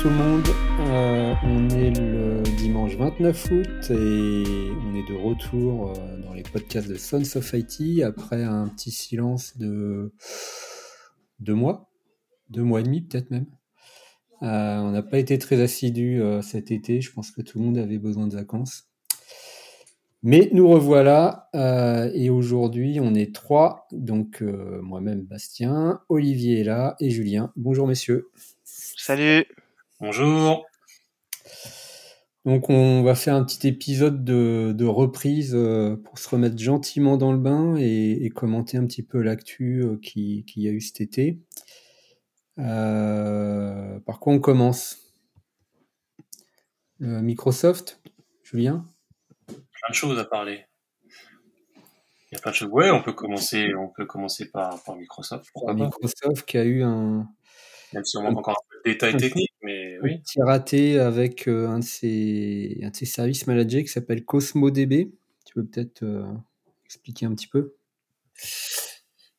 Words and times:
Tout 0.00 0.10
le 0.10 0.14
monde, 0.14 0.46
euh, 0.90 1.34
on 1.42 1.70
est 1.70 1.98
le 1.98 2.42
dimanche 2.58 2.96
29 2.96 3.50
août 3.50 3.90
et 3.90 3.94
on 3.94 4.94
est 4.94 5.08
de 5.08 5.14
retour 5.14 5.90
euh, 5.90 6.18
dans 6.18 6.34
les 6.34 6.42
podcasts 6.42 6.88
de 6.88 6.96
Sons 6.96 7.36
of 7.36 7.54
IT 7.54 8.02
après 8.02 8.42
un 8.44 8.68
petit 8.68 8.90
silence 8.90 9.56
de 9.56 10.12
deux 11.40 11.54
mois, 11.54 11.90
deux 12.50 12.62
mois 12.62 12.80
et 12.80 12.82
demi 12.82 13.00
peut-être 13.00 13.30
même. 13.30 13.46
Euh, 14.42 14.78
on 14.78 14.90
n'a 14.90 15.02
pas 15.02 15.18
été 15.18 15.38
très 15.38 15.60
assidus 15.62 16.22
cet 16.42 16.70
été, 16.70 17.00
je 17.00 17.10
pense 17.12 17.30
que 17.30 17.40
tout 17.40 17.58
le 17.58 17.64
monde 17.64 17.78
avait 17.78 17.98
besoin 17.98 18.26
de 18.26 18.34
vacances. 18.34 18.88
Mais 20.22 20.50
nous 20.52 20.68
revoilà 20.68 21.48
et 22.14 22.28
aujourd'hui 22.28 22.98
on 23.00 23.14
est 23.14 23.34
trois, 23.34 23.88
donc 23.92 24.42
moi-même 24.42 25.22
Bastien, 25.22 26.00
Olivier 26.10 26.60
est 26.60 26.64
là 26.64 26.96
et 27.00 27.08
Julien. 27.08 27.50
Bonjour 27.56 27.86
messieurs. 27.86 28.28
Salut. 28.64 29.46
Bonjour. 29.98 30.66
Donc 32.44 32.68
on 32.68 33.02
va 33.02 33.14
faire 33.14 33.34
un 33.34 33.42
petit 33.44 33.66
épisode 33.66 34.24
de, 34.24 34.84
reprise 34.84 35.54
euh, 35.54 35.96
pour 35.96 36.18
se 36.18 36.28
remettre 36.28 36.58
gentiment 36.58 37.16
dans 37.16 37.32
le 37.32 37.38
bain 37.38 37.76
et, 37.78 38.30
commenter 38.34 38.76
un 38.76 38.86
petit 38.86 39.02
peu 39.02 39.22
l'actu 39.22 39.82
euh, 39.82 39.96
qu'il 39.96 40.44
qui 40.44 40.60
y 40.60 40.68
a 40.68 40.70
eu 40.70 40.82
cet 40.82 41.00
été. 41.00 41.38
Euh, 42.58 43.98
par 44.00 44.20
quoi 44.20 44.34
on 44.34 44.38
commence? 44.38 45.14
Microsoft, 47.00 48.02
Julien? 48.42 48.86
Plein 49.46 49.88
de 49.88 49.94
choses 49.94 50.18
à 50.18 50.26
parler. 50.26 50.66
Il 52.30 52.34
y 52.34 52.36
a 52.36 52.40
plein 52.40 52.50
de 52.50 52.56
choses. 52.56 52.68
Ouais, 52.70 52.90
on 52.90 53.02
peut 53.02 53.14
commencer, 53.14 53.74
on 53.74 53.88
peut 53.88 54.04
commencer 54.04 54.50
par, 54.50 54.78
Microsoft. 54.94 55.50
Microsoft 55.54 56.44
qui 56.46 56.58
a 56.58 56.64
eu 56.64 56.82
un, 56.82 57.26
même 57.92 58.04
si 58.04 58.16
on 58.16 58.22
manque 58.22 58.38
encore 58.38 58.54
un 58.54 58.68
peu 58.70 58.78
de 58.78 58.92
détails 58.92 59.16
techniques, 59.16 59.54
mais 59.62 59.98
oui. 60.02 60.18
Petit 60.18 60.42
raté 60.42 60.98
avec 60.98 61.48
euh, 61.48 61.68
un, 61.68 61.78
de 61.78 61.84
ses, 61.84 62.78
un 62.82 62.90
de 62.90 62.96
ses 62.96 63.06
services 63.06 63.46
managés 63.46 63.82
qui 63.84 63.90
s'appelle 63.90 64.24
CosmoDB. 64.24 65.10
Tu 65.44 65.54
peux 65.54 65.64
peut-être 65.64 66.02
euh, 66.02 66.24
expliquer 66.84 67.26
un 67.26 67.34
petit 67.34 67.48
peu? 67.48 67.74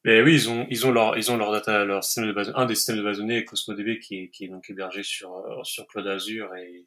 Mais 0.03 0.22
oui, 0.22 0.36
ils 0.36 0.50
ont, 0.50 0.66
ils 0.70 0.86
ont 0.86 0.92
leur, 0.92 1.18
ils 1.18 1.31
ont 1.31 1.38
leur 1.38 1.52
data, 1.52 1.84
leur 1.84 2.03
système 2.03 2.28
de 2.28 2.31
base, 2.31 2.53
un 2.56 2.66
des 2.66 2.75
systèmes 2.75 2.98
de 2.98 3.03
base 3.03 3.18
de 3.18 3.23
données, 3.23 3.44
CosmoDB, 3.44 4.00
qui 4.00 4.16
est, 4.18 4.30
qui 4.30 4.45
est 4.45 4.48
donc 4.48 4.70
hébergé 4.70 5.03
sur, 5.03 5.36
euh, 5.36 5.64
sur 5.64 5.86
Cloud 5.88 6.08
Azure 6.08 6.56
et, 6.56 6.86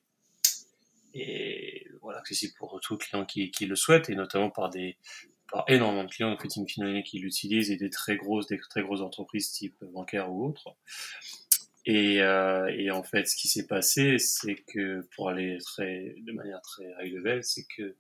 et 1.12 1.86
voilà, 2.00 2.20
accessible 2.20 2.54
pour 2.58 2.80
tous 2.80 2.94
les 2.94 2.98
clients 2.98 3.26
qui, 3.26 3.50
qui 3.50 3.66
le 3.66 3.76
souhaitent, 3.76 4.08
et 4.08 4.14
notamment 4.14 4.48
par 4.48 4.70
des, 4.70 4.96
par 5.52 5.64
énormément 5.68 6.04
de 6.04 6.08
clients, 6.08 6.32
en 6.32 6.38
fait, 6.38 6.48
qui 6.48 7.18
l'utilisent 7.18 7.70
et 7.70 7.76
des 7.76 7.90
très 7.90 8.16
grosses, 8.16 8.46
des 8.46 8.58
très 8.58 8.82
grosses 8.82 9.02
entreprises 9.02 9.50
type 9.50 9.74
bancaire 9.92 10.32
ou 10.32 10.46
autres. 10.46 10.76
Et, 11.86 12.22
euh, 12.22 12.66
et, 12.76 12.90
en 12.90 13.02
fait, 13.02 13.26
ce 13.26 13.36
qui 13.36 13.48
s'est 13.48 13.66
passé, 13.66 14.18
c'est 14.18 14.56
que 14.56 15.00
pour 15.14 15.30
aller 15.30 15.58
très, 15.64 16.14
de 16.26 16.32
manière 16.32 16.60
très 16.60 16.84
high 17.00 17.12
level, 17.12 17.42
c'est 17.42 17.64
que 17.76 17.96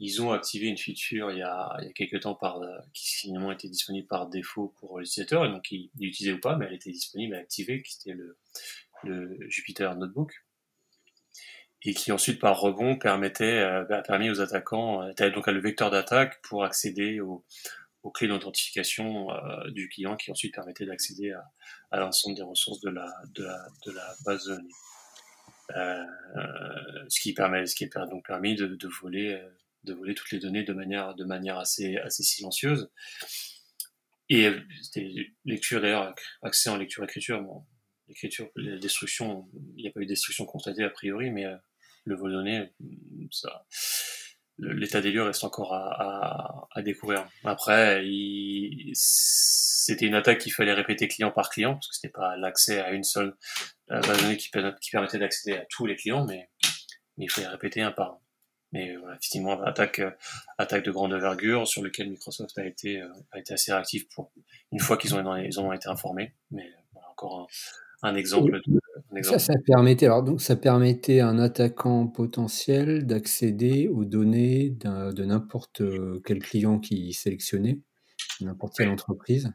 ils 0.00 0.22
ont 0.22 0.32
activé 0.32 0.66
une 0.66 0.78
feature 0.78 1.30
il 1.30 1.38
y 1.38 1.42
a, 1.42 1.76
il 1.80 1.86
y 1.86 1.88
a 1.88 1.92
quelques 1.92 2.20
temps 2.20 2.34
par, 2.34 2.60
qui 2.92 3.06
finalement 3.06 3.52
était 3.52 3.68
disponible 3.68 4.08
par 4.08 4.28
défaut 4.28 4.74
pour 4.80 4.98
l'utilisateur, 4.98 5.44
et 5.44 5.48
donc 5.48 5.70
il 5.70 5.90
l'utilisait 6.00 6.32
ou 6.32 6.40
pas, 6.40 6.56
mais 6.56 6.66
elle 6.66 6.74
était 6.74 6.90
disponible 6.90 7.34
à 7.34 7.38
activer, 7.38 7.82
qui 7.82 7.96
était 8.00 8.16
le, 8.16 8.38
le 9.04 9.38
Jupyter 9.48 9.90
Notebook, 9.96 10.32
et 11.84 11.94
qui 11.94 12.12
ensuite 12.12 12.40
par 12.40 12.58
rebond 12.58 12.96
permettait, 12.96 13.60
euh, 13.60 13.84
a 13.88 14.02
permis 14.02 14.30
aux 14.30 14.40
attaquants, 14.40 15.02
euh, 15.02 15.30
donc 15.30 15.46
à 15.46 15.52
le 15.52 15.60
vecteur 15.60 15.90
d'attaque 15.90 16.40
pour 16.42 16.64
accéder 16.64 17.20
au, 17.20 17.44
aux 18.04 18.10
clés 18.10 18.28
d'authentification 18.28 19.30
euh, 19.30 19.70
du 19.70 19.88
client 19.88 20.16
qui 20.16 20.30
ensuite 20.30 20.54
permettait 20.54 20.86
d'accéder 20.86 21.32
à, 21.90 21.98
l'ensemble 21.98 22.36
des 22.36 22.42
ressources 22.42 22.80
de 22.80 22.90
la, 22.90 23.10
de 23.34 23.44
la, 23.90 24.14
base 24.24 24.44
de 24.44 24.54
données. 24.54 24.68
Euh, 25.74 26.04
ce 27.08 27.20
qui 27.20 27.32
permet, 27.32 27.66
ce 27.66 27.74
qui 27.74 27.84
est 27.84 27.98
donc 28.10 28.26
permis 28.26 28.54
de, 28.54 28.88
voler, 29.00 29.42
de 29.84 29.94
voler 29.94 30.14
toutes 30.14 30.30
les 30.30 30.38
données 30.38 30.62
de 30.62 30.74
manière, 30.74 31.14
de 31.14 31.24
manière 31.24 31.58
assez, 31.58 31.96
assez 31.96 32.22
silencieuse. 32.22 32.90
Et 34.28 34.50
c'était 34.82 35.10
lecture 35.44 35.80
d'ailleurs, 35.80 36.14
accès 36.42 36.68
en 36.68 36.76
lecture-écriture. 36.76 37.42
Bon, 37.42 37.64
l'écriture, 38.08 38.50
destruction, 38.56 39.48
il 39.76 39.82
n'y 39.82 39.88
a 39.88 39.92
pas 39.92 40.00
eu 40.00 40.04
de 40.04 40.10
destruction 40.10 40.44
constatée 40.44 40.84
a 40.84 40.90
priori, 40.90 41.30
mais 41.30 41.46
euh, 41.46 41.56
le 42.04 42.16
vol 42.16 42.32
de 42.32 42.36
données, 42.36 42.72
ça, 43.30 43.66
l'état 44.58 45.00
des 45.00 45.10
lieux 45.10 45.22
reste 45.22 45.44
encore 45.44 45.74
à, 45.74 45.88
à, 45.88 46.68
à 46.70 46.82
découvrir. 46.82 47.26
Après, 47.44 48.02
c'était 48.94 50.06
une 50.06 50.14
attaque 50.14 50.38
qu'il 50.38 50.52
fallait 50.52 50.72
répéter 50.72 51.08
client 51.08 51.30
par 51.30 51.50
client, 51.50 51.74
parce 51.74 51.88
que 51.88 51.94
c'était 51.94 52.12
pas 52.12 52.36
l'accès 52.36 52.80
à 52.80 52.92
une 52.92 53.04
seule 53.04 53.36
base 53.88 54.06
de 54.06 54.22
données 54.22 54.36
qui, 54.36 54.50
permettait 54.50 55.18
d'accéder 55.18 55.56
à 55.58 55.64
tous 55.68 55.86
les 55.86 55.96
clients, 55.96 56.24
mais, 56.24 56.48
mais 57.16 57.26
il 57.26 57.30
fallait 57.30 57.48
répéter 57.48 57.82
un 57.82 57.92
par 57.92 58.12
un. 58.12 58.18
Mais 58.72 58.96
voilà, 58.96 59.14
effectivement, 59.14 59.62
attaque, 59.62 60.02
attaque 60.58 60.84
de 60.84 60.90
grande 60.90 61.12
envergure 61.12 61.68
sur 61.68 61.80
lequel 61.82 62.10
Microsoft 62.10 62.58
a 62.58 62.66
été, 62.66 63.00
a 63.30 63.38
été 63.38 63.54
assez 63.54 63.72
réactif 63.72 64.08
pour 64.08 64.32
une 64.72 64.80
fois 64.80 64.96
qu'ils 64.96 65.14
ont, 65.14 65.24
ont 65.24 65.72
été 65.72 65.88
informés. 65.88 66.34
Mais 66.50 66.72
voilà, 66.92 67.08
encore 67.10 67.40
un, 67.42 67.46
un 68.04 68.14
exemple. 68.16 68.60
Ça, 69.22 69.38
ça 69.38 69.54
permettait, 69.66 70.06
alors, 70.06 70.22
donc, 70.22 70.40
ça 70.40 70.56
permettait 70.56 71.20
à 71.20 71.28
un 71.28 71.38
attaquant 71.38 72.06
potentiel 72.06 73.06
d'accéder 73.06 73.88
aux 73.88 74.04
données 74.04 74.70
de 74.70 75.24
n'importe 75.24 75.80
euh, 75.80 76.20
quel 76.24 76.40
client 76.40 76.78
qui 76.78 77.12
sélectionnait, 77.12 77.78
n'importe 78.40 78.76
quelle 78.76 78.90
entreprise, 78.90 79.52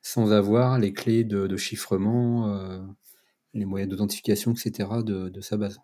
sans 0.00 0.32
avoir 0.32 0.78
les 0.78 0.92
clés 0.92 1.24
de, 1.24 1.56
chiffrement, 1.56 2.54
euh, 2.54 2.80
les 3.54 3.64
moyens 3.64 3.90
d'authentification, 3.90 4.52
etc. 4.52 4.88
De, 5.04 5.40
sa 5.40 5.56
base. 5.56 5.80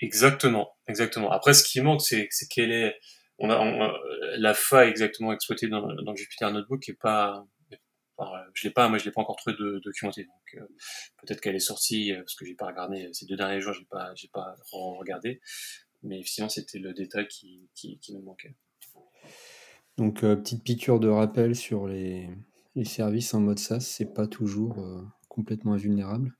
Exactement, 0.00 0.68
exactement. 0.86 1.32
Après, 1.32 1.54
ce 1.54 1.64
qui 1.64 1.80
manque, 1.80 2.02
c'est 2.02 2.28
quelle 2.50 2.70
est, 2.70 2.94
on 3.38 3.50
a, 3.50 3.92
la 4.36 4.54
faille 4.54 4.90
exactement 4.90 5.32
exploitée 5.32 5.68
dans, 5.68 5.80
dans 5.80 6.12
le 6.12 6.16
Jupyter 6.16 6.50
Notebook 6.52 6.86
n'est 6.86 6.94
pas 6.94 7.46
je 8.54 8.66
l'ai 8.66 8.72
pas, 8.72 8.88
moi 8.88 8.98
je 8.98 9.04
l'ai 9.04 9.10
pas 9.10 9.20
encore 9.20 9.36
trouvé 9.36 9.56
de, 9.58 9.80
documenté. 9.84 10.24
Donc 10.24 10.62
euh, 10.62 10.66
peut-être 11.22 11.40
qu'elle 11.40 11.56
est 11.56 11.60
sortie 11.60 12.12
euh, 12.12 12.18
parce 12.18 12.34
que 12.34 12.44
j'ai 12.44 12.54
pas 12.54 12.66
regardé 12.66 13.08
ces 13.12 13.26
deux 13.26 13.36
derniers 13.36 13.60
jours, 13.60 13.74
j'ai 13.74 13.84
pas, 13.84 14.14
j'ai 14.14 14.28
pas 14.28 14.54
regardé. 14.70 15.40
Mais 16.02 16.22
sinon 16.24 16.48
c'était 16.48 16.78
le 16.78 16.92
détail 16.92 17.26
qui, 17.28 17.68
qui, 17.74 17.98
qui, 17.98 18.16
me 18.16 18.22
manquait. 18.22 18.54
Donc 19.98 20.24
euh, 20.24 20.36
petite 20.36 20.62
piqûre 20.62 21.00
de 21.00 21.08
rappel 21.08 21.54
sur 21.54 21.86
les, 21.86 22.28
les 22.74 22.84
services 22.84 23.34
en 23.34 23.40
mode 23.40 23.58
SaaS, 23.58 23.80
c'est 23.80 24.12
pas 24.12 24.26
toujours 24.26 24.76
complètement 25.28 25.74
invulnérable. 25.74 26.34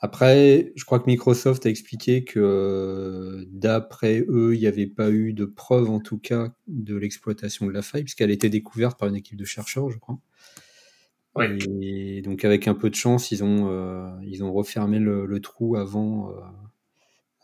Après, 0.00 0.72
je 0.76 0.84
crois 0.84 1.00
que 1.00 1.06
Microsoft 1.06 1.64
a 1.64 1.70
expliqué 1.70 2.22
que 2.24 3.46
d'après 3.50 4.24
eux, 4.28 4.54
il 4.54 4.60
n'y 4.60 4.66
avait 4.66 4.86
pas 4.86 5.10
eu 5.10 5.32
de 5.32 5.46
preuve 5.46 5.88
en 5.88 6.00
tout 6.00 6.18
cas 6.18 6.54
de 6.66 6.96
l'exploitation 6.96 7.66
de 7.66 7.70
la 7.70 7.80
faille, 7.80 8.02
puisqu'elle 8.02 8.30
a 8.30 8.34
été 8.34 8.50
découverte 8.50 8.98
par 8.98 9.08
une 9.08 9.16
équipe 9.16 9.38
de 9.38 9.44
chercheurs, 9.46 9.90
je 9.90 9.98
crois. 9.98 10.18
Et 11.42 12.22
donc 12.22 12.44
avec 12.44 12.68
un 12.68 12.74
peu 12.74 12.90
de 12.90 12.94
chance, 12.94 13.30
ils 13.30 13.44
ont, 13.44 13.70
euh, 13.70 14.10
ils 14.22 14.42
ont 14.42 14.52
refermé 14.52 14.98
le, 14.98 15.40
trou 15.40 15.76
avant, 15.76 16.30
euh, 16.30 16.40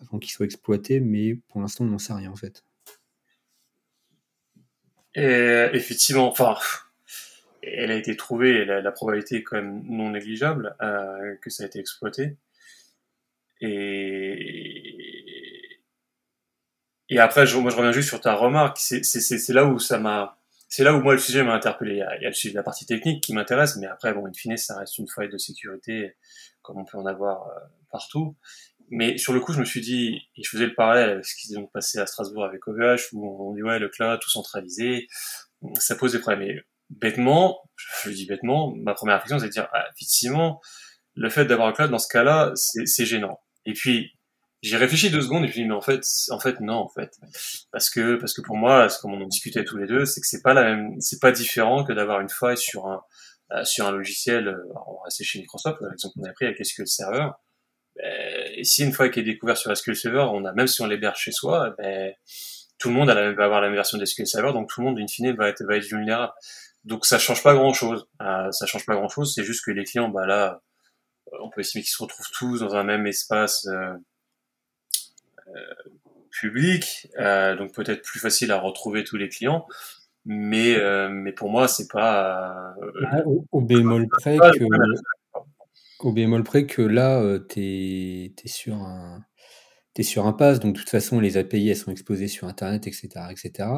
avant 0.00 0.18
qu'il 0.18 0.30
soit 0.30 0.46
exploité, 0.46 1.00
mais 1.00 1.34
pour 1.48 1.60
l'instant 1.60 1.84
on 1.84 1.88
n'en 1.88 1.98
sait 1.98 2.12
rien 2.12 2.30
en 2.30 2.36
fait. 2.36 2.64
Et 5.14 5.68
effectivement, 5.74 6.28
enfin, 6.30 6.56
elle 7.62 7.90
a 7.90 7.96
été 7.96 8.16
trouvée, 8.16 8.64
la, 8.64 8.80
la 8.80 8.92
probabilité 8.92 9.36
est 9.36 9.42
quand 9.42 9.56
même 9.56 9.82
non 9.84 10.10
négligeable 10.10 10.74
euh, 10.80 11.36
que 11.42 11.50
ça 11.50 11.64
a 11.64 11.66
été 11.66 11.78
exploité. 11.78 12.36
Et, 13.60 14.82
et 17.10 17.18
après, 17.18 17.46
je, 17.46 17.58
moi 17.58 17.70
je 17.70 17.76
reviens 17.76 17.92
juste 17.92 18.08
sur 18.08 18.20
ta 18.20 18.34
remarque, 18.34 18.78
c'est 18.78 19.48
là 19.50 19.66
où 19.66 19.78
ça 19.78 19.98
m'a 19.98 20.41
c'est 20.74 20.84
là 20.84 20.94
où 20.94 21.02
moi 21.02 21.12
le 21.12 21.19
sujet 21.19 21.42
m'a 21.42 21.52
interpellé. 21.52 21.96
Il 21.96 21.98
y, 21.98 22.24
a, 22.24 22.28
le 22.30 22.32
sujet 22.32 22.52
de 22.52 22.56
la 22.56 22.62
partie 22.62 22.86
technique 22.86 23.22
qui 23.22 23.34
m'intéresse, 23.34 23.76
mais 23.76 23.86
après, 23.86 24.14
bon, 24.14 24.26
in 24.26 24.32
fine, 24.32 24.56
ça 24.56 24.78
reste 24.78 24.96
une 24.96 25.06
faille 25.06 25.28
de 25.28 25.36
sécurité 25.36 26.16
comme 26.62 26.78
on 26.78 26.86
peut 26.86 26.96
en 26.96 27.04
avoir 27.04 27.46
euh, 27.48 27.60
partout. 27.90 28.38
Mais 28.88 29.19
sur 29.19 29.34
le 29.34 29.40
coup, 29.40 29.52
je 29.52 29.60
me 29.60 29.66
suis 29.66 29.82
dit, 29.82 30.19
et 30.34 30.42
je 30.42 30.48
faisais 30.48 30.64
le 30.64 30.74
parallèle 30.74 31.10
avec 31.10 31.26
ce 31.26 31.34
qui 31.36 31.48
s'est 31.48 31.60
passé 31.74 31.98
à 31.98 32.06
Strasbourg 32.06 32.46
avec 32.46 32.66
OVH, 32.66 33.12
où 33.12 33.50
on 33.50 33.52
dit 33.52 33.62
ouais, 33.62 33.78
le 33.78 33.90
cloud, 33.90 34.19
tout 34.19 34.30
centralisé, 34.30 35.08
ça 35.74 35.94
pose 35.94 36.12
des 36.12 36.20
problèmes. 36.20 36.48
Et 36.48 36.62
bêtement, 36.88 37.60
je 37.76 38.08
le 38.08 38.14
dis 38.14 38.24
bêtement, 38.24 38.74
ma 38.74 38.94
première 38.94 39.16
réflexion, 39.16 39.40
c'est 39.40 39.48
de 39.48 39.52
dire, 39.52 39.69
ah, 39.74 39.84
effectivement, 39.94 40.62
le 41.16 41.28
fait 41.28 41.44
d'avoir 41.44 41.69
un 41.69 41.72
cloud 41.72 41.90
dans 41.90 41.98
ce 41.98 42.08
cas-là, 42.08 42.50
c'est 42.54 43.04
gênant. 43.04 43.42
Et 43.66 43.74
puis, 43.74 44.14
j'ai 44.62 44.76
réfléchi 44.76 45.10
deux 45.10 45.20
secondes 45.20 45.44
et 45.44 45.48
puis 45.48 45.64
mais 45.64 45.74
en 45.74 45.80
fait, 45.80 46.04
en 46.30 46.38
fait 46.38 46.60
non 46.60 46.74
en 46.74 46.88
fait, 46.88 47.18
parce 47.72 47.90
que 47.90 48.14
parce 48.16 48.32
que 48.32 48.42
pour 48.42 48.56
moi, 48.56 48.86
comme 49.00 49.12
on 49.14 49.22
en 49.22 49.26
discutait 49.26 49.64
tous 49.64 49.76
les 49.76 49.86
deux, 49.86 50.04
c'est 50.04 50.20
que 50.20 50.26
c'est 50.26 50.42
pas 50.42 50.54
la 50.54 50.62
même, 50.62 51.00
c'est 51.00 51.20
pas 51.20 51.32
différent 51.32 51.84
que 51.84 51.92
d'avoir 51.92 52.20
une 52.20 52.28
faille 52.28 52.56
sur 52.56 52.86
un 52.86 53.02
euh, 53.52 53.64
sur 53.64 53.86
un 53.86 53.92
logiciel. 53.92 54.48
Euh, 54.48 54.72
on 54.86 54.94
va 54.94 55.04
rester 55.04 55.24
chez 55.24 55.40
Microsoft, 55.40 55.80
l'exemple 55.82 56.14
qu'on 56.14 56.24
a 56.28 56.32
pris 56.32 56.46
avec 56.46 56.64
SQL 56.64 56.86
Server. 56.86 57.28
Ben, 57.96 58.52
et 58.54 58.64
si 58.64 58.84
une 58.84 58.92
fois 58.92 59.08
qui 59.08 59.20
est 59.20 59.24
découvert 59.24 59.56
sur 59.56 59.76
SQL 59.76 59.96
Server, 59.96 60.26
on 60.32 60.44
a 60.44 60.52
même 60.52 60.68
si 60.68 60.80
on 60.80 60.86
l'héberge 60.86 61.18
chez 61.18 61.32
soi, 61.32 61.74
ben, 61.76 62.14
tout 62.78 62.88
le 62.88 62.94
monde 62.94 63.10
va 63.10 63.44
avoir 63.44 63.60
la 63.60 63.68
même 63.68 63.74
version 63.74 63.98
de 63.98 64.04
SQL 64.04 64.26
Server, 64.26 64.52
donc 64.52 64.70
tout 64.70 64.80
le 64.80 64.86
monde 64.86 64.98
in 64.98 65.06
fine 65.08 65.34
va 65.34 65.48
être 65.48 65.64
va 65.64 65.76
être 65.76 65.86
vulnérable. 65.86 66.32
Donc 66.84 67.04
ça 67.04 67.18
change 67.18 67.42
pas 67.42 67.54
grand 67.54 67.74
chose. 67.74 68.06
Euh, 68.22 68.50
ça 68.52 68.66
change 68.66 68.86
pas 68.86 68.94
grand 68.94 69.08
chose. 69.08 69.34
C'est 69.34 69.44
juste 69.44 69.64
que 69.64 69.72
les 69.72 69.84
clients, 69.84 70.08
bah 70.08 70.26
là 70.26 70.62
on 71.40 71.50
peut 71.50 71.62
estimer 71.62 71.82
qu'ils 71.82 71.92
se 71.92 72.02
retrouvent 72.02 72.30
tous 72.32 72.60
dans 72.60 72.74
un 72.74 72.84
même 72.84 73.06
espace 73.06 73.66
public, 76.30 77.08
donc 77.18 77.74
peut-être 77.74 78.02
plus 78.02 78.20
facile 78.20 78.50
à 78.52 78.58
retrouver 78.58 79.04
tous 79.04 79.16
les 79.16 79.28
clients. 79.28 79.66
Mais, 80.24 80.76
mais 81.10 81.32
pour 81.32 81.50
moi, 81.50 81.68
c'est 81.68 81.88
pas. 81.90 82.74
Ah, 83.10 83.22
au, 83.50 83.60
bémol 83.60 84.08
près 84.08 84.36
que. 84.36 84.64
Au 86.00 86.12
bémol 86.12 86.42
près 86.44 86.66
que 86.66 86.82
là, 86.82 87.38
tu 87.48 87.60
es, 87.60 88.32
sur 88.46 88.76
un 88.76 89.20
tu 89.94 90.00
es 90.00 90.04
sur 90.04 90.26
un 90.26 90.32
pass, 90.32 90.60
donc 90.60 90.74
de 90.74 90.78
toute 90.78 90.88
façon, 90.88 91.20
les 91.20 91.36
API, 91.36 91.68
elles 91.68 91.76
sont 91.76 91.90
exposées 91.90 92.28
sur 92.28 92.48
Internet, 92.48 92.86
etc. 92.86 93.08
etc. 93.30 93.68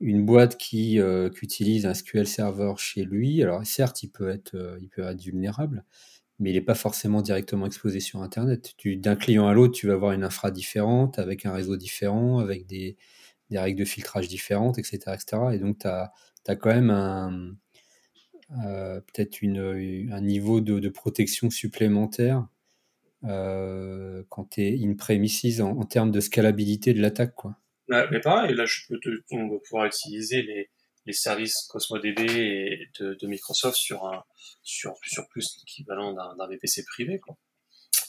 Une 0.00 0.26
boîte 0.26 0.58
qui, 0.58 1.00
euh, 1.00 1.30
utilise 1.40 1.86
un 1.86 1.94
SQL 1.94 2.26
Server 2.26 2.74
chez 2.76 3.04
lui, 3.04 3.42
alors 3.42 3.64
certes, 3.64 4.02
il 4.02 4.10
peut 4.10 4.28
être, 4.28 4.54
euh, 4.54 4.76
il 4.80 4.88
peut 4.90 5.02
être 5.02 5.22
vulnérable, 5.22 5.84
mais 6.38 6.50
il 6.50 6.54
n'est 6.54 6.60
pas 6.60 6.74
forcément 6.74 7.22
directement 7.22 7.66
exposé 7.66 8.00
sur 8.00 8.22
Internet. 8.22 8.74
D'un 8.84 9.16
client 9.16 9.46
à 9.46 9.54
l'autre, 9.54 9.74
tu 9.74 9.86
vas 9.86 9.94
avoir 9.94 10.12
une 10.12 10.24
infra 10.24 10.50
différente, 10.50 11.18
avec 11.18 11.46
un 11.46 11.52
réseau 11.52 11.76
différent, 11.76 12.38
avec 12.38 12.66
des, 12.66 12.96
règles 13.50 13.78
de 13.78 13.84
filtrage 13.84 14.28
différentes, 14.28 14.78
etc. 14.78 14.98
etc. 15.14 15.42
Et 15.54 15.58
donc, 15.58 15.78
tu 15.78 15.86
as, 15.86 16.56
quand 16.56 16.70
même 16.70 16.90
un, 16.90 17.54
euh, 18.64 19.00
peut-être 19.00 19.42
un 19.42 20.20
niveau 20.20 20.60
de, 20.60 20.88
protection 20.88 21.48
supplémentaire 21.50 22.46
euh, 23.24 24.22
quand 24.28 24.50
tu 24.50 24.62
es 24.62 24.84
in 24.84 24.94
premises 24.94 25.60
en, 25.62 25.84
termes 25.84 26.10
de 26.10 26.20
scalabilité 26.20 26.92
de 26.92 27.00
l'attaque. 27.00 27.34
mais 27.88 28.20
pareil, 28.20 28.54
là, 28.54 28.66
je 28.66 28.80
peux 28.88 28.98
te, 29.00 29.08
on 29.30 29.48
va 29.48 29.58
pouvoir 29.58 29.86
utiliser 29.86 30.42
les, 30.42 30.70
les 31.06 31.12
services 31.12 31.66
CosmoDB 31.68 32.20
et 32.20 32.90
de, 33.00 33.26
Microsoft 33.26 33.76
sur 33.76 34.06
un 34.06 34.22
sur, 34.62 34.94
sur 35.02 35.28
plus 35.28 35.56
l'équivalent 35.58 36.12
d'un 36.12 36.48
VPC 36.48 36.84
privé. 36.84 37.20
Quoi. 37.20 37.36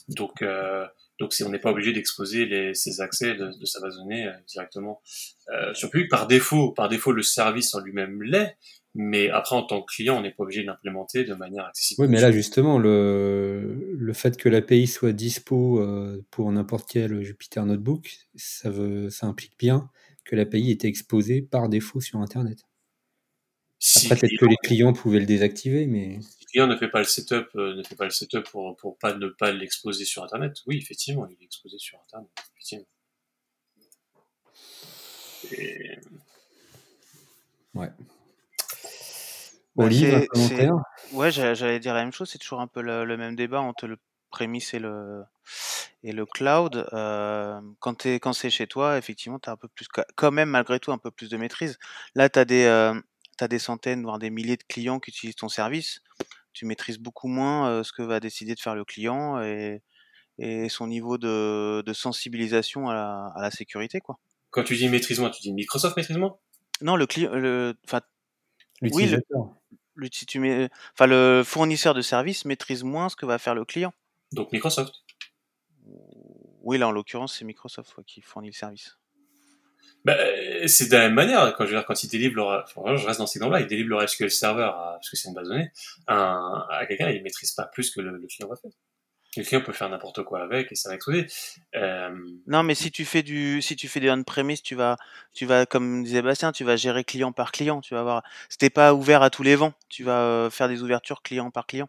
Donc, 0.08 0.42
euh, 0.42 0.86
donc 1.20 1.34
on 1.44 1.48
n'est 1.48 1.58
pas 1.58 1.70
obligé 1.70 1.92
d'exposer 1.92 2.72
ces 2.74 3.00
accès 3.00 3.34
de, 3.34 3.50
de, 3.58 3.64
sa 3.64 3.80
base 3.80 3.96
de 3.96 4.02
données 4.02 4.26
euh, 4.26 4.32
directement 4.46 5.02
euh, 5.50 5.74
sur 5.74 5.90
public. 5.90 6.10
Par 6.10 6.26
défaut, 6.26 6.72
par 6.72 6.88
défaut, 6.88 7.12
le 7.12 7.22
service 7.22 7.74
en 7.74 7.80
lui-même 7.80 8.22
l'est, 8.22 8.56
mais 8.94 9.30
après, 9.30 9.54
en 9.54 9.62
tant 9.62 9.82
que 9.82 9.94
client, 9.94 10.16
on 10.18 10.22
n'est 10.22 10.32
pas 10.32 10.42
obligé 10.42 10.62
de 10.62 10.66
l'implémenter 10.66 11.24
de 11.24 11.34
manière 11.34 11.66
accessible. 11.66 12.02
Oui, 12.02 12.08
mais 12.08 12.20
là, 12.20 12.32
justement, 12.32 12.78
le, 12.78 13.94
le 13.96 14.12
fait 14.12 14.36
que 14.36 14.48
l'API 14.48 14.86
soit 14.86 15.12
dispo 15.12 15.80
euh, 15.80 16.24
pour 16.30 16.50
n'importe 16.50 16.88
quel 16.90 17.22
Jupyter 17.22 17.62
Notebook, 17.62 18.16
ça, 18.34 18.70
veut, 18.70 19.10
ça 19.10 19.26
implique 19.26 19.58
bien 19.58 19.90
que 20.24 20.36
l'API 20.36 20.70
était 20.70 20.88
exposée 20.88 21.42
par 21.42 21.68
défaut 21.68 22.00
sur 22.00 22.18
Internet. 22.20 22.58
Après, 23.80 24.16
peut-être 24.16 24.40
que 24.40 24.46
les 24.46 24.56
clients 24.56 24.92
pouvaient 24.92 25.20
le 25.20 25.26
désactiver, 25.26 25.86
mais. 25.86 26.20
Si 26.20 26.44
le 26.44 26.50
client 26.50 26.66
ne 26.66 26.76
fait 26.76 26.88
pas 26.88 26.98
le 26.98 27.04
setup, 27.04 27.48
euh, 27.54 27.74
ne 27.74 27.82
fait 27.82 27.94
pas 27.94 28.04
le 28.04 28.10
setup 28.10 28.48
pour, 28.50 28.76
pour 28.76 28.98
pas, 28.98 29.14
ne 29.14 29.28
pas 29.28 29.52
l'exposer 29.52 30.04
sur 30.04 30.24
Internet, 30.24 30.56
oui, 30.66 30.78
effectivement, 30.78 31.26
il 31.28 31.40
est 31.40 31.44
exposé 31.44 31.78
sur 31.78 31.98
Internet, 32.06 32.30
effectivement. 32.52 32.86
Ouais. 37.74 37.90
Bah, 39.76 39.84
ouais, 41.12 41.30
j'allais 41.30 41.78
dire 41.78 41.94
la 41.94 42.02
même 42.02 42.12
chose. 42.12 42.28
C'est 42.28 42.38
toujours 42.38 42.60
un 42.60 42.66
peu 42.66 42.82
le, 42.82 43.16
même 43.16 43.36
débat 43.36 43.60
entre 43.60 43.86
le 43.86 43.96
prémisse 44.30 44.74
et 44.74 44.80
le 44.80 45.22
et 46.02 46.12
le 46.12 46.26
cloud. 46.26 46.88
Euh, 46.92 47.60
quand 47.78 48.04
quand 48.06 48.32
c'est 48.32 48.50
chez 48.50 48.66
toi, 48.66 48.98
effectivement, 48.98 49.38
tu 49.38 49.48
as 49.48 49.52
un 49.52 49.56
peu 49.56 49.68
plus, 49.68 49.86
quand 50.16 50.32
même 50.32 50.50
malgré 50.50 50.80
tout, 50.80 50.90
un 50.90 50.98
peu 50.98 51.12
plus 51.12 51.28
de 51.28 51.36
maîtrise. 51.36 51.78
Là, 52.16 52.28
tu 52.28 52.40
as 52.40 52.44
des 52.44 52.64
euh, 52.64 53.00
des 53.46 53.60
centaines 53.60 54.02
voire 54.02 54.18
des 54.18 54.30
milliers 54.30 54.56
de 54.56 54.64
clients 54.64 54.98
qui 54.98 55.10
utilisent 55.10 55.36
ton 55.36 55.48
service. 55.48 56.00
Tu 56.52 56.66
maîtrises 56.66 56.98
beaucoup 56.98 57.28
moins 57.28 57.68
euh, 57.68 57.84
ce 57.84 57.92
que 57.92 58.02
va 58.02 58.18
décider 58.18 58.56
de 58.56 58.60
faire 58.60 58.74
le 58.74 58.84
client 58.84 59.40
et, 59.40 59.82
et 60.38 60.68
son 60.68 60.88
niveau 60.88 61.18
de, 61.18 61.82
de 61.82 61.92
sensibilisation 61.92 62.88
à 62.88 62.94
la, 62.94 63.32
à 63.36 63.42
la 63.42 63.50
sécurité, 63.52 64.00
quoi. 64.00 64.18
Quand 64.50 64.64
tu 64.64 64.76
dis 64.76 64.88
maîtrise-moi, 64.88 65.30
tu 65.30 65.42
dis 65.42 65.52
Microsoft 65.52 65.96
maîtrise-moi 65.96 66.40
Non, 66.80 66.96
le 66.96 67.06
client, 67.06 67.30
le, 67.32 67.76
enfin, 67.84 68.00
oui, 68.82 69.06
le, 69.06 69.22
le, 69.94 70.08
tu 70.08 70.40
mets, 70.40 70.70
enfin, 70.94 71.06
le 71.06 71.42
fournisseur 71.44 71.92
de 71.94 72.00
service 72.00 72.44
maîtrise 72.44 72.82
moins 72.82 73.08
ce 73.08 73.16
que 73.16 73.26
va 73.26 73.38
faire 73.38 73.54
le 73.54 73.64
client. 73.64 73.92
Donc 74.32 74.52
Microsoft. 74.52 74.94
Oui, 76.62 76.78
là 76.78 76.88
en 76.88 76.92
l'occurrence 76.92 77.38
c'est 77.38 77.44
Microsoft 77.44 77.94
qui 78.06 78.20
fournit 78.20 78.48
le 78.48 78.54
service. 78.54 78.97
Bah, 80.04 80.16
c'est 80.66 80.88
de 80.88 80.96
la 80.96 81.04
même 81.04 81.14
manière 81.14 81.52
quand 81.56 81.64
je 81.64 81.70
veux 81.70 81.76
dire 81.76 81.84
quand 81.84 82.02
il 82.02 82.10
je 82.10 83.06
reste 83.06 83.18
dans 83.18 83.26
ces 83.26 83.38
exemples-là, 83.38 83.60
il 83.60 83.66
délivre 83.66 83.90
leur 83.90 84.08
SQL 84.08 84.30
Server 84.30 84.70
parce 84.72 85.10
que 85.10 85.16
c'est 85.16 85.28
une 85.28 85.34
base 85.34 85.48
de 85.48 85.54
données 85.54 85.70
à 86.06 86.84
quelqu'un, 86.86 87.10
il 87.10 87.22
maîtrise 87.22 87.52
pas 87.52 87.64
plus 87.66 87.90
que 87.90 88.00
le, 88.00 88.16
le 88.16 88.26
client 88.26 88.48
va 88.48 88.56
faire. 88.56 88.70
Quelqu'un 89.30 89.60
peut 89.60 89.72
faire 89.72 89.90
n'importe 89.90 90.22
quoi 90.24 90.42
avec 90.42 90.72
et 90.72 90.74
ça 90.74 90.88
va 90.88 90.94
exploser. 90.94 91.26
Euh... 91.74 92.08
Non, 92.46 92.62
mais 92.62 92.74
si 92.74 92.90
tu 92.90 93.04
fais 93.04 93.22
du, 93.22 93.60
si 93.60 93.76
tu 93.76 93.86
fais 93.86 94.00
des 94.00 94.10
on-premise, 94.10 94.62
tu 94.62 94.74
vas, 94.74 94.96
tu 95.34 95.44
vas, 95.44 95.66
comme 95.66 96.02
disait 96.02 96.22
Bastien, 96.22 96.50
tu 96.50 96.64
vas 96.64 96.76
gérer 96.76 97.04
client 97.04 97.32
par 97.32 97.52
client. 97.52 97.82
Tu 97.82 97.94
vas 97.94 98.02
voir, 98.02 98.22
c'était 98.48 98.70
pas 98.70 98.94
ouvert 98.94 99.22
à 99.22 99.28
tous 99.28 99.42
les 99.42 99.54
vents. 99.54 99.74
Tu 99.90 100.02
vas 100.02 100.22
euh, 100.22 100.50
faire 100.50 100.68
des 100.68 100.82
ouvertures 100.82 101.22
client 101.22 101.50
par 101.50 101.66
client. 101.66 101.88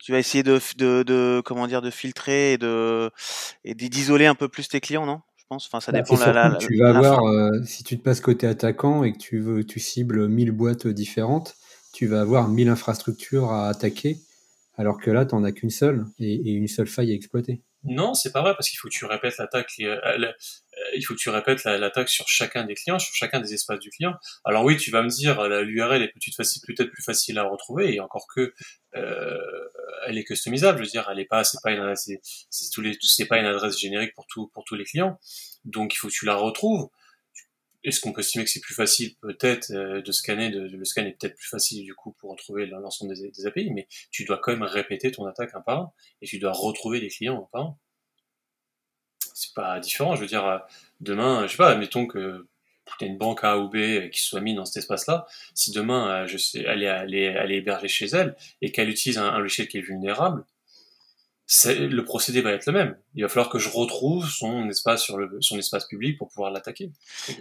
Tu 0.00 0.12
vas 0.12 0.18
essayer 0.18 0.42
de, 0.42 0.58
de, 0.78 1.02
de 1.02 1.42
comment 1.44 1.66
dire, 1.66 1.82
de 1.82 1.90
filtrer 1.90 2.54
et 2.54 2.58
de, 2.58 3.10
et 3.64 3.74
d'isoler 3.74 4.24
un 4.24 4.34
peu 4.34 4.48
plus 4.48 4.68
tes 4.68 4.80
clients, 4.80 5.04
non? 5.04 5.20
Pense. 5.48 5.66
Enfin, 5.66 5.80
ça 5.80 5.92
bah, 5.92 6.02
dépend. 6.02 6.16
la, 6.18 6.48
la, 6.50 6.56
tu 6.56 6.76
vas 6.76 6.96
avoir, 6.96 7.24
euh, 7.26 7.62
si 7.64 7.84
tu 7.84 7.98
te 7.98 8.02
passes 8.02 8.20
côté 8.20 8.46
attaquant 8.46 9.04
et 9.04 9.12
que 9.12 9.18
tu 9.18 9.38
veux, 9.38 9.64
tu 9.64 9.80
cibles 9.80 10.28
1000 10.28 10.52
boîtes 10.52 10.86
différentes, 10.86 11.56
tu 11.92 12.06
vas 12.06 12.20
avoir 12.20 12.48
1000 12.48 12.68
infrastructures 12.68 13.50
à 13.50 13.68
attaquer 13.68 14.18
alors 14.78 14.98
que 14.98 15.10
là, 15.10 15.26
tu 15.26 15.34
n'en 15.34 15.44
as 15.44 15.52
qu'une 15.52 15.70
seule 15.70 16.06
et, 16.20 16.52
une 16.52 16.68
seule 16.68 16.86
faille 16.86 17.10
à 17.10 17.14
exploiter. 17.14 17.60
Non, 17.84 18.14
c'est 18.14 18.32
pas 18.32 18.42
vrai 18.42 18.54
parce 18.54 18.68
qu'il 18.68 18.78
faut 18.78 18.88
que 18.88 18.94
tu 18.94 19.04
répètes 19.04 19.36
l'attaque. 19.38 19.72
Euh, 19.80 20.00
euh, 20.04 20.32
il 20.96 21.02
faut 21.02 21.14
que 21.14 21.18
tu 21.18 21.28
répètes 21.28 21.64
l'attaque 21.64 22.08
sur 22.08 22.28
chacun 22.28 22.64
des 22.64 22.74
clients, 22.74 22.98
sur 22.98 23.14
chacun 23.14 23.40
des 23.40 23.54
espaces 23.54 23.78
du 23.78 23.90
client. 23.90 24.14
Alors 24.44 24.64
oui, 24.64 24.76
tu 24.76 24.90
vas 24.90 25.02
me 25.02 25.08
dire 25.08 25.42
l'URL 25.48 26.02
est 26.02 26.12
peut-être 26.12 26.90
plus 26.90 27.02
facile 27.02 27.38
à 27.38 27.44
retrouver 27.44 27.94
et 27.94 28.00
encore 28.00 28.26
que 28.34 28.52
euh, 28.96 29.38
elle 30.06 30.18
est 30.18 30.24
customisable. 30.24 30.78
Je 30.78 30.84
veux 30.84 30.90
dire, 30.90 31.08
elle 31.10 31.20
est 31.20 31.24
pas, 31.24 31.44
c'est 31.44 31.58
pas 31.62 31.70
une, 31.70 31.94
c'est 32.50 33.26
pas 33.26 33.38
une 33.38 33.46
adresse 33.46 33.78
générique 33.78 34.14
pour 34.14 34.26
pour 34.52 34.64
tous 34.64 34.74
les 34.74 34.84
clients. 34.84 35.18
Donc 35.64 35.94
il 35.94 35.96
faut 35.98 36.08
que 36.08 36.12
tu 36.12 36.26
la 36.26 36.34
retrouves. 36.34 36.88
Est-ce 37.84 38.00
qu'on 38.00 38.12
peut 38.12 38.20
estimer 38.20 38.44
que 38.44 38.50
c'est 38.50 38.60
plus 38.60 38.74
facile 38.74 39.14
peut-être 39.16 39.70
euh, 39.70 40.02
de 40.02 40.12
scanner, 40.12 40.50
le 40.50 40.84
scan 40.84 41.04
est 41.06 41.12
peut-être 41.12 41.36
plus 41.36 41.48
facile 41.48 41.84
du 41.84 41.94
coup 41.94 42.12
pour 42.18 42.30
retrouver 42.30 42.66
l'ensemble 42.66 43.14
des, 43.14 43.46
API, 43.46 43.70
mais 43.70 43.86
tu 44.10 44.24
dois 44.24 44.38
quand 44.38 44.52
même 44.52 44.62
répéter 44.62 45.12
ton 45.12 45.26
attaque 45.26 45.54
un 45.54 45.60
par 45.60 45.80
un 45.80 45.92
et 46.20 46.26
tu 46.26 46.38
dois 46.38 46.52
retrouver 46.52 47.00
les 47.00 47.08
clients 47.08 47.42
un 47.42 47.48
par 47.52 47.62
un. 47.62 47.78
C'est 49.34 49.54
pas 49.54 49.78
différent, 49.78 50.16
je 50.16 50.22
veux 50.22 50.26
dire, 50.26 50.44
euh, 50.44 50.58
demain, 51.00 51.46
je 51.46 51.52
sais 51.52 51.56
pas, 51.56 51.70
admettons 51.70 52.06
que 52.06 52.48
tu 52.98 53.04
as 53.04 53.08
une 53.08 53.18
banque 53.18 53.44
A 53.44 53.58
ou 53.58 53.68
B 53.68 54.10
qui 54.10 54.20
soit 54.20 54.40
mise 54.40 54.56
dans 54.56 54.64
cet 54.64 54.78
espace-là, 54.78 55.26
si 55.54 55.70
demain, 55.72 56.22
euh, 56.24 56.26
je 56.26 56.38
sais, 56.38 56.64
elle 56.66 56.82
est, 56.82 57.56
hébergée 57.56 57.88
chez 57.88 58.06
elle 58.06 58.36
et 58.62 58.72
qu'elle 58.72 58.88
utilise 58.88 59.18
un 59.18 59.38
logiciel 59.38 59.68
qui 59.68 59.78
est 59.78 59.82
vulnérable, 59.82 60.44
le 61.66 62.00
procédé 62.02 62.40
va 62.40 62.52
être 62.52 62.66
le 62.66 62.72
même. 62.72 62.96
Il 63.14 63.22
va 63.22 63.28
falloir 63.28 63.48
que 63.48 63.58
je 63.58 63.68
retrouve 63.68 64.28
son 64.28 64.68
espace 64.68 65.02
sur 65.02 65.16
le, 65.16 65.38
son 65.40 65.58
espace 65.58 65.86
public 65.86 66.18
pour 66.18 66.28
pouvoir 66.28 66.50
l'attaquer. 66.50 66.90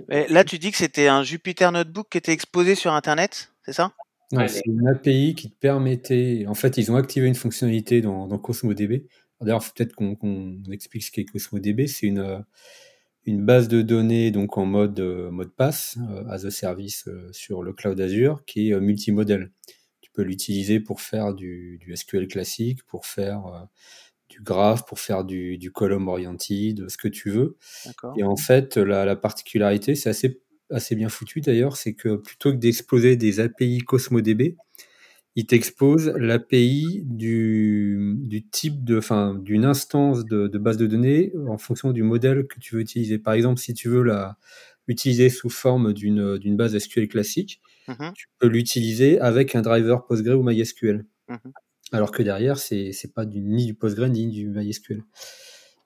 Là, 0.07 0.43
tu 0.43 0.59
dis 0.59 0.71
que 0.71 0.77
c'était 0.77 1.07
un 1.07 1.23
Jupyter 1.23 1.69
Notebook 1.71 2.07
qui 2.09 2.17
était 2.17 2.31
exposé 2.31 2.75
sur 2.75 2.93
Internet, 2.93 3.51
c'est 3.63 3.73
ça? 3.73 3.91
Non, 4.31 4.45
c'est 4.47 4.65
une 4.65 4.87
API 4.87 5.35
qui 5.35 5.49
te 5.49 5.57
permettait. 5.57 6.45
En 6.47 6.53
fait, 6.53 6.77
ils 6.77 6.91
ont 6.91 6.97
activé 6.97 7.27
une 7.27 7.35
fonctionnalité 7.35 8.01
dans, 8.01 8.27
dans 8.27 8.37
CosmoDB. 8.37 9.05
D'ailleurs, 9.39 9.63
peut-être 9.73 9.93
qu'on 9.93 10.63
explique 10.71 11.03
ce 11.03 11.11
qu'est 11.11 11.25
CosmoDB. 11.25 11.87
C'est 11.87 12.07
une, 12.07 12.43
une 13.25 13.45
base 13.45 13.67
de 13.67 13.81
données 13.81 14.31
donc 14.31 14.57
en 14.57 14.65
mode, 14.65 14.99
mode 14.99 15.51
pass, 15.51 15.97
euh, 16.09 16.27
as 16.29 16.45
a 16.45 16.51
service 16.51 17.07
euh, 17.07 17.29
sur 17.31 17.63
le 17.63 17.71
cloud 17.73 17.99
Azure, 17.99 18.43
qui 18.45 18.71
est 18.71 18.79
multimodèle 18.79 19.51
l'utiliser 20.21 20.79
pour 20.79 21.01
faire 21.01 21.33
du, 21.33 21.79
SQL 21.93 22.27
classique, 22.27 22.83
pour 22.83 23.05
faire 23.05 23.45
euh, 23.47 23.59
du 24.29 24.41
graph, 24.41 24.85
pour 24.85 24.99
faire 24.99 25.23
du, 25.23 25.57
du 25.57 25.71
column 25.71 26.07
oriented, 26.07 26.89
ce 26.89 26.97
que 26.97 27.07
tu 27.07 27.29
veux. 27.29 27.57
Et 28.17 28.23
en 28.23 28.35
fait, 28.35 28.77
la, 28.77 29.15
particularité, 29.15 29.95
c'est 29.95 30.09
assez, 30.09 30.41
assez 30.69 30.95
bien 30.95 31.09
foutu 31.09 31.41
d'ailleurs, 31.41 31.77
c'est 31.77 31.93
que 31.93 32.15
plutôt 32.15 32.51
que 32.51 32.57
d'exposer 32.57 33.15
des 33.15 33.39
API 33.39 33.79
CosmoDB, 33.79 34.57
il 35.37 35.45
t'expose 35.45 36.13
l'API 36.17 37.03
du, 37.05 38.15
du 38.17 38.43
type 38.47 38.83
de, 38.83 38.97
enfin, 38.97 39.35
d'une 39.35 39.65
instance 39.65 40.25
de, 40.25 40.47
base 40.57 40.77
de 40.77 40.87
données 40.87 41.31
en 41.47 41.59
fonction 41.59 41.91
du 41.91 42.01
modèle 42.01 42.47
que 42.47 42.59
tu 42.59 42.73
veux 42.73 42.81
utiliser. 42.81 43.19
Par 43.19 43.35
exemple, 43.35 43.59
si 43.59 43.75
tu 43.75 43.87
veux 43.87 44.01
la 44.01 44.37
utiliser 44.87 45.29
sous 45.29 45.49
forme 45.49 45.93
d'une 45.93 46.55
base 46.55 46.77
SQL 46.77 47.07
classique, 47.07 47.61
Mmh 47.87 48.11
tu 48.13 48.27
peux 48.39 48.47
l'utiliser 48.47 49.19
avec 49.19 49.55
un 49.55 49.61
driver 49.61 50.05
Postgre 50.05 50.37
ou 50.37 50.43
MySQL. 50.43 51.05
Mmh 51.29 51.35
Alors 51.91 52.11
que 52.11 52.23
derrière, 52.23 52.57
c'est 52.57 52.91
n'est 52.91 53.11
pas 53.13 53.25
du, 53.25 53.41
ni 53.41 53.65
du 53.65 53.73
Postgre 53.73 54.07
ni 54.07 54.27
du 54.27 54.49
MySQL. 54.49 55.03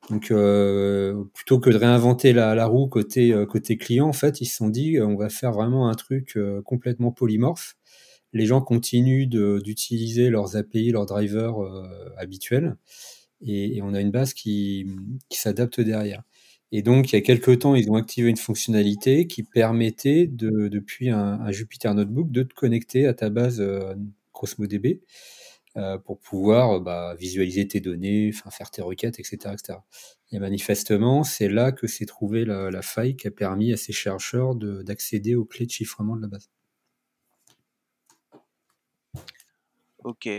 Donc, 0.09 0.31
euh, 0.31 1.23
plutôt 1.33 1.59
que 1.59 1.69
de 1.69 1.77
réinventer 1.77 2.33
la, 2.33 2.65
roue 2.65 2.87
côté, 2.87 3.33
euh, 3.33 3.45
côté 3.45 3.77
client, 3.77 4.07
en 4.07 4.13
fait, 4.13 4.41
ils 4.41 4.45
se 4.45 4.57
sont 4.57 4.69
dit, 4.69 4.99
on 4.99 5.15
va 5.15 5.29
faire 5.29 5.51
vraiment 5.51 5.89
un 5.89 5.93
truc 5.93 6.37
euh, 6.37 6.61
complètement 6.63 7.11
polymorphe. 7.11 7.75
les 8.33 8.45
gens 8.45 8.61
continuent 8.61 9.27
d'utiliser 9.27 10.29
leurs 10.29 10.55
API, 10.55 10.91
leurs 10.91 11.05
drivers 11.05 11.55
habituels, 12.17 12.77
et, 13.41 13.81
on 13.81 13.93
a 13.93 14.01
une 14.01 14.11
base 14.11 14.33
qui, 14.33 14.87
qui 15.29 15.39
s'adapte 15.39 15.81
derrière. 15.81 16.23
Et 16.71 16.81
donc, 16.81 17.11
il 17.11 17.15
y 17.15 17.17
a 17.17 17.21
quelques 17.21 17.59
temps, 17.59 17.75
ils 17.75 17.91
ont 17.91 17.95
activé 17.95 18.29
une 18.29 18.37
fonctionnalité 18.37 19.27
qui 19.27 19.43
permettait, 19.43 20.27
de, 20.27 20.69
depuis 20.69 21.09
un, 21.09 21.51
Jupyter 21.51 21.93
Notebook, 21.93 22.31
de 22.31 22.43
te 22.43 22.53
connecter 22.53 23.07
à 23.07 23.13
ta 23.13 23.29
base 23.29 23.59
euh, 23.59 23.93
CosmoDB 24.31 25.01
euh, 25.75 25.97
pour 25.97 26.19
pouvoir 26.19 26.71
euh, 26.71 26.79
bah, 26.79 27.15
visualiser 27.19 27.67
tes 27.67 27.81
données, 27.81 28.31
faire 28.31 28.71
tes 28.71 28.81
requêtes, 28.81 29.19
etc. 29.19 29.53
etc. 29.53 29.79
Et 30.31 30.39
manifestement, 30.39 31.23
c'est 31.25 31.49
là 31.49 31.73
que 31.73 31.87
s'est 31.87 32.05
trouvée 32.05 32.45
la, 32.45 32.81
faille 32.81 33.17
qui 33.17 33.27
a 33.27 33.31
permis 33.31 33.73
à 33.73 33.77
ces 33.77 33.91
chercheurs 33.91 34.55
d'accéder 34.55 35.35
aux 35.35 35.43
clés 35.43 35.65
de 35.65 35.71
chiffrement 35.71 36.15
de 36.15 36.21
la 36.21 36.27
base. 36.29 36.49
Ok. 40.03 40.29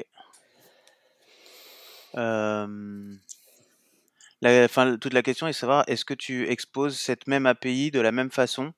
Euh 2.14 3.16
toute 4.42 5.14
la 5.14 5.22
question 5.22 5.46
est 5.46 5.50
de 5.50 5.56
savoir 5.56 5.84
est-ce 5.86 6.04
que 6.04 6.14
tu 6.14 6.48
exposes 6.48 6.98
cette 6.98 7.28
même 7.28 7.46
API 7.46 7.90
de 7.90 8.00
la 8.00 8.10
même 8.10 8.30
façon 8.30 8.72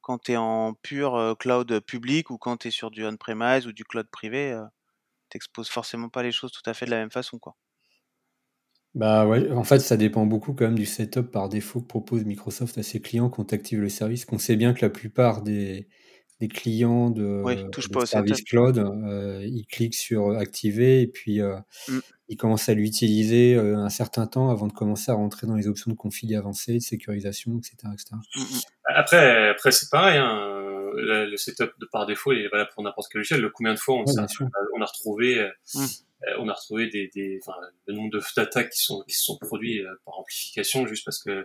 quand 0.00 0.18
tu 0.18 0.32
es 0.32 0.36
en 0.36 0.74
pur 0.74 1.14
euh, 1.14 1.34
cloud 1.34 1.80
public 1.80 2.30
ou 2.30 2.36
quand 2.38 2.56
tu 2.56 2.68
es 2.68 2.70
sur 2.72 2.90
du 2.90 3.06
on-premise 3.06 3.68
ou 3.68 3.72
du 3.72 3.84
cloud 3.84 4.08
privé 4.10 4.50
euh, 4.50 4.64
Tu 5.30 5.36
n'exposes 5.36 5.68
forcément 5.68 6.08
pas 6.08 6.24
les 6.24 6.32
choses 6.32 6.50
tout 6.50 6.68
à 6.68 6.74
fait 6.74 6.86
de 6.86 6.90
la 6.90 6.98
même 6.98 7.12
façon. 7.12 7.38
quoi? 7.38 7.54
Bah 8.94 9.26
ouais, 9.26 9.50
en 9.52 9.64
fait, 9.64 9.78
ça 9.78 9.96
dépend 9.96 10.26
beaucoup 10.26 10.52
quand 10.52 10.64
même 10.64 10.74
du 10.74 10.84
setup 10.84 11.30
par 11.30 11.48
défaut 11.48 11.80
que 11.80 11.86
propose 11.86 12.24
Microsoft 12.24 12.76
à 12.76 12.82
ses 12.82 13.00
clients 13.00 13.30
quand 13.30 13.52
active 13.52 13.80
le 13.80 13.88
service. 13.88 14.24
Qu'on 14.24 14.38
sait 14.38 14.56
bien 14.56 14.74
que 14.74 14.82
la 14.82 14.90
plupart 14.90 15.42
des, 15.42 15.88
des 16.40 16.48
clients 16.48 17.08
de, 17.08 17.42
service 18.04 18.42
cloud, 18.42 18.78
euh, 18.78 19.40
ils 19.46 19.66
cliquent 19.66 19.94
sur 19.94 20.32
activer 20.32 21.02
et 21.02 21.06
puis 21.06 21.40
mmh 21.40 22.00
il 22.32 22.36
commence 22.36 22.70
à 22.70 22.74
l'utiliser 22.74 23.54
euh, 23.54 23.76
un 23.76 23.90
certain 23.90 24.26
temps 24.26 24.48
avant 24.48 24.66
de 24.66 24.72
commencer 24.72 25.10
à 25.10 25.14
rentrer 25.14 25.46
dans 25.46 25.54
les 25.54 25.68
options 25.68 25.90
de 25.90 25.96
config 25.96 26.34
avancées, 26.34 26.74
de 26.74 26.78
sécurisation, 26.78 27.58
etc. 27.58 27.76
Mm, 27.84 28.40
mm. 28.40 28.60
Après, 28.86 29.50
après 29.50 29.70
c'est 29.70 29.90
pareil. 29.90 30.16
Hein. 30.16 30.48
Le, 30.94 31.36
setup 31.36 31.72
de 31.78 31.86
par 31.90 32.06
défaut 32.06 32.32
il 32.32 32.40
est 32.40 32.48
valable 32.48 32.70
pour 32.72 32.82
n'importe 32.82 33.08
quel 33.12 33.18
logiciel. 33.18 33.40
Le 33.42 33.50
combien 33.50 33.74
de 33.74 33.78
fois 33.78 33.96
on, 33.96 34.18
a, 34.18 34.26
on 34.74 34.80
a 34.80 34.84
retrouvé, 34.86 35.40
euh, 35.40 35.50
mm. 35.74 35.80
euh, 35.82 36.36
on 36.38 36.48
a 36.48 36.54
retrouvé 36.54 36.88
des, 36.88 37.10
des 37.14 37.38
enfin, 37.44 37.58
le 37.86 37.94
nombre 37.94 38.18
d'attaques 38.34 38.70
qui 38.70 38.82
sont 38.82 39.02
qui 39.06 39.14
se 39.14 39.24
sont 39.24 39.36
produits 39.36 39.82
par 40.06 40.18
amplification 40.18 40.86
juste 40.86 41.04
parce 41.04 41.22
que 41.22 41.44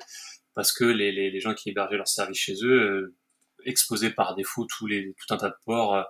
parce 0.54 0.72
que 0.72 0.86
les, 0.86 1.12
les, 1.12 1.32
les 1.32 1.40
gens 1.42 1.54
qui 1.54 1.70
hébergeaient 1.70 1.98
leur 1.98 2.08
service 2.08 2.40
chez 2.40 2.56
eux 2.64 3.14
exposaient 3.66 4.12
par 4.12 4.36
défaut 4.36 4.66
tous 4.66 4.88
les 4.88 5.14
tout 5.18 5.34
un 5.34 5.38
tas 5.38 5.50
de 5.50 5.56
ports 5.66 6.06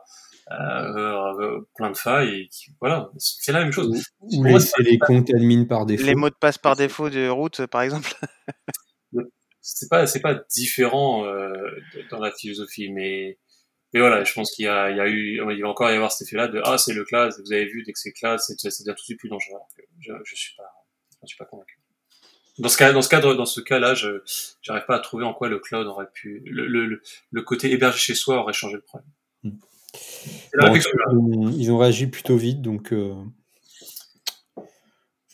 euh, 0.52 1.62
plein 1.76 1.92
de 1.92 1.98
failles 1.98 2.42
et 2.42 2.50
voilà 2.80 3.10
c'est 3.18 3.52
la 3.52 3.64
même 3.64 3.72
chose. 3.72 4.04
Ou 4.22 4.44
laisser 4.44 4.82
les 4.84 4.98
comptes 4.98 5.30
admin 5.30 5.66
par 5.66 5.86
défaut. 5.86 6.06
les 6.06 6.16
mots 6.16 6.30
de 6.30 6.36
passe 6.36 6.58
par 6.58 6.76
défaut 6.76 7.10
de 7.10 7.28
route 7.28 7.66
par 7.68 7.82
exemple. 7.82 8.14
C'est 9.70 9.90
pas 9.90 10.08
c'est 10.08 10.22
pas 10.22 10.34
différent 10.50 11.26
euh, 11.26 11.52
dans 12.10 12.20
la 12.20 12.32
philosophie 12.32 12.90
mais 12.90 13.38
mais 13.94 14.00
voilà 14.00 14.24
je 14.24 14.32
pense 14.32 14.50
qu'il 14.52 14.64
y 14.64 14.68
a 14.70 14.90
il 14.90 14.96
y 14.96 15.02
a 15.02 15.10
eu 15.10 15.42
il 15.52 15.62
va 15.62 15.68
encore 15.68 15.92
y 15.92 15.94
avoir 15.94 16.10
cet 16.14 16.26
effet 16.26 16.38
là 16.38 16.48
de 16.48 16.62
ah 16.64 16.78
c'est 16.78 16.94
le 16.94 17.04
class 17.04 17.38
vous 17.38 17.52
avez 17.52 17.66
vu 17.66 17.84
dès 17.84 17.92
que 17.92 18.00
c'est 18.00 18.14
class 18.14 18.46
c'est 18.48 18.72
c'est 18.72 18.84
bien 18.86 18.94
tout 18.94 19.02
de 19.02 19.06
suite 19.06 19.20
plus 19.20 19.28
dangereux. 19.28 19.60
Je, 20.00 20.14
je 20.24 20.36
suis 20.36 20.56
pas 20.56 20.72
je 21.24 21.28
suis 21.28 21.38
pas 21.38 21.46
convaincu. 21.46 21.80
Dans 22.60 22.70
ce 22.70 22.78
cas, 22.78 22.92
dans 22.92 23.02
ce 23.02 23.10
cadre, 23.10 23.36
dans 23.36 23.46
ce 23.46 23.62
cas-là, 23.62 23.94
je 23.94 24.22
j'arrive 24.62 24.86
pas 24.86 24.96
à 24.96 25.00
trouver 25.00 25.26
en 25.26 25.34
quoi 25.34 25.48
le 25.48 25.60
cloud 25.60 25.86
aurait 25.86 26.10
pu, 26.12 26.42
le, 26.46 26.66
le, 26.68 27.02
le 27.32 27.42
côté 27.44 27.72
hébergé 27.72 28.00
chez 28.00 28.16
soi 28.16 28.38
aurait 28.40 28.54
changé 28.54 28.76
le 28.76 28.82
problème. 28.82 29.12
Ils 30.54 31.72
ont 31.72 31.78
réagi 31.78 32.08
plutôt 32.08 32.38
vite, 32.38 32.62
donc 32.62 32.94
euh, 32.94 33.14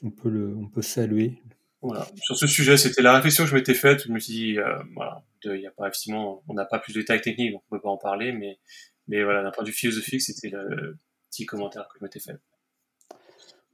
on, 0.02 0.12
peut 0.12 0.30
le, 0.30 0.56
on 0.56 0.68
peut 0.68 0.82
saluer. 0.82 1.42
Voilà. 1.82 2.08
Sur 2.22 2.38
ce 2.38 2.48
sujet, 2.48 2.78
c'était 2.78 3.02
la 3.02 3.14
réflexion 3.14 3.44
que 3.44 3.50
je 3.50 3.56
m'étais 3.56 3.74
faite. 3.74 4.04
Je 4.06 4.12
me 4.12 4.20
suis 4.20 4.34
dit, 4.34 4.58
euh, 4.58 4.82
voilà, 4.96 5.24
y 5.44 5.66
a 5.66 5.72
pas 5.72 5.88
effectivement, 5.88 6.44
on 6.48 6.54
n'a 6.54 6.66
pas 6.66 6.80
plus 6.80 6.94
de 6.94 7.00
détails 7.00 7.22
techniques, 7.22 7.52
donc 7.52 7.64
on 7.70 7.76
peut 7.76 7.82
pas 7.82 7.90
en 7.90 7.98
parler, 7.98 8.32
mais, 8.32 8.60
mais 9.08 9.24
voilà, 9.24 9.44
d'un 9.44 9.52
point 9.52 9.64
de 9.64 9.70
vue 9.70 9.76
philosophique, 9.76 10.22
c'était 10.22 10.50
le 10.50 10.98
petit 11.30 11.46
commentaire 11.46 11.88
que 11.88 12.00
je 12.00 12.06
m'étais 12.06 12.20
fait. 12.20 12.38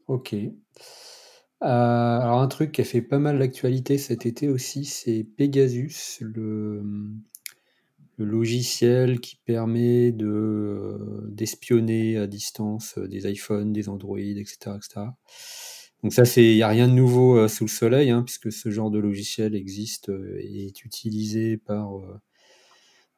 Ok. 0.08 0.34
Euh, 1.62 1.68
alors 1.68 2.40
un 2.40 2.48
truc 2.48 2.72
qui 2.72 2.82
a 2.82 2.86
fait 2.86 3.02
pas 3.02 3.20
mal 3.20 3.38
l'actualité 3.38 3.98
cet 3.98 4.26
été 4.26 4.48
aussi, 4.48 4.86
c'est 4.86 5.26
Pegasus, 5.38 6.22
le, 6.22 6.82
logiciel 8.24 9.20
qui 9.20 9.38
permet 9.38 10.12
de 10.12 10.28
euh, 10.28 11.28
d'espionner 11.30 12.18
à 12.18 12.28
distance 12.28 12.98
euh, 12.98 13.08
des 13.08 13.30
iPhones, 13.32 13.74
des 13.74 13.90
Android, 13.90 14.20
etc. 14.20 14.72
etc. 14.76 15.08
Donc 16.04 16.14
ça, 16.14 16.24
il 16.38 16.56
n'y 16.56 16.62
a 16.62 16.68
rien 16.68 16.88
de 16.88 16.94
nouveau 16.94 17.38
euh, 17.38 17.48
sous 17.48 17.66
le 17.66 17.70
soleil, 17.70 18.10
hein, 18.10 18.24
puisque 18.24 18.52
ce 18.52 18.70
genre 18.70 18.92
de 18.92 19.00
logiciel 19.00 19.56
existe 19.56 20.10
et 20.40 20.68
est 20.68 20.84
utilisé 20.84 21.58
par, 21.58 22.02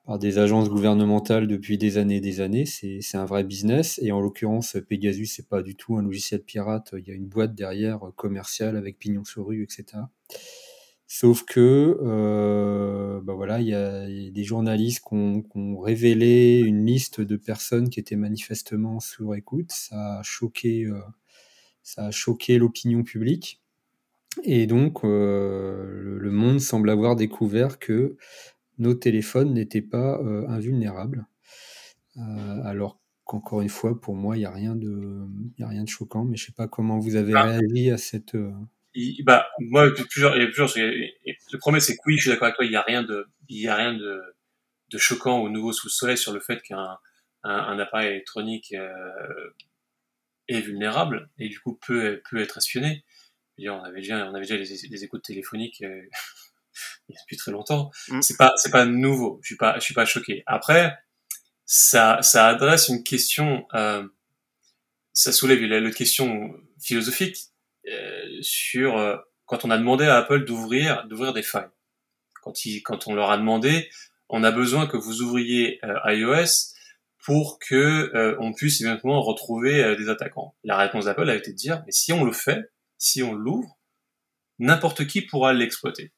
par 0.04 0.18
des 0.18 0.40
agences 0.40 0.70
gouvernementales 0.70 1.48
depuis 1.48 1.78
des 1.78 1.98
années 1.98 2.18
et 2.18 2.22
des 2.22 2.42
années. 2.42 2.66
C'est 2.66 3.18
un 3.18 3.26
vrai 3.26 3.44
business. 3.44 4.00
Et 4.02 4.12
en 4.12 4.20
l'occurrence, 4.20 4.78
Pegasus, 4.90 5.28
c'est 5.28 5.48
pas 5.48 5.62
du 5.62 5.76
tout 5.76 5.98
un 5.98 6.02
logiciel 6.02 6.42
pirate. 6.42 6.96
Il 6.98 7.08
y 7.08 7.12
a 7.12 7.16
une 7.16 7.28
boîte 7.28 7.54
derrière 7.54 8.00
commerciale 8.16 8.76
avec 8.78 8.98
pignon 8.98 9.24
sur 9.26 9.46
rue, 9.46 9.64
etc. 9.64 10.04
Sauf 11.14 11.44
que, 11.44 11.98
euh, 12.02 13.20
bah 13.22 13.34
voilà, 13.34 13.60
il 13.60 13.68
y, 13.68 13.74
a 13.74 14.08
des 14.08 14.44
journalistes 14.46 15.04
qui 15.06 15.14
ont, 15.14 15.78
révélé 15.78 16.62
une 16.62 16.86
liste 16.86 17.20
de 17.20 17.36
personnes 17.36 17.90
qui 17.90 18.00
étaient 18.00 18.16
manifestement 18.16 19.02
sous 19.02 19.34
écoute. 19.34 19.74
Ça 19.74 20.20
a 20.20 20.24
choqué, 20.24 20.86
euh, 20.86 21.02
ça 21.84 22.06
a 22.06 22.12
choqué 22.12 22.58
l'opinion 22.58 23.04
publique. 23.04 23.62
Et 24.46 24.68
donc, 24.68 25.04
euh, 25.04 26.18
le, 26.18 26.32
monde 26.32 26.62
semble 26.62 26.90
avoir 26.90 27.18
découvert 27.18 27.78
que 27.78 28.16
nos 28.78 28.94
téléphones 28.94 29.54
n'étaient 29.54 29.82
pas 29.82 30.18
invulnérables. 30.48 31.28
alors 32.16 33.02
qu'encore 33.26 33.60
une 33.60 33.68
fois, 33.68 34.00
pour 34.00 34.16
moi, 34.16 34.38
il 34.38 34.40
n'y 34.40 34.46
a, 34.46 34.52
rien 34.52 34.78
de, 34.78 35.28
a 35.60 35.68
rien 35.68 35.84
de 35.84 35.90
choquant. 35.90 36.24
Mais 36.24 36.38
je 36.38 36.44
ne 36.44 36.46
sais 36.48 36.56
pas 36.56 36.70
comment 36.70 37.00
vous 37.00 37.18
avez 37.18 37.34
ah. 37.36 37.44
réagi 37.44 37.92
à 37.92 37.98
cette 37.98 38.38
il, 38.94 39.24
bah 39.24 39.48
moi 39.60 39.88
il 39.88 40.00
y 40.00 40.02
a 40.02 40.06
plusieurs, 40.06 40.36
il 40.36 40.42
y 40.42 40.46
a 40.46 40.48
plusieurs 40.48 40.72
le 40.76 41.58
premier 41.58 41.80
c'est 41.80 41.96
que 41.96 42.02
oui 42.06 42.18
je 42.18 42.24
suis 42.24 42.30
d'accord 42.30 42.46
avec 42.46 42.56
toi 42.56 42.66
il 42.66 42.72
y 42.72 42.76
a 42.76 42.82
rien 42.82 43.04
de 43.04 43.28
il 43.48 43.62
y 43.62 43.68
a 43.68 43.76
rien 43.76 43.94
de, 43.94 44.22
de 44.90 44.98
choquant 44.98 45.42
ou 45.42 45.50
nouveau 45.50 45.74
sous 45.74 45.88
le 45.88 45.92
soleil 45.92 46.18
sur 46.18 46.34
le 46.34 46.40
fait 46.40 46.62
qu'un 46.62 46.98
un, 47.44 47.54
un, 47.54 47.80
appareil 47.80 48.10
électronique 48.10 48.74
euh, 48.74 49.54
est 50.48 50.62
vulnérable 50.62 51.30
et 51.38 51.50
du 51.50 51.60
coup 51.60 51.76
peut 51.76 52.22
peut 52.30 52.42
être 52.42 52.58
espionné. 52.58 53.04
On 53.60 53.84
avait 53.84 54.02
déjà 54.02 54.26
on 54.28 54.34
avait 54.34 54.46
déjà 54.46 54.58
les, 54.58 54.88
les 54.90 55.04
écoutes 55.04 55.24
téléphoniques 55.24 55.82
euh, 55.84 56.02
depuis 57.10 57.38
très 57.38 57.52
longtemps. 57.52 57.92
Mm. 58.10 58.22
c'est 58.22 58.38
pas 58.38 58.54
c'est 58.58 58.72
pas 58.72 58.86
nouveau. 58.86 59.40
Je 59.44 59.48
suis 59.48 59.58
pas 59.58 59.76
je 59.76 59.84
suis 59.84 59.94
pas 59.94 60.06
choqué. 60.06 60.44
Après 60.46 60.98
ça 61.66 62.20
ça 62.22 62.48
adresse 62.48 62.90
une 62.90 63.04
question 63.04 63.66
euh, 63.74 64.08
ça 65.14 65.32
soulève 65.32 65.62
la 65.62 65.92
question 65.92 66.54
philosophique 66.80 67.51
sur 68.42 68.98
euh, 68.98 69.18
quand 69.46 69.66
on 69.66 69.72
a 69.72 69.78
demandé 69.78 70.06
à 70.06 70.18
Apple 70.18 70.46
d'ouvrir 70.46 71.06
d'ouvrir 71.08 71.34
des 71.34 71.44
failles. 71.44 71.70
Quand, 72.42 72.66
il, 72.66 72.82
quand 72.82 73.08
on 73.08 73.14
leur 73.14 73.30
a 73.30 73.38
demandé, 73.38 73.90
on 74.30 74.44
a 74.44 74.52
besoin 74.52 74.88
que 74.88 74.98
vous 74.98 75.22
ouvriez 75.22 75.80
euh, 75.86 75.96
iOS 76.06 76.74
pour 77.24 77.60
que 77.60 78.36
on 78.40 78.52
puisse 78.52 78.82
éventuellement 78.82 79.22
retrouver 79.22 79.96
des 79.96 80.10
attaquants. 80.10 80.56
La 80.64 80.76
réponse 80.76 81.06
d'Apple 81.06 81.30
a 81.30 81.36
été 81.36 81.52
de 81.52 81.56
dire, 81.56 81.84
mais 81.86 81.92
si 81.92 82.12
on 82.14 82.24
le 82.24 82.32
fait, 82.32 82.72
si 82.98 83.22
on 83.22 83.34
l'ouvre, 83.34 83.78
n'importe 84.58 85.06
qui 85.06 85.22
pourra 85.22 85.54
l'exploiter. 85.54 86.14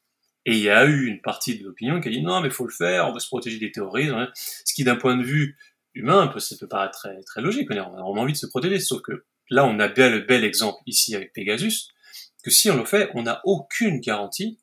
Et 0.46 0.54
il 0.54 0.64
y 0.64 0.70
a 0.70 0.86
eu 0.86 1.08
une 1.08 1.22
partie 1.22 1.58
de 1.58 1.64
l'opinion 1.64 2.02
qui 2.02 2.10
a 2.10 2.12
dit 2.12 2.22
non, 2.22 2.42
mais 2.42 2.50
faut 2.50 2.66
le 2.66 2.74
faire, 2.74 3.08
on 3.08 3.14
veut 3.14 3.20
se 3.20 3.28
protéger 3.28 3.60
des 3.60 3.72
terroristes. 3.72 4.12
Hein. 4.12 4.30
Ce 4.34 4.74
qui, 4.74 4.84
d'un 4.84 4.96
point 4.96 5.16
de 5.16 5.24
vue 5.24 5.58
humain, 5.94 6.28
peut, 6.28 6.40
ça 6.40 6.56
peut 6.60 6.68
paraître 6.68 6.98
très, 6.98 7.22
très 7.24 7.42
logique. 7.42 7.70
On 7.72 7.76
a 7.76 8.02
envie 8.02 8.34
de 8.34 8.38
se 8.38 8.48
protéger, 8.48 8.80
sauf 8.80 9.02
que 9.02 9.26
là, 9.54 9.66
on 9.66 9.80
a 9.80 9.88
bien 9.88 10.10
le 10.10 10.20
bel 10.20 10.44
exemple 10.44 10.80
ici 10.86 11.16
avec 11.16 11.34
Pegasus, 11.34 11.90
que 12.44 12.52
si 12.52 12.70
on 12.72 12.78
le 12.78 12.86
fait, 12.86 13.10
on 13.14 13.24
n'a 13.24 13.42
aucune 13.46 14.00
garantie 14.00 14.60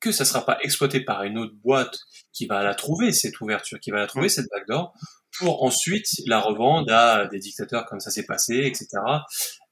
que 0.00 0.12
ça 0.12 0.24
ne 0.24 0.28
sera 0.28 0.44
pas 0.44 0.58
exploité 0.60 1.00
par 1.00 1.22
une 1.22 1.38
autre 1.38 1.54
boîte 1.62 1.98
qui 2.32 2.46
va 2.46 2.62
la 2.62 2.74
trouver, 2.74 3.12
cette 3.12 3.40
ouverture, 3.40 3.80
qui 3.80 3.90
va 3.90 3.98
la 3.98 4.06
trouver, 4.06 4.28
cette 4.28 4.50
backdoor, 4.50 4.92
pour 5.38 5.64
ensuite 5.64 6.06
la 6.26 6.40
revendre 6.40 6.92
à 6.92 7.26
des 7.26 7.38
dictateurs 7.38 7.86
comme 7.86 8.00
ça 8.00 8.10
s'est 8.10 8.26
passé, 8.26 8.64
etc. 8.66 8.86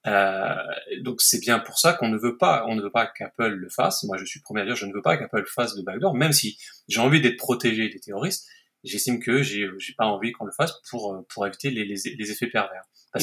Euh, 0.07 0.55
donc 1.03 1.21
c'est 1.21 1.39
bien 1.41 1.59
pour 1.59 1.79
ça 1.79 1.93
qu'on 1.93 2.09
ne 2.09 2.17
veut 2.17 2.37
pas, 2.37 2.65
on 2.69 2.75
ne 2.75 2.83
veut 2.83 2.91
pas 2.91 3.07
qu'Apple 3.07 3.49
le 3.49 3.69
fasse. 3.69 4.05
Moi, 4.05 4.17
je 4.17 4.25
suis 4.25 4.41
premier 4.41 4.63
à 4.63 4.65
dire, 4.65 4.77
je 4.77 4.87
ne 4.87 4.93
veux 4.93 5.03
pas 5.03 5.17
qu'Apple 5.17 5.45
fasse 5.47 5.75
de 5.75 5.83
backdoor, 5.83 6.15
même 6.15 6.33
si 6.33 6.59
j'ai 6.89 7.01
envie 7.01 7.21
d'être 7.21 7.37
protégé 7.37 7.89
des 7.89 8.01
terroristes. 8.01 8.47
J'estime 8.85 9.21
que 9.21 9.43
j'ai, 9.43 9.69
j'ai 9.79 9.95
pas 9.95 10.07
envie 10.07 10.33
qu'on 10.33 10.45
le 10.45 10.53
fasse 10.53 10.81
pour 10.91 11.25
pour 11.29 11.47
éviter 11.47 11.71
les, 11.71 11.85
les, 11.85 11.97
les 12.19 12.31
effets 12.31 12.49
pervers. 12.49 12.83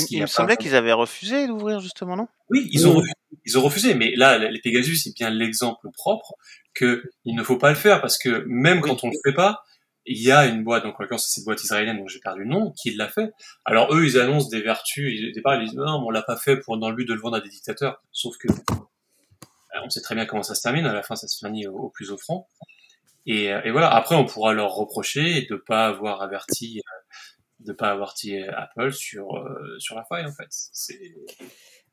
Il, 0.10 0.22
me 0.22 0.28
semblait 0.28 0.58
qu'ils 0.58 0.75
avaient 0.75 0.94
refusé 0.94 1.48
d'ouvrir 1.48 1.80
justement, 1.80 2.16
non? 2.16 2.28
Oui, 2.50 2.70
ils 2.72 2.88
ont, 2.88 2.94
refusé, 2.94 3.13
ils 3.46 3.58
ont 3.58 3.62
refusé, 3.62 3.94
mais 3.96 4.16
là, 4.16 4.38
les 4.38 4.60
Pegasus, 4.62 4.98
c'est 4.98 5.16
bien 5.16 5.32
l'exemple 5.32 5.89
propre 5.92 6.36
que 6.75 7.04
il 7.25 7.36
ne 7.36 7.44
faut 7.44 7.58
pas 7.58 7.70
le 7.70 7.75
faire 7.75 8.00
parce 8.00 8.18
que 8.18 8.44
même 8.48 8.82
quand 8.82 9.04
on 9.04 9.08
le 9.08 9.18
fait 9.25 9.34
pas, 9.34 9.63
il 10.06 10.22
y 10.22 10.32
a 10.32 10.46
une 10.46 10.63
boîte, 10.63 10.84
donc 10.84 11.00
en 11.00 11.04
l'occurrence 11.04 11.28
c'est 11.28 11.36
cette 11.36 11.46
boîte 11.46 11.63
israélienne 11.63 11.98
dont 11.98 12.08
j'ai 12.08 12.20
perdu 12.20 12.42
le 12.42 12.48
nom, 12.50 12.72
qui 12.72 12.92
l'a 12.92 13.08
fait. 13.08 13.32
Alors 13.66 13.94
eux, 13.94 14.06
ils 14.06 14.20
annoncent 14.20 14.50
des 14.50 14.62
vertus, 14.62 15.30
au 15.30 15.34
départ 15.34 15.56
ils 15.56 15.66
disent 15.66 15.75
non, 15.75 16.04
on 16.06 16.10
l'a 16.10 16.22
pas 16.22 16.38
fait 16.38 16.58
pour 16.58 16.78
dans 16.78 16.89
le 16.89 16.96
but 16.96 17.06
de 17.06 17.13
le 17.13 17.20
vendre 17.20 17.38
à 17.38 17.42
des 17.42 17.50
dictateurs, 17.50 18.01
sauf 18.12 18.38
que 18.38 18.48
euh, 18.48 19.80
on 19.84 19.89
sait 19.89 20.01
très 20.01 20.16
bien 20.16 20.25
comment 20.25 20.44
ça 20.44 20.56
se 20.56 20.62
termine, 20.62 20.86
à 20.86 20.94
la 20.94 21.04
fin 21.04 21.16
ça 21.16 21.28
se 21.28 21.38
finit 21.38 21.68
au, 21.68 21.89
plus 21.89 22.12
offrant. 22.12 22.48
Et, 23.29 23.53
euh, 23.53 23.62
et, 23.63 23.71
voilà, 23.71 23.93
après 23.93 24.15
on 24.15 24.25
pourra 24.25 24.53
leur 24.53 24.74
reprocher 24.74 25.45
de 25.50 25.55
pas 25.55 25.86
avoir 25.86 26.21
averti, 26.24 26.79
euh, 26.79 27.65
de 27.67 27.74
pas 27.74 27.91
avoir 27.91 28.09
averti 28.09 28.38
Apple 28.38 28.91
sur 28.91 29.27
sur 29.77 29.95
la 29.95 30.03
faille 30.03 30.25
en 30.25 30.31
fait. 30.31 30.50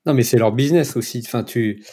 Non 0.07 0.15
mais 0.15 0.23
c'est 0.23 0.39
leur 0.39 0.53
business 0.53 0.97
aussi. 0.97 1.23
Enfin 1.25 1.45
tu 1.45 1.85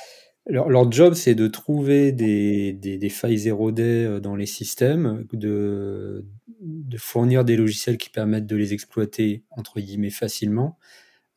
leur, 0.45 0.91
job, 0.91 1.13
c'est 1.13 1.35
de 1.35 1.47
trouver 1.47 2.11
des, 2.11 2.73
des, 2.73 3.09
failles 3.09 3.37
zéro 3.37 3.71
day 3.71 4.19
dans 4.19 4.35
les 4.35 4.45
systèmes, 4.45 5.25
de, 5.31 6.25
de 6.59 6.97
fournir 6.97 7.45
des 7.45 7.55
logiciels 7.55 7.97
qui 7.97 8.09
permettent 8.09 8.45
de 8.45 8.57
les 8.57 8.73
exploiter, 8.73 9.45
entre 9.51 9.79
guillemets, 9.79 10.09
facilement 10.09 10.77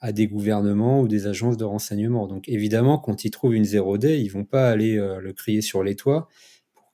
à 0.00 0.12
des 0.12 0.26
gouvernements 0.26 1.00
ou 1.00 1.08
des 1.08 1.26
agences 1.26 1.56
de 1.56 1.64
renseignement. 1.64 2.26
Donc 2.26 2.48
évidemment, 2.48 2.98
quand 2.98 3.24
ils 3.24 3.30
trouvent 3.30 3.54
une 3.54 3.64
zéro 3.64 3.96
day, 3.96 4.20
ils 4.20 4.28
vont 4.28 4.44
pas 4.44 4.68
aller 4.68 4.98
euh, 4.98 5.20
le 5.20 5.32
crier 5.32 5.62
sur 5.62 5.82
les 5.82 5.96
toits 5.96 6.28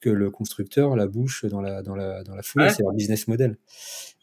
que 0.03 0.11
le 0.11 0.31
constructeur 0.31 0.97
la 0.97 1.07
bouche 1.07 1.47
dans 1.47 1.63
la, 1.63 1.83
dans 1.83 1.95
la, 1.95 2.23
dans 2.25 2.35
la 2.35 2.43
foule. 2.43 2.69
C'est 2.71 2.83
leur 2.83 2.93
business 2.93 3.29
model. 3.29 3.57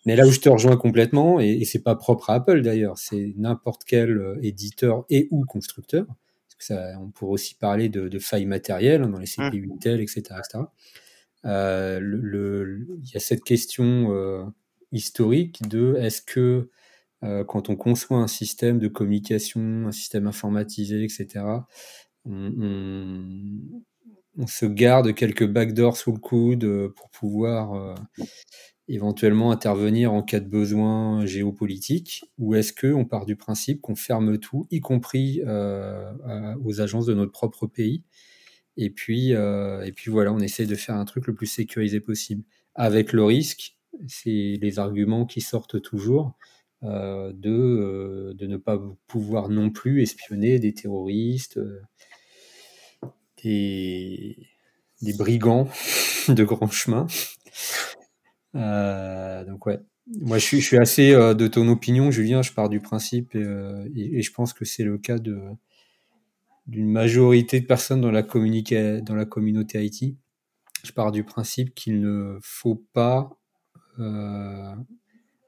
Mais 0.05 0.15
là 0.15 0.27
où 0.27 0.31
je 0.31 0.39
te 0.39 0.49
rejoins 0.49 0.77
complètement, 0.77 1.39
et, 1.39 1.49
et 1.49 1.65
c'est 1.65 1.83
pas 1.83 1.95
propre 1.95 2.29
à 2.29 2.35
Apple 2.35 2.61
d'ailleurs, 2.61 2.97
c'est 2.97 3.33
n'importe 3.37 3.83
quel 3.85 4.17
euh, 4.17 4.39
éditeur 4.43 5.05
et 5.09 5.27
ou 5.31 5.43
constructeur, 5.45 6.05
on 6.69 7.09
pourrait 7.11 7.33
aussi 7.33 7.55
parler 7.55 7.89
de, 7.89 8.19
failles 8.19 8.45
matérielles 8.45 9.03
hein, 9.03 9.09
dans 9.09 9.19
les 9.19 9.25
mmh. 9.37 9.49
CPU 9.49 9.71
Intel, 9.73 10.01
etc. 10.01 10.19
etc. 10.19 10.65
Euh, 11.45 11.99
le, 12.01 12.85
il 13.01 13.13
y 13.13 13.17
a 13.17 13.19
cette 13.19 13.43
question 13.43 14.13
euh, 14.13 14.43
historique 14.91 15.67
de 15.67 15.95
est-ce 15.99 16.21
que 16.21 16.69
euh, 17.23 17.43
quand 17.43 17.69
on 17.69 17.75
conçoit 17.75 18.17
un 18.17 18.27
système 18.27 18.79
de 18.79 18.87
communication, 18.87 19.87
un 19.87 19.91
système 19.91 20.27
informatisé, 20.27 21.03
etc., 21.03 21.45
on, 22.25 22.53
on 22.59 23.83
se 24.47 24.65
garde 24.65 25.13
quelques 25.13 25.47
backdoors 25.47 25.97
sous 25.97 26.11
le 26.11 26.19
coude 26.19 26.93
pour 26.95 27.09
pouvoir 27.09 27.95
éventuellement 28.89 29.51
intervenir 29.51 30.11
en 30.11 30.23
cas 30.23 30.39
de 30.39 30.49
besoin 30.49 31.25
géopolitique 31.25 32.25
Ou 32.39 32.55
est-ce 32.55 32.73
qu'on 32.73 33.05
part 33.05 33.25
du 33.25 33.35
principe 33.35 33.81
qu'on 33.81 33.95
ferme 33.95 34.39
tout, 34.39 34.67
y 34.71 34.79
compris 34.81 35.41
euh, 35.45 36.11
aux 36.65 36.81
agences 36.81 37.05
de 37.05 37.13
notre 37.13 37.31
propre 37.31 37.67
pays? 37.67 38.03
Et 38.77 38.89
puis, 38.89 39.35
euh, 39.35 39.89
voilà, 40.07 40.33
on 40.33 40.39
essaie 40.39 40.65
de 40.65 40.75
faire 40.75 40.95
un 40.95 41.05
truc 41.05 41.27
le 41.27 41.35
plus 41.35 41.47
sécurisé 41.47 41.99
possible. 41.99 42.43
Avec 42.75 43.13
le 43.13 43.23
risque, 43.23 43.77
c'est 44.07 44.57
les 44.61 44.79
arguments 44.79 45.25
qui 45.25 45.41
sortent 45.41 45.81
toujours, 45.81 46.37
euh, 46.83 47.31
de 47.33 48.45
ne 48.45 48.57
pas 48.57 48.81
pouvoir 49.07 49.49
non 49.49 49.69
plus 49.69 50.01
espionner 50.01 50.57
des 50.59 50.73
terroristes, 50.73 51.59
des, 53.43 54.37
des 55.01 55.13
brigands 55.13 55.67
de 56.27 56.43
grand 56.43 56.69
chemin. 56.69 57.07
Euh, 58.55 59.45
donc 59.45 59.65
ouais. 59.65 59.79
Moi, 60.21 60.39
je 60.39 60.55
suis, 60.57 60.77
assez 60.77 61.13
euh, 61.13 61.35
de 61.35 61.45
ton 61.47 61.67
opinion, 61.67 62.09
Julien. 62.09 62.41
Je 62.41 62.51
pars 62.51 62.67
du 62.67 62.79
principe 62.79 63.35
et, 63.35 63.43
euh, 63.43 63.87
et, 63.95 64.23
je 64.23 64.31
pense 64.31 64.53
que 64.53 64.65
c'est 64.65 64.83
le 64.83 64.97
cas 64.97 65.19
de 65.19 65.39
d'une 66.65 66.89
majorité 66.91 67.59
de 67.59 67.65
personnes 67.65 68.01
dans 68.01 68.11
la, 68.11 68.21
dans 68.21 69.15
la 69.15 69.25
communauté 69.25 69.83
IT. 69.83 70.15
Je 70.83 70.91
pars 70.91 71.11
du 71.11 71.23
principe 71.23 71.73
qu'il 71.73 71.99
ne 71.99 72.37
faut 72.41 72.83
pas 72.93 73.31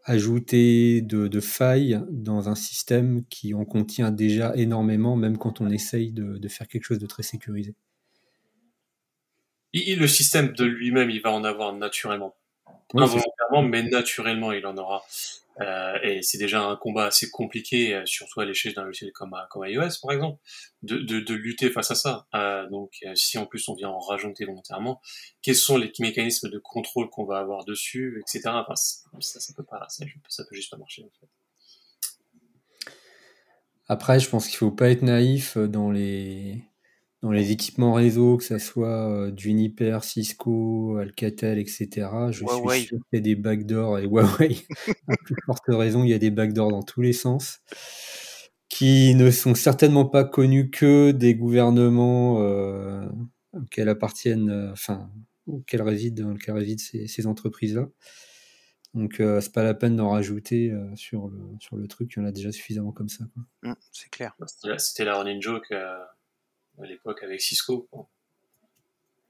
ajouter 0.06 1.02
de, 1.02 1.28
de, 1.28 1.40
failles 1.40 2.02
dans 2.10 2.50
un 2.50 2.56
système 2.56 3.24
qui 3.30 3.54
en 3.54 3.66
contient 3.66 4.12
déjà 4.12 4.56
énormément, 4.56 5.16
même 5.16 5.38
quand 5.38 5.62
on 5.62 5.70
essaye 5.70 6.12
de, 6.12 6.38
de 6.38 6.48
faire 6.48 6.68
quelque 6.68 6.86
chose 6.86 7.00
de 7.00 7.08
très 7.08 7.24
sécurisé. 7.24 7.76
Et 9.74 9.96
le 9.96 10.08
système 10.08 10.52
de 10.54 10.66
lui-même, 10.66 11.10
il 11.10 11.22
va 11.22 11.32
en 11.32 11.44
avoir 11.44 11.74
naturellement 11.74 12.36
involontairement, 12.94 13.64
mais 13.64 13.84
naturellement, 13.84 14.52
il 14.52 14.66
en 14.66 14.78
aura. 14.78 15.04
Euh, 15.62 15.98
et 16.04 16.22
c'est 16.22 16.38
déjà 16.38 16.64
un 16.64 16.76
combat 16.76 17.06
assez 17.06 17.30
compliqué, 17.30 17.94
euh, 17.94 18.06
surtout 18.06 18.40
à 18.40 18.46
l'échelle 18.46 18.74
d'un 18.74 18.84
logiciel 18.84 19.12
comme, 19.12 19.36
comme 19.50 19.66
iOS, 19.68 20.00
par 20.02 20.12
exemple, 20.12 20.42
de, 20.82 21.34
lutter 21.34 21.70
face 21.70 21.92
à 21.92 21.96
ça. 21.96 22.28
Euh, 22.34 22.68
donc, 22.70 22.92
euh, 23.06 23.14
si 23.16 23.38
en 23.38 23.46
plus 23.46 23.68
on 23.70 23.76
vient 23.76 23.90
en 23.90 24.00
rajouter 24.00 24.46
volontairement, 24.46 25.02
quels 25.42 25.56
sont 25.56 25.78
les 25.78 25.92
mécanismes 26.00 26.50
de 26.50 26.58
contrôle 26.58 27.10
qu'on 27.10 27.26
va 27.26 27.40
avoir 27.40 27.64
dessus, 27.66 28.22
etc. 28.22 28.50
Enfin, 28.54 28.76
ça, 28.76 29.40
ça 29.40 29.54
peut 29.56 29.64
pas, 29.64 29.86
ça, 29.90 30.06
ça 30.30 30.44
peut 30.50 30.56
juste 30.56 30.72
pas 30.72 30.78
marcher. 30.78 31.04
En 31.04 31.12
fait. 31.20 31.28
Après, 33.88 34.20
je 34.20 34.30
pense 34.30 34.48
qu'il 34.48 34.58
faut 34.58 34.72
pas 34.72 34.90
être 34.90 35.04
naïf 35.04 35.58
dans 35.58 35.92
les 35.92 36.64
dans 37.22 37.32
les 37.32 37.52
équipements 37.52 37.94
réseau, 37.94 38.38
que 38.38 38.44
ce 38.44 38.58
soit 38.58 39.10
euh, 39.10 39.32
Juniper, 39.36 40.04
Cisco, 40.04 40.98
Alcatel, 40.98 41.60
etc. 41.60 42.08
Je 42.32 42.46
suis 42.46 42.88
sûr 42.88 43.00
qu'il 43.00 43.00
y 43.14 43.18
a 43.18 43.20
des 43.20 43.36
backdoors 43.36 44.00
et 44.00 44.06
Huawei. 44.06 44.58
à 45.08 45.16
plus 45.18 45.36
forte 45.46 45.64
raison, 45.68 46.04
il 46.04 46.10
y 46.10 46.14
a 46.14 46.20
des 46.20 46.32
backdoors 46.32 46.72
dans 46.72 46.84
tous 46.84 47.02
les 47.02 47.14
sens 47.14 47.60
qui 48.70 49.16
ne 49.16 49.30
sont 49.32 49.54
certainement 49.54 50.06
pas 50.06 50.24
connus 50.24 50.72
que 50.72 51.12
des 51.12 51.36
gouvernements 51.36 52.42
euh, 52.42 53.06
auxquels 53.54 53.90
appartiennent, 53.90 54.50
euh, 54.50 54.72
enfin, 54.72 55.12
auxquels 55.46 55.82
résident, 55.82 56.24
dans 56.24 56.32
lesquels 56.32 56.56
résident 56.56 56.82
ces, 56.82 57.08
ces 57.08 57.28
entreprises-là. 57.28 57.88
Donc, 58.94 59.20
euh, 59.20 59.40
c'est 59.40 59.54
pas 59.54 59.64
la 59.64 59.74
peine 59.74 59.96
d'en 59.96 60.10
rajouter 60.10 60.72
euh, 60.72 60.96
sur, 60.96 61.28
le, 61.28 61.40
sur 61.60 61.78
le 61.78 61.88
truc, 61.88 62.12
il 62.16 62.20
y 62.20 62.22
en 62.24 62.26
a 62.26 62.32
déjà 62.32 62.52
suffisamment 62.52 62.92
comme 62.92 63.08
ça. 63.10 63.26
Mmh, 63.62 63.74
c'est 63.92 64.10
clair. 64.10 64.36
C'était 64.78 65.06
la 65.06 65.18
running 65.18 65.42
joke 65.42 65.74
à 66.82 66.88
l'époque 66.88 67.24
avec 67.24 67.42
Cisco, 67.42 67.88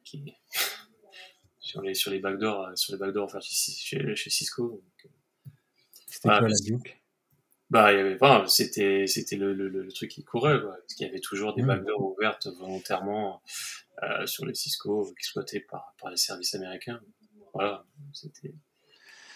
qui, 0.03 0.33
sur 1.59 1.81
les 1.81 1.93
sur 1.93 2.11
les 2.11 2.19
backdoors, 2.19 2.67
euh, 2.67 2.75
sur 2.75 2.93
les 2.93 2.99
backdoors 2.99 3.25
enfin, 3.25 3.39
chez, 3.41 4.15
chez 4.15 4.29
Cisco. 4.29 4.81
Euh, 5.05 5.49
c'était 6.07 6.29
quoi 6.29 6.41
la 6.41 6.57
duke 6.57 6.97
bah, 7.71 7.93
il 7.93 7.97
y 7.97 8.01
avait, 8.01 8.17
enfin, 8.19 8.45
c'était, 8.49 9.07
c'était 9.07 9.37
le, 9.37 9.53
le, 9.53 9.69
le, 9.69 9.91
truc 9.93 10.11
qui 10.11 10.25
courait, 10.25 10.59
quoi. 10.59 10.75
Parce 10.75 10.93
qu'il 10.93 11.07
y 11.07 11.09
avait 11.09 11.21
toujours 11.21 11.53
des 11.55 11.61
mmh. 11.61 11.67
backdoors 11.67 12.01
ouvertes 12.01 12.47
volontairement 12.59 13.41
euh, 14.03 14.25
sur 14.25 14.45
les 14.45 14.53
Cisco 14.53 15.09
exploités 15.13 15.61
par, 15.61 15.95
par 15.97 16.11
les 16.11 16.17
services 16.17 16.53
américains. 16.53 16.99
Voilà, 17.53 17.85
c'était, 18.11 18.53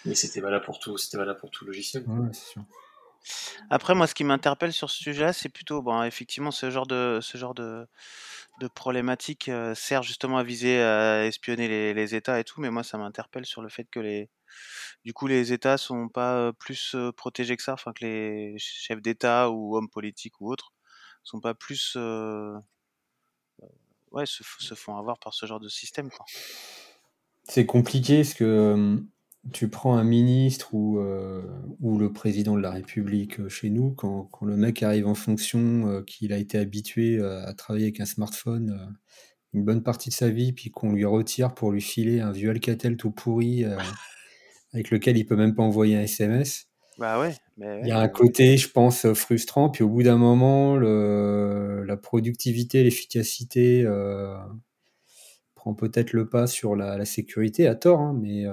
mais 0.03 0.15
c'était 0.15 0.41
valable 0.41 0.65
pour 0.65 0.79
tout, 0.79 0.97
c'était 0.97 1.15
valable 1.17 1.39
pour 1.39 1.49
tout 1.49 1.63
logiciel. 1.63 2.03
Ouais, 2.07 2.27
c'est 2.33 2.51
sûr. 2.51 2.65
Après, 3.69 3.95
moi, 3.95 4.07
ce 4.07 4.13
qui 4.15 4.23
m'interpelle 4.23 4.73
sur 4.73 4.89
ce 4.89 4.97
sujet-là, 5.03 5.33
c'est 5.33 5.49
plutôt, 5.49 5.81
bon, 5.81 6.03
effectivement, 6.03 6.51
ce 6.51 6.69
genre 6.69 6.85
de, 6.87 7.19
ce 7.21 7.37
genre 7.37 7.53
de, 7.53 7.87
problématique 8.73 9.49
euh, 9.49 9.75
sert 9.75 10.01
justement 10.03 10.37
à 10.37 10.43
viser 10.43 10.81
à 10.81 11.25
espionner 11.25 11.93
les, 11.93 12.15
États 12.15 12.39
et 12.39 12.43
tout, 12.43 12.61
mais 12.61 12.69
moi, 12.69 12.83
ça 12.83 12.97
m'interpelle 12.97 13.45
sur 13.45 13.61
le 13.61 13.69
fait 13.69 13.85
que 13.89 13.99
les, 13.99 14.29
du 15.03 15.13
coup, 15.13 15.27
les 15.27 15.53
États 15.53 15.77
sont 15.77 16.07
pas 16.09 16.35
euh, 16.35 16.51
plus 16.51 16.95
euh, 16.95 17.11
protégés 17.11 17.57
que 17.57 17.63
ça, 17.63 17.73
enfin 17.73 17.93
que 17.93 18.05
les 18.05 18.55
chefs 18.57 19.01
d'État 19.01 19.49
ou 19.49 19.75
hommes 19.75 19.89
politiques 19.89 20.39
ou 20.41 20.51
autres 20.51 20.73
sont 21.23 21.39
pas 21.41 21.55
plus, 21.55 21.97
ouais, 24.11 24.25
se, 24.25 24.43
se 24.59 24.75
font 24.75 24.95
avoir 24.97 25.17
par 25.17 25.33
ce 25.33 25.45
genre 25.47 25.59
de 25.59 25.69
système. 25.69 26.09
C'est 27.43 27.65
compliqué 27.65 28.17
parce 28.17 28.35
que 28.35 29.03
tu 29.53 29.69
prends 29.69 29.95
un 29.95 30.03
ministre 30.03 30.73
ou, 30.73 30.99
euh, 30.99 31.43
ou 31.79 31.97
le 31.97 32.11
président 32.11 32.55
de 32.55 32.61
la 32.61 32.71
République 32.71 33.39
euh, 33.39 33.49
chez 33.49 33.69
nous, 33.69 33.91
quand, 33.91 34.23
quand 34.31 34.45
le 34.45 34.57
mec 34.57 34.81
arrive 34.81 35.07
en 35.07 35.15
fonction, 35.15 35.87
euh, 35.87 36.01
qu'il 36.01 36.33
a 36.33 36.37
été 36.37 36.57
habitué 36.57 37.21
à 37.21 37.53
travailler 37.53 37.85
avec 37.85 37.99
un 37.99 38.05
smartphone 38.05 38.95
une 39.53 39.63
bonne 39.63 39.83
partie 39.83 40.09
de 40.09 40.13
sa 40.13 40.29
vie, 40.29 40.51
puis 40.51 40.69
qu'on 40.69 40.91
lui 40.91 41.05
retire 41.05 41.53
pour 41.53 41.71
lui 41.71 41.79
filer 41.79 42.19
un 42.19 42.33
vieux 42.33 42.49
Alcatel 42.49 42.97
tout 42.97 43.11
pourri 43.11 43.63
avec 44.73 44.91
lequel 44.91 45.17
il 45.17 45.25
peut 45.25 45.37
même 45.37 45.55
pas 45.55 45.63
envoyer 45.63 45.95
un 45.95 46.01
SMS. 46.01 46.65
Bah 46.97 47.21
ouais. 47.21 47.33
Mais 47.55 47.79
il 47.81 47.87
y 47.87 47.91
a 47.91 47.99
un 47.99 48.09
côté, 48.09 48.57
je 48.57 48.69
pense, 48.69 49.13
frustrant. 49.13 49.69
Puis 49.69 49.81
au 49.81 49.89
bout 49.89 50.03
d'un 50.03 50.17
moment, 50.17 50.75
le, 50.75 51.85
la 51.85 51.95
productivité, 51.95 52.83
l'efficacité 52.83 53.85
prend 55.55 55.73
peut-être 55.73 56.11
le 56.11 56.27
pas 56.27 56.47
sur 56.47 56.75
la, 56.75 56.97
la 56.97 57.05
sécurité, 57.05 57.65
à 57.65 57.75
tort, 57.75 58.01
hein, 58.01 58.17
mais 58.21 58.45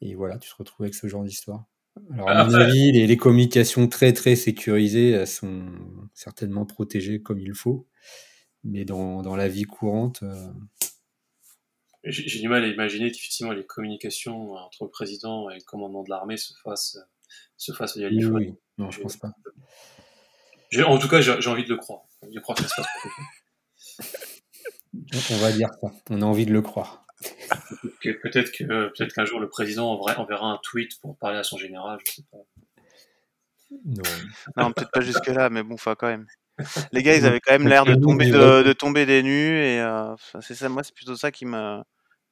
et 0.00 0.14
voilà, 0.14 0.38
tu 0.38 0.50
te 0.50 0.54
retrouves 0.56 0.84
avec 0.84 0.94
ce 0.94 1.06
genre 1.06 1.24
d'histoire. 1.24 1.66
Alors, 2.12 2.28
à 2.28 2.44
mon 2.44 2.54
avis, 2.54 2.92
les, 2.92 3.06
les, 3.06 3.16
communications 3.16 3.88
très 3.88 4.12
très 4.12 4.36
sécurisées, 4.36 5.10
elles 5.10 5.26
sont 5.26 5.66
certainement 6.14 6.64
protégées 6.64 7.20
comme 7.20 7.40
il 7.40 7.54
faut. 7.54 7.86
Mais 8.64 8.84
dans, 8.84 9.22
dans 9.22 9.36
la 9.36 9.48
vie 9.48 9.64
courante. 9.64 10.22
Euh... 10.22 10.52
J'ai 12.04 12.40
du 12.40 12.48
mal 12.48 12.64
à 12.64 12.68
imaginer 12.68 13.10
qu'effectivement 13.10 13.52
les 13.52 13.66
communications 13.66 14.52
entre 14.52 14.84
le 14.84 14.90
président 14.90 15.50
et 15.50 15.56
le 15.56 15.64
commandant 15.64 16.02
de 16.02 16.08
l'armée 16.08 16.38
se 16.38 16.54
fassent, 16.62 16.98
se 17.58 17.72
fassent 17.72 17.98
via 17.98 18.08
l'iPhone. 18.08 18.36
Oui, 18.36 18.54
non, 18.78 18.90
je 18.90 19.00
pense 19.00 19.18
pas. 19.18 19.32
En 20.86 20.98
tout 20.98 21.08
cas, 21.08 21.20
j'ai 21.20 21.50
envie 21.50 21.64
de 21.64 21.68
le 21.68 21.76
croire. 21.76 22.02
Je 22.32 22.40
crois 22.40 22.54
que 22.54 22.62
ça 22.62 22.68
se 22.68 22.74
passe 22.76 22.90
On 25.30 25.36
va 25.38 25.52
dire 25.52 25.68
ça. 25.80 25.92
On 26.08 26.22
a 26.22 26.24
envie 26.24 26.46
de 26.46 26.52
le 26.52 26.62
croire. 26.62 27.04
Peut-être 28.20 28.52
que 28.52 28.64
peut-être 28.88 29.14
qu'un 29.14 29.24
jour 29.24 29.40
le 29.40 29.48
président 29.48 29.90
enverra 29.92 30.46
un 30.46 30.58
tweet 30.62 31.00
pour 31.00 31.16
parler 31.18 31.38
à 31.38 31.42
son 31.42 31.58
général, 31.58 31.98
je 32.06 32.12
sais 32.12 32.22
pas. 32.30 32.38
Non, 33.70 34.02
non 34.56 34.72
peut-être 34.72 34.90
pas 34.90 35.00
jusque 35.00 35.28
là, 35.28 35.48
mais 35.50 35.62
bon, 35.62 35.74
enfin 35.74 35.94
quand 35.94 36.08
même. 36.08 36.26
Les 36.92 37.02
gars, 37.02 37.16
ils 37.16 37.24
avaient 37.24 37.40
quand 37.40 37.52
même 37.52 37.68
l'air 37.68 37.84
de 37.84 37.94
tomber 37.94 38.30
de, 38.30 38.72
tomber 38.72 39.06
des 39.06 39.22
nues 39.22 39.58
et 39.58 39.80
euh, 39.80 40.14
c'est 40.40 40.54
ça. 40.54 40.68
Moi, 40.68 40.82
c'est 40.82 40.94
plutôt 40.94 41.16
ça 41.16 41.30
qui 41.30 41.46
me 41.46 41.82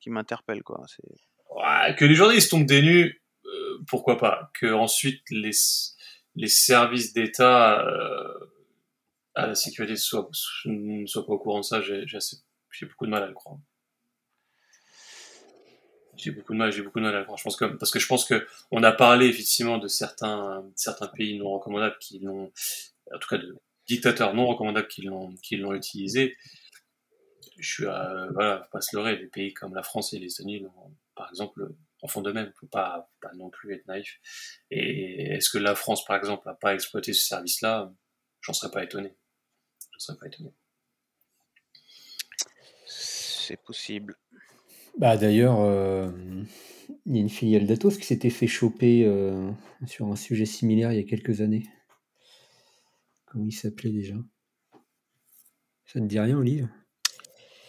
qui 0.00 0.10
m'interpelle 0.10 0.62
quoi. 0.62 0.84
Ouais, 1.50 1.94
que 1.96 2.04
les 2.04 2.14
journalistes 2.14 2.50
tombent 2.50 2.66
des 2.66 2.82
nues, 2.82 3.22
euh, 3.46 3.78
pourquoi 3.88 4.18
pas. 4.18 4.50
Que 4.54 4.72
ensuite 4.72 5.22
les 5.30 5.52
les 6.34 6.48
services 6.48 7.12
d'État 7.12 7.80
euh, 7.80 8.32
à 9.34 9.46
la 9.46 9.54
sécurité 9.54 9.96
soient, 9.96 10.28
ne 10.66 11.06
soient 11.06 11.26
pas 11.26 11.32
au 11.32 11.38
courant 11.38 11.60
de 11.60 11.64
ça, 11.64 11.80
j'ai 11.80 12.86
beaucoup 12.86 13.06
de 13.06 13.10
mal 13.10 13.22
à 13.22 13.26
le 13.26 13.34
croire. 13.34 13.58
J'ai 16.18 16.32
beaucoup 16.32 16.52
de 16.52 16.58
mal, 16.58 16.72
j'ai 16.72 16.82
beaucoup 16.82 16.98
de 16.98 17.04
mal 17.04 17.14
à 17.14 17.20
le 17.20 17.24
croire. 17.24 17.38
Je 17.38 17.44
pense 17.44 17.56
que, 17.56 17.64
parce 17.64 17.92
que 17.92 18.00
je 18.00 18.06
pense 18.08 18.24
que 18.24 18.46
on 18.72 18.82
a 18.82 18.92
parlé 18.92 19.26
effectivement 19.26 19.78
de 19.78 19.86
certains, 19.86 20.68
certains 20.74 21.06
pays 21.06 21.38
non 21.38 21.50
recommandables 21.52 21.96
qui 22.00 22.18
l'ont, 22.18 22.52
en 23.14 23.18
tout 23.18 23.28
cas 23.28 23.38
de 23.38 23.56
dictateurs 23.86 24.34
non 24.34 24.46
recommandables 24.46 24.88
qui 24.88 25.02
l'ont, 25.02 25.34
qui 25.36 25.56
l'ont 25.56 25.74
utilisé. 25.74 26.36
Je 27.58 27.72
suis 27.72 27.86
à, 27.86 28.28
voilà, 28.32 28.62
faut 28.64 28.70
pas 28.70 28.80
se 28.80 28.96
leurrer, 28.96 29.16
des 29.16 29.26
pays 29.26 29.54
comme 29.54 29.74
la 29.74 29.82
France 29.82 30.12
et 30.12 30.18
les 30.18 30.32
États-Unis, 30.32 30.64
par 31.14 31.28
exemple, 31.30 31.68
en 32.02 32.08
font 32.08 32.22
de 32.22 32.32
même. 32.32 32.52
Faut 32.58 32.66
pas, 32.66 33.10
pas 33.20 33.32
non 33.34 33.50
plus 33.50 33.74
être 33.74 33.86
naïf. 33.86 34.20
Et 34.70 35.34
est-ce 35.34 35.50
que 35.50 35.58
la 35.58 35.74
France, 35.74 36.04
par 36.04 36.16
exemple, 36.16 36.46
n'a 36.46 36.54
pas 36.54 36.74
exploité 36.74 37.12
ce 37.12 37.26
service-là? 37.26 37.92
J'en 38.40 38.52
serais 38.52 38.70
pas 38.70 38.84
étonné. 38.84 39.14
J'en 39.92 39.98
serais 39.98 40.18
pas 40.18 40.26
étonné. 40.26 40.52
C'est 42.86 43.56
possible. 43.56 44.16
Bah 44.98 45.16
d'ailleurs, 45.16 45.60
euh, 45.60 46.10
il 47.06 47.14
y 47.14 47.18
a 47.18 47.20
une 47.20 47.28
filiale 47.28 47.66
d'Atos 47.66 47.98
qui 47.98 48.04
s'était 48.04 48.30
fait 48.30 48.48
choper 48.48 49.04
euh, 49.06 49.50
sur 49.86 50.08
un 50.08 50.16
sujet 50.16 50.44
similaire 50.44 50.92
il 50.92 50.96
y 50.96 51.00
a 51.00 51.04
quelques 51.04 51.40
années. 51.40 51.62
Comment 53.26 53.46
il 53.46 53.52
s'appelait 53.52 53.92
déjà? 53.92 54.16
Ça 55.86 56.00
ne 56.00 56.08
dit 56.08 56.18
rien, 56.18 56.36
Olive? 56.36 56.68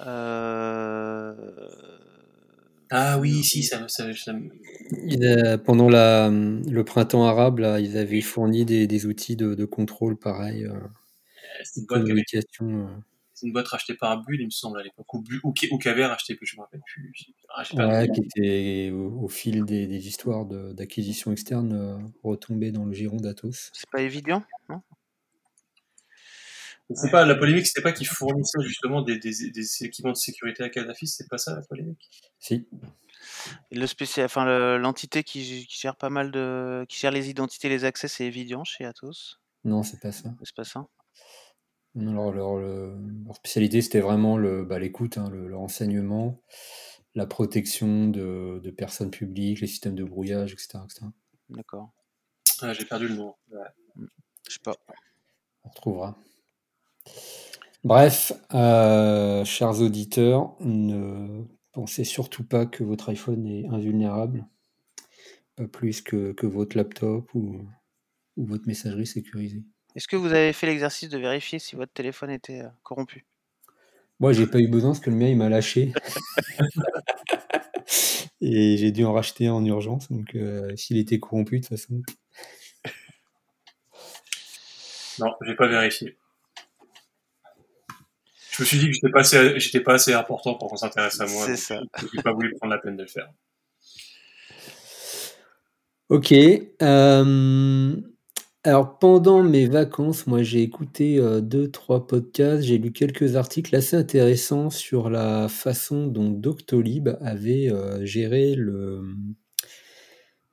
Euh... 0.02 1.36
Ah 2.90 3.20
oui, 3.20 3.44
si, 3.44 3.62
ça, 3.62 3.88
ça, 3.88 4.08
pendant 5.64 5.88
la, 5.88 6.32
le 6.32 6.84
printemps 6.84 7.26
arabe, 7.26 7.60
là, 7.60 7.80
ils 7.80 7.98
avaient 7.98 8.22
fourni 8.22 8.66
des, 8.66 8.88
des 8.88 9.06
outils 9.06 9.36
de, 9.36 9.54
de, 9.54 9.66
contrôle 9.66 10.18
pareil. 10.18 10.66
Euh, 10.66 10.80
C'est 11.64 11.82
une, 12.62 13.04
euh. 13.44 13.48
une 13.48 13.54
boîte 13.54 13.68
rachetée 13.68 13.94
par 13.94 14.22
Bull, 14.22 14.40
il 14.40 14.46
me 14.46 14.50
semble, 14.50 14.80
à 14.80 14.84
l'époque. 14.84 15.14
Ou, 15.14 15.24
ou, 15.44 15.54
ou 15.72 15.78
qu'avait 15.78 16.06
racheté, 16.06 16.38
je 16.42 16.56
me 16.56 16.62
rappelle 16.62 16.82
plus. 16.86 17.14
Ouais, 17.74 18.10
qui 18.14 18.22
était 18.22 18.92
au, 18.92 19.24
au 19.24 19.28
fil 19.28 19.66
des, 19.66 19.88
des 19.88 20.08
histoires 20.08 20.46
d'acquisition 20.46 21.32
externe 21.32 21.74
euh, 21.74 21.98
retombé 22.24 22.72
dans 22.72 22.86
le 22.86 22.94
giron 22.94 23.18
d'Atos. 23.18 23.72
C'est 23.74 23.90
pas 23.90 24.02
évident, 24.02 24.44
non? 24.70 24.82
C'est 26.96 27.12
pas 27.12 27.24
la 27.24 27.36
polémique, 27.36 27.68
c'était 27.68 27.84
pas 27.84 27.92
qu'ils 27.92 28.08
fournissaient 28.08 28.64
justement 28.64 29.04
des, 29.04 29.20
des, 29.20 29.52
des, 29.52 29.84
équipements 29.84 30.12
de 30.12 30.18
sécurité 30.18 30.64
à 30.64 30.70
Kadhafi, 30.70 31.06
c'est 31.06 31.30
pas 31.30 31.38
ça 31.38 31.56
la 31.56 31.62
polémique? 31.62 32.10
Si. 32.40 32.68
le 33.72 33.86
spécial, 33.86 34.26
enfin 34.26 34.78
l'entité 34.80 35.24
qui, 35.24 35.68
qui, 35.68 35.80
gère 35.80 35.96
pas 35.96 36.10
mal 36.10 36.32
de, 36.32 36.86
qui 36.90 36.98
gère 36.98 37.12
les 37.12 37.30
identités, 37.30 37.68
et 37.68 37.70
les 37.70 37.86
accès, 37.86 38.08
c'est 38.08 38.26
Evidian 38.26 38.64
chez 38.64 38.86
Atos? 38.86 39.40
Non, 39.66 39.84
c'est 39.84 40.00
pas 40.00 40.12
ça. 40.12 40.34
C'est 40.42 40.56
pas 40.56 40.64
ça? 40.64 40.88
Non, 41.96 42.32
leur, 42.32 42.58
leur, 42.58 43.36
spécialité 43.36 43.82
c'était 43.82 44.00
vraiment 44.00 44.38
le, 44.38 44.64
bah, 44.64 44.80
l'écoute, 44.80 45.18
hein, 45.18 45.30
le, 45.32 45.48
le, 45.48 45.58
renseignement, 45.58 46.42
la 47.16 47.26
protection 47.26 48.08
de, 48.08 48.60
de, 48.64 48.72
personnes 48.72 49.12
publiques, 49.12 49.62
les 49.62 49.68
systèmes 49.68 49.96
de 49.96 50.04
brouillage, 50.04 50.54
etc. 50.54 50.80
D'accord. 51.50 51.92
Ah, 52.62 52.74
j'ai 52.74 52.86
perdu 52.86 53.08
le 53.08 53.16
nom. 53.16 53.36
Ouais. 53.52 54.06
Je 54.48 54.54
sais 54.54 54.60
pas. 54.64 54.76
On 55.64 55.70
retrouvera. 55.70 56.18
Bref, 57.84 58.34
euh, 58.54 59.46
chers 59.46 59.82
auditeurs, 59.82 60.56
ne 60.60 61.44
pensez 61.72 62.04
surtout 62.04 62.44
pas 62.44 62.66
que 62.66 62.84
votre 62.84 63.10
iPhone 63.10 63.46
est 63.48 63.68
invulnérable, 63.68 64.46
pas 65.56 65.68
plus 65.68 66.02
que, 66.02 66.34
que 66.34 66.46
votre 66.46 66.76
laptop 66.76 67.34
ou, 67.34 67.62
ou, 68.36 68.46
votre 68.46 68.68
messagerie 68.68 69.08
sécurisée. 69.08 69.64
Est-ce 69.96 70.08
que 70.08 70.16
vous 70.16 70.32
avez 70.32 70.54
fait 70.54 70.68
l'exercice 70.68 71.10
de 71.10 71.18
vérifier 71.18 71.60
si 71.60 71.76
votre 71.76 71.92
téléphone 71.92 72.30
était 72.30 72.62
euh, 72.62 72.70
corrompu? 72.84 73.26
Moi, 74.20 74.34
j'ai 74.34 74.48
pas 74.48 74.60
eu 74.60 74.68
besoin 74.68 74.92
parce 74.92 75.00
que 75.00 75.10
le 75.10 75.16
mien 75.16 75.28
il 75.28 75.38
m'a 75.38 75.50
lâché. 75.50 75.94
Et 78.42 78.78
j'ai 78.78 78.92
dû 78.92 79.04
en 79.04 79.14
racheter 79.14 79.50
en 79.50 79.66
urgence. 79.66 80.12
Donc, 80.12 80.36
euh, 80.36 80.76
s'il 80.76 80.98
était 80.98 81.20
corrompu, 81.20 81.60
de 81.60 81.66
toute 81.66 81.78
façon. 81.78 82.02
Non, 85.20 85.34
j'ai 85.46 85.56
pas 85.56 85.68
vérifié. 85.68 86.18
Je 88.52 88.64
me 88.64 88.68
suis 88.68 88.78
dit 88.78 88.88
que 88.88 88.94
j'étais 88.94 89.10
pas 89.10 89.22
assez, 89.22 89.60
j'étais 89.60 89.82
pas 89.82 89.94
assez 89.94 90.14
important 90.14 90.56
pour 90.56 90.70
qu'on 90.70 90.78
s'intéresse 90.78 91.20
à 91.20 91.28
moi. 91.28 91.46
C'est 91.46 91.58
ça. 91.58 91.82
J'ai 92.14 92.22
pas 92.22 92.34
voulu 92.34 92.54
prendre 92.56 92.74
la 92.74 92.80
peine 92.80 92.98
de 92.98 93.04
le 93.04 93.08
faire. 93.08 93.30
Ok. 96.10 96.34
Euh, 96.34 97.96
alors 98.70 99.00
pendant 99.00 99.42
mes 99.42 99.66
vacances, 99.66 100.28
moi 100.28 100.44
j'ai 100.44 100.62
écouté 100.62 101.20
deux, 101.42 101.72
trois 101.72 102.06
podcasts, 102.06 102.62
j'ai 102.62 102.78
lu 102.78 102.92
quelques 102.92 103.36
articles 103.36 103.76
assez 103.76 103.96
intéressants 103.96 104.70
sur 104.70 105.10
la 105.10 105.50
façon 105.50 106.06
dont 106.06 106.30
Doctolib 106.30 107.10
avait 107.20 107.72
euh, 107.72 108.06
géré 108.06 108.54
le, 108.54 109.02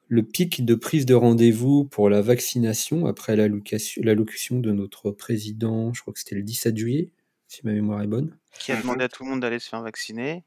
le 0.08 0.22
pic 0.22 0.64
de 0.64 0.74
prise 0.74 1.04
de 1.04 1.12
rendez-vous 1.12 1.84
pour 1.84 2.08
la 2.08 2.22
vaccination 2.22 3.04
après 3.04 3.36
l'allocution 3.36 4.60
de 4.60 4.72
notre 4.72 5.10
président, 5.10 5.92
je 5.92 6.00
crois 6.00 6.14
que 6.14 6.20
c'était 6.20 6.36
le 6.36 6.42
17 6.42 6.74
juillet, 6.74 7.10
si 7.48 7.60
ma 7.64 7.72
mémoire 7.72 8.00
est 8.00 8.06
bonne. 8.06 8.34
Qui 8.58 8.72
a 8.72 8.80
demandé 8.80 9.04
à 9.04 9.08
tout 9.10 9.24
le 9.24 9.28
monde 9.28 9.40
d'aller 9.40 9.58
se 9.58 9.68
faire 9.68 9.82
vacciner. 9.82 10.42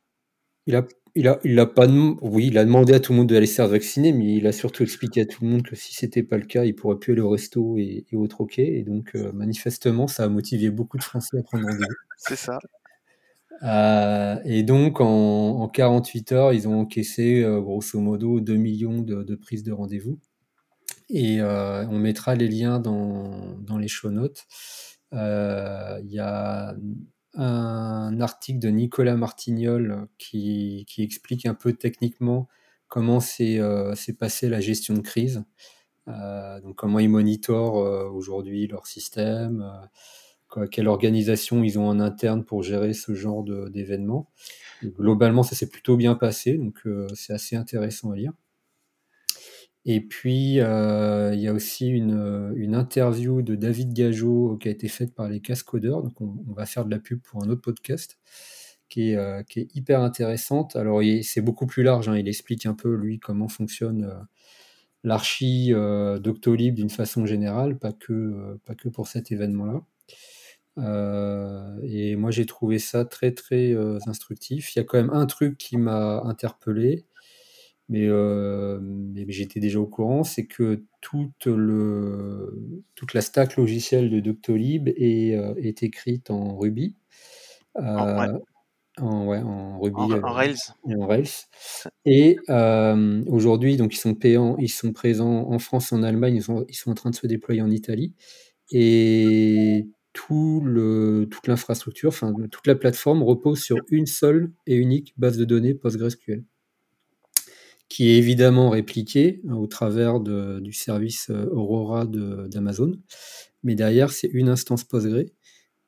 Il 0.65 0.75
a, 0.75 0.87
il 1.15 1.27
a, 1.27 1.39
il 1.43 1.59
a 1.59 1.65
pas, 1.65 1.87
oui, 1.87 2.47
il 2.47 2.57
a 2.57 2.65
demandé 2.65 2.93
à 2.93 2.99
tout 2.99 3.13
le 3.13 3.19
monde 3.19 3.29
d'aller 3.29 3.45
se 3.45 3.55
faire 3.55 3.67
vacciner, 3.67 4.11
mais 4.13 4.35
il 4.35 4.47
a 4.47 4.51
surtout 4.51 4.83
expliqué 4.83 5.21
à 5.21 5.25
tout 5.25 5.43
le 5.43 5.49
monde 5.49 5.63
que 5.63 5.75
si 5.75 5.93
c'était 5.93 6.23
pas 6.23 6.37
le 6.37 6.45
cas, 6.45 6.65
il 6.65 6.75
pourrait 6.75 6.97
plus 6.97 7.13
aller 7.13 7.21
au 7.21 7.29
resto 7.29 7.77
et, 7.77 8.05
et 8.11 8.15
au 8.15 8.27
troquet. 8.27 8.77
Et 8.77 8.83
donc, 8.83 9.15
euh, 9.15 9.31
manifestement, 9.33 10.07
ça 10.07 10.23
a 10.23 10.29
motivé 10.29 10.69
beaucoup 10.69 10.97
de 10.97 11.03
Français 11.03 11.37
à 11.39 11.43
prendre 11.43 11.65
rendez-vous. 11.65 11.85
C'est 12.17 12.35
ça. 12.35 12.59
Euh, 13.63 14.37
et 14.45 14.63
donc, 14.63 15.01
en, 15.01 15.61
en, 15.61 15.67
48 15.67 16.31
heures, 16.31 16.53
ils 16.53 16.67
ont 16.67 16.79
encaissé, 16.79 17.43
euh, 17.43 17.59
grosso 17.59 17.99
modo, 17.99 18.39
2 18.39 18.55
millions 18.55 19.01
de, 19.01 19.23
de 19.23 19.35
prises 19.35 19.63
de 19.63 19.71
rendez-vous. 19.71 20.19
Et 21.11 21.41
on 21.41 21.97
mettra 21.97 22.35
les 22.35 22.47
liens 22.47 22.79
dans, 22.79 23.57
dans 23.61 23.79
les 23.79 23.87
show 23.87 24.11
notes. 24.11 24.45
Il 25.11 25.17
y 26.07 26.19
a 26.19 26.75
un 27.35 28.19
article 28.21 28.59
de 28.59 28.69
Nicolas 28.69 29.15
Martignol 29.15 30.07
qui, 30.17 30.85
qui 30.87 31.03
explique 31.03 31.45
un 31.45 31.53
peu 31.53 31.73
techniquement 31.73 32.47
comment 32.87 33.19
s'est 33.19 33.59
euh, 33.59 33.93
passée 34.17 34.49
la 34.49 34.59
gestion 34.59 34.95
de 34.95 35.01
crise, 35.01 35.43
euh, 36.07 36.59
comment 36.75 36.99
ils 36.99 37.09
monitorent 37.09 37.79
euh, 37.79 38.09
aujourd'hui 38.09 38.67
leur 38.67 38.87
système, 38.87 39.61
euh, 40.57 40.67
quelle 40.71 40.87
organisation 40.87 41.63
ils 41.63 41.77
ont 41.77 41.87
en 41.87 41.99
interne 41.99 42.43
pour 42.43 42.63
gérer 42.63 42.93
ce 42.93 43.13
genre 43.13 43.43
d'événements. 43.43 44.31
Globalement, 44.83 45.43
ça 45.43 45.55
s'est 45.55 45.69
plutôt 45.69 45.97
bien 45.97 46.15
passé, 46.15 46.57
donc 46.57 46.79
euh, 46.87 47.07
c'est 47.13 47.33
assez 47.33 47.55
intéressant 47.55 48.11
à 48.11 48.15
lire. 48.15 48.33
Et 49.85 50.01
puis, 50.01 50.59
euh, 50.59 51.33
il 51.33 51.39
y 51.39 51.47
a 51.47 51.53
aussi 51.53 51.87
une, 51.87 52.53
une, 52.57 52.75
interview 52.75 53.41
de 53.41 53.55
David 53.55 53.93
Gageot 53.93 54.57
qui 54.57 54.67
a 54.67 54.71
été 54.71 54.87
faite 54.87 55.15
par 55.15 55.29
les 55.29 55.39
Cascodeurs. 55.39 56.03
Donc, 56.03 56.19
on, 56.21 56.53
va 56.53 56.65
faire 56.65 56.85
de 56.85 56.91
la 56.91 56.99
pub 56.99 57.21
pour 57.21 57.43
un 57.43 57.49
autre 57.49 57.61
podcast 57.61 58.19
qui 58.89 59.11
est, 59.11 59.15
euh, 59.15 59.43
qui 59.43 59.61
est 59.61 59.75
hyper 59.75 60.01
intéressante. 60.01 60.75
Alors, 60.75 61.01
c'est 61.23 61.41
beaucoup 61.41 61.65
plus 61.65 61.83
large. 61.83 62.09
Hein. 62.09 62.17
Il 62.17 62.27
explique 62.27 62.65
un 62.65 62.73
peu, 62.73 62.93
lui, 62.95 63.19
comment 63.19 63.47
fonctionne 63.47 64.03
euh, 64.03 64.19
l'archi 65.03 65.73
euh, 65.73 66.19
Doctolib 66.19 66.75
d'une 66.75 66.89
façon 66.89 67.25
générale, 67.25 67.77
pas 67.77 67.93
que, 67.93 68.13
euh, 68.13 68.61
pas 68.65 68.75
que 68.75 68.89
pour 68.89 69.07
cet 69.07 69.31
événement-là. 69.31 69.81
Euh, 70.77 71.79
et 71.83 72.15
moi, 72.15 72.31
j'ai 72.31 72.45
trouvé 72.45 72.79
ça 72.79 73.05
très, 73.05 73.31
très 73.31 73.75
instructif. 74.07 74.75
Il 74.75 74.79
y 74.79 74.81
a 74.81 74.85
quand 74.85 74.97
même 74.97 75.11
un 75.11 75.25
truc 75.25 75.57
qui 75.57 75.77
m'a 75.77 76.21
interpellé 76.21 77.05
mais, 77.89 78.05
euh, 78.07 78.79
mais 78.81 79.25
j'étais 79.29 79.59
déjà 79.59 79.79
au 79.79 79.87
courant, 79.87 80.23
c'est 80.23 80.45
que 80.45 80.83
toute, 81.01 81.47
le, 81.47 82.85
toute 82.93 83.15
la 83.15 83.21
stack 83.21 83.57
logicielle 83.57 84.11
de 84.11 84.19
Doctolib 84.19 84.89
est, 84.89 85.35
euh, 85.35 85.55
est 85.57 85.81
écrite 85.81 86.29
en 86.29 86.55
Ruby. 86.55 86.95
Euh, 87.77 87.81
en, 87.81 88.19
ouais. 88.19 88.39
En, 88.99 89.25
ouais, 89.25 89.39
en, 89.39 89.79
Ruby. 89.79 89.95
En, 89.95 90.23
en 90.23 90.33
Rails. 90.33 90.55
Et 90.87 90.95
en 90.95 91.07
Rails. 91.07 91.47
Et 92.05 92.37
aujourd'hui, 93.27 93.75
donc 93.75 93.95
ils 93.95 93.99
sont 93.99 94.13
payants, 94.13 94.55
ils 94.59 94.69
sont 94.69 94.93
présents 94.93 95.49
en 95.49 95.57
France, 95.57 95.91
en 95.91 96.03
Allemagne, 96.03 96.35
ils 96.35 96.43
sont, 96.43 96.65
ils 96.69 96.75
sont 96.75 96.91
en 96.91 96.95
train 96.95 97.09
de 97.09 97.15
se 97.15 97.25
déployer 97.25 97.63
en 97.63 97.71
Italie. 97.71 98.13
Et 98.71 99.87
tout 100.13 100.61
le, 100.63 101.27
toute 101.31 101.47
l'infrastructure, 101.47 102.09
enfin 102.09 102.33
toute 102.51 102.67
la 102.67 102.75
plateforme 102.75 103.23
repose 103.23 103.61
sur 103.61 103.77
une 103.89 104.05
seule 104.05 104.51
et 104.67 104.75
unique 104.75 105.13
base 105.17 105.37
de 105.37 105.45
données 105.45 105.73
PostgreSQL, 105.73 106.43
qui 107.89 108.09
est 108.09 108.17
évidemment 108.17 108.69
répliquée 108.69 109.41
au 109.51 109.67
travers 109.67 110.19
du 110.19 110.73
service 110.73 111.29
Aurora 111.51 112.05
d'Amazon. 112.05 112.93
Mais 113.63 113.75
derrière, 113.75 114.11
c'est 114.11 114.29
une 114.31 114.47
instance 114.47 114.83
Postgre 114.83 115.25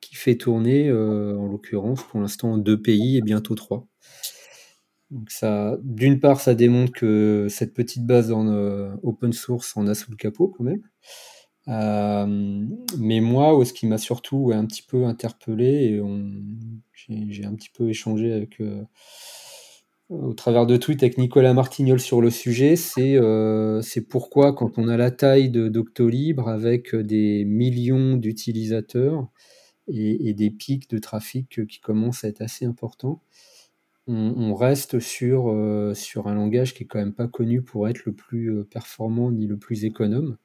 qui 0.00 0.16
fait 0.16 0.36
tourner, 0.36 0.92
en 0.92 1.46
l'occurrence, 1.46 2.02
pour 2.02 2.20
l'instant, 2.20 2.58
deux 2.58 2.82
pays 2.82 3.16
et 3.16 3.22
bientôt 3.22 3.54
trois. 3.54 3.86
Donc 5.10 5.30
ça, 5.30 5.78
d'une 5.82 6.20
part, 6.20 6.40
ça 6.40 6.54
démontre 6.54 6.92
que 6.92 7.46
cette 7.48 7.72
petite 7.72 8.04
base 8.04 8.32
en 8.32 8.48
open 9.02 9.32
source 9.32 9.76
en 9.76 9.86
a 9.86 9.94
sous 9.94 10.10
le 10.10 10.16
capot 10.16 10.48
quand 10.48 10.64
même. 10.64 10.82
Euh, 11.68 12.66
mais 12.98 13.20
moi, 13.20 13.64
ce 13.64 13.72
qui 13.72 13.86
m'a 13.86 13.98
surtout 13.98 14.50
un 14.52 14.66
petit 14.66 14.82
peu 14.82 15.04
interpellé, 15.04 16.00
et 16.00 16.02
j'ai 17.30 17.44
un 17.44 17.54
petit 17.54 17.70
peu 17.70 17.88
échangé 17.88 18.32
avec, 18.32 18.60
euh, 18.60 18.82
au 20.12 20.34
travers 20.34 20.66
de 20.66 20.76
tweets 20.76 21.02
avec 21.02 21.18
Nicolas 21.18 21.54
Martignol 21.54 21.98
sur 21.98 22.20
le 22.20 22.30
sujet, 22.30 22.76
c'est 22.76 23.16
euh, 23.16 23.80
pourquoi 24.10 24.52
quand 24.52 24.78
on 24.78 24.88
a 24.88 24.96
la 24.96 25.10
taille 25.10 25.50
de 25.50 25.68
Doctolib 25.68 26.40
avec 26.40 26.94
des 26.94 27.44
millions 27.44 28.16
d'utilisateurs 28.16 29.28
et, 29.88 30.34
des 30.34 30.50
pics 30.50 30.88
de 30.90 30.98
trafic 30.98 31.66
qui 31.66 31.80
commencent 31.80 32.24
à 32.24 32.28
être 32.28 32.42
assez 32.42 32.64
importants, 32.64 33.22
on, 34.06 34.54
reste 34.54 34.98
sur, 34.98 35.54
sur 35.94 36.26
un 36.26 36.34
langage 36.34 36.74
qui 36.74 36.82
est 36.82 36.86
quand 36.86 36.98
même 36.98 37.14
pas 37.14 37.28
connu 37.28 37.62
pour 37.62 37.88
être 37.88 38.04
le 38.04 38.12
plus 38.12 38.64
performant 38.64 39.30
ni 39.30 39.46
le 39.46 39.56
plus 39.56 39.84
économe. 39.84 40.36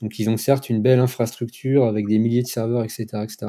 Donc 0.00 0.18
ils 0.18 0.28
ont 0.28 0.36
certes 0.36 0.68
une 0.68 0.82
belle 0.82 0.98
infrastructure 0.98 1.84
avec 1.84 2.06
des 2.06 2.18
milliers 2.18 2.42
de 2.42 2.48
serveurs, 2.48 2.84
etc. 2.84 3.06
etc. 3.22 3.46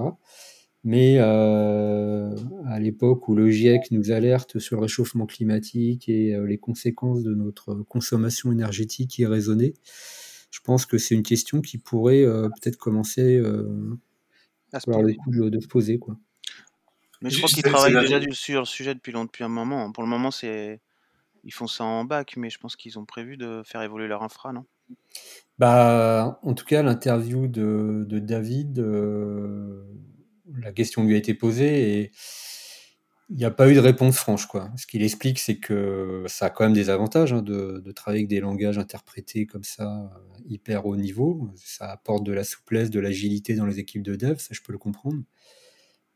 mais 0.87 1.17
euh, 1.17 2.33
à 2.65 2.79
l'époque 2.79 3.27
où 3.27 3.35
le 3.35 3.51
GIEC 3.51 3.91
nous 3.91 4.11
alerte 4.11 4.57
sur 4.57 4.77
le 4.77 4.83
réchauffement 4.83 5.25
climatique 5.25 6.07
et 6.07 6.33
euh, 6.33 6.45
les 6.45 6.57
conséquences 6.57 7.23
de 7.23 7.35
notre 7.35 7.73
consommation 7.73 8.53
énergétique 8.53 9.19
irraisonnée, 9.19 9.73
je 10.49 10.61
pense 10.61 10.85
que 10.85 10.97
c'est 10.97 11.13
une 11.13 11.23
question 11.23 11.59
qui 11.59 11.77
pourrait 11.77 12.23
euh, 12.23 12.47
peut-être 12.47 12.77
commencer 12.77 13.37
à 14.71 14.79
se 14.79 14.89
de, 14.89 15.59
se 15.59 15.67
poser. 15.67 15.99
Quoi. 15.99 16.15
Mais 17.21 17.31
je 17.31 17.37
crois 17.39 17.49
qu'ils 17.49 17.63
travaillent 17.63 17.91
déjà 17.91 18.21
sur 18.31 18.61
le 18.61 18.65
sujet 18.65 18.95
depuis, 18.95 19.11
depuis 19.11 19.43
un 19.43 19.49
moment. 19.49 19.91
Pour 19.91 20.03
le 20.03 20.09
moment, 20.09 20.31
c'est 20.31 20.79
ils 21.43 21.53
font 21.53 21.67
ça 21.67 21.83
en 21.83 22.05
bac, 22.05 22.35
mais 22.37 22.49
je 22.49 22.59
pense 22.59 22.77
qu'ils 22.77 22.97
ont 22.97 23.05
prévu 23.05 23.35
de 23.35 23.61
faire 23.65 23.81
évoluer 23.81 24.07
leur 24.07 24.23
infra, 24.23 24.53
non? 24.53 24.63
Bah, 25.59 26.39
en 26.43 26.53
tout 26.53 26.63
cas, 26.63 26.81
l'interview 26.81 27.49
de, 27.49 28.05
David, 28.19 28.79
euh, 28.79 29.83
la 30.55 30.71
question 30.71 31.03
lui 31.03 31.15
a 31.15 31.17
été 31.17 31.33
posée 31.33 32.01
et 32.01 32.11
il 33.29 33.35
n'y 33.35 33.45
a 33.45 33.51
pas 33.51 33.69
eu 33.69 33.73
de 33.73 33.79
réponse 33.79 34.17
franche. 34.17 34.47
Ce 34.77 34.87
qu'il 34.87 35.03
explique, 35.03 35.39
c'est 35.39 35.57
que 35.57 36.23
ça 36.27 36.45
a 36.45 36.49
quand 36.49 36.63
même 36.63 36.73
des 36.73 36.89
avantages 36.89 37.33
hein, 37.33 37.41
de, 37.41 37.91
travailler 37.91 38.21
avec 38.21 38.29
des 38.29 38.39
langages 38.39 38.77
interprétés 38.77 39.45
comme 39.45 39.65
ça, 39.65 40.11
euh, 40.15 40.39
hyper 40.47 40.85
haut 40.85 40.95
niveau. 40.95 41.51
Ça 41.55 41.91
apporte 41.91 42.23
de 42.23 42.31
la 42.31 42.45
souplesse, 42.45 42.89
de 42.89 42.99
l'agilité 42.99 43.55
dans 43.55 43.65
les 43.65 43.79
équipes 43.79 44.03
de 44.03 44.15
dev, 44.15 44.37
ça 44.37 44.49
je 44.51 44.61
peux 44.61 44.71
le 44.71 44.79
comprendre. 44.79 45.21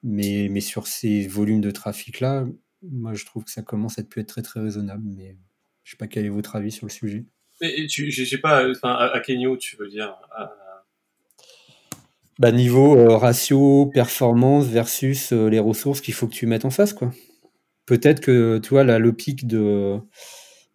Mais, 0.04 0.48
mais 0.50 0.62
sur 0.62 0.88
ces 0.88 1.28
volumes 1.28 1.62
de 1.62 1.72
trafic-là, 1.72 2.48
moi 2.82 3.14
je 3.14 3.26
trouve 3.26 3.44
que 3.44 3.52
ça 3.52 3.62
commence 3.62 4.00
à 4.00 4.02
être, 4.02 4.18
être 4.18 4.28
très 4.28 4.42
très 4.42 4.62
raisonnable. 4.62 5.04
Mais 5.06 5.38
je 5.84 5.90
ne 5.90 5.92
sais 5.92 5.98
pas 5.98 6.08
quel 6.08 6.26
est 6.26 6.30
votre 6.30 6.56
avis 6.56 6.72
sur 6.72 6.86
le 6.86 6.92
sujet. 6.92 7.26
Et 7.60 7.86
tu, 7.88 8.10
pas, 8.42 8.66
à, 8.84 9.22
niveau 9.30 9.58
tu 9.58 9.76
veux 9.76 9.90
dire 9.90 10.16
bah, 12.42 12.52
niveau 12.52 12.98
euh, 12.98 13.16
ratio, 13.18 13.86
performance 13.86 14.66
versus 14.66 15.32
euh, 15.32 15.48
les 15.48 15.60
ressources 15.60 16.02
qu'il 16.02 16.16
faut 16.16 16.28
que 16.28 16.34
tu 16.34 16.48
mettes 16.48 16.66
en 16.66 16.72
face, 16.72 16.92
quoi. 16.92 17.12
Peut-être 17.86 18.20
que, 18.20 18.58
tu 18.58 18.70
vois, 18.70 18.84
le 18.84 19.14
pic 19.14 19.46
de 19.46 20.00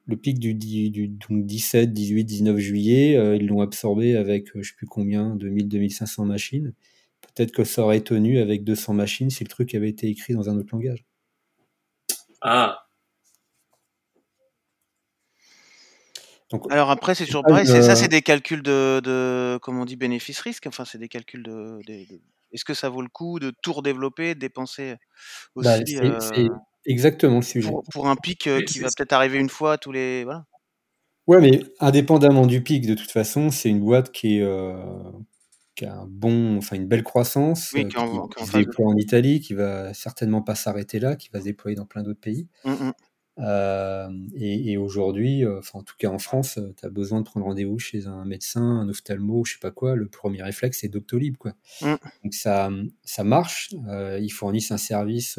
le 0.07 0.17
pic 0.17 0.39
du, 0.39 0.55
du, 0.55 1.09
17, 1.29 1.93
18, 1.93 2.25
19 2.25 2.59
juillet, 2.59 3.17
euh, 3.17 3.35
ils 3.35 3.49
l'ont 3.49 3.63
absorbé 3.63 4.17
avec 4.17 4.47
je 4.55 4.63
sais 4.63 4.77
plus 4.77 4.87
combien, 4.87 5.35
2000, 5.35 5.67
2500 5.67 6.27
machines. 6.27 6.73
Peut-être 7.35 7.51
que 7.51 7.65
ça 7.65 7.83
aurait 7.83 8.01
tenu 8.01 8.39
avec 8.39 8.63
200 8.63 8.95
machines 8.95 9.31
si 9.31 9.43
le 9.43 9.49
truc 9.49 9.75
avait 9.75 9.89
été 9.89 10.07
écrit 10.07 10.35
dans 10.35 10.49
un 10.49 10.57
autre 10.57 10.69
langage. 10.73 11.05
Ah, 12.43 12.86
Alors 16.71 16.91
après, 16.91 17.15
c'est 17.15 17.27
toujours 17.27 17.43
pareil. 17.43 17.67
Ça, 17.67 17.97
c'est 17.97 18.09
des 18.09 18.23
calculs 18.23 18.63
de, 18.63 19.01
de 19.03 19.59
comment 19.63 19.83
on 19.83 19.85
dit, 19.85 19.97
bénéfice-risque. 19.97 20.67
Enfin, 20.67 20.85
c'est 20.85 20.99
des 20.99 21.09
calculs 21.09 21.43
de. 21.43 21.81
Est-ce 22.53 22.65
que 22.65 22.75
ça 22.75 22.89
vaut 22.89 23.03
le 23.03 23.09
coup 23.09 23.39
de 23.39 23.53
tout 23.63 23.73
redévelopper, 23.73 24.35
de 24.35 24.41
dépenser 24.41 24.95
bah, 25.57 25.77
aussi 25.77 25.97
c'est, 25.97 26.39
euh, 26.39 26.49
exactement 26.87 27.37
le 27.37 27.43
sujet. 27.43 27.71
Pour, 27.93 28.09
un 28.09 28.17
pic 28.17 28.47
euh, 28.47 28.63
qui 28.63 28.79
va 28.79 28.89
peut-être 28.97 29.13
arriver 29.13 29.39
une 29.39 29.49
fois 29.49 29.79
tous 29.79 29.93
les. 29.93 30.25
Voilà. 30.25 30.47
Ouais, 31.27 31.41
mais 31.41 31.61
indépendamment 31.81 32.47
du 32.47 32.63
pic, 32.63 32.87
de 32.87 32.95
toute 32.95 33.11
façon, 33.11 33.51
c'est 33.51 33.69
une 33.69 33.81
boîte 33.81 34.13
qui 34.13 34.39
est. 34.39 34.43
Euh, 34.43 34.77
qui 35.75 35.85
a 35.85 35.95
un 35.95 36.07
bon, 36.09 36.57
enfin 36.57 36.77
une 36.77 36.87
belle 36.87 37.03
croissance, 37.03 37.73
qui, 37.73 37.83
se 37.83 38.57
déploie 38.57 38.87
en 38.87 38.97
Italie, 38.97 39.41
qui 39.41 39.53
va 39.53 39.93
certainement 39.93 40.41
pas 40.41 40.55
s'arrêter 40.55 40.99
là, 40.99 41.17
qui 41.17 41.29
va 41.31 41.41
se 41.41 41.45
déployer 41.45 41.77
dans 41.77 41.85
plein 41.85 42.03
d'autres 42.03 42.21
pays. 42.21 42.49
Mmh, 42.65 42.71
mmh. 42.71 42.93
Euh, 43.39 44.09
et, 44.35 44.77
aujourd'hui, 44.77 45.45
euh, 45.45 45.59
enfin 45.59 45.81
en 45.81 45.83
tout 45.83 45.95
cas 45.99 46.09
en 46.09 46.19
France, 46.19 46.57
euh, 46.59 46.73
tu 46.79 46.87
as 46.87 46.89
besoin 46.89 47.21
de 47.21 47.27
prendre 47.27 47.45
rendez-vous 47.45 47.79
chez 47.79 48.07
un 48.07 48.25
médecin, 48.25 48.63
un 48.63 48.89
ophtalmo, 48.89 49.45
je 49.45 49.55
sais 49.55 49.59
pas 49.61 49.71
quoi. 49.71 49.95
Le 49.95 50.09
premier 50.09 50.43
réflexe, 50.43 50.79
c'est 50.81 50.89
Doctolib. 50.89 51.37
Quoi. 51.37 51.53
Mmh. 51.83 51.95
Donc 52.25 52.35
ça, 52.35 52.71
ça 53.05 53.25
marche. 53.25 53.75
ils 54.21 54.33
fournissent 54.33 54.71
un 54.71 54.79
service 54.79 55.39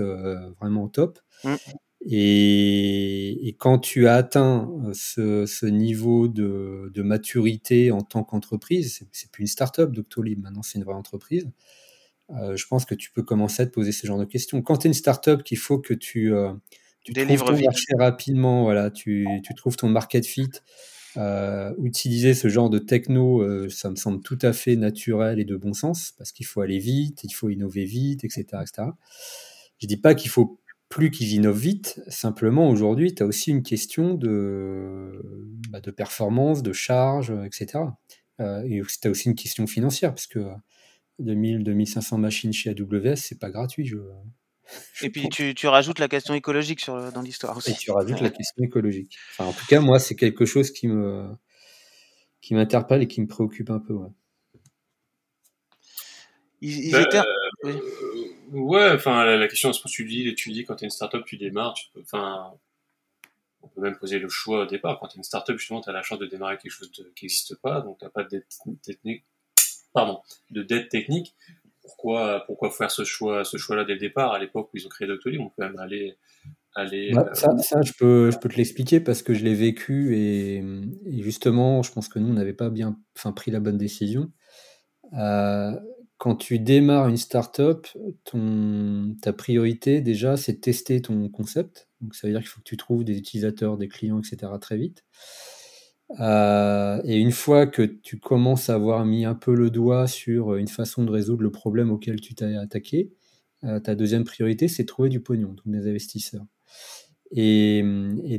vraiment 0.59 0.87
top. 0.87 1.19
Mmh. 1.43 1.55
Et, 2.09 3.55
quand 3.59 3.79
tu 3.79 4.07
as 4.07 4.15
atteint 4.15 4.71
ce, 4.93 5.65
niveau 5.65 6.27
de, 6.27 6.91
de, 6.93 7.01
maturité 7.01 7.91
en 7.91 8.01
tant 8.01 8.23
qu'entreprise, 8.23 9.07
c'est 9.11 9.31
plus 9.31 9.41
une 9.41 9.47
start-up 9.47 9.91
Doctolib, 9.91 10.39
maintenant 10.39 10.61
c'est 10.61 10.77
une 10.77 10.85
vraie 10.85 10.93
entreprise. 10.93 11.49
je 12.29 12.67
pense 12.67 12.85
que 12.85 12.93
tu 12.93 13.11
peux 13.11 13.23
commencer 13.23 13.63
à 13.63 13.65
te 13.65 13.71
poser 13.71 13.91
ce 13.91 14.05
genre 14.05 14.19
de 14.19 14.25
questions. 14.25 14.61
Quand 14.61 14.77
tu 14.77 14.87
es 14.87 14.89
une 14.89 14.93
start-up 14.93 15.41
qu'il 15.43 15.57
faut 15.57 15.79
que 15.79 15.95
tu 15.95 16.31
tu 17.13 17.37
ton 17.37 17.51
marché 17.51 17.93
rapidement, 17.97 18.63
voilà, 18.63 18.91
tu, 18.91 19.27
tu, 19.43 19.53
trouves 19.55 19.77
ton 19.77 19.89
market 19.89 20.25
fit. 20.25 20.49
Euh, 21.17 21.73
utiliser 21.81 22.35
ce 22.35 22.47
genre 22.47 22.69
de 22.69 22.77
techno, 22.77 23.41
euh, 23.41 23.69
ça 23.69 23.89
me 23.89 23.95
semble 23.95 24.21
tout 24.21 24.37
à 24.41 24.53
fait 24.53 24.75
naturel 24.75 25.39
et 25.39 25.45
de 25.45 25.55
bon 25.55 25.73
sens, 25.73 26.13
parce 26.17 26.31
qu'il 26.31 26.45
faut 26.45 26.61
aller 26.61 26.77
vite, 26.77 27.23
il 27.23 27.33
faut 27.33 27.49
innover 27.49 27.85
vite, 27.85 28.23
etc. 28.23 28.45
etc. 28.61 28.89
Je 29.79 29.87
dis 29.87 29.97
pas 29.97 30.13
qu'il 30.13 30.29
faut 30.29 30.59
plus 30.89 31.09
qu'ils 31.09 31.33
innovent 31.33 31.59
vite, 31.59 32.01
simplement 32.07 32.69
aujourd'hui, 32.69 33.15
tu 33.15 33.23
as 33.23 33.25
aussi 33.25 33.49
une 33.49 33.63
question 33.63 34.13
de, 34.13 35.21
bah, 35.69 35.81
de 35.81 35.91
performance, 35.91 36.61
de 36.61 36.71
charge, 36.71 37.33
etc. 37.45 37.85
Euh, 38.39 38.61
et 38.63 38.81
tu 39.01 39.07
as 39.07 39.11
aussi 39.11 39.27
une 39.27 39.35
question 39.35 39.65
financière, 39.65 40.11
parce 40.11 40.27
que 40.27 40.39
2000, 41.19 41.63
2500 41.63 42.17
machines 42.19 42.53
chez 42.53 42.69
AWS, 42.69 43.15
c'est 43.15 43.39
pas 43.39 43.49
gratuit. 43.49 43.85
Je, 43.85 43.97
et 45.01 45.09
puis 45.09 45.29
tu, 45.29 45.55
tu, 45.55 45.67
rajoutes 45.67 45.99
la 45.99 46.07
question 46.07 46.33
écologique 46.33 46.81
sur, 46.81 47.11
dans 47.11 47.21
l'histoire 47.21 47.57
aussi. 47.57 47.71
Et 47.71 47.75
tu 47.75 47.91
rajoutes 47.91 48.21
la 48.21 48.29
question 48.29 48.63
écologique. 48.63 49.17
Enfin, 49.31 49.45
en 49.45 49.53
tout 49.53 49.65
cas, 49.67 49.79
moi, 49.79 49.99
c'est 49.99 50.15
quelque 50.15 50.45
chose 50.45 50.71
qui 50.71 50.87
me 50.87 51.27
qui 52.41 52.53
m'interpelle 52.53 53.01
et 53.01 53.07
qui 53.07 53.21
me 53.21 53.27
préoccupe 53.27 53.69
un 53.69 53.79
peu. 53.79 53.93
Ouais. 53.93 54.09
Ils, 56.61 56.91
bah, 56.91 57.01
étaient... 57.01 57.21
euh, 57.65 57.79
ouais, 58.51 58.91
enfin, 58.91 59.25
la, 59.25 59.47
question, 59.47 59.73
c'est 59.73 59.79
ce 59.79 59.83
que 59.83 59.89
tu 59.89 60.05
dis, 60.05 60.33
tu 60.35 60.51
dis 60.51 60.63
quand 60.63 60.75
tu 60.75 60.85
es 60.85 60.87
une 60.87 60.91
startup, 60.91 61.23
tu 61.25 61.37
démarres, 61.37 61.73
tu 61.73 61.87
peux, 61.93 62.01
enfin, 62.01 62.53
on 63.61 63.67
peut 63.67 63.81
même 63.81 63.97
poser 63.97 64.19
le 64.19 64.29
choix 64.29 64.63
au 64.63 64.65
départ. 64.65 64.99
Quand 64.99 65.07
tu 65.07 65.17
es 65.17 65.19
une 65.19 65.23
startup, 65.23 65.57
justement, 65.57 65.81
tu 65.81 65.89
as 65.89 65.93
la 65.93 66.01
chance 66.01 66.19
de 66.19 66.25
démarrer 66.25 66.57
quelque 66.57 66.71
chose 66.71 66.89
qui 66.91 67.03
n'existe 67.03 67.55
pas, 67.55 67.81
donc 67.81 67.99
tu 67.99 68.05
n'as 68.05 68.11
pas 68.11 68.23
de 68.23 68.29
dette 68.29 68.81
technique, 68.81 69.23
pardon, 69.93 70.21
de 70.49 70.63
dette 70.63 70.89
technique 70.89 71.35
pourquoi, 71.87 72.43
pourquoi 72.45 72.69
faire 72.69 72.91
ce 72.91 73.03
choix, 73.03 73.43
ce 73.43 73.57
choix-là 73.57 73.85
dès 73.85 73.93
le 73.93 73.99
départ? 73.99 74.33
À 74.33 74.39
l'époque 74.39 74.69
où 74.73 74.77
ils 74.77 74.85
ont 74.85 74.89
créé 74.89 75.07
Doctolib, 75.07 75.41
on 75.41 75.49
peut 75.49 75.63
même 75.63 75.79
aller. 75.79 76.17
aller 76.75 77.11
bah, 77.13 77.29
euh, 77.29 77.33
ça, 77.33 77.81
je, 77.81 77.93
peux, 77.97 78.29
je 78.29 78.37
peux 78.37 78.49
te 78.49 78.57
l'expliquer 78.57 78.99
parce 78.99 79.23
que 79.23 79.33
je 79.33 79.43
l'ai 79.43 79.55
vécu 79.55 80.15
et, 80.17 80.63
justement, 81.21 81.81
je 81.81 81.91
pense 81.91 82.09
que 82.09 82.19
nous, 82.19 82.29
on 82.29 82.33
n'avait 82.33 82.53
pas 82.53 82.69
bien 82.69 82.99
enfin, 83.17 83.31
pris 83.31 83.51
la 83.51 83.59
bonne 83.59 83.77
décision. 83.77 84.31
Euh, 85.13 85.71
quand 86.17 86.35
tu 86.35 86.59
démarres 86.59 87.07
une 87.07 87.17
startup, 87.17 87.87
ton, 88.25 89.15
ta 89.21 89.33
priorité 89.33 90.01
déjà, 90.01 90.35
c'est 90.35 90.53
de 90.53 90.59
tester 90.59 91.01
ton 91.01 91.29
concept. 91.29 91.87
Donc 92.01 92.15
ça 92.15 92.27
veut 92.27 92.33
dire 92.33 92.41
qu'il 92.41 92.49
faut 92.49 92.59
que 92.59 92.65
tu 92.69 92.77
trouves 92.77 93.03
des 93.03 93.17
utilisateurs, 93.17 93.77
des 93.77 93.87
clients, 93.87 94.19
etc. 94.19 94.51
très 94.59 94.77
vite. 94.77 95.05
Euh, 96.19 97.01
et 97.03 97.17
une 97.17 97.31
fois 97.31 97.67
que 97.67 97.81
tu 97.81 98.17
commences 98.17 98.69
à 98.69 98.75
avoir 98.75 99.05
mis 99.05 99.25
un 99.25 99.35
peu 99.35 99.53
le 99.53 99.69
doigt 99.69 100.07
sur 100.07 100.55
une 100.55 100.67
façon 100.67 101.03
de 101.03 101.11
résoudre 101.11 101.43
le 101.43 101.51
problème 101.51 101.91
auquel 101.91 102.21
tu 102.21 102.33
t'es 102.33 102.55
attaqué, 102.55 103.11
euh, 103.63 103.79
ta 103.79 103.95
deuxième 103.95 104.23
priorité, 104.23 104.67
c'est 104.67 104.83
de 104.83 104.87
trouver 104.87 105.09
du 105.09 105.19
pognon, 105.19 105.49
donc 105.49 105.67
des 105.67 105.89
investisseurs. 105.89 106.45
Et, 107.31 107.83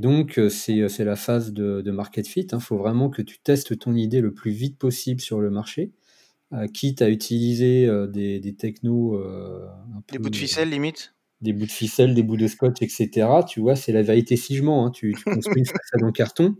donc, 0.00 0.40
c'est 0.48 1.04
la 1.04 1.16
phase 1.16 1.52
de, 1.52 1.90
market 1.90 2.26
fit. 2.26 2.40
Il 2.40 2.54
hein. 2.54 2.60
faut 2.60 2.78
vraiment 2.78 3.10
que 3.10 3.20
tu 3.20 3.38
testes 3.38 3.78
ton 3.78 3.94
idée 3.94 4.22
le 4.22 4.32
plus 4.32 4.50
vite 4.50 4.78
possible 4.78 5.20
sur 5.20 5.40
le 5.40 5.50
marché 5.50 5.92
quitte 6.72 7.02
à 7.02 7.10
utiliser 7.10 7.86
des, 8.08 8.40
des 8.40 8.54
technos. 8.54 9.22
des 10.10 10.18
bouts 10.18 10.30
de 10.30 10.36
ficelle, 10.36 10.70
limite? 10.70 11.14
Des 11.42 11.52
bouts 11.52 11.66
de 11.66 11.70
ficelle, 11.70 12.14
des 12.14 12.22
bouts 12.22 12.38
de 12.38 12.46
scotch, 12.46 12.80
etc. 12.80 13.28
Tu 13.46 13.60
vois, 13.60 13.76
c'est 13.76 13.92
la 13.92 14.00
vérité 14.00 14.36
si 14.36 14.56
je 14.56 14.62
mens. 14.62 14.86
Hein. 14.86 14.90
Tu, 14.90 15.14
tu 15.14 15.24
construis 15.24 15.58
une 15.58 15.66
façade 15.66 16.02
en 16.02 16.10
carton 16.10 16.56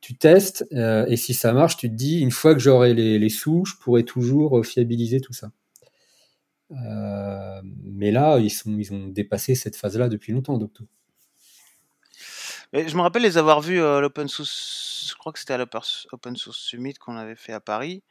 tu 0.00 0.16
testes, 0.16 0.66
et 0.72 1.16
si 1.16 1.34
ça 1.34 1.52
marche, 1.52 1.76
tu 1.76 1.88
te 1.88 1.94
dis, 1.94 2.20
une 2.20 2.30
fois 2.30 2.54
que 2.54 2.60
j'aurai 2.60 2.94
les, 2.94 3.18
les, 3.18 3.28
sous, 3.28 3.64
je 3.64 3.74
pourrai 3.76 4.04
toujours 4.04 4.64
fiabiliser 4.64 5.20
tout 5.20 5.32
ça. 5.32 5.50
Euh, 6.72 7.60
mais 7.64 8.10
là, 8.10 8.38
ils, 8.38 8.50
sont, 8.50 8.70
ils 8.78 8.92
ont 8.92 9.08
dépassé 9.08 9.54
cette 9.54 9.76
phase-là 9.76 10.08
depuis 10.08 10.32
longtemps, 10.32 10.56
Docto. 10.58 10.84
je 12.72 12.94
me 12.94 13.00
rappelle 13.00 13.22
les 13.22 13.38
avoir 13.38 13.60
vus 13.60 13.82
à 13.82 14.00
l'Open 14.00 14.28
Source, 14.28 15.08
je 15.10 15.14
crois 15.16 15.32
que 15.32 15.38
c'était 15.38 15.54
à 15.54 15.58
l'Open 15.58 16.36
Source 16.36 16.58
Summit 16.58 16.94
qu'on 16.94 17.16
avait 17.16 17.36
fait 17.36 17.52
à 17.52 17.60
Paris. 17.60 18.02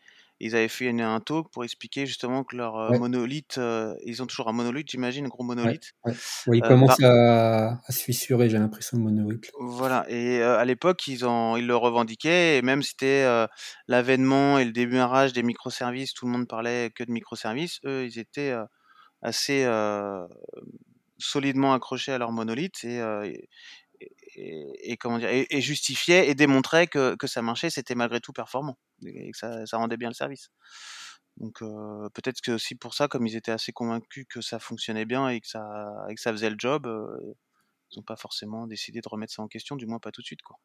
Ils 0.42 0.56
avaient 0.56 0.70
fait 0.70 0.90
un 0.90 1.20
talk 1.20 1.52
pour 1.52 1.66
expliquer 1.66 2.06
justement 2.06 2.46
que 2.46 2.56
leur 2.56 2.78
euh, 2.78 2.98
monolithe, 2.98 3.58
euh, 3.58 3.94
ils 4.06 4.24
ont 4.24 4.26
toujours 4.26 4.48
un 4.48 4.54
monolithe, 4.54 4.90
j'imagine, 4.90 5.26
un 5.26 5.30
gros 5.30 5.44
monolithe. 5.44 5.92
Ouais, 6.06 6.14
ils 6.54 6.62
commencent 6.62 7.04
à, 7.04 7.78
se 7.90 8.04
fissurer, 8.04 8.50
j'ai 8.50 8.58
l'impression, 8.58 8.98
le 8.98 9.04
monolithe. 9.04 9.52
Voilà, 9.60 10.06
et 10.10 10.42
à 10.42 10.64
l'époque, 10.64 11.06
ils, 11.08 11.26
ils 11.58 11.68
le 11.68 11.76
revendiquaient, 11.76 12.58
et 12.58 12.62
même 12.62 12.84
c'était 12.84 13.26
l'avènement 13.88 14.60
et 14.60 14.66
le 14.66 14.72
démarrage 14.72 15.34
des 15.34 15.44
microservices, 15.44 16.14
tout 16.14 16.26
le 16.26 16.32
monde 16.32 16.48
parlait 16.48 16.90
que 16.96 17.04
de 17.04 17.12
microservices, 17.12 17.80
eux, 17.86 18.06
ils 18.06 18.18
étaient 18.18 18.56
assez 19.22 19.68
solidement 21.18 21.74
accrochés 21.74 22.14
à 22.14 22.18
leur 22.18 22.32
monolithe, 22.32 22.86
et, 22.86 23.50
et, 24.36 24.96
comment 24.96 25.18
dire, 25.18 25.30
et, 25.32 25.62
justifiait 25.62 26.30
et 26.30 26.36
démontrait 26.36 26.88
que, 26.88 27.16
que 27.16 27.28
ça 27.28 27.42
marchait, 27.42 27.70
c'était 27.70 27.96
malgré 27.96 28.22
tout 28.22 28.32
performant 28.32 28.78
et 29.06 29.32
que 29.32 29.38
ça, 29.38 29.66
ça 29.66 29.78
rendait 29.78 29.98
bien 29.98 30.10
le 30.10 30.14
service. 30.14 30.50
Donc 31.38 31.62
euh, 31.62 32.10
peut-être 32.14 32.42
que 32.42 32.52
aussi 32.52 32.76
pour 32.76 32.94
ça, 32.94 33.08
comme 33.08 33.26
ils 33.26 33.36
étaient 33.36 33.52
assez 33.52 33.72
convaincus 33.72 34.26
que 34.30 34.42
ça 34.42 34.60
fonctionnait 34.60 35.06
bien 35.06 35.30
et 35.30 35.40
que 35.40 35.48
ça, 35.48 35.64
et 36.10 36.16
que 36.16 36.22
ça 36.22 36.32
faisait 36.32 36.50
le 36.50 36.58
job, 36.58 36.86
euh, 36.86 37.18
ils 37.92 38.00
n'ont 38.00 38.04
pas 38.04 38.18
forcément 38.18 38.68
décidé 38.68 39.00
de 39.00 39.08
remettre 39.10 39.34
ça 39.34 39.42
en 39.42 39.48
question, 39.48 39.76
du 39.76 39.86
moins 39.86 40.00
pas 40.00 40.12
tout 40.12 40.22
de 40.22 40.26
suite. 40.26 40.42
Quoi. 40.42 40.58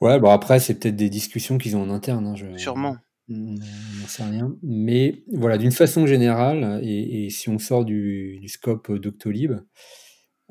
Ouais, 0.00 0.20
bon 0.20 0.30
après 0.30 0.60
c'est 0.60 0.78
peut-être 0.78 0.96
des 0.96 1.10
discussions 1.10 1.58
qu'ils 1.58 1.76
ont 1.76 1.82
en 1.82 1.90
interne. 1.90 2.26
Hein, 2.26 2.36
je... 2.36 2.56
Sûrement. 2.58 2.96
On 3.30 3.34
n'en 3.34 4.06
sait 4.06 4.24
rien. 4.24 4.56
Mais 4.62 5.24
voilà, 5.32 5.58
d'une 5.58 5.72
façon 5.72 6.06
générale, 6.06 6.80
et, 6.82 7.26
et, 7.26 7.30
si 7.30 7.50
on 7.50 7.58
sort 7.58 7.84
du, 7.84 8.38
du 8.40 8.48
scope 8.48 8.90
Doctolib, 8.90 9.52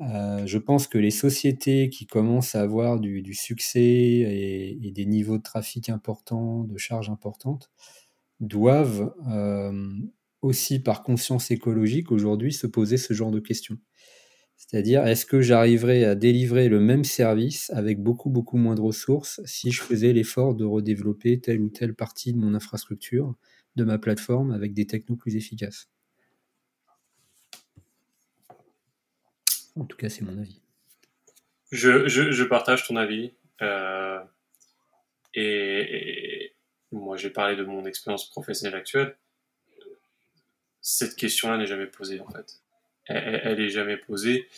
euh, 0.00 0.46
je 0.46 0.58
pense 0.58 0.86
que 0.86 0.98
les 0.98 1.10
sociétés 1.10 1.90
qui 1.90 2.06
commencent 2.06 2.54
à 2.54 2.62
avoir 2.62 3.00
du, 3.00 3.34
succès 3.34 3.80
et, 3.80 4.92
des 4.94 5.06
niveaux 5.06 5.38
de 5.38 5.42
trafic 5.42 5.88
importants, 5.88 6.64
de 6.64 6.76
charges 6.78 7.10
importantes, 7.10 7.70
doivent 8.40 9.12
euh, 9.28 9.92
aussi, 10.42 10.78
par 10.78 11.02
conscience 11.02 11.50
écologique, 11.50 12.12
aujourd'hui 12.12 12.52
se 12.52 12.66
poser 12.66 12.96
ce 12.96 13.12
genre 13.12 13.32
de 13.32 13.40
questions. 13.40 13.78
C'est-à-dire, 14.56 15.06
est-ce 15.06 15.26
que 15.26 15.40
j'arriverai 15.40 16.04
à 16.04 16.14
délivrer 16.14 16.68
le 16.68 16.80
même 16.80 17.04
service 17.04 17.70
avec 17.70 18.02
beaucoup, 18.02 18.30
beaucoup 18.30 18.56
moins 18.56 18.74
de 18.74 18.80
ressources 18.80 19.40
si 19.44 19.70
je 19.70 19.82
faisais 19.82 20.12
l'effort 20.12 20.54
de 20.54 20.64
redévelopper 20.64 21.40
telle 21.40 21.60
ou 21.60 21.70
telle 21.70 21.94
partie 21.94 22.32
de 22.32 22.38
mon 22.38 22.54
infrastructure, 22.54 23.34
de 23.76 23.84
ma 23.84 23.98
plateforme, 23.98 24.50
avec 24.52 24.74
des 24.74 24.86
technos 24.86 25.16
plus 25.16 25.36
efficaces? 25.36 25.88
En 29.78 29.84
tout 29.84 29.96
cas, 29.96 30.08
c'est 30.08 30.22
mon 30.22 30.36
avis. 30.38 30.60
Je, 31.70 32.08
je, 32.08 32.44
partage 32.44 32.86
ton 32.86 32.96
avis. 32.96 33.32
Euh, 33.62 34.20
et, 35.34 36.52
moi, 36.90 37.16
j'ai 37.16 37.30
parlé 37.30 37.54
de 37.56 37.64
mon 37.64 37.84
expérience 37.84 38.28
professionnelle 38.30 38.78
actuelle. 38.78 39.16
Cette 40.80 41.14
question-là 41.16 41.58
n'est 41.58 41.66
jamais 41.66 41.86
posée, 41.86 42.20
en 42.20 42.28
fait. 42.28 42.60
Elle, 43.06 43.58
n'est 43.58 43.68
jamais 43.68 43.96
posée. 43.96 44.48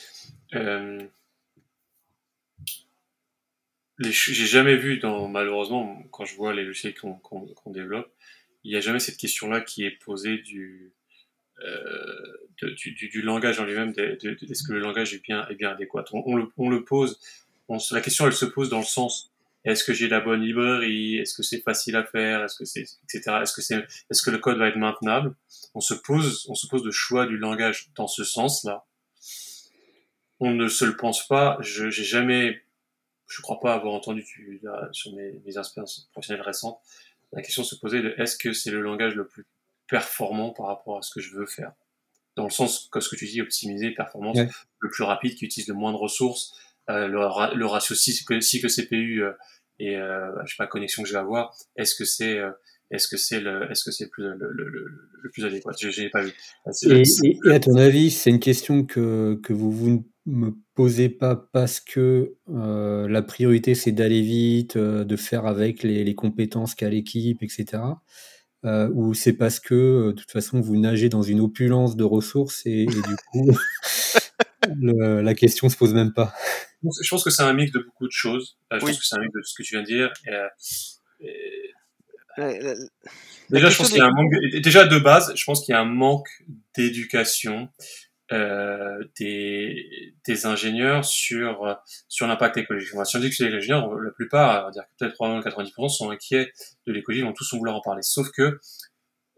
Euh, 0.54 1.00
j'ai 3.98 4.46
jamais 4.46 4.76
vu, 4.76 4.98
dans, 4.98 5.28
malheureusement, 5.28 6.02
quand 6.12 6.24
je 6.24 6.34
vois 6.34 6.54
les 6.54 6.64
logiciels 6.64 6.94
qu'on 6.94 7.52
développe, 7.66 8.10
il 8.64 8.70
n'y 8.70 8.76
a 8.76 8.80
jamais 8.80 9.00
cette 9.00 9.16
question-là 9.16 9.60
qui 9.60 9.84
est 9.84 9.90
posée 9.90 10.38
du 10.38 10.92
euh, 11.62 12.72
du, 12.76 13.08
du, 13.08 13.22
langage 13.22 13.58
en 13.60 13.64
lui-même, 13.64 13.92
est-ce 13.96 14.62
que 14.66 14.72
le 14.72 14.80
langage 14.80 15.14
est 15.14 15.22
bien, 15.22 15.46
est 15.48 15.54
bien 15.54 15.70
adéquat? 15.70 16.04
On, 16.12 16.36
le, 16.36 16.48
on, 16.56 16.68
le, 16.68 16.84
pose, 16.84 17.18
la 17.90 18.00
question 18.00 18.26
elle 18.26 18.32
se 18.32 18.44
pose 18.44 18.68
dans 18.68 18.78
le 18.78 18.84
sens 18.84 19.30
est-ce 19.64 19.84
que 19.84 19.92
j'ai 19.92 20.08
la 20.08 20.20
bonne 20.20 20.40
librairie? 20.40 21.18
Est-ce 21.18 21.34
que 21.34 21.42
c'est 21.42 21.60
facile 21.60 21.94
à 21.96 22.04
faire? 22.04 22.42
Est-ce 22.42 22.56
que 22.56 22.64
c'est 22.64 22.80
etc. 23.04 23.40
Est-ce 23.42 23.52
que 23.52 23.60
c'est 23.60 23.86
est-ce 24.10 24.22
que 24.22 24.30
le 24.30 24.38
code 24.38 24.56
va 24.56 24.68
être 24.68 24.76
maintenable? 24.76 25.34
On 25.74 25.80
se 25.80 25.92
pose 25.92 26.46
on 26.48 26.54
se 26.54 26.66
pose 26.66 26.82
le 26.82 26.90
choix 26.90 27.26
du 27.26 27.36
langage 27.36 27.90
dans 27.94 28.06
ce 28.06 28.24
sens-là. 28.24 28.86
On 30.38 30.52
ne 30.54 30.68
se 30.68 30.86
le 30.86 30.96
pense 30.96 31.28
pas. 31.28 31.58
Je 31.60 31.90
j'ai 31.90 32.04
jamais 32.04 32.62
je 33.26 33.42
crois 33.42 33.60
pas 33.60 33.74
avoir 33.74 33.92
entendu 33.92 34.24
sur 34.92 35.12
mes, 35.14 35.32
mes 35.44 35.58
expériences 35.58 36.08
professionnelles 36.12 36.42
récentes 36.42 36.80
la 37.32 37.42
question 37.42 37.62
se 37.62 37.74
posait 37.76 38.02
de 38.02 38.14
est-ce 38.18 38.36
que 38.36 38.52
c'est 38.52 38.70
le 38.70 38.80
langage 38.80 39.14
le 39.14 39.26
plus 39.26 39.46
performant 39.90 40.50
par 40.50 40.66
rapport 40.66 40.98
à 40.98 41.02
ce 41.02 41.12
que 41.12 41.20
je 41.20 41.36
veux 41.36 41.46
faire. 41.46 41.72
Dans 42.36 42.44
le 42.44 42.50
sens, 42.50 42.88
que 42.90 43.00
ce 43.00 43.08
que 43.08 43.16
tu 43.16 43.26
dis, 43.26 43.42
optimiser, 43.42 43.90
performance, 43.90 44.38
le 44.78 44.90
plus 44.90 45.02
rapide, 45.02 45.34
qui 45.34 45.44
utilise 45.44 45.68
le 45.68 45.74
moins 45.74 45.92
de 45.92 45.96
ressources, 45.96 46.54
euh, 46.88 47.06
le, 47.08 47.66
ratio 47.66 47.94
cycle, 47.94 48.38
CPU 48.40 49.22
euh, 49.22 49.32
et 49.78 49.96
euh, 49.96 50.30
je 50.44 50.50
sais 50.50 50.56
pas 50.58 50.66
connexion 50.66 51.02
que 51.02 51.08
je 51.08 51.14
vais 51.14 51.20
avoir, 51.20 51.54
est-ce 51.76 51.94
que 51.94 52.04
c'est 52.04 52.38
euh, 52.38 52.50
est-ce 52.90 53.08
que 53.08 53.16
c'est 53.16 53.40
le 53.40 53.70
est-ce 53.70 53.84
que 53.84 53.90
c'est 53.90 54.08
le, 54.18 54.34
le, 54.34 54.52
le, 54.52 55.30
plus 55.30 55.44
adéquat? 55.44 55.72
Je 55.80 56.00
n'ai 56.00 56.10
pas 56.10 56.22
vu. 56.22 56.32
Et, 56.82 57.02
et, 57.24 57.52
à 57.52 57.60
ton 57.60 57.76
avis, 57.76 58.10
c'est 58.10 58.30
une 58.30 58.40
question 58.40 58.84
que, 58.84 59.40
que 59.42 59.52
vous 59.52 59.70
vous 59.70 60.04
ne 60.26 60.34
me 60.34 60.50
posez 60.74 61.08
pas 61.08 61.36
parce 61.36 61.80
que 61.80 62.34
euh, 62.50 63.08
la 63.08 63.22
priorité 63.22 63.74
c'est 63.74 63.92
d'aller 63.92 64.22
vite, 64.22 64.76
de 64.76 65.16
faire 65.16 65.46
avec 65.46 65.82
les, 65.82 66.04
les 66.04 66.14
compétences 66.14 66.74
qu'a 66.74 66.88
l'équipe, 66.88 67.42
etc 67.42 67.82
euh, 68.64 68.90
ou 68.92 69.14
c'est 69.14 69.32
parce 69.32 69.58
que 69.58 69.74
euh, 69.74 70.06
de 70.08 70.12
toute 70.12 70.30
façon 70.30 70.60
vous 70.60 70.76
nagez 70.76 71.08
dans 71.08 71.22
une 71.22 71.40
opulence 71.40 71.96
de 71.96 72.04
ressources 72.04 72.62
et, 72.66 72.84
du 72.84 73.16
coup 73.32 73.50
la 74.82 75.34
question 75.34 75.70
se 75.70 75.76
pose 75.76 75.94
même 75.94 76.12
pas. 76.12 76.34
Je 76.82 77.08
pense 77.08 77.24
que 77.24 77.30
c'est 77.30 77.42
un 77.42 77.54
mix 77.54 77.72
de 77.72 77.80
beaucoup 77.80 78.06
de 78.06 78.12
choses. 78.12 78.58
Euh, 78.72 78.78
je 78.78 78.86
pense 78.86 78.98
que 78.98 79.04
c'est 79.04 79.16
un 79.16 79.20
mix 79.20 79.32
de 79.32 79.42
ce 79.42 79.54
que 79.54 79.62
tu 79.62 79.74
viens 79.74 79.82
de 79.82 79.86
dire. 79.86 80.12
déjà, 83.48 83.70
je 83.70 83.76
pense 83.76 83.88
qu'il 83.88 83.98
y 83.98 84.02
a 84.02 84.06
un 84.06 84.10
manque. 84.10 84.32
Déjà 84.62 84.86
de 84.86 84.98
base, 84.98 85.32
je 85.34 85.44
pense 85.44 85.64
qu'il 85.64 85.72
y 85.72 85.76
a 85.76 85.80
un 85.80 85.86
manque 85.86 86.28
d'éducation 86.76 87.70
euh, 88.32 89.02
des, 89.18 90.14
des, 90.26 90.46
ingénieurs 90.46 91.04
sur 91.04 91.76
sur 92.08 92.26
l'impact 92.26 92.58
écologique. 92.58 92.90
si 93.04 93.16
on 93.16 93.20
dit 93.20 93.30
que 93.30 93.34
c'est 93.34 93.48
les 93.48 93.56
ingénieurs, 93.56 93.92
la 93.92 94.10
plupart, 94.12 94.62
on 94.62 94.64
va 94.66 94.70
dire 94.70 94.84
peut-être 94.98 95.16
90% 95.16 95.88
sont 95.88 96.10
inquiets 96.10 96.52
de 96.86 96.92
l'écologie, 96.92 97.22
vont 97.22 97.32
tous 97.32 97.54
vouloir 97.54 97.76
en 97.76 97.80
parler. 97.80 98.02
Sauf 98.02 98.30
que 98.30 98.60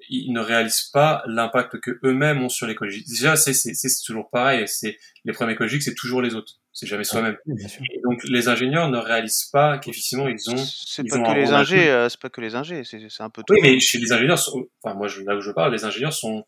ils 0.09 0.33
ne 0.33 0.41
réalisent 0.41 0.91
pas 0.93 1.23
l'impact 1.27 1.81
que 1.81 1.99
eux-mêmes 2.05 2.43
ont 2.43 2.49
sur 2.49 2.67
l'écologie. 2.67 3.05
Déjà, 3.09 3.37
c'est 3.37 3.55
c'est 3.55 3.89
toujours 4.05 4.29
pareil. 4.31 4.67
C'est 4.67 4.99
les 5.25 5.33
problèmes 5.33 5.55
écologiques, 5.55 5.83
c'est 5.83 5.95
toujours 5.95 6.23
les 6.23 6.35
autres. 6.35 6.55
C'est 6.73 6.87
jamais 6.87 7.05
soi-même. 7.05 7.37
et 7.47 8.01
donc 8.03 8.25
les 8.25 8.49
ingénieurs 8.49 8.89
ne 8.89 8.97
réalisent 8.97 9.49
pas 9.53 9.79
qu'effectivement 9.79 10.27
ils 10.27 10.51
ont. 10.51 10.57
C'est 10.57 11.05
pas, 11.05 11.19
que 11.19 11.39
les 11.39 11.53
ingés, 11.53 11.91
euh, 11.91 12.09
c'est 12.09 12.21
pas 12.21 12.31
que 12.31 12.41
les 12.41 12.55
ingés, 12.55 12.83
c'est 12.85 13.23
un 13.23 13.29
peu 13.29 13.43
tout. 13.47 13.53
Oui, 13.53 13.61
mais 13.63 13.79
chez 13.79 13.99
les 13.99 14.11
ingénieurs, 14.13 14.43
enfin 14.83 14.95
moi 14.95 15.07
je, 15.07 15.21
là 15.23 15.37
où 15.37 15.41
je 15.41 15.51
parle, 15.51 15.73
les 15.73 15.85
ingénieurs 15.85 16.15
sont 16.15 16.45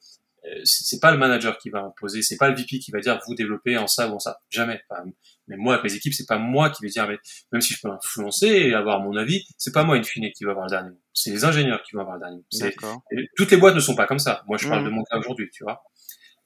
c'est 0.65 1.01
pas 1.01 1.11
le 1.11 1.19
manager 1.19 1.59
qui 1.59 1.71
va 1.71 1.81
imposer, 1.81 2.23
c'est 2.23 2.37
pas 2.37 2.49
le 2.49 2.57
VP 2.57 2.79
qui 2.79 2.91
va 2.91 3.01
dire 3.01 3.21
vous 3.27 3.35
développez 3.35 3.77
en 3.77 3.87
ça 3.87 4.09
ou 4.09 4.15
en 4.15 4.19
ça, 4.19 4.39
jamais. 4.51 4.81
mais 5.47 5.57
moi 5.57 5.75
avec 5.75 5.85
mes 5.85 5.97
équipes, 5.97 6.15
c'est 6.15 6.27
pas 6.27 6.39
moi 6.39 6.71
qui 6.71 6.83
vais 6.83 6.89
dire 6.89 7.09
mais 7.09 7.19
même 7.53 7.61
si 7.61 7.75
je 7.75 7.81
peux 7.83 7.91
influencer 7.91 8.49
et 8.49 8.75
avoir 8.75 9.01
mon 9.01 9.17
avis, 9.17 9.45
c'est 9.59 9.73
pas 9.73 9.85
moi 9.85 9.97
in 9.97 10.03
fine 10.03 10.31
qui 10.33 10.45
va 10.45 10.53
avoir 10.53 10.67
le 10.67 10.71
dernier 10.71 10.91
mot. 10.91 11.01
C'est 11.13 11.31
les 11.31 11.45
ingénieurs 11.45 11.83
qui 11.83 11.95
vont 11.95 12.03
avoir 12.03 12.17
le 12.17 12.21
dernier 12.21 12.37
mot. 12.37 13.03
Toutes 13.37 13.51
les 13.51 13.57
boîtes 13.57 13.75
ne 13.75 13.81
sont 13.81 13.95
pas 13.95 14.07
comme 14.07 14.19
ça. 14.19 14.43
Moi 14.47 14.59
je 14.59 14.69
parle 14.69 14.85
de 14.85 14.91
mon 14.91 15.03
cas 15.05 15.19
aujourd'hui, 15.19 15.49
tu 15.53 15.65
vois. 15.65 15.83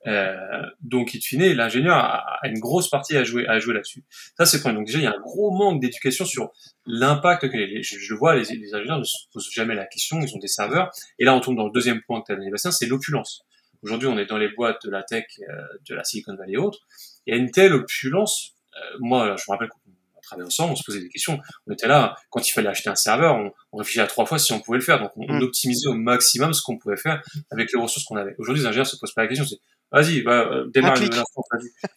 Euh, 0.06 0.62
donc, 0.80 1.14
in 1.14 1.18
fine, 1.20 1.52
l'ingénieur 1.52 1.96
a, 1.96 2.40
une 2.44 2.60
grosse 2.60 2.88
partie 2.88 3.16
à 3.16 3.24
jouer, 3.24 3.46
à 3.46 3.58
jouer 3.58 3.74
là-dessus. 3.74 4.04
Ça, 4.36 4.46
c'est 4.46 4.58
le 4.58 4.62
point. 4.62 4.72
Donc, 4.72 4.86
déjà, 4.86 4.98
il 4.98 5.04
y 5.04 5.06
a 5.06 5.10
un 5.10 5.20
gros 5.20 5.50
manque 5.50 5.80
d'éducation 5.80 6.24
sur 6.24 6.52
l'impact 6.86 7.48
que 7.50 7.56
les, 7.56 7.82
je, 7.82 7.98
je, 7.98 8.14
vois, 8.14 8.36
les, 8.36 8.44
les, 8.44 8.74
ingénieurs 8.74 8.98
ne 8.98 9.04
se 9.04 9.16
posent 9.32 9.50
jamais 9.52 9.74
la 9.74 9.86
question, 9.86 10.20
ils 10.20 10.34
ont 10.34 10.38
des 10.38 10.48
serveurs. 10.48 10.90
Et 11.18 11.24
là, 11.24 11.34
on 11.34 11.40
tombe 11.40 11.56
dans 11.56 11.66
le 11.66 11.72
deuxième 11.72 12.00
point 12.02 12.20
que 12.20 12.26
tu 12.26 12.32
as 12.32 12.36
donné, 12.36 12.50
Bastien, 12.50 12.70
c'est 12.70 12.86
l'opulence. 12.86 13.44
Aujourd'hui, 13.82 14.08
on 14.08 14.18
est 14.18 14.26
dans 14.26 14.38
les 14.38 14.48
boîtes 14.48 14.84
de 14.84 14.90
la 14.90 15.02
tech, 15.02 15.24
euh, 15.40 15.62
de 15.88 15.94
la 15.94 16.04
Silicon 16.04 16.34
Valley 16.34 16.54
et 16.54 16.56
autres. 16.56 16.80
Il 17.26 17.34
y 17.34 17.36
a 17.36 17.40
une 17.40 17.50
telle 17.50 17.72
opulence. 17.74 18.54
Euh, 18.76 18.96
moi, 19.00 19.36
je 19.36 19.44
me 19.48 19.52
rappelle 19.52 19.68
qu'on 19.68 20.20
travaillait 20.22 20.46
ensemble, 20.46 20.72
on 20.72 20.76
se 20.76 20.84
posait 20.84 21.00
des 21.00 21.08
questions. 21.08 21.38
On 21.66 21.72
était 21.72 21.86
là, 21.86 22.16
quand 22.30 22.46
il 22.46 22.52
fallait 22.52 22.68
acheter 22.68 22.90
un 22.90 22.96
serveur, 22.96 23.36
on, 23.36 23.52
on 23.72 23.78
réfléchissait 23.78 24.02
à 24.02 24.06
trois 24.06 24.26
fois 24.26 24.38
si 24.38 24.52
on 24.52 24.60
pouvait 24.60 24.78
le 24.78 24.84
faire. 24.84 25.00
Donc, 25.00 25.12
on, 25.16 25.32
mm. 25.32 25.42
optimisait 25.42 25.88
au 25.88 25.94
maximum 25.94 26.52
ce 26.52 26.62
qu'on 26.62 26.76
pouvait 26.76 26.96
faire 26.96 27.22
avec 27.50 27.72
les 27.72 27.80
ressources 27.80 28.04
qu'on 28.04 28.16
avait. 28.16 28.34
Aujourd'hui, 28.38 28.62
les 28.62 28.68
ingénieurs 28.68 28.86
se 28.86 28.96
posent 28.96 29.14
pas 29.14 29.22
la 29.22 29.28
question. 29.28 29.46
C'est, 29.46 29.58
vas-y, 29.92 30.22
bah, 30.22 30.48
euh, 30.50 30.66
démarre 30.72 30.96
une 30.96 31.04
nouvelle 31.04 31.20
instance, 31.20 31.46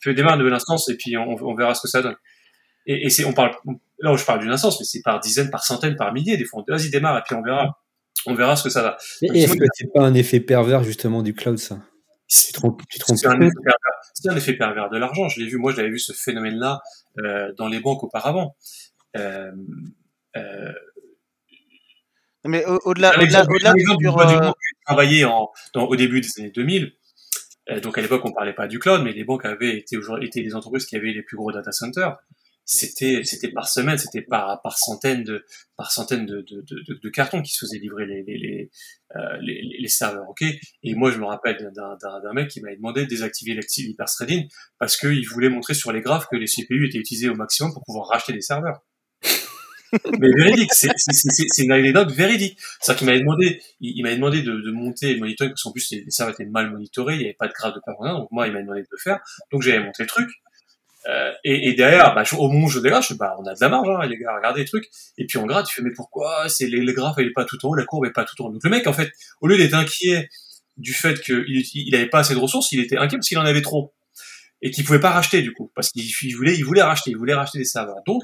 Fais 0.01 0.13
démarre 0.13 0.33
une 0.33 0.39
nouvelle 0.39 0.53
instance 0.53 0.89
et 0.89 0.95
puis 0.95 1.17
on, 1.17 1.29
on 1.29 1.55
verra 1.55 1.73
ce 1.73 1.81
que 1.81 1.87
ça 1.87 2.01
donne. 2.01 2.15
Et, 2.85 3.05
et 3.05 3.09
c'est, 3.09 3.25
on 3.25 3.33
parle, 3.33 3.51
là 3.99 4.13
où 4.13 4.17
je 4.17 4.25
parle 4.25 4.39
d'une 4.39 4.51
instance, 4.51 4.79
mais 4.79 4.85
c'est 4.85 5.01
par 5.01 5.19
dizaines, 5.19 5.49
par 5.49 5.63
centaines, 5.63 5.95
par 5.95 6.13
milliers, 6.13 6.37
des 6.37 6.45
fois. 6.45 6.63
Vas-y, 6.67 6.89
démarre 6.89 7.17
et 7.17 7.21
puis 7.25 7.35
on 7.35 7.41
verra 7.41 7.80
On 8.25 8.33
verra 8.33 8.55
ce 8.55 8.63
que 8.63 8.69
ça 8.69 8.81
va. 8.81 8.97
est-ce 9.21 9.55
que 9.55 9.65
c'est 9.73 9.91
pas 9.93 10.01
un 10.01 10.13
effet 10.13 10.39
pervers 10.39 10.83
justement 10.83 11.23
du 11.23 11.33
cloud 11.33 11.57
ça? 11.57 11.79
C'est 12.27 12.55
un, 14.29 14.35
effet 14.37 14.53
pervers 14.53 14.89
de 14.89 14.97
l'argent. 14.97 15.27
Je 15.27 15.41
l'ai 15.41 15.47
vu, 15.47 15.57
moi, 15.57 15.73
je 15.73 15.77
l'avais 15.77 15.89
vu 15.89 15.99
ce 15.99 16.13
phénomène-là 16.13 16.79
euh, 17.19 17.51
dans 17.57 17.67
les 17.67 17.81
banques 17.81 18.03
auparavant. 18.03 18.55
Euh, 19.17 19.51
euh, 20.37 20.71
mais 22.45 22.63
au-delà, 22.65 23.13
au-delà, 23.19 23.43
au-delà 23.49 23.73
du 23.73 23.83
travaillé 24.85 25.25
en, 25.25 25.49
au 25.75 25.95
début 25.97 26.21
des 26.21 26.29
années 26.39 26.51
2000. 26.51 26.93
donc 27.83 27.97
à 27.97 28.01
l'époque, 28.01 28.21
on 28.23 28.31
parlait 28.31 28.53
pas 28.53 28.67
du 28.67 28.79
cloud, 28.79 29.01
mais 29.03 29.11
les 29.11 29.25
banques 29.25 29.43
avaient 29.43 29.77
été, 29.77 29.97
été 30.21 30.41
les 30.41 30.55
entreprises 30.55 30.85
qui 30.85 30.95
avaient 30.95 31.11
les 31.11 31.23
plus 31.23 31.35
gros 31.35 31.51
data 31.51 31.73
centers 31.73 32.17
c'était 32.65 33.23
c'était 33.23 33.51
par 33.51 33.67
semaine, 33.67 33.97
c'était 33.97 34.21
par 34.21 34.61
par 34.61 34.77
centaines 34.77 35.23
de 35.23 35.45
par 35.77 35.91
centaines 35.91 36.25
de, 36.25 36.41
de, 36.41 36.61
de, 36.61 36.99
de 37.01 37.09
cartons 37.09 37.41
qui 37.41 37.53
se 37.53 37.65
faisaient 37.65 37.79
livrer 37.79 38.05
les 38.05 38.23
les, 38.23 38.37
les, 38.37 38.71
euh, 39.15 39.37
les, 39.41 39.77
les 39.79 39.87
serveurs, 39.87 40.29
ok. 40.29 40.43
Et 40.83 40.95
moi 40.95 41.11
je 41.11 41.17
me 41.17 41.25
rappelle 41.25 41.71
d'un 41.73 42.33
mec 42.33 42.49
qui 42.49 42.61
m'avait 42.61 42.77
demandé 42.77 43.03
de 43.03 43.09
désactiver 43.09 43.53
l'active 43.55 43.95
threading 43.97 44.47
parce 44.79 44.97
qu'il 44.97 45.27
voulait 45.27 45.49
montrer 45.49 45.73
sur 45.73 45.91
les 45.91 46.01
graphes 46.01 46.27
que 46.31 46.37
les 46.37 46.47
CPU 46.47 46.87
étaient 46.87 46.99
utilisés 46.99 47.29
au 47.29 47.35
maximum 47.35 47.73
pour 47.73 47.83
pouvoir 47.83 48.07
racheter 48.07 48.33
des 48.33 48.41
serveurs. 48.41 48.81
mais 50.19 50.29
véridique, 50.37 50.71
c'est 50.73 51.63
une 51.63 51.71
anecdote 51.71 52.11
véridique. 52.11 52.57
C'est-à-dire 52.79 52.99
qu'il 52.99 53.07
m'avait 53.07 53.19
demandé, 53.19 53.61
il, 53.81 54.01
m'avait 54.03 54.15
demandé 54.15 54.41
de, 54.41 54.53
de, 54.53 54.71
monter 54.71 55.13
le 55.13 55.19
monitoring 55.19 55.51
parce 55.51 55.63
qu'en 55.63 55.71
plus 55.71 55.91
les, 55.91 56.09
serveurs 56.09 56.33
étaient 56.33 56.49
mal 56.49 56.71
monitorés, 56.71 57.15
il 57.15 57.19
n'y 57.19 57.25
avait 57.25 57.33
pas 57.33 57.47
de 57.47 57.53
graphe 57.53 57.75
de 57.75 57.81
performance, 57.85 58.19
donc 58.19 58.31
moi 58.31 58.47
il 58.47 58.53
m'a 58.53 58.61
demandé 58.61 58.81
de 58.81 58.87
le 58.89 58.97
faire, 58.97 59.19
donc 59.51 59.61
j'avais 59.61 59.83
monté 59.83 60.03
le 60.03 60.07
truc. 60.07 60.29
Euh, 61.07 61.31
et, 61.43 61.69
et, 61.69 61.73
derrière, 61.73 62.13
bah, 62.13 62.23
au 62.37 62.47
moment 62.47 62.65
où 62.65 62.69
je 62.69 62.79
dégrade, 62.79 63.03
je 63.03 63.13
bah, 63.15 63.35
on 63.39 63.45
a 63.45 63.53
de 63.53 63.59
la 63.59 63.69
marge, 63.69 63.87
hein, 63.89 64.05
les 64.07 64.17
gars, 64.17 64.35
regardez 64.35 64.61
les 64.61 64.67
trucs. 64.67 64.89
Et 65.17 65.25
puis 65.25 65.37
on 65.37 65.45
gratte, 65.45 65.65
tu 65.67 65.75
fais, 65.75 65.81
mais 65.81 65.91
pourquoi 65.95 66.47
c'est 66.47 66.67
les, 66.67 66.79
les 66.79 66.93
graphes, 66.93 67.15
elle 67.17 67.27
est 67.27 67.33
pas 67.33 67.45
tout 67.45 67.57
en 67.65 67.69
haut, 67.69 67.75
la 67.75 67.85
courbe 67.85 68.05
est 68.05 68.11
pas 68.11 68.23
tout 68.23 68.39
en 68.41 68.47
haut. 68.47 68.51
Donc 68.51 68.63
le 68.63 68.69
mec, 68.69 68.85
en 68.87 68.93
fait, 68.93 69.11
au 69.41 69.47
lieu 69.47 69.57
d'être 69.57 69.73
inquiet 69.73 70.29
du 70.77 70.93
fait 70.93 71.19
qu'il 71.21 71.43
il 71.47 71.95
avait 71.95 72.09
pas 72.09 72.19
assez 72.19 72.33
de 72.33 72.39
ressources, 72.39 72.71
il 72.71 72.79
était 72.79 72.97
inquiet 72.97 73.17
parce 73.17 73.27
qu'il 73.27 73.37
en 73.39 73.45
avait 73.45 73.61
trop 73.61 73.93
et 74.61 74.69
qu'il 74.69 74.83
pouvait 74.83 74.99
pas 74.99 75.09
racheter 75.09 75.41
du 75.41 75.53
coup, 75.53 75.71
parce 75.75 75.89
qu'il 75.89 76.35
voulait, 76.35 76.55
il 76.55 76.63
voulait 76.63 76.83
racheter, 76.83 77.11
il 77.11 77.17
voulait 77.17 77.33
racheter 77.33 77.57
des 77.57 77.65
serveurs. 77.65 78.01
Donc, 78.05 78.23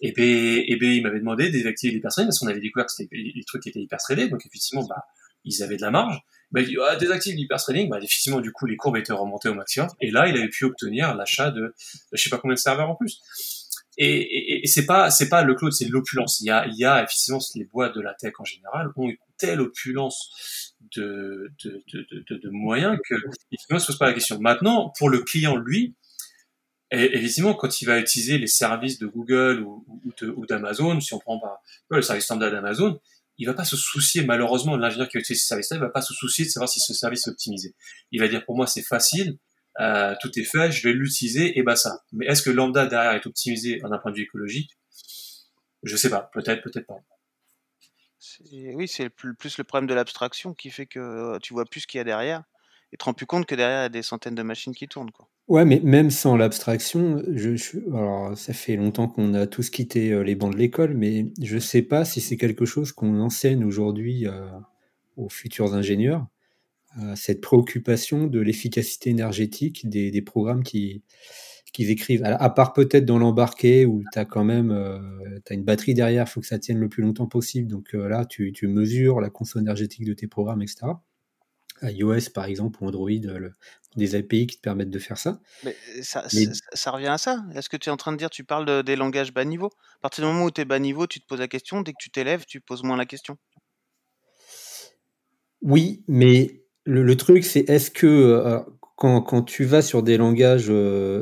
et 0.00 0.12
ben, 0.12 0.24
et 0.24 0.76
ben, 0.80 0.90
il 0.90 1.02
m'avait 1.02 1.18
demandé 1.18 1.50
d'activer 1.62 1.92
les 1.92 2.00
personnes 2.00 2.26
parce 2.26 2.38
qu'on 2.38 2.46
avait 2.46 2.60
découvert 2.60 2.86
que 2.86 3.02
les 3.12 3.44
trucs 3.46 3.66
étaient 3.66 3.80
hyper 3.80 3.98
threadés, 3.98 4.28
donc 4.28 4.44
effectivement, 4.46 4.86
bah, 4.86 5.02
ils 5.44 5.62
avaient 5.62 5.76
de 5.76 5.82
la 5.82 5.90
marge. 5.90 6.18
Bah, 6.52 6.60
il 6.60 6.68
dit, 6.68 6.76
ah, 6.88 6.96
désactive 6.96 7.34
l'hyperthreading. 7.34 7.88
Bah, 7.88 7.98
effectivement, 7.98 8.40
du 8.40 8.52
coup, 8.52 8.66
les 8.66 8.76
courbes 8.76 8.96
étaient 8.96 9.12
remontées 9.12 9.48
au 9.48 9.54
maximum. 9.54 9.88
Et 10.00 10.10
là, 10.10 10.28
il 10.28 10.36
avait 10.36 10.48
pu 10.48 10.64
obtenir 10.64 11.14
l'achat 11.14 11.50
de, 11.50 11.74
je 12.12 12.22
sais 12.22 12.30
pas 12.30 12.38
combien 12.38 12.54
de 12.54 12.60
serveurs 12.60 12.88
en 12.88 12.94
plus. 12.94 13.20
Et, 13.98 14.20
et, 14.20 14.64
et 14.64 14.66
c'est 14.66 14.86
pas, 14.86 15.10
c'est 15.10 15.28
pas 15.28 15.42
le 15.42 15.54
cloud, 15.54 15.72
c'est 15.72 15.88
l'opulence. 15.88 16.40
Il 16.40 16.46
y 16.46 16.50
a, 16.50 16.66
il 16.66 16.76
y 16.76 16.84
a, 16.84 17.02
effectivement, 17.02 17.40
les 17.54 17.64
boîtes 17.64 17.94
de 17.94 18.00
la 18.00 18.14
tech 18.14 18.34
en 18.38 18.44
général 18.44 18.90
ont 18.96 19.08
une 19.08 19.16
telle 19.38 19.60
opulence 19.60 20.74
de, 20.94 21.50
de, 21.64 21.82
de, 21.92 22.06
de, 22.28 22.36
de 22.36 22.50
moyens 22.50 22.98
que, 23.08 23.14
effectivement, 23.50 23.78
se 23.78 23.86
pose 23.86 23.98
pas 23.98 24.06
la 24.06 24.14
question. 24.14 24.38
Maintenant, 24.38 24.92
pour 24.98 25.08
le 25.08 25.20
client, 25.20 25.56
lui, 25.56 25.94
effectivement, 26.90 27.54
quand 27.54 27.80
il 27.80 27.86
va 27.86 27.98
utiliser 27.98 28.38
les 28.38 28.46
services 28.46 28.98
de 28.98 29.06
Google 29.06 29.62
ou, 29.62 29.84
ou 30.36 30.46
d'Amazon, 30.46 31.00
si 31.00 31.14
on 31.14 31.18
prend 31.18 31.40
par 31.40 31.60
le 31.90 32.02
service 32.02 32.24
standard 32.24 32.52
d'Amazon, 32.52 33.00
il 33.38 33.46
va 33.46 33.54
pas 33.54 33.64
se 33.64 33.76
soucier, 33.76 34.24
malheureusement, 34.24 34.76
l'ingénieur 34.76 35.08
qui 35.08 35.18
utilise 35.18 35.42
ce 35.42 35.48
service-là, 35.48 35.76
il 35.76 35.80
va 35.80 35.90
pas 35.90 36.02
se 36.02 36.14
soucier 36.14 36.44
de 36.44 36.50
savoir 36.50 36.68
si 36.68 36.80
ce 36.80 36.94
service 36.94 37.26
est 37.26 37.30
optimisé. 37.30 37.74
Il 38.10 38.20
va 38.20 38.28
dire, 38.28 38.44
pour 38.44 38.56
moi, 38.56 38.66
c'est 38.66 38.82
facile, 38.82 39.38
euh, 39.80 40.14
tout 40.20 40.30
est 40.38 40.44
fait, 40.44 40.72
je 40.72 40.86
vais 40.86 40.94
l'utiliser, 40.94 41.58
et 41.58 41.62
bah 41.62 41.76
ça. 41.76 42.04
Mais 42.12 42.26
est-ce 42.26 42.42
que 42.42 42.50
lambda 42.50 42.86
derrière 42.86 43.12
est 43.12 43.26
optimisé 43.26 43.78
d'un 43.78 43.98
point 43.98 44.10
de 44.10 44.16
vue 44.16 44.22
écologique? 44.22 44.70
Je 45.82 45.96
sais 45.96 46.10
pas, 46.10 46.30
peut-être, 46.32 46.62
peut-être 46.62 46.86
pas. 46.86 46.98
Oui, 48.50 48.88
c'est 48.88 49.08
plus 49.08 49.58
le 49.58 49.64
problème 49.64 49.86
de 49.86 49.94
l'abstraction 49.94 50.54
qui 50.54 50.70
fait 50.70 50.86
que 50.86 51.38
tu 51.38 51.54
vois 51.54 51.64
plus 51.64 51.82
ce 51.82 51.86
qu'il 51.86 51.98
y 51.98 52.00
a 52.00 52.04
derrière 52.04 52.42
et 52.92 52.96
te 52.96 53.04
rends 53.04 53.14
plus 53.14 53.26
compte 53.26 53.46
que 53.46 53.54
derrière 53.54 53.80
il 53.80 53.82
y 53.82 53.86
a 53.86 53.90
des 53.90 54.02
centaines 54.02 54.34
de 54.34 54.42
machines 54.42 54.74
qui 54.74 54.88
tournent. 54.88 55.10
Quoi. 55.10 55.28
Ouais, 55.48 55.64
mais 55.64 55.78
même 55.80 56.10
sans 56.10 56.36
l'abstraction, 56.36 57.22
je, 57.32 57.78
alors 57.94 58.36
ça 58.36 58.52
fait 58.52 58.74
longtemps 58.74 59.06
qu'on 59.06 59.32
a 59.34 59.46
tous 59.46 59.70
quitté 59.70 60.10
euh, 60.12 60.22
les 60.24 60.34
bancs 60.34 60.52
de 60.52 60.58
l'école, 60.58 60.94
mais 60.94 61.26
je 61.40 61.58
sais 61.58 61.82
pas 61.82 62.04
si 62.04 62.20
c'est 62.20 62.36
quelque 62.36 62.64
chose 62.64 62.90
qu'on 62.90 63.20
enseigne 63.20 63.64
aujourd'hui 63.64 64.26
euh, 64.26 64.48
aux 65.16 65.28
futurs 65.28 65.72
ingénieurs, 65.74 66.26
euh, 67.00 67.14
cette 67.16 67.40
préoccupation 67.42 68.26
de 68.28 68.40
l'efficacité 68.40 69.10
énergétique 69.10 69.88
des, 69.88 70.10
des 70.10 70.22
programmes 70.22 70.64
qui 70.64 71.02
qu'ils 71.74 71.90
écrivent. 71.90 72.22
À, 72.24 72.50
part 72.50 72.72
peut-être 72.72 73.04
dans 73.06 73.18
l'embarqué 73.18 73.86
où 73.86 74.02
tu 74.12 74.18
as 74.18 74.24
quand 74.26 74.44
même 74.44 74.72
as 75.50 75.54
une 75.54 75.64
batterie 75.64 75.94
derrière, 75.94 76.26
il 76.28 76.30
faut 76.30 76.40
que 76.40 76.46
ça 76.46 76.58
tienne 76.58 76.78
le 76.78 76.88
plus 76.88 77.02
longtemps 77.02 77.26
possible. 77.26 77.68
Donc 77.70 77.92
là, 77.92 78.24
tu, 78.26 78.52
tu 78.52 78.68
mesures 78.68 79.20
la 79.20 79.30
consommation 79.30 79.60
énergétique 79.60 80.06
de 80.06 80.14
tes 80.14 80.26
programmes, 80.26 80.62
etc 80.62 80.94
iOS 81.82 82.30
par 82.34 82.46
exemple 82.46 82.82
ou 82.82 82.86
Android, 82.86 83.10
des 83.96 84.14
API 84.14 84.46
qui 84.46 84.56
te 84.56 84.62
permettent 84.62 84.90
de 84.90 84.98
faire 84.98 85.18
ça. 85.18 85.40
Mais 85.64 85.74
ça, 86.02 86.24
ça 86.72 86.90
revient 86.90 87.06
à 87.06 87.18
ça. 87.18 87.44
Est-ce 87.54 87.68
que 87.68 87.76
tu 87.76 87.88
es 87.88 87.92
en 87.92 87.96
train 87.96 88.12
de 88.12 88.16
dire, 88.16 88.30
tu 88.30 88.44
parles 88.44 88.82
des 88.82 88.96
langages 88.96 89.32
bas 89.32 89.44
niveau? 89.44 89.70
À 89.98 90.00
partir 90.02 90.24
du 90.24 90.32
moment 90.32 90.44
où 90.44 90.50
tu 90.50 90.60
es 90.60 90.64
bas 90.64 90.78
niveau, 90.78 91.06
tu 91.06 91.20
te 91.20 91.26
poses 91.26 91.40
la 91.40 91.48
question. 91.48 91.80
Dès 91.80 91.92
que 91.92 91.98
tu 91.98 92.10
t'élèves, 92.10 92.44
tu 92.46 92.60
poses 92.60 92.82
moins 92.82 92.96
la 92.96 93.06
question. 93.06 93.36
Oui, 95.62 96.04
mais 96.06 96.62
le, 96.84 97.16
truc, 97.16 97.44
c'est 97.44 97.68
est-ce 97.68 97.90
que 97.90 98.62
quand, 98.96 99.22
quand, 99.22 99.42
tu 99.42 99.64
vas 99.64 99.82
sur 99.82 100.02
des 100.02 100.16
langages 100.16 100.70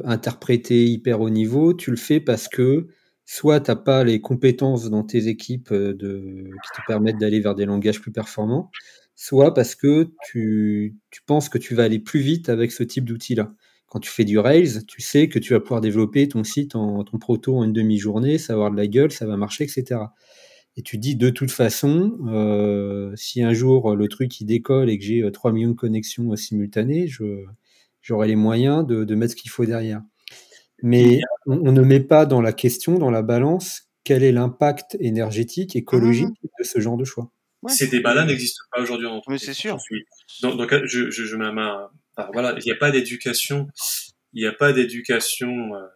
interprétés 0.05 0.85
hyper 0.85 1.21
haut 1.21 1.31
niveau, 1.31 1.75
tu 1.75 1.91
le 1.91 1.97
fais 1.97 2.21
parce 2.21 2.49
que 2.49 2.89
soit 3.25 3.61
tu 3.61 3.71
n'as 3.71 3.77
pas 3.77 4.05
les 4.05 4.21
compétences 4.21 4.91
dans 4.91 5.03
tes 5.03 5.29
équipes 5.29 5.73
de, 5.73 6.51
qui 6.63 6.81
te 6.81 6.87
permettent 6.87 7.19
d'aller 7.19 7.41
vers 7.41 7.55
des 7.55 7.65
langages 7.65 8.01
plus 8.01 8.13
performants, 8.13 8.71
soit 9.15 9.55
parce 9.55 9.75
que 9.75 10.11
tu, 10.27 10.97
tu 11.11 11.23
penses 11.23 11.49
que 11.49 11.59
tu 11.59 11.75
vas 11.75 11.85
aller 11.85 11.99
plus 11.99 12.21
vite 12.21 12.49
avec 12.49 12.73
ce 12.73 12.83
type 12.83 13.05
d'outil-là. 13.05 13.55
Quand 13.87 14.01
tu 14.01 14.11
fais 14.11 14.25
du 14.25 14.39
Rails, 14.39 14.85
tu 14.87 15.01
sais 15.01 15.29
que 15.29 15.39
tu 15.39 15.53
vas 15.53 15.61
pouvoir 15.61 15.81
développer 15.81 16.27
ton 16.27 16.43
site, 16.43 16.75
en, 16.75 17.05
ton 17.05 17.19
proto 17.19 17.59
en 17.59 17.65
une 17.65 17.73
demi-journée, 17.73 18.39
ça 18.39 18.55
va 18.55 18.59
avoir 18.59 18.71
de 18.73 18.77
la 18.77 18.89
gueule, 18.89 19.13
ça 19.13 19.27
va 19.27 19.37
marcher, 19.37 19.65
etc. 19.65 20.01
Et 20.77 20.83
tu 20.83 20.99
dis 20.99 21.15
de 21.15 21.31
toute 21.31 21.53
façon, 21.53 22.19
euh, 22.29 23.13
si 23.15 23.43
un 23.43 23.53
jour 23.53 23.95
le 23.95 24.09
truc 24.09 24.41
il 24.41 24.47
décolle 24.47 24.91
et 24.91 24.99
que 24.99 25.05
j'ai 25.05 25.31
3 25.31 25.51
euh, 25.51 25.55
millions 25.55 25.71
de 25.71 25.75
connexions 25.75 26.33
euh, 26.33 26.37
simultanées, 26.37 27.07
j'aurai 28.03 28.27
les 28.27 28.37
moyens 28.37 28.85
de, 28.85 29.05
de 29.05 29.15
mettre 29.15 29.33
ce 29.33 29.37
qu'il 29.37 29.51
faut 29.51 29.65
derrière. 29.65 30.03
Mais 30.83 31.21
on, 31.47 31.69
on, 31.69 31.73
ne 31.73 31.83
met 31.83 32.01
pas 32.01 32.27
dans 32.27 32.41
la 32.41 32.53
question, 32.53 32.99
dans 32.99 33.13
la 33.13 33.23
balance, 33.23 33.85
quel 34.03 34.25
est 34.25 34.33
l'impact 34.33 34.97
énergétique, 35.01 35.77
écologique 35.77 36.29
mmh 36.29 36.49
de 36.59 36.65
ce 36.65 36.79
genre 36.79 36.97
de 36.97 37.05
choix. 37.05 37.33
Ces 37.69 37.89
débats-là 37.89 38.25
n'existent 38.25 38.65
pas 38.73 38.83
aujourd'hui 38.83 39.07
en 39.07 39.21
Mais 39.29 39.39
c'est 39.39 39.55
sûr. 39.55 39.79
Donc, 40.43 40.73
je, 40.85 41.11
je, 41.11 41.25
je 41.25 41.37
ma, 41.37 41.91
voilà, 42.33 42.55
il 42.59 42.65
n'y 42.65 42.73
a 42.73 42.77
pas 42.77 42.91
d'éducation, 42.91 43.69
il 44.33 44.43
n'y 44.43 44.47
a 44.47 44.53
pas 44.53 44.73
d'éducation, 44.73 45.75
euh, 45.75 45.87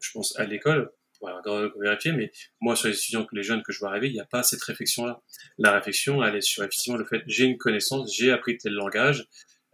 je 0.00 0.10
pense, 0.12 0.38
à 0.38 0.44
l'école. 0.44 0.92
Voilà, 1.20 1.42
vérifier, 1.78 2.12
mais 2.12 2.32
moi, 2.62 2.74
sur 2.74 2.88
les 2.88 2.94
étudiants, 2.94 3.26
les 3.32 3.42
jeunes 3.42 3.62
que 3.62 3.72
je 3.72 3.78
vois 3.78 3.90
arriver, 3.90 4.08
il 4.08 4.14
n'y 4.14 4.20
a 4.20 4.24
pas 4.24 4.42
cette 4.42 4.62
réflexion-là. 4.62 5.20
La 5.58 5.72
réflexion, 5.72 6.24
elle 6.24 6.36
est 6.36 6.40
sur 6.40 6.62
effectivement 6.62 6.96
le 6.96 7.04
fait, 7.04 7.22
j'ai 7.26 7.44
une 7.44 7.58
connaissance, 7.58 8.16
j'ai 8.16 8.32
appris 8.32 8.56
tel 8.56 8.72
langage, 8.72 9.26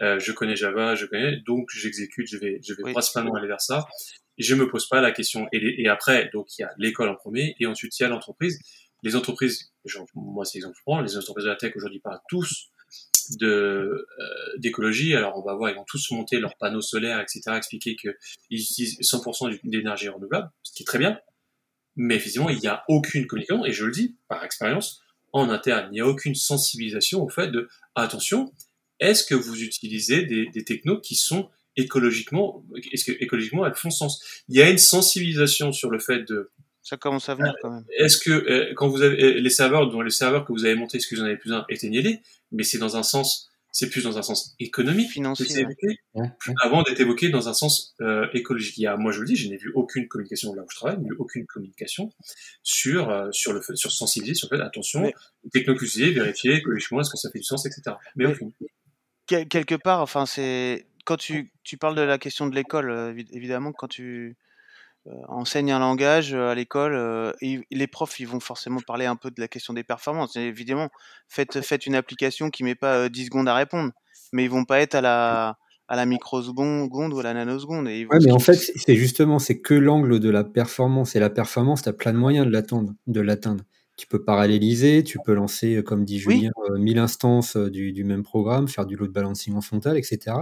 euh, 0.03 0.19
je 0.19 0.33
connais 0.33 0.57
Java, 0.57 0.97
je 0.97 1.07
connais, 1.07 1.37
donc 1.47 1.69
j'exécute, 1.73 2.27
je 2.29 2.39
vais, 2.39 2.59
je 2.67 2.75
vais 2.75 2.91
principalement 2.91 3.35
aller 3.37 3.47
vers 3.47 3.61
ça. 3.61 3.87
Je 4.39 4.57
me 4.57 4.69
pose 4.69 4.89
pas 4.89 5.01
la 5.01 5.12
question. 5.12 5.47
Et, 5.53 5.83
et 5.83 5.89
après, 5.89 6.31
donc 6.33 6.49
il 6.59 6.62
y 6.62 6.64
a 6.64 6.75
l'école 6.79 7.09
en 7.09 7.14
premier, 7.14 7.55
et 7.61 7.67
ensuite 7.67 7.97
il 7.99 8.03
y 8.03 8.07
a 8.07 8.09
l'entreprise 8.09 8.59
les 9.03 9.17
entreprises, 9.17 9.73
moi 10.15 10.45
c'est 10.45 10.59
l'exemple 10.59 10.79
prends, 10.85 11.01
les 11.01 11.17
entreprises 11.17 11.45
de 11.45 11.51
la 11.51 11.57
tech 11.57 11.75
aujourd'hui 11.77 12.01
parlent 12.01 12.21
tous 12.29 12.71
de 13.39 13.47
euh, 13.47 14.59
d'écologie. 14.59 15.15
Alors 15.15 15.37
on 15.37 15.43
va 15.43 15.55
voir, 15.55 15.71
ils 15.71 15.77
vont 15.77 15.85
tous 15.87 16.11
monter 16.11 16.39
leurs 16.39 16.57
panneaux 16.57 16.81
solaires, 16.81 17.21
etc., 17.21 17.43
expliquer 17.57 17.97
qu'ils 17.97 18.15
utilisent 18.51 18.99
100% 19.01 19.61
d'énergie 19.65 20.09
renouvelable, 20.09 20.51
ce 20.63 20.73
qui 20.73 20.83
est 20.83 20.87
très 20.87 20.99
bien. 20.99 21.19
Mais 21.97 22.17
effectivement, 22.17 22.51
il 22.51 22.59
n'y 22.59 22.69
a 22.69 22.85
aucune 22.89 23.27
communication, 23.27 23.65
et 23.65 23.73
je 23.73 23.85
le 23.85 23.93
dis 23.93 24.17
par 24.29 24.45
expérience, 24.45 25.03
en 25.33 25.49
interne, 25.51 25.89
il 25.91 25.95
n'y 25.95 26.01
a 26.01 26.07
aucune 26.07 26.35
sensibilisation 26.35 27.23
au 27.23 27.29
fait 27.29 27.49
de 27.49 27.69
attention, 27.95 28.53
est-ce 29.01 29.25
que 29.25 29.35
vous 29.35 29.63
utilisez 29.63 30.25
des, 30.25 30.47
des 30.47 30.65
technos 30.65 31.01
qui 31.01 31.15
sont 31.15 31.51
écologiquement, 31.77 32.65
est-ce 32.93 33.05
que 33.05 33.23
écologiquement 33.23 33.67
elles 33.67 33.75
font 33.75 33.91
sens? 33.91 34.23
Il 34.49 34.57
y 34.57 34.63
a 34.63 34.71
une 34.71 34.79
sensibilisation 34.79 35.73
sur 35.73 35.91
le 35.91 35.99
fait 35.99 36.21
de 36.21 36.51
ça 36.87 36.97
commence 36.97 37.28
à 37.28 37.34
venir 37.34 37.53
quand 37.61 37.70
même. 37.70 37.84
Est-ce 37.99 38.16
que 38.16 38.30
euh, 38.30 38.72
quand 38.76 38.87
vous 38.87 39.03
avez 39.03 39.20
euh, 39.20 39.41
les 39.41 39.51
serveurs, 39.51 39.91
dont 39.91 40.03
les 40.03 40.11
serveurs 40.11 40.45
que 40.45 40.53
vous 40.53 40.64
avez 40.64 40.76
montés, 40.76 40.99
excusez 40.99 41.20
vous 41.20 41.24
en 41.24 41.28
avez 41.28 41.37
plus 41.37 41.53
un, 41.53 41.64
éteignez-les, 41.68 42.20
mais 42.53 42.62
c'est 42.62 42.78
dans 42.78 42.97
un 42.97 43.03
sens, 43.03 43.51
c'est 43.72 43.91
plus 43.91 44.05
dans 44.05 44.18
un 44.18 44.22
sens 44.22 44.55
économique, 44.61 45.11
financier, 45.11 45.66
avant 46.62 46.84
d'être 46.84 47.01
évoqué 47.01 47.28
dans 47.28 47.49
un 47.49 47.55
sens 47.55 47.97
euh, 48.01 48.28
écologique. 48.34 48.78
Il 48.78 48.82
y 48.82 48.87
a, 48.87 48.97
moi 48.97 49.11
je 49.11 49.18
le 49.18 49.26
dis, 49.26 49.34
je 49.34 49.49
n'ai 49.49 49.57
vu 49.57 49.72
aucune 49.74 50.07
communication 50.07 50.55
là 50.55 50.62
où 50.62 50.66
je 50.70 50.76
travaille, 50.76 50.97
vu 50.99 51.16
aucune 51.18 51.45
communication 51.47 52.12
sur 52.62 53.11
euh, 53.11 53.32
sur 53.32 53.53
le 53.53 53.61
sur 53.74 53.91
sensibiliser 53.91 54.37
sur 54.37 54.49
le 54.53 54.59
fait 54.59 54.62
attention, 54.62 55.11
technocusier, 55.53 56.12
vérifier 56.12 56.55
écologiquement 56.55 57.01
est-ce 57.01 57.11
que 57.11 57.18
ça 57.18 57.30
fait 57.32 57.41
du 57.41 57.45
sens, 57.45 57.66
etc. 57.66 57.97
Mais, 58.14 58.26
quelque 59.26 59.74
part, 59.74 60.03
enfin 60.03 60.24
c'est 60.24 60.87
quand 61.05 61.16
tu, 61.16 61.53
tu 61.64 61.78
parles 61.78 61.97
de 61.97 62.03
la 62.03 62.18
question 62.18 62.47
de 62.47 62.55
l'école, 62.55 63.16
évidemment, 63.32 63.72
quand 63.72 63.89
tu 63.89 64.37
enseigne 65.29 65.73
un 65.73 65.79
langage 65.79 66.35
à 66.35 66.55
l'école, 66.55 67.35
les 67.41 67.87
profs, 67.87 68.21
ils 68.21 68.29
vont 68.29 68.41
forcément 68.41 68.81
parler 68.87 69.07
un 69.07 69.17
peu 69.17 69.31
de 69.31 69.41
la 69.41 69.49
question 69.49 69.73
des 69.75 69.85
performances. 69.85 70.37
évidemment, 70.37 70.89
faites, 71.29 71.61
faites 71.61 71.87
une 71.87 71.95
application 71.95 72.51
qui 72.51 72.65
met 72.65 72.75
pas 72.75 73.09
10 73.09 73.27
secondes 73.27 73.49
à 73.49 73.55
répondre, 73.55 73.93
mais 74.33 74.45
ils 74.45 74.51
vont 74.51 74.65
pas 74.65 74.81
être 74.81 74.95
à 74.95 75.01
la, 75.01 75.59
à 75.89 75.97
la 75.97 76.07
microseconde 76.07 77.13
ou 77.13 77.19
à 77.21 77.23
la 77.23 77.35
nanoseconde. 77.35 77.89
Et 77.89 78.07
mais 78.25 78.33
en 78.33 78.39
fait, 78.39 78.55
c'est 78.55 78.97
justement, 78.97 79.39
c'est 79.39 79.61
que 79.61 79.75
l'angle 79.75 80.19
de 80.21 80.31
la 80.31 80.45
performance. 80.45 81.15
Et 81.15 81.21
la 81.21 81.31
performance, 81.31 81.83
tu 81.83 81.89
as 81.89 81.93
plein 81.93 82.13
de 82.13 82.19
moyens 82.19 82.47
de 82.47 82.53
l'atteindre. 82.53 82.93
De 83.07 83.21
l'atteindre. 83.21 83.65
Tu 83.97 84.07
peux 84.07 84.23
paralléliser, 84.23 85.03
tu 85.05 85.19
peux 85.25 85.33
lancer, 85.33 85.83
comme 85.83 86.05
dit 86.05 86.19
Julien, 86.19 86.51
1000 86.77 86.99
instances 86.99 87.57
du, 87.57 87.93
du, 87.93 88.05
même 88.05 88.23
programme, 88.23 88.69
faire 88.69 88.85
du 88.85 88.95
load 88.95 89.11
balancing 89.11 89.55
en 89.55 89.63
frontal, 89.63 89.97
etc. 89.97 90.37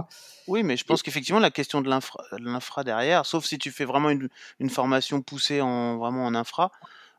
Oui, 0.47 0.61
mais 0.63 0.75
je 0.75 0.83
pense 0.83 1.01
qu'effectivement, 1.01 1.39
la 1.39 1.51
question 1.51 1.81
de 1.81 1.89
l'infra 1.89 2.83
derrière, 2.83 3.25
sauf 3.25 3.45
si 3.45 3.57
tu 3.57 3.71
fais 3.71 3.85
vraiment 3.85 4.09
une, 4.09 4.27
une 4.59 4.69
formation 4.69 5.21
poussée 5.21 5.61
en, 5.61 5.97
vraiment 5.97 6.25
en 6.25 6.35
infra, 6.35 6.71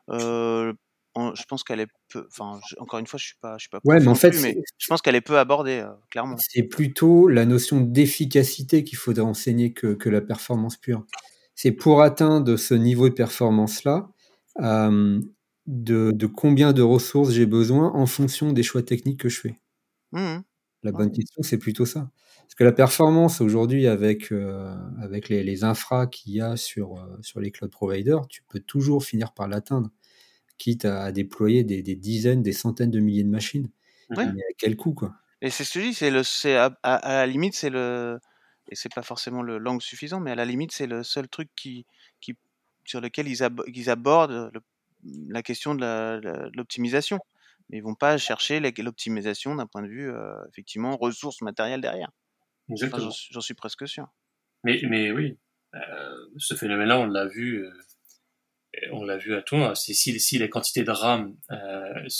euh, 0.09 0.73
je 1.33 1.43
pense 1.47 1.63
qu'elle 1.63 1.79
est 1.79 1.87
peu. 2.09 2.27
Enfin, 2.27 2.59
encore 2.77 2.99
une 2.99 3.07
fois, 3.07 3.17
je 3.17 3.25
suis 3.25 3.37
pas, 3.41 3.57
je 3.57 3.63
suis 3.63 3.69
pas. 3.69 3.79
Ouais, 3.83 3.99
mais 3.99 4.07
en 4.07 4.15
fait, 4.15 4.31
je 4.33 4.87
pense 4.87 5.01
qu'elle 5.01 5.15
est 5.15 5.21
peu 5.21 5.37
abordée, 5.39 5.79
euh, 5.79 5.91
clairement. 6.09 6.35
C'est 6.37 6.63
plutôt 6.63 7.27
la 7.27 7.45
notion 7.45 7.81
d'efficacité 7.81 8.83
qu'il 8.83 8.97
faudrait 8.97 9.23
enseigner 9.23 9.73
que, 9.73 9.93
que, 9.93 10.09
la 10.09 10.21
performance 10.21 10.77
pure. 10.77 11.05
C'est 11.55 11.71
pour 11.71 12.01
atteindre 12.01 12.55
ce 12.55 12.73
niveau 12.73 13.09
de 13.09 13.13
performance-là, 13.13 14.09
euh, 14.61 15.19
de, 15.67 16.11
de, 16.11 16.25
combien 16.25 16.73
de 16.73 16.81
ressources 16.81 17.31
j'ai 17.31 17.45
besoin 17.45 17.91
en 17.93 18.05
fonction 18.05 18.51
des 18.51 18.63
choix 18.63 18.81
techniques 18.81 19.19
que 19.19 19.29
je 19.29 19.39
fais. 19.39 19.59
Mmh 20.11 20.39
la 20.83 20.91
bonne 20.91 21.11
question, 21.11 21.43
c'est 21.43 21.57
plutôt 21.57 21.85
ça. 21.85 22.11
Parce 22.41 22.55
que 22.55 22.63
la 22.63 22.71
performance 22.71 23.41
aujourd'hui, 23.41 23.87
avec, 23.87 24.31
euh, 24.31 24.73
avec 25.01 25.27
les, 25.27 25.43
les 25.43 25.63
infras 25.63 26.07
qu'il 26.07 26.33
y 26.33 26.39
a 26.39 26.55
sur, 26.55 26.97
euh, 26.97 27.17
sur 27.21 27.41
les 27.41 27.51
cloud 27.51 27.71
providers, 27.71 28.25
tu 28.27 28.41
peux 28.47 28.59
toujours 28.59 29.03
finir 29.03 29.33
par 29.33 29.47
l'atteindre, 29.47 29.89
quitte 30.57 30.85
à, 30.85 31.11
déployer 31.11 31.63
des, 31.63 31.81
des, 31.81 31.95
dizaines, 31.95 32.41
des 32.41 32.53
centaines 32.53 32.91
de 32.91 32.99
milliers 32.99 33.23
de 33.23 33.29
machines. 33.29 33.69
Mais 34.11 34.23
à 34.23 34.53
quel 34.57 34.77
coût, 34.77 34.93
quoi? 34.93 35.15
Et 35.41 35.49
c'est 35.49 35.63
ce 35.63 35.73
que 35.73 35.79
je 35.81 35.85
dis, 35.87 35.93
c'est 35.93 36.09
le, 36.09 36.23
c'est 36.23 36.55
à, 36.55 36.77
à, 36.83 37.13
la 37.13 37.27
limite, 37.27 37.53
c'est 37.53 37.69
le, 37.69 38.19
et 38.69 38.75
c'est 38.75 38.93
pas 38.93 39.03
forcément 39.03 39.41
le 39.41 39.57
langue 39.57 39.81
suffisant, 39.81 40.19
mais 40.19 40.31
à 40.31 40.35
la 40.35 40.45
limite, 40.45 40.71
c'est 40.71 40.87
le 40.87 41.03
seul 41.03 41.27
truc 41.27 41.49
qui, 41.55 41.85
qui, 42.21 42.35
sur 42.85 43.01
lequel 43.01 43.27
ils, 43.27 43.45
ils 43.67 43.89
abordent 43.89 44.51
la 45.03 45.43
question 45.43 45.75
de 45.75 46.51
l'optimisation 46.55 47.19
mais 47.69 47.77
ils 47.77 47.83
vont 47.83 47.95
pas 47.95 48.17
chercher 48.17 48.59
l'optimisation 48.59 49.55
d'un 49.55 49.67
point 49.67 49.81
de 49.81 49.87
vue 49.87 50.09
euh, 50.09 50.35
effectivement 50.49 50.95
ressources 50.95 51.41
matérielles 51.41 51.81
derrière. 51.81 52.11
J'en 52.69 53.41
suis 53.41 53.53
presque 53.53 53.87
sûr. 53.87 54.07
Mais, 54.63 54.81
mais 54.83 55.11
oui, 55.11 55.37
euh, 55.75 55.79
ce 56.37 56.55
phénomène-là, 56.55 56.99
on 56.99 57.05
l'a 57.05 57.25
vu, 57.25 57.65
euh, 57.65 57.71
on 58.91 59.03
l'a 59.03 59.17
vu 59.17 59.35
à 59.35 59.41
tout. 59.41 59.57
Si, 59.75 59.93
si 59.95 60.37
les 60.37 60.49
quantités 60.49 60.83
de 60.83 60.91
RAM 60.91 61.35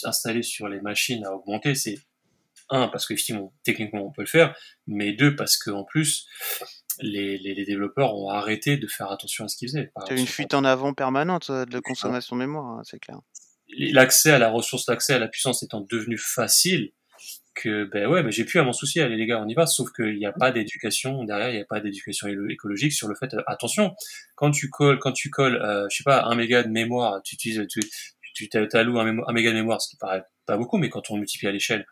installées 0.04 0.44
sur 0.44 0.68
les 0.68 0.82
machines 0.82 1.26
a 1.26 1.34
augmenté, 1.34 1.76
c'est 1.76 1.98
un 2.70 2.90
parce 2.90 3.06
qu'effectivement 3.06 3.54
techniquement 3.64 4.06
on 4.06 4.12
peut 4.12 4.24
le 4.24 4.28
faire, 4.28 4.54
mais 4.88 5.14
deux 5.14 5.36
parce 5.36 5.56
qu'en 5.56 5.86
plus 5.86 6.28
les, 7.02 7.38
les, 7.38 7.66
développeurs 7.66 8.16
ont 8.16 8.30
arrêté 8.30 8.78
de 8.78 8.88
faire 8.88 9.12
attention 9.12 9.46
à 9.46 9.48
ce 9.48 9.58
qu'ils 9.58 9.70
faisaient. 9.70 9.92
C'est 10.08 10.18
une 10.18 10.28
fuite 10.28 10.54
en 10.54 10.64
avant 10.64 10.94
permanente 10.94 11.52
de 11.52 11.80
consommation 11.80 12.36
de 12.36 12.42
mémoire, 12.42 12.66
hein, 12.66 12.82
c'est 12.84 13.00
clair 13.00 13.20
l'accès 13.70 14.32
à 14.32 14.40
la 14.40 14.50
ressource, 14.50 14.88
l'accès 14.88 15.14
à 15.14 15.20
la 15.20 15.28
puissance 15.28 15.64
étant 15.64 15.82
devenu 15.82 16.18
facile, 16.18 16.92
que 17.56 17.86
ben 17.86 18.08
ouais, 18.08 18.22
ben 18.22 18.32
j'ai 18.32 18.46
plus 18.46 18.60
à 18.60 18.64
m'en 18.64 18.74
soucier, 18.74 19.02
allez 19.02 19.16
les 19.16 19.26
gars, 19.26 19.42
on 19.42 19.48
y 19.48 19.56
va. 19.56 19.66
Sauf 19.66 19.92
qu'il 19.92 20.18
n'y 20.18 20.28
a 20.28 20.32
pas 20.32 20.52
d'éducation 20.52 21.24
derrière, 21.24 21.50
il 21.50 21.56
n'y 21.56 21.62
a 21.62 21.66
pas 21.66 21.80
d'éducation 21.80 22.28
écologique 22.50 22.94
sur 22.94 23.08
le 23.08 23.16
fait. 23.16 23.34
Euh, 23.34 23.42
attention, 23.48 23.96
quand 24.36 24.52
tu 24.52 24.70
colles, 24.70 25.00
quand 25.00 25.12
tu 25.12 25.32
colles, 25.32 25.60
euh, 25.64 25.88
je 25.90 25.98
sais 25.98 26.04
pas, 26.04 26.24
un 26.26 26.36
méga 26.36 26.62
de 26.62 26.70
mémoire, 26.70 27.22
tu 27.24 27.34
utilises, 27.34 27.66
tu, 27.68 27.80
tu 28.36 28.48
t'alloues 28.50 29.00
un, 29.00 29.08
un 29.28 29.34
méga 29.34 29.50
de 29.50 29.56
mémoire, 29.56 29.82
ce 29.82 29.90
qui 29.90 29.98
paraît 29.98 30.24
pas 30.46 30.58
beaucoup, 30.58 30.78
mais 30.78 30.90
quand 30.90 31.10
on 31.10 31.18
multiplie 31.18 31.48
à 31.48 31.52
l'échelle, 31.52 31.88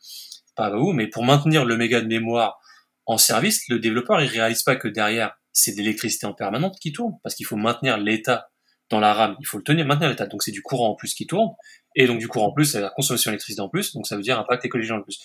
pas 0.56 0.70
beaucoup. 0.70 0.93
Mais 0.93 1.08
pour 1.08 1.24
maintenir 1.24 1.66
le 1.66 1.78
méga 1.78 1.99
de 1.99 2.08
mémoire 2.08 2.60
en 3.06 3.18
service, 3.18 3.68
le 3.70 3.80
développeur 3.80 4.22
il 4.22 4.28
réalise 4.28 4.64
pas 4.64 4.76
que 4.76 4.88
derrière 4.88 5.36
c'est 5.51 5.72
de 5.72 5.78
l'électricité 5.78 6.26
en 6.26 6.34
permanente 6.34 6.78
qui 6.82 6.91
tourne, 6.91 7.14
parce 7.24 7.34
qu'il 7.34 7.45
faut 7.45 7.56
maintenir 7.56 7.97
l'état 7.97 8.49
dans 8.89 8.99
la 8.99 9.14
RAM, 9.14 9.36
il 9.39 9.47
faut 9.47 9.58
le 9.58 9.64
tenir, 9.64 9.86
maintenir 9.86 10.10
l'état. 10.10 10.28
Donc 10.28 10.43
c'est 10.43 10.51
du 10.51 10.62
courant 10.62 10.89
en 10.89 10.95
plus 10.95 11.14
qui 11.14 11.26
tourne, 11.26 11.49
et 11.95 12.08
donc 12.08 12.20
du 12.20 12.28
courant 12.28 12.47
en 12.47 12.51
plus, 12.51 12.66
c'est 12.66 12.82
la 12.82 12.89
consommation 12.89 13.32
d'électricité 13.32 13.62
en 13.62 13.70
plus, 13.70 13.93
donc 13.93 14.06
ça 14.06 14.16
veut 14.16 14.22
dire 14.22 14.38
impact 14.38 14.66
écologique 14.66 14.91
en 14.91 15.01
plus. 15.01 15.20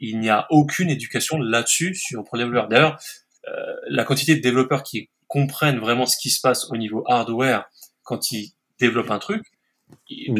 Il 0.00 0.18
n'y 0.18 0.28
a 0.28 0.46
aucune 0.50 0.90
éducation 0.90 1.38
là-dessus 1.38 1.94
sur 1.94 2.24
pour 2.24 2.36
les 2.36 2.44
développeurs. 2.44 2.68
D'ailleurs, 2.68 2.98
euh, 3.48 3.52
la 3.88 4.04
quantité 4.04 4.34
de 4.34 4.40
développeurs 4.40 4.82
qui 4.82 5.08
comprennent 5.28 5.78
vraiment 5.78 6.06
ce 6.06 6.16
qui 6.18 6.30
se 6.30 6.40
passe 6.40 6.70
au 6.70 6.76
niveau 6.76 7.04
hardware 7.06 7.64
quand 8.02 8.32
ils 8.32 8.52
développent 8.78 9.10
un 9.10 9.18
truc, 9.18 9.44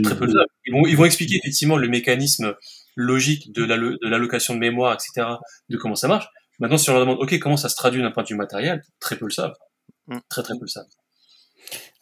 très 0.03 0.17
peu 0.17 0.27
de 0.27 0.35
ils 0.67 0.73
vont, 0.73 0.87
ils 0.87 0.97
vont 0.97 1.05
expliquer 1.05 1.37
effectivement 1.37 1.77
le 1.77 1.89
mécanisme 1.89 2.55
logique 2.97 3.53
de 3.53 3.65
l'allocation 4.09 4.55
de, 4.55 4.59
de 4.59 4.61
mémoire, 4.61 4.95
etc., 4.95 5.29
de 5.69 5.77
comment 5.77 5.95
ça 5.95 6.09
marche. 6.09 6.27
Maintenant, 6.59 6.79
si 6.79 6.91
on 6.91 6.95
leur 6.95 7.03
demande, 7.03 7.19
OK, 7.21 7.39
comment 7.39 7.57
ça 7.57 7.69
se 7.69 7.77
traduit 7.77 8.03
d'un 8.03 8.11
point 8.11 8.23
de 8.23 8.29
vue 8.29 8.37
matériel, 8.37 8.83
très 9.01 9.17
peu 9.17 9.27
le 9.27 9.31
savent. 9.31 9.57
Mm. 10.07 10.19
Très, 10.29 10.43
très 10.43 10.55
peu 10.55 10.63
le 10.63 10.69
savent. 10.69 10.87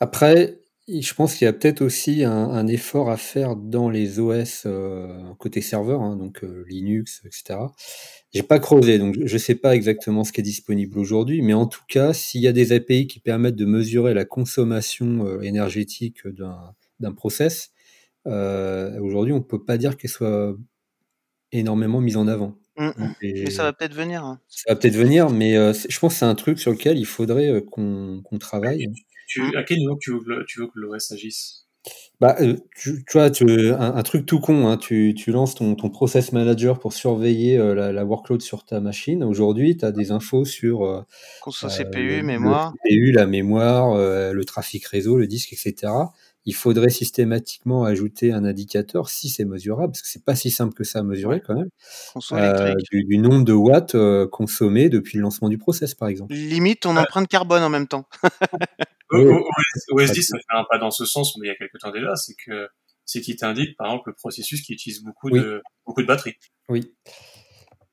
Après, 0.00 0.58
je 0.86 1.14
pense 1.14 1.34
qu'il 1.34 1.46
y 1.46 1.48
a 1.48 1.52
peut-être 1.52 1.80
aussi 1.80 2.24
un, 2.24 2.66
effort 2.66 3.10
à 3.10 3.16
faire 3.16 3.56
dans 3.56 3.88
les 3.88 4.20
OS 4.20 4.64
euh, 4.66 5.32
côté 5.38 5.62
serveur, 5.62 6.02
hein, 6.02 6.16
donc 6.16 6.44
euh, 6.44 6.64
Linux, 6.68 7.22
etc. 7.24 7.58
J'ai 8.32 8.42
pas 8.42 8.58
creusé, 8.58 8.98
donc 8.98 9.16
je 9.24 9.32
ne 9.32 9.38
sais 9.38 9.54
pas 9.54 9.74
exactement 9.74 10.24
ce 10.24 10.32
qui 10.32 10.40
est 10.40 10.44
disponible 10.44 10.98
aujourd'hui, 10.98 11.40
mais 11.40 11.54
en 11.54 11.66
tout 11.66 11.84
cas, 11.88 12.12
s'il 12.12 12.42
y 12.42 12.48
a 12.48 12.52
des 12.52 12.72
API 12.72 13.06
qui 13.06 13.20
permettent 13.20 13.56
de 13.56 13.64
mesurer 13.64 14.12
la 14.12 14.26
consommation 14.26 15.24
euh, 15.26 15.40
énergétique 15.40 16.26
d'un 16.28 17.12
process, 17.12 17.70
aujourd'hui, 18.26 19.32
on 19.32 19.38
ne 19.38 19.42
peut 19.42 19.62
pas 19.62 19.78
dire 19.78 19.96
qu'elle 19.96 20.10
soit 20.10 20.54
énormément 21.52 22.00
mise 22.00 22.16
en 22.16 22.26
avant. 22.26 22.58
Mmh, 22.76 22.86
mmh. 22.86 23.14
mais 23.22 23.50
ça 23.50 23.62
va 23.62 23.72
peut-être 23.72 23.94
venir. 23.94 24.24
Hein. 24.24 24.40
Ça 24.48 24.72
va 24.72 24.76
peut-être 24.76 24.96
venir, 24.96 25.30
mais 25.30 25.54
je 25.54 25.98
pense 25.98 26.14
que 26.14 26.18
c'est 26.18 26.24
un 26.24 26.34
truc 26.34 26.58
sur 26.58 26.72
lequel 26.72 26.98
il 26.98 27.06
faudrait 27.06 27.62
qu'on 27.70 28.22
travaille. 28.40 28.86
Tu, 29.26 29.56
à 29.56 29.62
quel 29.62 29.78
niveau 29.78 29.96
tu 30.00 30.12
veux 30.12 30.20
que, 30.20 30.44
tu 30.46 30.60
veux 30.60 30.66
que 30.66 30.78
l'OS 30.78 31.12
agisse? 31.12 31.64
Bah, 32.20 32.36
euh, 32.40 32.56
tu, 32.76 33.04
tu, 33.04 33.18
vois, 33.18 33.30
tu, 33.30 33.70
un, 33.72 34.02
truc 34.02 34.24
tout 34.24 34.40
con, 34.40 34.68
hein, 34.68 34.76
tu, 34.76 35.14
tu, 35.14 35.32
lances 35.32 35.54
ton, 35.54 35.74
ton, 35.74 35.90
process 35.90 36.32
manager 36.32 36.78
pour 36.78 36.92
surveiller 36.92 37.58
euh, 37.58 37.74
la, 37.74 37.92
la, 37.92 38.04
workload 38.04 38.40
sur 38.40 38.64
ta 38.64 38.80
machine. 38.80 39.22
Aujourd'hui, 39.24 39.76
tu 39.76 39.84
as 39.84 39.92
des 39.92 40.10
infos 40.10 40.44
sur 40.44 40.84
euh, 40.84 41.02
CPU, 41.44 42.22
mémoire. 42.22 42.72
Le 42.84 42.90
CPU, 42.90 43.12
la 43.12 43.26
mémoire, 43.26 43.96
le 43.98 44.44
trafic 44.44 44.86
réseau, 44.86 45.18
le 45.18 45.26
disque, 45.26 45.52
etc. 45.52 45.92
Il 46.46 46.54
faudrait 46.54 46.90
systématiquement 46.90 47.84
ajouter 47.84 48.32
un 48.32 48.44
indicateur 48.44 49.08
si 49.08 49.28
c'est 49.28 49.44
mesurable, 49.44 49.92
parce 49.92 50.02
que 50.02 50.08
c'est 50.08 50.24
pas 50.24 50.34
si 50.34 50.50
simple 50.50 50.74
que 50.74 50.84
ça 50.84 51.00
à 51.00 51.02
mesurer 51.02 51.40
quand 51.40 51.54
même. 51.54 51.68
Du, 52.90 53.04
du, 53.04 53.18
nombre 53.18 53.44
de 53.44 53.52
watts 53.52 53.96
consommés 54.30 54.88
depuis 54.88 55.16
le 55.16 55.22
lancement 55.22 55.48
du 55.48 55.58
process, 55.58 55.94
par 55.94 56.08
exemple. 56.08 56.34
Limite 56.34 56.80
ton 56.80 56.96
empreinte 56.96 57.28
carbone 57.28 57.62
en 57.62 57.70
même 57.70 57.88
temps. 57.88 58.06
OS10, 59.10 60.22
ça 60.22 60.38
fait 60.38 60.44
un 60.56 60.64
pas 60.70 60.78
dans 60.78 60.90
ce 60.90 61.04
sens, 61.04 61.36
mais 61.38 61.46
il 61.46 61.50
y 61.50 61.52
a 61.52 61.56
quelques 61.56 61.78
temps 61.78 61.92
déjà, 61.92 62.14
c'est 62.16 62.34
que 62.34 62.68
c'est 63.04 63.20
qui 63.20 63.36
t'indique, 63.36 63.76
par 63.76 63.88
exemple, 63.88 64.10
le 64.10 64.14
processus 64.14 64.62
qui 64.62 64.72
utilise 64.72 65.02
beaucoup 65.02 65.30
de 65.30 65.62
beaucoup 65.86 66.02
de 66.02 66.06
batterie. 66.06 66.36
Oui. 66.68 66.92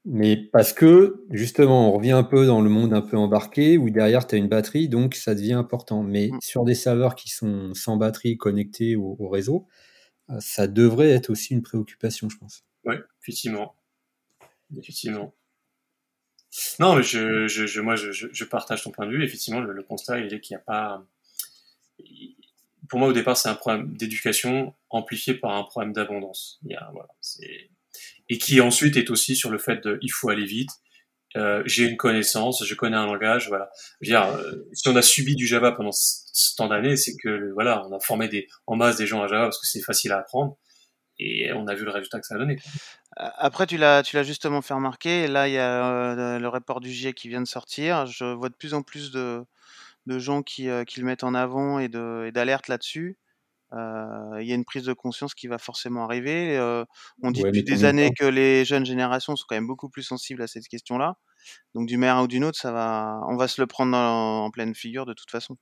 Mais 0.03 0.35
parce 0.35 0.73
que, 0.73 1.23
justement, 1.29 1.89
on 1.89 1.91
revient 1.91 2.11
un 2.11 2.23
peu 2.23 2.47
dans 2.47 2.61
le 2.61 2.69
monde 2.69 2.93
un 2.93 3.01
peu 3.01 3.17
embarqué, 3.17 3.77
où 3.77 3.91
derrière, 3.91 4.25
tu 4.25 4.35
as 4.35 4.37
une 4.39 4.47
batterie, 4.47 4.89
donc 4.89 5.13
ça 5.13 5.35
devient 5.35 5.53
important. 5.53 6.01
Mais 6.01 6.29
mm. 6.29 6.39
sur 6.41 6.63
des 6.63 6.73
serveurs 6.73 7.15
qui 7.15 7.29
sont 7.29 7.73
sans 7.75 7.97
batterie 7.97 8.37
connectés 8.37 8.95
au, 8.95 9.29
réseau, 9.29 9.67
euh, 10.29 10.39
ça 10.39 10.67
devrait 10.67 11.11
être 11.11 11.29
aussi 11.29 11.53
une 11.53 11.61
préoccupation, 11.61 12.29
je 12.29 12.37
pense. 12.37 12.63
Oui, 12.85 12.95
effectivement. 13.21 13.75
Effectivement. 14.75 15.35
Non, 16.79 16.95
mais 16.95 17.03
je, 17.03 17.47
je, 17.47 17.79
moi, 17.79 17.95
je, 17.95 18.11
je, 18.11 18.43
partage 18.43 18.83
ton 18.83 18.91
point 18.91 19.05
de 19.05 19.11
vue. 19.11 19.23
Effectivement, 19.23 19.61
le, 19.61 19.83
constat, 19.83 20.19
il 20.19 20.33
est 20.33 20.41
qu'il 20.41 20.55
n'y 20.55 20.61
a 20.61 20.63
pas. 20.65 21.05
Pour 22.89 22.99
moi, 22.99 23.07
au 23.07 23.13
départ, 23.13 23.37
c'est 23.37 23.49
un 23.49 23.55
problème 23.55 23.95
d'éducation 23.95 24.73
amplifié 24.89 25.35
par 25.35 25.51
un 25.51 25.63
problème 25.63 25.93
d'abondance. 25.93 26.59
Voilà, 26.63 27.07
et 28.31 28.37
qui 28.37 28.61
ensuite 28.61 28.95
est 28.95 29.09
aussi 29.11 29.35
sur 29.35 29.49
le 29.49 29.57
fait 29.57 29.83
de 29.83 29.99
il 30.01 30.09
faut 30.09 30.29
aller 30.29 30.45
vite. 30.45 30.69
Euh, 31.35 31.61
j'ai 31.65 31.83
une 31.83 31.97
connaissance, 31.97 32.63
je 32.65 32.75
connais 32.75 32.95
un 32.95 33.05
langage, 33.05 33.49
voilà. 33.49 33.69
Euh, 34.07 34.63
si 34.71 34.87
on 34.87 34.95
a 34.95 35.01
subi 35.01 35.35
du 35.35 35.45
Java 35.45 35.73
pendant 35.73 35.91
ce 35.91 36.55
temps 36.55 36.69
d'années, 36.69 36.95
c'est 36.95 37.17
que 37.21 37.51
voilà, 37.53 37.85
on 37.85 37.93
a 37.93 37.99
formé 37.99 38.47
en 38.67 38.77
masse 38.77 38.95
des 38.95 39.05
gens 39.05 39.21
à 39.21 39.27
Java 39.27 39.43
parce 39.43 39.59
que 39.59 39.67
c'est 39.67 39.81
facile 39.81 40.13
à 40.13 40.19
apprendre 40.19 40.57
et 41.19 41.51
on 41.51 41.67
a 41.67 41.75
vu 41.75 41.83
le 41.83 41.91
résultat 41.91 42.21
que 42.21 42.25
ça 42.25 42.35
a 42.35 42.37
donné. 42.37 42.57
Après, 43.17 43.67
tu 43.67 43.77
l'as, 43.77 44.01
justement 44.23 44.61
fait 44.61 44.73
remarquer. 44.73 45.27
Là, 45.27 45.49
il 45.49 45.53
y 45.53 45.57
a 45.57 46.13
euh, 46.15 46.39
le 46.39 46.47
rapport 46.47 46.79
du 46.79 46.89
GIEC 46.89 47.13
qui 47.15 47.27
vient 47.27 47.41
de 47.41 47.47
sortir. 47.47 48.05
Je 48.05 48.23
vois 48.23 48.47
de 48.47 48.55
plus 48.55 48.73
en 48.73 48.81
plus 48.81 49.11
de, 49.11 49.45
gens 50.07 50.41
qui, 50.41 50.69
qui, 50.87 51.01
le 51.01 51.05
mettent 51.05 51.25
en 51.25 51.33
avant 51.33 51.79
et, 51.79 51.89
de, 51.89 52.27
et 52.27 52.31
d'alerte 52.31 52.69
là-dessus. 52.69 53.17
Euh, 53.73 54.41
il 54.41 54.47
y 54.47 54.51
a 54.51 54.55
une 54.55 54.65
prise 54.65 54.83
de 54.83 54.93
conscience 54.93 55.33
qui 55.33 55.47
va 55.47 55.57
forcément 55.57 56.03
arriver. 56.03 56.57
on 57.23 57.31
dit 57.31 57.43
depuis 57.43 57.63
des 57.63 57.85
années 57.85 58.11
que 58.17 58.25
les 58.25 58.65
jeunes 58.65 58.85
générations 58.85 59.35
sont 59.35 59.45
quand 59.47 59.55
même 59.55 59.67
beaucoup 59.67 59.89
plus 59.89 60.03
sensibles 60.03 60.41
à 60.41 60.47
cette 60.47 60.67
question-là. 60.67 61.17
Donc, 61.73 61.87
du 61.87 61.97
meilleur 61.97 62.23
ou 62.23 62.27
d'une 62.27 62.43
autre, 62.43 62.59
ça 62.59 62.71
va, 62.71 63.21
on 63.29 63.35
va 63.35 63.47
se 63.47 63.61
le 63.61 63.67
prendre 63.67 63.97
en 63.97 64.49
pleine 64.51 64.75
figure 64.75 65.05
de 65.05 65.13
toute 65.13 65.31
façon. 65.31 65.57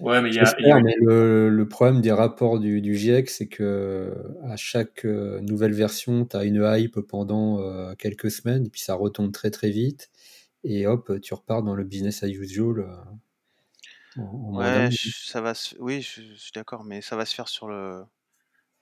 Ouais, 0.00 0.20
mais 0.20 0.30
il 0.30 0.34
y 0.34 0.40
a, 0.40 0.80
mais 0.80 0.94
le, 1.00 1.64
problème 1.68 2.00
des 2.00 2.10
rapports 2.10 2.58
du, 2.58 2.80
du 2.80 2.96
GIEC, 2.96 3.30
c'est 3.30 3.46
que 3.46 4.12
à 4.42 4.56
chaque 4.56 5.04
nouvelle 5.04 5.72
version, 5.72 6.24
tu 6.24 6.36
as 6.36 6.44
une 6.44 6.62
hype 6.64 7.00
pendant 7.00 7.94
quelques 7.94 8.30
semaines, 8.30 8.68
puis 8.70 8.80
ça 8.80 8.94
retombe 8.94 9.32
très 9.32 9.50
très 9.50 9.70
vite, 9.70 10.10
et 10.64 10.86
hop, 10.86 11.20
tu 11.20 11.34
repars 11.34 11.62
dans 11.62 11.74
le 11.74 11.84
business 11.84 12.22
as 12.22 12.28
usual. 12.28 12.86
Ouais, 14.16 14.88
ça 14.92 15.40
va 15.40 15.52
oui, 15.78 16.02
je, 16.02 16.20
suis 16.34 16.52
d'accord, 16.54 16.84
mais 16.84 17.00
ça 17.00 17.16
va 17.16 17.24
se 17.24 17.34
faire 17.34 17.48
sur 17.48 17.68
le 17.68 18.04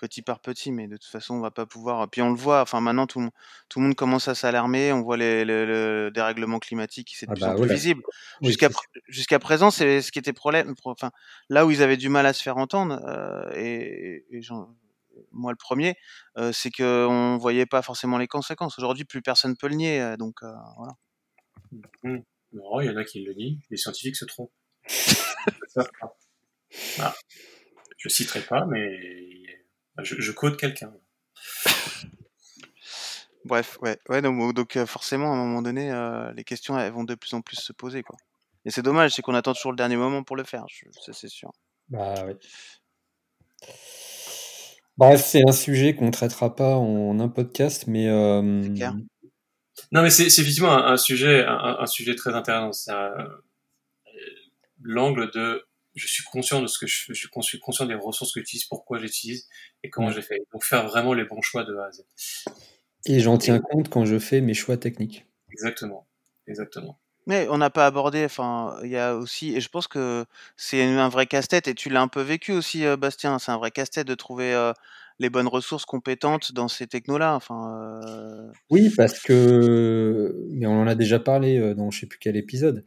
petit 0.02 0.20
par 0.20 0.40
petit, 0.40 0.72
mais 0.72 0.88
de 0.88 0.96
toute 0.96 1.10
façon, 1.10 1.34
on 1.34 1.40
va 1.40 1.52
pas 1.52 1.64
pouvoir. 1.64 2.10
Puis 2.10 2.22
on 2.22 2.30
le 2.30 2.36
voit, 2.36 2.60
enfin 2.60 2.80
maintenant, 2.80 3.06
tout, 3.06 3.30
tout 3.68 3.78
le 3.78 3.86
monde 3.86 3.94
commence 3.94 4.26
à 4.26 4.34
s'alarmer. 4.34 4.92
On 4.92 5.00
voit 5.00 5.16
les, 5.16 5.44
les, 5.44 6.10
dérèglements 6.10 6.58
climatiques, 6.58 7.14
c'est 7.16 7.26
de 7.26 7.30
ah 7.30 7.34
plus 7.34 7.40
bah 7.42 7.52
en 7.52 7.54
plus 7.54 7.72
visible. 7.72 8.02
Jusqu'à 9.08 9.38
présent, 9.38 9.70
c'est 9.70 10.02
ce 10.02 10.10
qui 10.10 10.18
était 10.18 10.32
problème. 10.32 10.74
Enfin, 10.84 11.12
là 11.48 11.64
où 11.64 11.70
ils 11.70 11.82
avaient 11.82 11.96
du 11.96 12.08
mal 12.08 12.26
à 12.26 12.32
se 12.32 12.42
faire 12.42 12.56
entendre, 12.56 13.00
euh, 13.06 13.48
et, 13.54 14.24
moi 15.30 15.52
le 15.52 15.56
premier, 15.56 15.94
euh, 16.36 16.50
c'est 16.52 16.70
que 16.70 17.06
on 17.06 17.36
voyait 17.36 17.66
pas 17.66 17.82
forcément 17.82 18.18
les 18.18 18.26
conséquences. 18.26 18.78
Aujourd'hui, 18.78 19.04
plus 19.04 19.22
personne 19.22 19.56
peut 19.56 19.68
le 19.68 19.76
nier, 19.76 20.00
euh, 20.00 20.16
donc 20.16 20.40
voilà. 20.42 20.94
Mmh. 22.02 22.18
Non, 22.54 22.80
il 22.80 22.86
y 22.86 22.90
en 22.90 22.96
a 22.96 23.04
qui 23.04 23.22
le 23.22 23.34
nient. 23.34 23.60
Les 23.70 23.76
scientifiques 23.76 24.16
se 24.16 24.24
trompent. 24.24 24.50
Ah. 27.00 27.14
Je 27.98 28.08
citerai 28.08 28.40
pas, 28.40 28.64
mais 28.66 28.98
je, 29.98 30.32
code 30.32 30.56
quelqu'un. 30.56 30.92
Bref, 33.44 33.78
ouais, 33.82 33.98
ouais 34.08 34.22
donc, 34.22 34.76
euh, 34.76 34.86
forcément 34.86 35.32
à 35.32 35.36
un 35.36 35.44
moment 35.44 35.62
donné, 35.62 35.90
euh, 35.90 36.32
les 36.32 36.44
questions 36.44 36.78
elles 36.78 36.92
vont 36.92 37.04
de 37.04 37.14
plus 37.14 37.34
en 37.34 37.40
plus 37.40 37.56
se 37.56 37.72
poser 37.72 38.02
quoi. 38.02 38.16
Et 38.64 38.70
c'est 38.70 38.82
dommage, 38.82 39.12
c'est 39.12 39.22
qu'on 39.22 39.34
attend 39.34 39.52
toujours 39.52 39.72
le 39.72 39.76
dernier 39.76 39.96
moment 39.96 40.22
pour 40.22 40.36
le 40.36 40.44
faire, 40.44 40.64
ça 41.04 41.12
c'est 41.12 41.28
sûr. 41.28 41.52
Bah 41.88 42.14
oui. 42.26 42.34
Bref, 44.96 45.24
c'est 45.24 45.42
un 45.48 45.52
sujet 45.52 45.94
qu'on 45.94 46.06
ne 46.06 46.10
traitera 46.10 46.54
pas 46.54 46.76
en 46.76 47.18
un 47.18 47.28
podcast, 47.28 47.84
mais. 47.86 48.08
Euh, 48.08 48.42
non, 48.42 50.02
mais 50.02 50.10
c'est 50.10 50.26
effectivement 50.26 50.72
un, 50.72 50.96
sujet, 50.96 51.44
un, 51.46 51.86
sujet 51.86 52.14
très 52.14 52.34
intéressant. 52.34 52.92
L'angle 54.82 55.30
de 55.30 55.64
je 55.94 56.06
suis 56.06 56.24
conscient 56.24 56.62
de 56.62 56.66
ce 56.66 56.78
que 56.78 56.86
je, 56.86 57.12
je 57.12 57.28
suis 57.42 57.58
conscient 57.58 57.86
des 57.86 57.94
ressources 57.94 58.32
que 58.32 58.40
j'utilise, 58.40 58.64
pourquoi 58.64 58.98
j'utilise 58.98 59.46
et 59.82 59.90
comment 59.90 60.10
je 60.10 60.16
les 60.16 60.22
fais. 60.22 60.38
Donc 60.52 60.64
faire 60.64 60.86
vraiment 60.86 61.12
les 61.12 61.24
bons 61.24 61.42
choix 61.42 61.64
de 61.64 61.76
A 61.76 61.86
à 61.86 61.92
Z. 61.92 62.04
Et 63.06 63.20
j'en 63.20 63.36
tiens 63.36 63.58
compte 63.58 63.88
quand 63.88 64.04
je 64.04 64.18
fais 64.18 64.40
mes 64.40 64.54
choix 64.54 64.76
techniques. 64.76 65.26
Exactement, 65.50 66.06
exactement. 66.46 66.98
Mais 67.26 67.46
on 67.50 67.58
n'a 67.58 67.70
pas 67.70 67.86
abordé, 67.86 68.24
enfin, 68.24 68.76
il 68.82 68.90
y 68.90 68.96
a 68.96 69.14
aussi, 69.14 69.54
et 69.54 69.60
je 69.60 69.68
pense 69.68 69.86
que 69.86 70.24
c'est 70.56 70.82
un 70.82 71.08
vrai 71.08 71.26
casse-tête, 71.26 71.68
et 71.68 71.74
tu 71.74 71.88
l'as 71.88 72.02
un 72.02 72.08
peu 72.08 72.20
vécu 72.20 72.50
aussi, 72.52 72.84
euh, 72.84 72.96
Bastien, 72.96 73.38
c'est 73.38 73.52
un 73.52 73.58
vrai 73.58 73.70
casse-tête 73.70 74.08
de 74.08 74.16
trouver 74.16 74.52
euh, 74.52 74.72
les 75.20 75.30
bonnes 75.30 75.46
ressources 75.46 75.84
compétentes 75.84 76.50
dans 76.50 76.66
ces 76.66 76.88
technos-là. 76.88 77.36
Enfin, 77.36 78.02
euh. 78.04 78.50
Oui, 78.70 78.90
parce 78.96 79.20
que, 79.20 80.48
mais 80.50 80.66
on 80.66 80.80
en 80.80 80.88
a 80.88 80.96
déjà 80.96 81.20
parlé 81.20 81.74
dans 81.76 81.92
je 81.92 82.00
sais 82.00 82.06
plus 82.06 82.18
quel 82.18 82.36
épisode, 82.36 82.84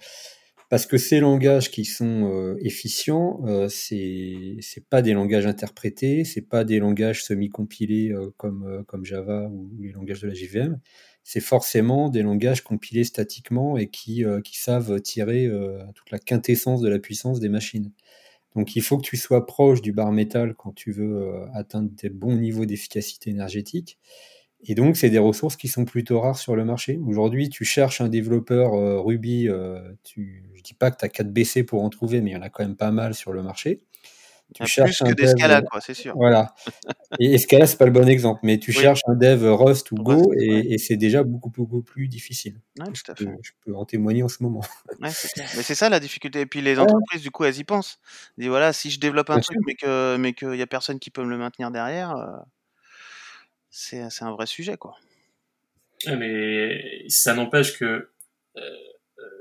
parce 0.70 0.86
que 0.86 0.98
ces 0.98 1.20
langages 1.20 1.72
qui 1.72 1.86
sont 1.86 2.32
euh, 2.34 2.58
efficients, 2.62 3.42
euh, 3.46 3.68
c'est 3.70 4.58
c'est 4.62 4.88
pas 4.88 5.02
des 5.02 5.14
langages 5.14 5.46
interprétés, 5.46 6.24
c'est 6.26 6.42
pas 6.42 6.64
des 6.64 6.80
langages 6.80 7.24
semi-compilés 7.24 8.12
euh, 8.12 8.32
comme 8.38 8.66
euh, 8.68 8.84
comme 8.84 9.06
Java 9.06 9.48
ou 9.52 9.70
les 9.80 9.92
langages 9.92 10.22
de 10.22 10.28
la 10.28 10.34
JVM. 10.34 10.80
C'est 11.24 11.40
forcément 11.42 12.10
des 12.10 12.22
langages 12.24 12.62
compilés 12.64 13.04
statiquement 13.04 13.78
et 13.78 13.90
qui 13.90 14.24
qui 14.44 14.58
savent 14.60 15.02
tirer 15.02 15.50
toute 15.96 16.12
la 16.12 16.20
quintessence 16.20 16.82
de 16.82 16.90
la 16.90 17.00
puissance 17.00 17.40
des 17.40 17.50
machines. 17.50 17.92
Donc 18.56 18.76
il 18.76 18.84
faut 18.84 18.98
que 18.98 19.04
tu 19.08 19.18
sois 19.18 19.46
proche 19.48 19.82
du 19.82 19.92
bar 19.92 20.12
métal 20.12 20.56
quand 20.56 20.74
tu 20.74 20.92
veux 20.92 21.42
atteindre 21.56 21.90
des 21.94 22.10
bons 22.10 22.36
niveaux 22.38 22.66
d'efficacité 22.68 23.32
énergétique. 23.32 23.98
Et 24.68 24.76
donc, 24.76 24.98
c'est 24.98 25.10
des 25.10 25.20
ressources 25.20 25.56
qui 25.56 25.68
sont 25.68 25.86
plutôt 25.86 26.20
rares 26.20 26.38
sur 26.38 26.56
le 26.56 26.66
marché. 26.66 27.00
Aujourd'hui, 27.06 27.50
tu 27.50 27.66
cherches 27.66 28.02
un 28.02 28.10
développeur 28.10 28.74
euh, 28.74 29.00
Ruby, 29.00 29.48
euh, 29.48 29.80
tu, 30.04 30.44
je 30.56 30.64
dis 30.64 30.74
pas 30.74 30.90
que 30.90 30.98
tu 30.98 31.06
as 31.06 31.10
4 31.10 31.32
BC 31.32 31.64
pour 31.64 31.84
en 31.84 31.90
trouver, 31.90 32.22
mais 32.22 32.32
il 32.32 32.34
y 32.34 32.38
en 32.38 32.42
a 32.42 32.50
quand 32.50 32.64
même 32.64 32.76
pas 32.76 32.92
mal 32.92 33.14
sur 33.14 33.32
le 33.32 33.44
marché. 33.44 33.82
Tu 34.54 34.66
cherches 34.68 35.00
plus 35.00 35.10
que 35.10 35.16
des 35.16 35.28
Scala, 35.28 35.62
quoi, 35.62 35.82
c'est 35.82 35.94
sûr. 35.94 36.14
Voilà. 36.16 36.54
Et, 37.20 37.38
Scala, 37.38 37.66
c'est 37.68 37.78
pas 37.78 37.86
le 37.86 37.92
bon 37.92 38.08
exemple, 38.08 38.42
mais 38.44 38.58
tu 38.60 38.72
cherches 38.72 39.02
un 39.08 39.16
dev 39.16 39.44
Rust 39.44 39.92
ou 39.92 39.96
Go, 39.96 40.34
et, 40.38 40.78
c'est 40.78 40.98
déjà 40.98 41.24
beaucoup, 41.24 41.50
beaucoup 41.50 41.82
plus 41.82 42.08
difficile. 42.08 42.60
Je, 42.94 43.02
peux, 43.66 43.76
en 43.76 43.86
témoigner 43.86 44.22
en 44.24 44.28
ce 44.28 44.44
moment. 44.44 44.62
Ouais, 45.02 45.10
mais 45.56 45.64
c'est 45.64 45.76
ça 45.76 45.90
la 45.90 46.00
difficulté. 46.00 46.42
Et 46.42 46.46
puis 46.46 46.62
les 46.62 46.78
entreprises, 46.80 47.22
du 47.22 47.32
coup, 47.32 47.44
elles 47.44 47.58
y 47.58 47.64
pensent. 47.64 48.00
Elles 48.38 48.44
disent, 48.44 48.50
voilà, 48.50 48.74
si 48.74 48.92
je 48.92 49.00
développe 49.00 49.30
un 49.30 49.40
truc, 49.40 49.58
mais 49.66 49.76
qu'il 49.76 49.90
mais 50.20 50.34
que 50.34 50.56
y 50.56 50.62
a 50.62 50.68
personne 50.68 51.00
qui 51.00 51.10
peut 51.10 51.24
me 51.24 51.30
le 51.30 51.38
maintenir 51.38 51.72
derrière. 51.72 52.16
Euh, 52.16 52.38
c'est 53.78 54.24
un 54.24 54.32
vrai 54.32 54.46
sujet, 54.46 54.78
quoi. 54.78 54.96
Mais 56.08 57.04
ça 57.10 57.34
n'empêche 57.34 57.78
que 57.78 58.10
euh, 58.56 58.78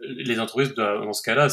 les 0.03 0.41
entreprises 0.41 0.74
doivent, 0.74 1.05
dans 1.05 1.12
ce 1.12 1.22
cas-là, 1.22 1.47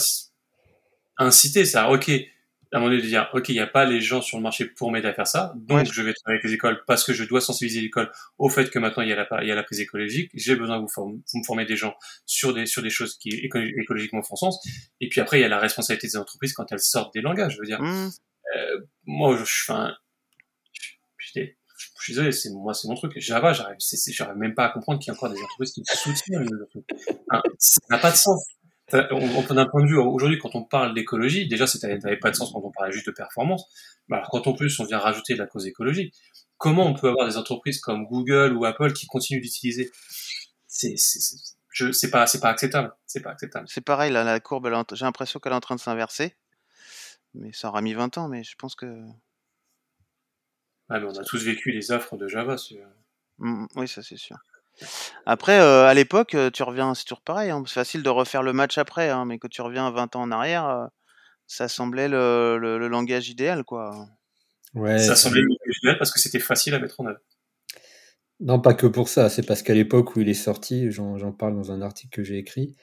inciter 1.17 1.65
ça. 1.65 1.91
Ok, 1.91 2.09
à 2.09 2.77
un 2.77 2.79
moment 2.79 2.89
donné, 2.89 3.03
de 3.03 3.07
dire, 3.07 3.29
ok, 3.33 3.49
il 3.49 3.53
n'y 3.53 3.59
a 3.59 3.67
pas 3.67 3.85
les 3.85 4.01
gens 4.01 4.21
sur 4.21 4.37
le 4.37 4.43
marché 4.43 4.65
pour 4.65 4.91
m'aider 4.91 5.07
à 5.07 5.13
faire 5.13 5.27
ça, 5.27 5.53
donc 5.57 5.85
je 5.91 6.01
vais 6.01 6.13
travailler 6.13 6.39
avec 6.39 6.43
les 6.43 6.53
écoles 6.53 6.81
parce 6.87 7.03
que 7.03 7.13
je 7.13 7.23
dois 7.23 7.39
sensibiliser 7.39 7.81
l'école 7.81 8.11
au 8.39 8.49
fait 8.49 8.71
que 8.71 8.79
maintenant 8.79 9.03
il 9.03 9.09
y 9.09 9.13
a 9.13 9.15
la, 9.15 9.43
il 9.43 9.47
y 9.47 9.51
a 9.51 9.55
la 9.55 9.63
prise 9.63 9.79
écologique. 9.79 10.31
J'ai 10.33 10.55
besoin 10.55 10.79
de 10.79 10.85
vous, 10.85 11.21
me 11.35 11.43
former 11.45 11.65
des 11.65 11.75
gens 11.75 11.93
sur 12.25 12.51
des 12.53 12.65
sur 12.65 12.81
des 12.81 12.89
choses 12.89 13.15
qui 13.17 13.29
écologiquement 13.29 14.23
font 14.23 14.37
sens. 14.37 14.59
Et 15.01 15.07
puis 15.07 15.21
après, 15.21 15.37
il 15.37 15.41
y 15.41 15.45
a 15.45 15.49
la 15.49 15.59
responsabilité 15.59 16.07
des 16.07 16.17
entreprises 16.17 16.53
quand 16.53 16.71
elles 16.71 16.79
sortent 16.79 17.13
des 17.13 17.21
langages. 17.21 17.53
Je 17.53 17.59
veux 17.59 17.67
dire, 17.67 17.81
mmh. 17.81 18.09
euh, 18.57 18.79
moi, 19.05 19.37
je, 19.37 19.43
enfin, 19.43 19.93
je 22.01 22.05
suis 22.05 22.13
désolé, 22.13 22.31
c'est 22.31 22.49
moi, 22.49 22.73
c'est 22.73 22.87
mon 22.87 22.95
truc. 22.95 23.13
Java, 23.17 23.53
j'arrive, 23.53 23.77
même 24.35 24.55
pas 24.55 24.65
à 24.65 24.69
comprendre 24.69 24.99
qu'il 24.99 25.11
y 25.11 25.15
a 25.15 25.17
encore 25.17 25.29
des 25.29 25.39
entreprises 25.39 25.71
qui 25.71 25.83
soutiennent. 25.85 26.47
ça 27.59 27.79
n'a 27.91 27.99
pas 27.99 28.09
de 28.09 28.15
sens. 28.15 28.43
On, 28.91 29.53
d'un 29.53 29.67
point 29.67 29.83
de 29.83 29.87
vue, 29.87 29.97
aujourd'hui, 29.97 30.39
quand 30.39 30.55
on 30.55 30.63
parle 30.63 30.95
d'écologie, 30.95 31.47
déjà, 31.47 31.67
ça 31.67 31.87
n'avait 31.87 32.17
pas 32.17 32.31
de 32.31 32.35
sens 32.35 32.51
quand 32.51 32.61
on 32.63 32.71
parlait 32.71 32.91
juste 32.91 33.05
de 33.05 33.11
performance. 33.11 33.65
Mais 34.07 34.17
alors, 34.17 34.29
quand 34.31 34.47
en 34.47 34.53
plus, 34.53 34.79
on 34.79 34.85
vient 34.85 34.97
rajouter 34.97 35.35
de 35.35 35.39
la 35.39 35.45
cause 35.45 35.67
écologique, 35.67 36.15
comment 36.57 36.87
on 36.87 36.95
peut 36.95 37.07
avoir 37.07 37.27
des 37.27 37.37
entreprises 37.37 37.79
comme 37.79 38.07
Google 38.07 38.53
ou 38.57 38.65
Apple 38.65 38.93
qui 38.93 39.05
continuent 39.05 39.41
d'utiliser? 39.41 39.91
C'est, 40.67 40.95
c'est 40.97 42.09
pas, 42.09 42.25
c'est 42.25 42.39
pas 42.39 42.49
acceptable. 42.49 42.91
C'est 43.05 43.21
pas 43.21 43.29
acceptable. 43.29 43.67
C'est 43.69 43.85
pareil, 43.85 44.11
la 44.11 44.39
courbe, 44.39 44.71
j'ai 44.93 45.05
l'impression 45.05 45.39
qu'elle 45.39 45.53
est 45.53 45.55
en 45.55 45.61
train 45.61 45.75
de 45.75 45.81
s'inverser. 45.81 46.35
Mais 47.35 47.53
ça 47.53 47.69
aura 47.69 47.81
mis 47.81 47.93
20 47.93 48.17
ans, 48.17 48.27
mais 48.27 48.43
je 48.43 48.55
pense 48.57 48.75
que 48.75 49.05
ah, 50.93 50.99
on 51.05 51.17
a 51.17 51.23
tous 51.23 51.41
vécu 51.45 51.71
les 51.71 51.93
affres 51.93 52.17
de 52.17 52.27
Java. 52.27 52.57
Mmh, 53.37 53.49
mmh, 53.49 53.67
oui, 53.77 53.87
ça 53.87 54.03
c'est 54.03 54.17
sûr. 54.17 54.37
Après, 55.25 55.59
euh, 55.59 55.85
à 55.85 55.93
l'époque, 55.93 56.35
euh, 56.35 56.49
tu 56.51 56.63
reviens, 56.63 56.93
c'est 56.95 57.05
toujours 57.05 57.21
pareil. 57.21 57.49
Hein, 57.49 57.63
c'est 57.65 57.75
facile 57.75 58.03
de 58.03 58.09
refaire 58.09 58.43
le 58.43 58.51
match 58.51 58.77
après, 58.77 59.09
hein, 59.09 59.23
mais 59.23 59.39
quand 59.39 59.47
tu 59.47 59.61
reviens 59.61 59.89
20 59.89 60.17
ans 60.17 60.23
en 60.23 60.31
arrière, 60.31 60.67
euh, 60.67 60.85
ça 61.47 61.69
semblait 61.69 62.09
le, 62.09 62.87
langage 62.89 63.29
idéal, 63.29 63.63
quoi. 63.63 64.05
Ouais, 64.73 64.99
ça 64.99 65.15
semblait 65.15 65.41
le 65.41 65.47
langage 65.47 65.77
idéal 65.81 65.97
parce 65.97 66.11
que 66.11 66.19
c'était 66.19 66.39
facile 66.39 66.73
à 66.73 66.79
mettre 66.79 66.99
en 66.99 67.05
œuvre. 67.05 67.19
Non, 68.41 68.59
pas 68.59 68.73
que 68.73 68.87
pour 68.87 69.07
ça. 69.07 69.29
C'est 69.29 69.45
parce 69.45 69.63
qu'à 69.63 69.73
l'époque 69.73 70.17
où 70.17 70.19
il 70.19 70.27
est 70.27 70.33
sorti, 70.33 70.91
j'en 70.91 71.31
parle 71.31 71.55
dans 71.55 71.71
un 71.71 71.81
article 71.81 72.13
que 72.13 72.23
j'ai 72.23 72.37
écrit. 72.37 72.75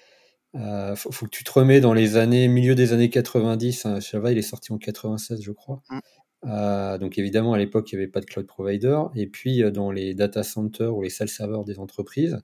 Il 0.54 0.94
faut, 0.96 1.26
que 1.26 1.30
tu 1.30 1.44
te 1.44 1.50
remets 1.50 1.80
dans 1.80 1.92
les 1.92 2.16
années, 2.16 2.48
milieu 2.48 2.74
des 2.74 2.94
années 2.94 3.10
90. 3.10 3.84
Hein, 3.84 4.00
Java, 4.00 4.32
il 4.32 4.38
est 4.38 4.42
sorti 4.42 4.72
en 4.72 4.78
96, 4.78 5.42
je 5.42 5.52
crois. 5.52 5.82
Mmh. 5.90 5.98
Euh, 6.46 6.98
donc 6.98 7.18
évidemment, 7.18 7.52
à 7.54 7.58
l'époque, 7.58 7.90
il 7.92 7.96
n'y 7.96 8.02
avait 8.02 8.10
pas 8.10 8.20
de 8.20 8.26
cloud 8.26 8.46
provider. 8.46 8.98
Et 9.14 9.26
puis, 9.26 9.62
euh, 9.62 9.70
dans 9.70 9.90
les 9.90 10.14
data 10.14 10.42
centers 10.42 10.94
ou 10.94 11.02
les 11.02 11.10
salles 11.10 11.28
serveurs 11.28 11.64
des 11.64 11.78
entreprises, 11.78 12.38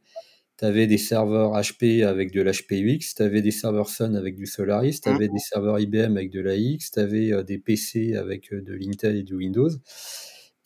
tu 0.59 0.65
avais 0.65 0.87
des 0.87 0.99
serveurs 0.99 1.53
HP 1.53 2.05
avec 2.05 2.33
de 2.33 2.43
l'HPUX, 2.43 3.15
tu 3.17 3.23
avais 3.23 3.43
des 3.43 3.51
serveurs 3.51 3.89
Sun 3.89 4.17
avec 4.17 4.37
du 4.37 4.47
Solaris, 4.47 5.01
tu 5.01 5.09
avais 5.09 5.29
des 5.29 5.39
serveurs 5.39 5.81
IBM 5.81 6.17
avec 6.17 6.31
de 6.31 6.41
l'AX, 6.41 6.93
tu 6.93 7.01
avais 7.01 7.33
euh, 7.33 7.43
des 7.43 7.59
PC 7.59 8.15
avec 8.17 8.51
de 8.53 8.73
l'Intel 8.73 9.17
et 9.17 9.23
du 9.23 9.35
Windows. 9.35 9.71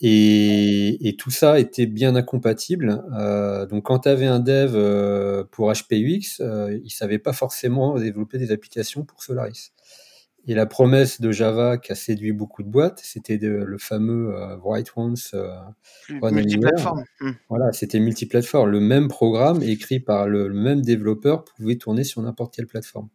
Et, 0.01 1.17
tout 1.19 1.31
ça 1.31 1.59
était 1.59 1.87
bien 1.87 2.15
incompatible. 2.15 3.03
donc 3.69 3.87
quand 3.87 4.01
tu 4.01 4.09
avais 4.09 4.27
un 4.27 4.39
dev 4.39 5.45
pour 5.51 5.73
HPUX, 5.73 6.39
il 6.39 6.83
ne 6.85 6.89
savait 6.89 7.19
pas 7.19 7.33
forcément 7.33 7.99
développer 7.99 8.39
des 8.39 8.53
applications 8.53 9.05
pour 9.05 9.23
Solaris. 9.25 9.73
Et 10.49 10.55
la 10.55 10.65
promesse 10.65 11.21
de 11.21 11.31
Java 11.31 11.77
qui 11.77 11.93
a 11.93 11.95
séduit 11.95 12.33
beaucoup 12.33 12.63
de 12.63 12.69
boîtes, 12.69 13.01
c'était 13.05 13.37
le 13.37 13.77
fameux 13.77 14.35
euh, 14.35 14.57
Write 14.57 14.93
Once 14.97 15.35
euh, 15.35 15.51
multiplateforme. 16.09 17.05
Hmm. 17.21 17.33
Voilà, 17.51 17.71
c'était 17.73 18.01
multiplateforme. 18.01 18.71
Le 18.71 18.81
même 18.81 19.09
programme 19.09 19.63
écrit 19.63 20.01
par 20.01 20.27
le, 20.27 20.49
même 20.49 20.81
développeur 20.81 21.45
pouvait 21.45 21.77
tourner 21.77 22.03
sur 22.03 22.23
n'importe 22.23 22.55
quelle 22.57 22.67
plateforme. 22.67 23.11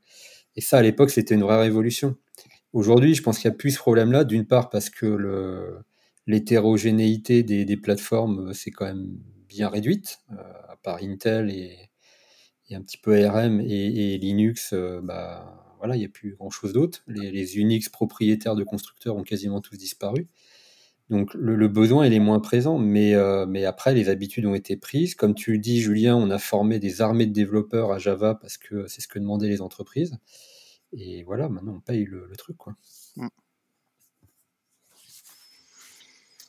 Et 0.55 0.61
ça, 0.61 0.77
à 0.77 0.83
l'époque, 0.83 1.09
c'était 1.09 1.33
une 1.33 1.41
vraie 1.41 1.59
révolution. 1.59 2.15
Aujourd'hui, 2.71 3.15
je 3.15 3.23
pense 3.23 3.39
qu'il 3.39 3.49
n'y 3.49 3.55
a 3.55 3.57
plus 3.57 3.71
ce 3.71 3.79
problème-là. 3.79 4.25
D'une 4.25 4.45
part, 4.45 4.69
parce 4.69 4.91
que 4.91 5.81
l'hétérogénéité 6.27 7.41
des, 7.41 7.77
plateformes, 7.77 8.49
euh, 8.49 8.53
c'est 8.53 8.69
quand 8.69 8.85
même 8.85 9.07
bien 9.49 9.69
réduite, 9.69 10.19
à 10.29 10.75
part 10.83 10.99
Intel 11.01 11.49
et, 11.49 11.89
un 12.75 12.81
petit 12.81 12.97
peu 12.97 13.23
ARM 13.25 13.59
et, 13.59 14.19
Linux, 14.19 14.73
bah, 15.03 15.62
voilà, 15.83 15.97
il 15.97 15.99
n'y 15.99 16.05
a 16.05 16.09
plus 16.09 16.35
grand-chose 16.35 16.71
d'autre. 16.71 17.03
Les, 17.07 17.29
les 17.29 17.57
Unix 17.57 17.89
propriétaires 17.89 18.55
de 18.55 18.63
constructeurs 18.63 19.17
ont 19.17 19.23
quasiment 19.23 19.59
tous 19.59 19.75
disparu. 19.75 20.29
Donc 21.09 21.33
le, 21.33 21.67
besoin, 21.67 22.05
il 22.07 22.13
est 22.13 22.19
moins 22.19 22.39
présent, 22.39 22.77
mais, 22.77 23.15
euh, 23.15 23.45
mais 23.45 23.65
après, 23.65 23.93
les 23.93 24.07
habitudes 24.07 24.45
ont 24.45 24.55
été 24.55 24.77
prises. 24.77 25.13
Comme 25.13 25.35
tu 25.35 25.51
le 25.51 25.57
dis, 25.57 25.81
Julien, 25.81 26.15
on 26.15 26.29
a 26.29 26.39
formé 26.39 26.79
des 26.79 27.01
armées 27.01 27.25
de 27.25 27.33
développeurs 27.33 27.91
à 27.91 27.99
Java 27.99 28.33
parce 28.35 28.57
que 28.57 28.87
c'est 28.87 29.01
ce 29.01 29.09
que 29.09 29.19
demandaient 29.19 29.49
les 29.49 29.61
entreprises. 29.61 30.17
Et 30.93 31.23
voilà, 31.23 31.49
maintenant, 31.49 31.73
on 31.75 31.81
paye 31.81 32.05
le, 32.05 32.31
truc. 32.37 32.55
quoi. 32.55 32.77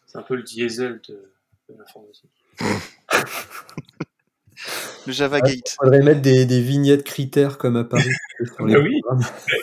C'est 0.06 0.18
un 0.18 0.22
peu 0.22 0.36
le 0.36 0.44
diesel 0.44 1.00
de, 1.08 1.32
l'informatique. 1.76 2.30
le 5.06 5.12
Java 5.12 5.40
Gate. 5.40 5.72
Il 5.72 5.76
faudrait 5.76 6.02
mettre 6.02 6.20
des, 6.20 6.60
vignettes 6.60 7.04
critères 7.04 7.58
comme 7.58 7.76
à 7.76 7.84
Paris. 7.84 8.10
oui, 8.60 9.00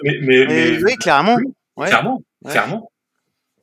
mais, 0.03 0.83
oui, 0.83 0.95
clairement. 0.95 1.37
Clairement, 1.77 2.21
clairement. 2.45 2.91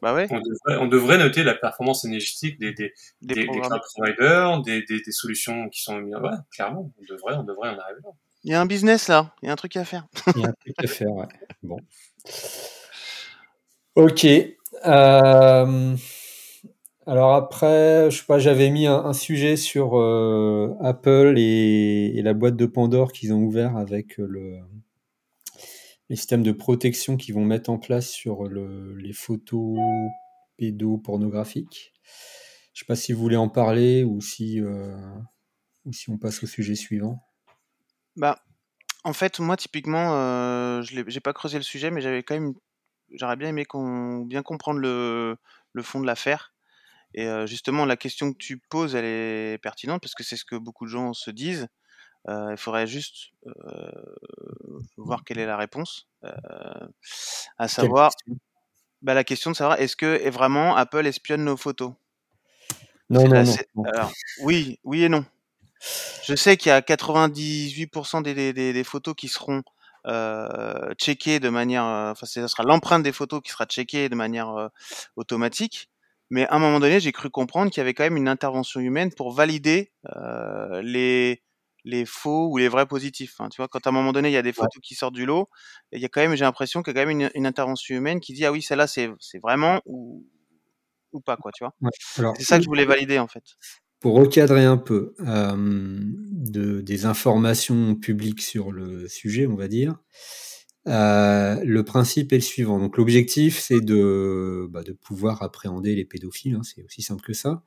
Bah 0.01 0.15
ouais. 0.15 0.29
on, 0.67 0.87
devrait, 0.87 1.19
noter 1.19 1.43
la 1.43 1.55
performance 1.55 2.05
énergétique 2.05 2.61
des, 2.61 2.73
des, 2.73 2.93
des, 3.21 3.47
cloud 3.47 3.81
providers, 3.97 4.63
des, 4.63 4.83
des, 4.83 5.03
solutions 5.11 5.69
qui 5.71 5.83
sont 5.83 6.01
ouais, 6.01 6.31
clairement, 6.53 6.93
on 6.97 7.13
devrait, 7.13 7.35
on 7.35 7.43
devrait 7.43 7.71
en 7.71 7.79
arriver 7.79 8.01
là. 8.05 8.11
Il 8.45 8.53
y 8.53 8.55
a 8.55 8.61
un 8.61 8.67
business 8.67 9.09
là, 9.09 9.35
il 9.43 9.47
y 9.47 9.49
a 9.49 9.53
un 9.53 9.57
truc 9.57 9.77
à 9.77 9.85
faire. 9.85 10.07
il 10.37 10.43
y 10.43 10.45
a 10.45 10.49
un 10.49 10.53
truc 10.53 10.77
à 10.79 10.87
faire, 10.87 11.11
ouais. 11.11 11.27
Bon. 11.65 11.79
Ok. 13.97 14.25
Euh, 14.87 15.97
alors 17.09 17.33
après, 17.33 18.11
je 18.11 18.19
sais 18.19 18.27
pas, 18.27 18.39
j'avais 18.39 18.69
mis 18.69 18.87
un, 18.87 19.15
sujet 19.15 19.57
sur 19.57 19.99
euh, 19.99 20.77
Apple 20.83 21.39
et, 21.39 22.21
la 22.23 22.35
boîte 22.35 22.55
de 22.55 22.67
Pandore 22.67 23.13
qu'ils 23.13 23.33
ont 23.33 23.41
ouvert 23.41 23.79
avec 23.79 24.19
le, 24.19 24.59
les 26.11 26.17
systèmes 26.17 26.43
de 26.43 26.53
protection 26.53 27.17
qu'ils 27.17 27.35
vont 27.35 27.47
mettre 27.47 27.71
en 27.71 27.79
place 27.79 28.11
sur 28.11 28.45
les 28.45 29.15
photos 29.15 29.79
pédopornographiques. 30.59 31.95
Je 32.75 32.81
sais 32.81 32.87
pas 32.87 32.95
si 32.95 33.15
vous 33.15 33.23
voulez 33.23 33.37
en 33.37 33.49
parler 33.49 34.05
ou 34.05 34.21
si, 34.21 34.61
euh, 34.61 34.95
ou 35.87 35.95
si 35.95 36.11
on 36.11 36.19
passe 36.19 36.43
au 36.43 36.47
sujet 36.47 36.75
suivant. 36.75 37.27
Bah, 38.17 38.39
en 39.05 39.15
fait, 39.15 39.41
moi, 39.41 39.57
typiquement, 39.57 40.13
euh, 40.13 40.83
je 40.83 40.95
n'ai 40.95 41.21
pas 41.21 41.33
creusé 41.33 41.57
le 41.57 41.65
sujet, 41.65 41.91
mais 41.91 42.03
j'avais 42.03 42.23
quand 42.23 42.35
même, 42.35 42.53
j'aurais 43.15 43.37
bien 43.37 43.49
aimé 43.49 43.65
qu'on 43.65 44.19
bien 44.27 44.43
comprendre 44.43 44.81
le 44.81 45.39
fond 45.83 46.01
de 46.01 46.07
l'affaire. 46.07 46.53
Et 47.15 47.27
justement, 47.47 47.87
la 47.87 47.97
question 47.97 48.33
que 48.33 48.39
tu 48.39 48.59
poses, 48.59 48.95
elle 48.95 49.05
est 49.05 49.59
pertinente 49.63 50.03
parce 50.03 50.15
que 50.15 50.23
c'est 50.23 50.37
ce 50.37 50.45
que 50.45 50.57
beaucoup 50.57 50.85
de 50.85 50.91
gens 50.91 51.15
se 51.15 51.31
disent. 51.31 51.69
Euh, 52.29 52.49
il 52.51 52.57
faudrait 52.59 52.87
juste 52.87 53.31
euh, 53.47 53.91
voir 54.97 55.25
quelle 55.25 55.39
est 55.39 55.47
la 55.47 55.57
réponse. 55.57 56.07
Euh, 56.25 56.31
à 57.57 57.69
savoir, 57.69 58.13
bah, 59.01 59.15
la 59.15 59.25
question 59.25 59.51
de 59.51 59.57
savoir 59.57 59.81
est-ce 59.81 59.97
que 59.97 60.29
vraiment 60.29 60.77
Apple 60.77 61.07
espionne 61.07 61.45
nos 61.45 61.57
photos? 61.57 61.93
Non, 63.09 63.27
non, 63.27 63.43
non, 63.75 63.85
Alors, 63.85 64.13
oui, 64.43 64.79
oui 64.85 65.05
et 65.05 65.09
non. 65.09 65.25
Je 66.25 66.35
sais 66.35 66.59
qu'il 66.59 66.69
y 66.69 66.73
a 66.73 66.81
98% 66.81 68.23
des, 68.23 68.35
des, 68.35 68.53
des, 68.53 68.85
photos 68.85 69.15
qui 69.15 69.29
seront 69.29 69.63
checkées 70.99 71.41
de 71.41 71.49
manière, 71.49 71.85
enfin, 71.85 72.27
ce 72.27 72.47
sera 72.47 72.65
l'empreinte 72.65 73.03
des 73.03 73.13
photos 73.13 73.41
qui 73.43 73.51
sera 73.51 73.65
checkée 73.65 74.11
de 74.11 74.15
manière 74.15 74.71
automatique. 75.17 75.89
Mais 76.31 76.47
à 76.47 76.55
un 76.55 76.59
moment 76.59 76.81
donné, 76.81 77.01
j'ai 77.01 77.13
cru 77.13 77.31
comprendre 77.31 77.71
qu'il 77.71 77.81
y 77.81 77.83
avait 77.83 77.95
quand 77.95 78.05
même 78.05 78.17
une 78.17 78.29
intervention 78.29 78.81
humaine 78.81 79.13
pour 79.15 79.33
valider 79.33 79.93
euh, 80.15 80.83
les 80.83 81.43
les 81.85 82.05
faux 82.05 82.49
ou 82.51 82.59
les 82.59 82.69
vrais 82.69 82.87
positifs. 82.87 83.41
Hein. 83.41 83.49
Tu 83.51 83.57
vois, 83.57 83.69
quand 83.69 83.87
à 83.87 83.89
un 83.89 83.93
moment 83.93 84.13
donné, 84.13 84.29
il 84.29 84.33
y 84.33 84.37
a 84.37 84.43
des 84.43 84.53
photos 84.53 84.81
qui 84.83 84.95
sortent 84.95 85.15
du 85.15 85.25
lot, 85.25 85.49
il 85.93 86.01
y 86.01 86.05
a 86.05 86.09
quand 86.09 86.21
même, 86.21 86.35
j'ai 86.35 86.45
l'impression 86.45 86.83
qu'il 86.83 86.95
y 86.95 86.99
a 86.99 87.03
quand 87.03 87.09
même 87.09 87.31
une, 87.35 87.47
intervention 87.47 87.97
humaine 87.97 88.21
qui 88.21 88.35
dit 88.35 88.45
ah 88.45 88.53
oui, 88.53 88.61
celle-là, 88.61 88.87
c'est, 88.87 89.11
vraiment 89.43 89.81
ou, 89.87 90.27
ou 91.13 91.21
pas, 91.21 91.37
quoi, 91.37 91.51
tu 91.53 91.65
vois. 91.65 91.73
c'est 92.37 92.45
ça 92.45 92.59
que 92.59 92.65
je 92.65 92.69
voulais 92.69 92.85
valider, 92.85 93.19
en 93.19 93.29
fait. 93.29 93.45
Pour 94.01 94.17
recadrer 94.17 94.65
un 94.65 94.77
peu 94.77 95.15
de, 95.19 96.81
des 96.83 97.07
informations 97.07 97.95
publiques 97.95 98.43
sur 98.43 98.71
le 98.71 99.09
sujet, 99.09 99.47
on 99.47 99.57
va 99.57 99.69
dire, 99.69 99.99
le 100.87 101.83
principe 101.83 102.33
est 102.33 102.37
le 102.37 102.43
suivant. 102.43 102.79
Donc 102.79 102.97
l'objectif, 102.97 103.59
c'est 103.59 103.81
de, 103.81 104.67
bah, 104.71 104.83
de 104.83 104.93
pouvoir 104.93 105.43
appréhender 105.43 105.95
les 105.95 106.05
pédophiles, 106.05 106.55
hein, 106.55 106.63
c'est 106.63 106.83
aussi 106.85 107.03
simple 107.03 107.23
que 107.23 107.33
ça. 107.33 107.63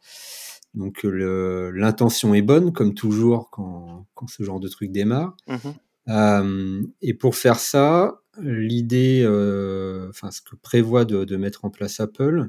Donc 0.73 1.03
l'intention 1.03 2.33
est 2.33 2.41
bonne, 2.41 2.71
comme 2.71 2.93
toujours 2.93 3.49
quand, 3.51 4.07
quand, 4.13 4.27
ce 4.27 4.43
genre 4.43 4.59
de 4.59 4.67
truc 4.67 4.91
démarre. 4.91 5.35
Mmh 5.47 5.55
euh, 6.09 6.81
et 7.01 7.13
pour 7.13 7.35
faire 7.35 7.59
ça, 7.59 8.21
l'idée, 8.41 9.21
euh, 9.23 10.09
enfin 10.09 10.31
ce 10.31 10.41
que 10.41 10.55
prévoit 10.55 11.05
de, 11.05 11.25
de, 11.25 11.37
mettre 11.37 11.65
en 11.65 11.69
place 11.69 11.99
Apple, 11.99 12.47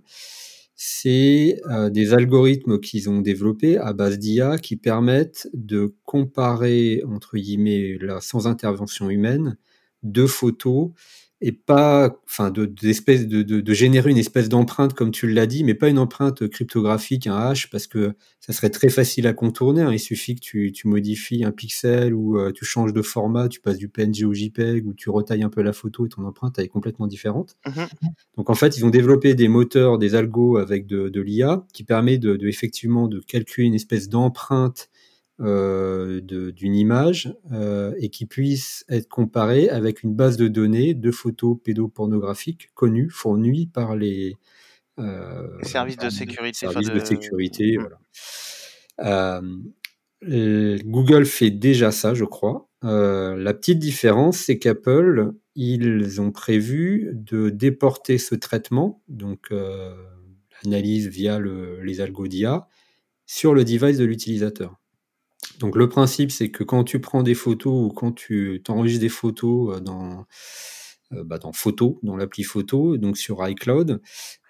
c'est 0.74 1.60
euh, 1.70 1.90
des 1.90 2.14
algorithmes 2.14 2.80
qu'ils 2.80 3.10
ont 3.10 3.20
développés 3.20 3.78
à 3.78 3.92
base 3.92 4.18
d'IA 4.18 4.58
qui 4.58 4.76
permettent 4.76 5.48
de 5.52 5.94
comparer, 6.04 7.02
entre 7.06 7.36
guillemets, 7.36 7.98
là, 8.00 8.20
sans 8.20 8.46
intervention 8.46 9.10
humaine, 9.10 9.58
deux 10.02 10.26
photos 10.26 10.90
et 11.44 11.50
pas, 11.50 12.16
enfin, 12.24 12.52
de, 12.52 12.66
de, 12.66 13.60
de, 13.60 13.74
générer 13.74 14.10
une 14.12 14.16
espèce 14.16 14.48
d'empreinte, 14.48 14.94
comme 14.94 15.10
tu 15.10 15.28
l'as 15.28 15.46
dit, 15.46 15.64
mais 15.64 15.74
pas 15.74 15.88
une 15.88 15.98
empreinte 15.98 16.46
cryptographique, 16.46 17.26
un 17.26 17.34
hash, 17.34 17.68
parce 17.68 17.88
que 17.88 18.14
ça 18.38 18.52
serait 18.52 18.70
très 18.70 18.88
facile 18.88 19.26
à 19.26 19.32
contourner. 19.32 19.82
Hein. 19.82 19.92
Il 19.92 19.98
suffit 19.98 20.36
que 20.36 20.40
tu, 20.40 20.70
tu, 20.70 20.86
modifies 20.86 21.44
un 21.44 21.50
pixel 21.50 22.14
ou 22.14 22.38
euh, 22.38 22.52
tu 22.52 22.64
changes 22.64 22.92
de 22.92 23.02
format, 23.02 23.48
tu 23.48 23.60
passes 23.60 23.76
du 23.76 23.88
PNG 23.88 24.24
au 24.24 24.32
JPEG 24.32 24.86
ou 24.86 24.94
tu 24.94 25.10
retailles 25.10 25.42
un 25.42 25.48
peu 25.48 25.62
la 25.62 25.72
photo 25.72 26.06
et 26.06 26.08
ton 26.08 26.24
empreinte 26.24 26.60
est 26.60 26.68
complètement 26.68 27.08
différente. 27.08 27.56
Mmh 27.66 27.82
Donc 28.36 28.48
en 28.48 28.54
fait, 28.54 28.78
ils 28.78 28.86
ont 28.86 28.90
développé 28.90 29.34
des 29.34 29.48
moteurs, 29.48 29.98
des 29.98 30.14
algos 30.14 30.58
avec 30.58 30.86
de, 30.86 31.08
de 31.08 31.20
l'IA 31.20 31.66
qui 31.72 31.82
permet 31.82 32.18
de, 32.18 32.36
de, 32.36 32.46
effectivement 32.46 33.08
de 33.08 33.18
calculer 33.18 33.66
une 33.66 33.74
espèce 33.74 34.08
d'empreinte 34.08 34.90
d'une 35.38 36.74
image 36.74 37.34
euh, 37.52 37.94
et 37.98 38.10
qui 38.10 38.26
puisse 38.26 38.84
être 38.88 39.08
comparée 39.08 39.68
avec 39.68 40.02
une 40.02 40.14
base 40.14 40.36
de 40.36 40.46
données 40.48 40.94
de 40.94 41.10
photos 41.10 41.56
pédopornographiques 41.62 42.70
connues, 42.74 43.10
fournies 43.10 43.66
par 43.66 43.96
les, 43.96 44.36
euh, 44.98 45.48
services 45.62 45.96
de 45.96 46.10
sécurité. 46.10 46.58
Services 46.58 46.90
de... 46.90 47.00
sécurité, 47.00 47.78
Google 50.84 51.24
fait 51.24 51.50
déjà 51.50 51.90
ça, 51.90 52.14
je 52.14 52.24
crois. 52.24 52.68
la 52.82 53.54
petite 53.54 53.78
différence, 53.78 54.38
c'est 54.38 54.58
qu'Apple, 54.58 55.32
ils 55.56 56.20
ont 56.20 56.30
prévu 56.30 57.10
de 57.14 57.50
déporter 57.50 58.18
ce 58.18 58.34
traitement, 58.34 59.02
donc 59.08 59.52
l'analyse 60.62 61.08
via 61.08 61.38
le, 61.38 61.82
les 61.82 62.00
algos 62.00 62.28
sur 63.26 63.54
le 63.54 63.64
device 63.64 63.98
de 63.98 64.04
l'utilisateur. 64.04 64.81
Donc 65.58 65.76
le 65.76 65.88
principe, 65.88 66.30
c'est 66.30 66.50
que 66.50 66.64
quand 66.64 66.84
tu 66.84 67.00
prends 67.00 67.22
des 67.22 67.34
photos 67.34 67.72
ou 67.72 67.88
quand 67.90 68.12
tu 68.12 68.62
enregistres 68.68 69.00
des 69.00 69.08
photos 69.08 69.76
euh, 69.76 69.80
dans, 69.80 70.26
euh, 71.12 71.24
bah 71.24 71.38
dans 71.38 71.52
Photo, 71.52 71.98
dans 72.02 72.16
l'appli 72.16 72.42
Photo, 72.42 72.96
donc 72.96 73.16
sur 73.16 73.46
iCloud, 73.46 74.00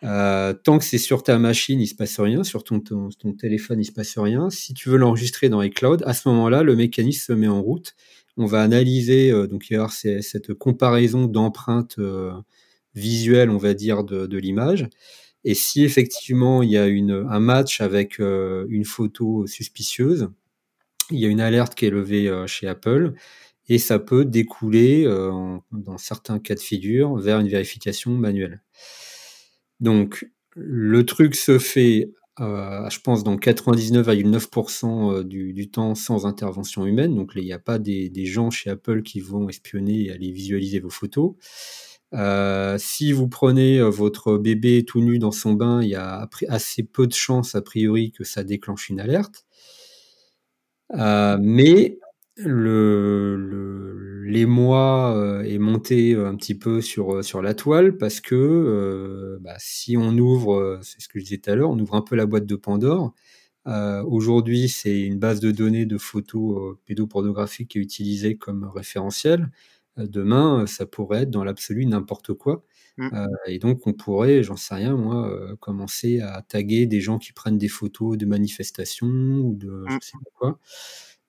euh, 0.05 0.55
tant 0.55 0.79
que 0.79 0.85
c'est 0.85 0.99
sur 0.99 1.23
ta 1.23 1.39
machine, 1.39 1.81
il 1.81 1.87
se 1.87 1.95
passe 1.95 2.19
rien, 2.21 2.45
sur 2.45 2.65
ton, 2.65 2.81
ton, 2.81 3.33
téléphone, 3.39 3.81
il 3.81 3.85
se 3.85 3.93
passe 3.93 4.17
rien. 4.19 4.51
Si 4.51 4.75
tu 4.75 4.89
veux 4.89 4.97
l'enregistrer 4.97 5.49
dans 5.49 5.63
iCloud, 5.63 6.03
à 6.07 6.15
ce 6.15 6.29
moment-là, 6.29 6.63
le 6.63 6.77
mécanisme 6.77 7.25
se 7.27 7.33
met 7.33 7.49
en 7.49 7.61
route. 7.61 7.95
On 8.39 8.47
va 8.47 8.63
analyser, 8.63 9.31
donc 9.47 9.69
il 9.69 9.75
y 9.75 9.77
avoir 9.77 9.93
cette 9.93 10.55
comparaison 10.55 11.27
d'empreintes 11.27 11.99
visuelles, 12.95 13.51
on 13.51 13.59
va 13.59 13.75
dire, 13.75 14.05
de, 14.05 14.27
de 14.27 14.39
l'image. 14.39 14.89
Et 15.45 15.55
si 15.55 15.85
effectivement 15.85 16.63
il 16.63 16.71
y 16.71 16.79
a 16.79 16.87
une, 16.87 17.27
un 17.29 17.41
match 17.41 17.83
avec 17.83 18.19
une 18.21 18.85
photo 18.87 19.47
suspicieuse, 19.47 20.31
il 21.13 21.19
y 21.19 21.27
a 21.27 21.29
une 21.29 21.41
alerte 21.41 21.75
qui 21.75 21.87
est 21.87 21.91
levée 21.91 22.29
euh, 22.29 22.47
chez 22.47 22.67
Apple 22.67 23.15
et 23.69 23.79
ça 23.79 23.99
peut 23.99 24.25
découler, 24.25 25.05
euh, 25.07 25.59
dans 25.71 25.99
certains 25.99 26.39
cas 26.39 26.55
de 26.55 26.61
figure, 26.61 27.17
vers 27.17 27.39
une 27.39 27.49
vérification 27.49 28.11
manuelle. 28.11 28.63
Donc, 29.81 30.29
le 30.55 31.07
truc 31.07 31.35
se 31.35 31.59
fait, 31.59 32.13
euh, 32.41 32.91
je 32.91 33.01
pense, 33.01 33.25
dans 33.25 33.37
99,9% 33.37 35.23
du, 35.23 35.53
du, 35.53 35.71
temps 35.71 35.95
sans 35.95 36.27
intervention 36.27 36.87
humaine. 36.87 37.15
Donc, 37.15 37.33
il 37.37 37.45
n'y 37.45 37.53
a 37.53 37.59
pas 37.59 37.79
des, 37.79 38.11
gens 38.27 38.51
chez 38.51 38.71
Apple 38.71 39.03
qui 39.03 39.21
vont 39.21 39.49
espionner 39.49 40.07
et 40.07 40.11
aller 40.11 40.33
visualiser 40.33 40.81
vos 40.81 40.91
photos. 40.91 41.35
si 42.79 43.13
vous 43.13 43.29
prenez 43.29 43.81
votre 43.81 44.39
bébé 44.39 44.85
tout 44.85 45.01
nu 45.01 45.19
dans 45.19 45.33
son 45.33 45.53
bain, 45.55 45.83
il 45.83 45.89
y 45.89 45.95
a 45.95 46.29
assez 46.49 46.83
peu 46.83 47.07
de 47.07 47.15
chances, 47.15 47.55
a 47.55 47.63
priori, 47.63 48.11
que 48.11 48.25
ça 48.25 48.43
déclenche 48.45 48.91
une 48.91 49.01
alerte. 49.01 49.47
Euh, 50.95 51.39
mais 51.41 51.99
le, 52.37 54.23
l'émoi 54.25 55.17
euh, 55.17 55.43
est 55.43 55.59
monté 55.59 56.15
un 56.15 56.35
petit 56.37 56.55
peu 56.55 56.81
sur, 56.81 57.25
sur 57.25 57.43
la 57.43 57.55
toile 57.55 57.97
parce 57.97 58.21
que 58.21 58.35
euh, 58.35 59.39
bah, 59.41 59.55
si 59.59 59.97
on 59.97 60.17
ouvre, 60.19 60.81
c'est 60.83 61.01
ce 61.01 61.09
que 61.09 61.19
je 61.19 61.25
disais 61.25 61.39
tout 61.39 61.51
à 61.51 61.55
l'heure, 61.57 61.71
on 61.71 61.79
ouvre 61.79 61.95
un 61.95 62.03
peu 62.03 62.17
la 62.17 62.27
boîte 62.27 62.47
de 62.47 62.57
Pandore. 62.57 63.15
aujourd'hui, 64.07 64.69
c'est 64.69 65.01
une 65.03 65.19
base 65.19 65.41
de 65.41 65.51
données 65.51 65.87
de 65.87 65.99
photos 65.99 66.77
pédopornographiques 66.87 67.69
qui 67.71 67.79
est 67.79 67.83
utilisée 67.83 68.37
comme 68.37 68.65
référentiel. 68.75 69.51
demain, 69.97 70.67
ça 70.67 70.87
pourrait 70.87 71.23
être 71.23 71.31
dans 71.31 71.45
l'absolu 71.45 71.87
n'importe 71.87 72.35
quoi. 72.35 72.65
Mmh. 72.99 73.27
et 73.47 73.59
donc, 73.59 73.87
on 73.87 73.95
pourrait, 73.95 74.43
j'en 74.43 74.57
sais 74.57 74.75
rien, 74.75 74.95
moi, 74.95 75.57
commencer 75.61 76.21
à 76.21 76.43
taguer 76.43 76.87
des 76.87 77.01
gens 77.01 77.19
qui 77.19 77.33
prennent 77.33 77.57
des 77.57 77.69
photos 77.69 78.19
de 78.19 78.27
manifestations 78.27 79.07
ou 79.09 79.55
de 79.57 79.85
je 79.89 79.95
mmh. 79.95 79.99
sais 80.03 80.13
pas 80.13 80.31
quoi. 80.35 80.59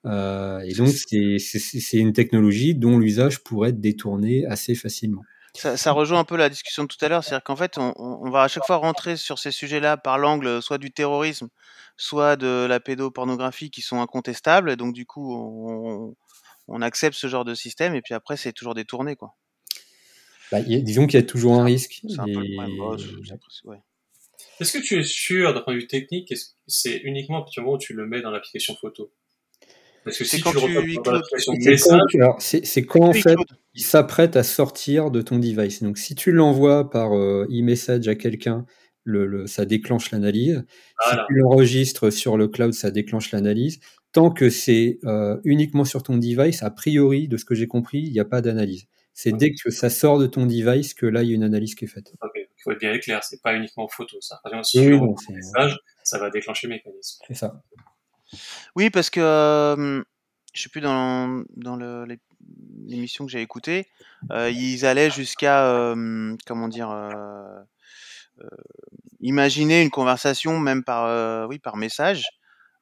Euh, 0.06 0.60
et 0.60 0.74
donc, 0.74 0.88
c'est 0.88 1.96
une 1.96 2.12
technologie 2.12 2.74
dont 2.74 2.98
l'usage 2.98 3.42
pourrait 3.42 3.70
être 3.70 3.80
détourné 3.80 4.46
assez 4.46 4.74
facilement. 4.74 5.22
Ça, 5.56 5.76
ça, 5.76 5.92
rejoint 5.92 6.18
un 6.18 6.24
peu 6.24 6.36
la 6.36 6.48
discussion 6.48 6.82
de 6.82 6.88
tout 6.88 7.02
à 7.02 7.08
l'heure, 7.08 7.22
c'est-à-dire 7.22 7.44
qu'en 7.44 7.54
fait, 7.54 7.78
on, 7.78 7.94
on, 7.96 8.28
va 8.28 8.42
à 8.42 8.48
chaque 8.48 8.66
fois 8.66 8.76
rentrer 8.76 9.16
sur 9.16 9.38
ces 9.38 9.52
sujets-là 9.52 9.96
par 9.96 10.18
l'angle 10.18 10.60
soit 10.60 10.78
du 10.78 10.90
terrorisme, 10.90 11.48
soit 11.96 12.34
de 12.34 12.66
la 12.68 12.80
pédopornographie 12.80 13.70
qui 13.70 13.80
sont 13.80 14.00
incontestables, 14.00 14.68
et 14.68 14.76
donc 14.76 14.94
du 14.94 15.06
coup, 15.06 15.32
on, 15.32 16.16
on 16.66 16.82
accepte 16.82 17.16
ce 17.16 17.28
genre 17.28 17.44
de 17.44 17.54
système, 17.54 17.94
et 17.94 18.02
puis 18.02 18.14
après, 18.14 18.36
c'est 18.36 18.52
toujours 18.52 18.74
détourné, 18.74 19.14
quoi. 19.14 19.36
Bah, 20.52 20.60
disons 20.60 21.06
qu'il 21.06 21.18
y 21.18 21.22
a 21.22 21.26
toujours 21.26 21.54
un 21.54 21.64
risque. 21.64 22.02
Est-ce 24.60 24.78
que 24.78 24.82
tu 24.82 24.98
es 24.98 25.04
sûr, 25.04 25.52
d'un 25.52 25.60
point 25.60 25.74
de 25.74 25.80
vue 25.80 25.86
technique, 25.86 26.28
que 26.28 26.34
c'est 26.66 26.98
uniquement 26.98 27.38
à 27.38 27.40
partir 27.40 27.62
du 27.62 27.64
moment 27.66 27.76
où 27.76 27.80
tu 27.80 27.92
le 27.94 28.06
mets 28.06 28.22
dans 28.22 28.30
l'application 28.30 28.74
photo? 28.74 29.12
Parce 30.04 30.18
que 30.18 30.24
si 30.24 30.40
quand 30.40 30.52
tu 30.52 30.58
c'est 32.38 32.84
quand 32.84 33.04
en 33.04 33.12
fait 33.14 33.36
il 33.74 33.82
s'apprête 33.82 34.36
à 34.36 34.42
sortir 34.42 35.10
de 35.10 35.22
ton 35.22 35.38
device. 35.38 35.82
Donc 35.82 35.98
si 35.98 36.14
tu 36.14 36.30
l'envoies 36.30 36.90
par 36.90 37.16
euh, 37.16 37.46
e-message 37.50 38.06
à 38.06 38.14
quelqu'un, 38.14 38.66
le, 39.02 39.46
ça 39.46 39.64
déclenche 39.64 40.10
l'analyse. 40.10 40.64
Si 41.08 41.16
tu 41.28 41.34
l'enregistres 41.34 42.10
sur 42.10 42.36
le 42.36 42.48
cloud, 42.48 42.72
ça 42.72 42.90
déclenche 42.90 43.32
l'analyse. 43.32 43.80
Tant 44.12 44.30
que 44.30 44.50
c'est 44.50 44.98
euh, 45.04 45.38
uniquement 45.44 45.84
sur 45.84 46.02
ton 46.02 46.16
device, 46.16 46.62
a 46.62 46.70
priori, 46.70 47.26
de 47.26 47.36
ce 47.36 47.44
que 47.44 47.54
j'ai 47.54 47.66
compris, 47.66 47.98
il 47.98 48.12
n'y 48.12 48.20
a 48.20 48.24
pas 48.24 48.40
d'analyse. 48.40 48.86
C'est 49.14 49.32
dès 49.32 49.52
que 49.52 49.70
ça 49.70 49.90
sort 49.90 50.18
de 50.18 50.26
ton 50.26 50.44
device 50.44 50.92
que 50.92 51.06
là, 51.06 51.22
il 51.22 51.28
y 51.28 51.32
a 51.32 51.34
une 51.36 51.44
analyse 51.44 51.76
qui 51.76 51.84
est 51.84 51.88
faite. 51.88 52.12
Il 52.34 52.62
faut 52.62 52.72
être 52.72 52.80
bien 52.80 52.98
clair, 52.98 53.22
c'est 53.22 53.40
pas 53.40 53.54
uniquement 53.54 53.86
photo. 53.86 54.20
Ça. 54.20 54.40
si 54.64 54.80
tu 54.80 55.32
message, 55.32 55.78
ça 56.02 56.18
va 56.18 56.30
déclencher 56.30 56.66
le 56.66 56.74
mécanisme. 56.74 57.22
C'est 57.28 57.34
ça. 57.34 57.62
Oui, 58.74 58.90
parce 58.90 59.10
que 59.10 59.20
euh, 59.20 60.02
je 60.52 60.62
sais 60.62 60.68
plus 60.68 60.80
dans, 60.80 61.44
dans 61.56 62.06
l'émission 62.86 63.24
que 63.24 63.30
j'ai 63.30 63.40
écoutée, 63.40 63.86
euh, 64.32 64.50
ils 64.50 64.84
allaient 64.84 65.10
jusqu'à 65.10 65.66
euh, 65.66 66.36
comment 66.46 66.68
dire 66.68 66.90
imaginer 69.20 69.80
une 69.80 69.90
conversation 69.90 70.58
même 70.58 70.82
par 70.82 71.48
oui 71.48 71.60
par 71.60 71.76
message 71.76 72.24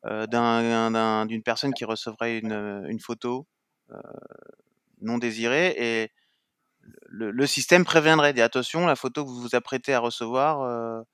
d'une 0.03 1.43
personne 1.45 1.75
qui 1.75 1.85
recevrait 1.85 2.39
une, 2.39 2.87
une 2.89 3.01
photo 3.01 3.47
non 5.03 5.19
désirée 5.19 5.75
et 5.77 6.11
le, 7.13 7.31
le, 7.31 7.47
système 7.47 7.85
préviendrait 7.85 8.33
dit 8.33 8.41
attention 8.41 8.87
la 8.87 8.97
photo 8.97 9.25
que 9.25 9.31
vous 9.31 9.41
vous 9.41 9.55
apprêtez 9.55 9.93
à 9.93 10.01
recevoir 10.01 11.05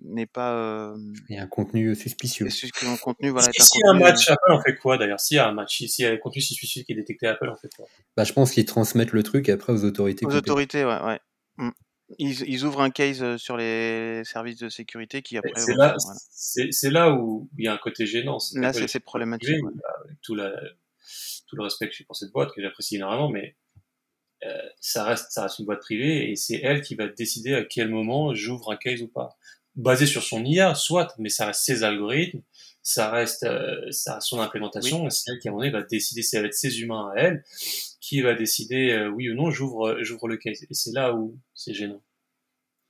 n'est 0.00 0.26
pas. 0.26 0.54
Euh, 0.54 0.96
il 1.28 1.36
y 1.36 1.38
a 1.38 1.42
un 1.42 1.46
contenu 1.46 1.94
suspicieux. 1.94 2.48
Un 2.86 2.96
contenu, 2.96 3.30
voilà, 3.30 3.48
si, 3.52 3.78
y 3.78 3.86
a 3.86 3.90
un 3.90 3.98
match, 3.98 4.28
Apple 4.30 4.52
en 4.52 4.62
fait 4.62 4.76
quoi 4.76 4.98
d'ailleurs? 4.98 5.20
S'il 5.20 5.36
y 5.36 5.40
a 5.40 5.48
un 5.48 5.52
match, 5.52 5.78
s'il 5.78 6.04
y 6.04 6.08
a 6.08 6.12
un 6.12 6.16
contenu 6.16 6.42
suspicieux 6.42 6.82
qui 6.82 6.92
est 6.92 6.96
détecté 6.96 7.26
à 7.26 7.32
Apple, 7.32 7.48
en 7.48 7.56
fait 7.56 7.68
quoi? 7.76 7.86
Bah, 8.16 8.24
Je 8.24 8.32
pense 8.32 8.52
qu'ils 8.52 8.64
transmettent 8.64 9.12
le 9.12 9.22
truc 9.22 9.48
après 9.48 9.72
aux 9.72 9.84
autorités. 9.84 10.26
Aux 10.26 10.34
autorités, 10.34 10.84
ouais. 10.84 11.02
ouais. 11.02 11.20
Mm. 11.56 11.70
Ils, 12.18 12.48
ils, 12.48 12.64
ouvrent 12.64 12.80
un 12.80 12.90
case 12.90 13.22
euh, 13.22 13.36
sur 13.36 13.58
les 13.58 14.22
services 14.24 14.56
de 14.56 14.70
sécurité 14.70 15.20
qui 15.20 15.36
après. 15.36 15.52
C'est 15.56 15.74
là, 15.74 15.94
c'est 16.30 16.90
là 16.90 17.12
où 17.12 17.50
il 17.58 17.66
y 17.66 17.68
a 17.68 17.74
un 17.74 17.78
côté 17.78 18.06
gênant. 18.06 18.38
Là, 18.54 18.72
c'est 18.72 19.00
problématique. 19.00 19.58
tout, 20.22 20.34
la, 20.34 20.50
tout 21.46 21.56
le 21.56 21.64
respect 21.64 21.88
que 21.88 21.94
j'ai 21.94 22.04
pour 22.04 22.16
cette 22.16 22.32
boîte, 22.32 22.50
que 22.54 22.62
j'apprécie 22.62 22.96
énormément, 22.96 23.28
mais 23.28 23.56
euh, 24.44 24.56
ça 24.80 25.04
reste 25.04 25.30
ça 25.30 25.42
reste 25.42 25.58
une 25.58 25.66
boîte 25.66 25.80
privée 25.80 26.30
et 26.30 26.36
c'est 26.36 26.60
elle 26.62 26.82
qui 26.82 26.94
va 26.94 27.08
décider 27.08 27.54
à 27.54 27.64
quel 27.64 27.88
moment 27.88 28.34
j'ouvre 28.34 28.72
un 28.72 28.76
case 28.76 29.02
ou 29.02 29.08
pas. 29.08 29.36
Basé 29.74 30.06
sur 30.06 30.22
son 30.22 30.44
IA 30.44 30.74
soit 30.74 31.14
mais 31.18 31.28
ça 31.28 31.46
reste 31.46 31.62
ses 31.62 31.82
algorithmes 31.84 32.42
ça 32.82 33.10
reste 33.10 33.42
euh, 33.42 33.90
ça 33.90 34.20
son 34.20 34.40
implémentation 34.40 35.06
et 35.06 35.10
c'est 35.10 35.30
elle 35.30 35.38
qui 35.38 35.48
à 35.48 35.50
un 35.50 35.52
moment 35.52 35.64
donné 35.64 35.72
va 35.72 35.82
décider. 35.82 36.22
Ça 36.22 36.40
va 36.40 36.46
être 36.46 36.54
ses 36.54 36.80
humains 36.80 37.12
à 37.14 37.20
elle 37.20 37.44
qui 38.00 38.22
va 38.22 38.34
décider 38.34 38.92
euh, 38.92 39.08
oui 39.08 39.30
ou 39.30 39.34
non 39.34 39.50
j'ouvre 39.50 39.98
j'ouvre 40.00 40.26
le 40.28 40.36
case. 40.38 40.62
Et 40.62 40.74
c'est 40.74 40.92
là 40.92 41.12
où 41.14 41.38
c'est 41.54 41.74
gênant. 41.74 42.02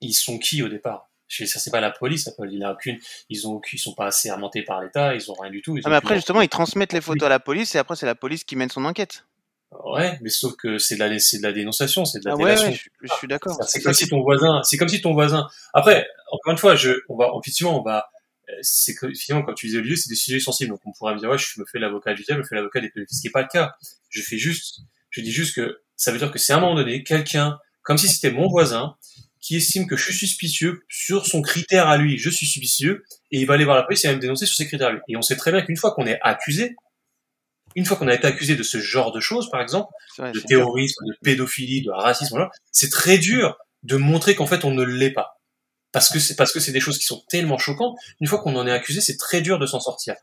Ils 0.00 0.14
sont 0.14 0.38
qui 0.38 0.62
au 0.62 0.68
départ? 0.68 1.10
Je 1.26 1.44
ça 1.44 1.58
c'est 1.58 1.70
pas 1.70 1.80
la 1.80 1.90
police 1.90 2.30
il 2.50 2.62
a 2.62 2.72
aucune 2.72 2.98
ils 3.28 3.46
ont 3.46 3.60
ils 3.72 3.78
sont 3.78 3.94
pas 3.94 4.06
assez 4.06 4.30
remontés 4.30 4.62
par 4.62 4.80
l'État 4.80 5.14
ils 5.14 5.30
ont 5.30 5.34
rien 5.34 5.50
du 5.50 5.60
tout 5.60 5.78
ah, 5.84 5.90
mais 5.90 5.96
après 5.96 6.14
justement 6.14 6.40
ils 6.40 6.48
transmettent 6.48 6.94
les 6.94 7.02
photos 7.02 7.26
à 7.26 7.28
la 7.28 7.38
police 7.38 7.74
et 7.74 7.78
après 7.78 7.96
c'est 7.96 8.06
la 8.06 8.14
police 8.14 8.44
qui 8.44 8.56
mène 8.56 8.70
son 8.70 8.86
enquête 8.86 9.26
Ouais, 9.84 10.18
mais 10.22 10.30
sauf 10.30 10.56
que 10.56 10.78
c'est 10.78 10.96
de 10.96 11.00
la, 11.00 11.18
c'est 11.18 11.38
de 11.38 11.42
la 11.42 11.52
dénonciation, 11.52 12.04
c'est 12.04 12.20
de 12.20 12.24
la 12.24 12.32
ah 12.32 12.36
ouais, 12.36 12.56
je, 12.56 13.14
suis 13.14 13.28
d'accord. 13.28 13.62
C'est 13.64 13.82
comme 13.82 13.92
si 13.92 14.08
ton 14.08 14.22
voisin, 14.22 14.62
c'est 14.62 14.78
comme 14.78 14.88
si 14.88 15.00
ton 15.00 15.12
voisin. 15.12 15.46
Après, 15.74 16.06
encore 16.32 16.52
une 16.52 16.58
fois, 16.58 16.74
je, 16.74 16.92
on 17.08 17.16
va, 17.16 17.30
effectivement, 17.38 17.78
on 17.78 17.82
va, 17.82 18.08
c'est 18.62 18.94
finalement, 19.14 19.44
quand 19.44 19.54
tu 19.54 19.66
disais 19.66 19.78
le 19.78 19.84
lieu, 19.84 19.96
c'est 19.96 20.08
des 20.08 20.16
sujets 20.16 20.40
sensibles. 20.40 20.70
Donc, 20.70 20.80
on 20.86 20.92
pourrait 20.92 21.14
me 21.14 21.18
dire, 21.18 21.28
ouais, 21.28 21.38
je 21.38 21.60
me 21.60 21.66
fais 21.70 21.78
l'avocat 21.78 22.14
du 22.14 22.22
diable, 22.22 22.40
je 22.40 22.44
me 22.44 22.48
fais 22.48 22.54
l'avocat 22.54 22.80
des 22.80 22.88
pédophiles. 22.88 23.16
Ce 23.16 23.20
qui 23.20 23.26
n'est 23.26 23.32
pas 23.32 23.42
le 23.42 23.48
cas. 23.48 23.74
Je 24.08 24.22
fais 24.22 24.38
juste, 24.38 24.80
je 25.10 25.20
dis 25.20 25.32
juste 25.32 25.54
que 25.54 25.80
ça 25.96 26.12
veut 26.12 26.18
dire 26.18 26.30
que 26.30 26.38
c'est 26.38 26.52
à 26.52 26.56
un 26.56 26.60
moment 26.60 26.74
donné, 26.74 27.02
quelqu'un, 27.02 27.58
comme 27.82 27.98
si 27.98 28.08
c'était 28.08 28.30
mon 28.30 28.48
voisin, 28.48 28.96
qui 29.40 29.56
estime 29.56 29.86
que 29.86 29.96
je 29.96 30.04
suis 30.04 30.14
suspicieux 30.14 30.82
sur 30.88 31.26
son 31.26 31.42
critère 31.42 31.88
à 31.88 31.96
lui, 31.96 32.18
je 32.18 32.30
suis 32.30 32.46
suspicieux, 32.46 33.04
et 33.30 33.38
il 33.40 33.46
va 33.46 33.54
aller 33.54 33.64
voir 33.64 33.76
la 33.76 33.82
police 33.82 34.04
et 34.04 34.08
va 34.08 34.14
me 34.14 34.20
dénoncer 34.20 34.46
sur 34.46 34.56
ses 34.56 34.66
critères 34.66 34.88
à 34.88 34.92
lui. 34.92 35.00
Et 35.08 35.16
on 35.16 35.22
sait 35.22 35.36
très 35.36 35.52
bien 35.52 35.62
qu'une 35.62 35.76
fois 35.76 35.92
qu'on 35.92 36.06
est 36.06 36.18
accusé, 36.22 36.74
une 37.78 37.86
fois 37.86 37.96
qu'on 37.96 38.08
a 38.08 38.14
été 38.14 38.26
accusé 38.26 38.56
de 38.56 38.64
ce 38.64 38.80
genre 38.80 39.12
de 39.12 39.20
choses, 39.20 39.48
par 39.50 39.62
exemple, 39.62 39.92
de 40.18 40.40
terrorisme, 40.40 41.04
de 41.06 41.14
pédophilie, 41.22 41.82
de 41.82 41.92
racisme, 41.92 42.48
c'est 42.72 42.90
très 42.90 43.18
dur 43.18 43.56
de 43.84 43.96
montrer 43.96 44.34
qu'en 44.34 44.46
fait 44.46 44.64
on 44.64 44.72
ne 44.72 44.82
l'est 44.82 45.12
pas. 45.12 45.38
Parce 45.92 46.10
que 46.10 46.18
c'est 46.18 46.34
parce 46.34 46.52
que 46.52 46.58
c'est 46.58 46.72
des 46.72 46.80
choses 46.80 46.98
qui 46.98 47.04
sont 47.04 47.22
tellement 47.28 47.56
choquantes. 47.56 47.96
Une 48.20 48.26
fois 48.26 48.40
qu'on 48.40 48.56
en 48.56 48.66
est 48.66 48.72
accusé, 48.72 49.00
c'est 49.00 49.16
très 49.16 49.42
dur 49.42 49.60
de 49.60 49.66
s'en 49.66 49.78
sortir. 49.78 50.16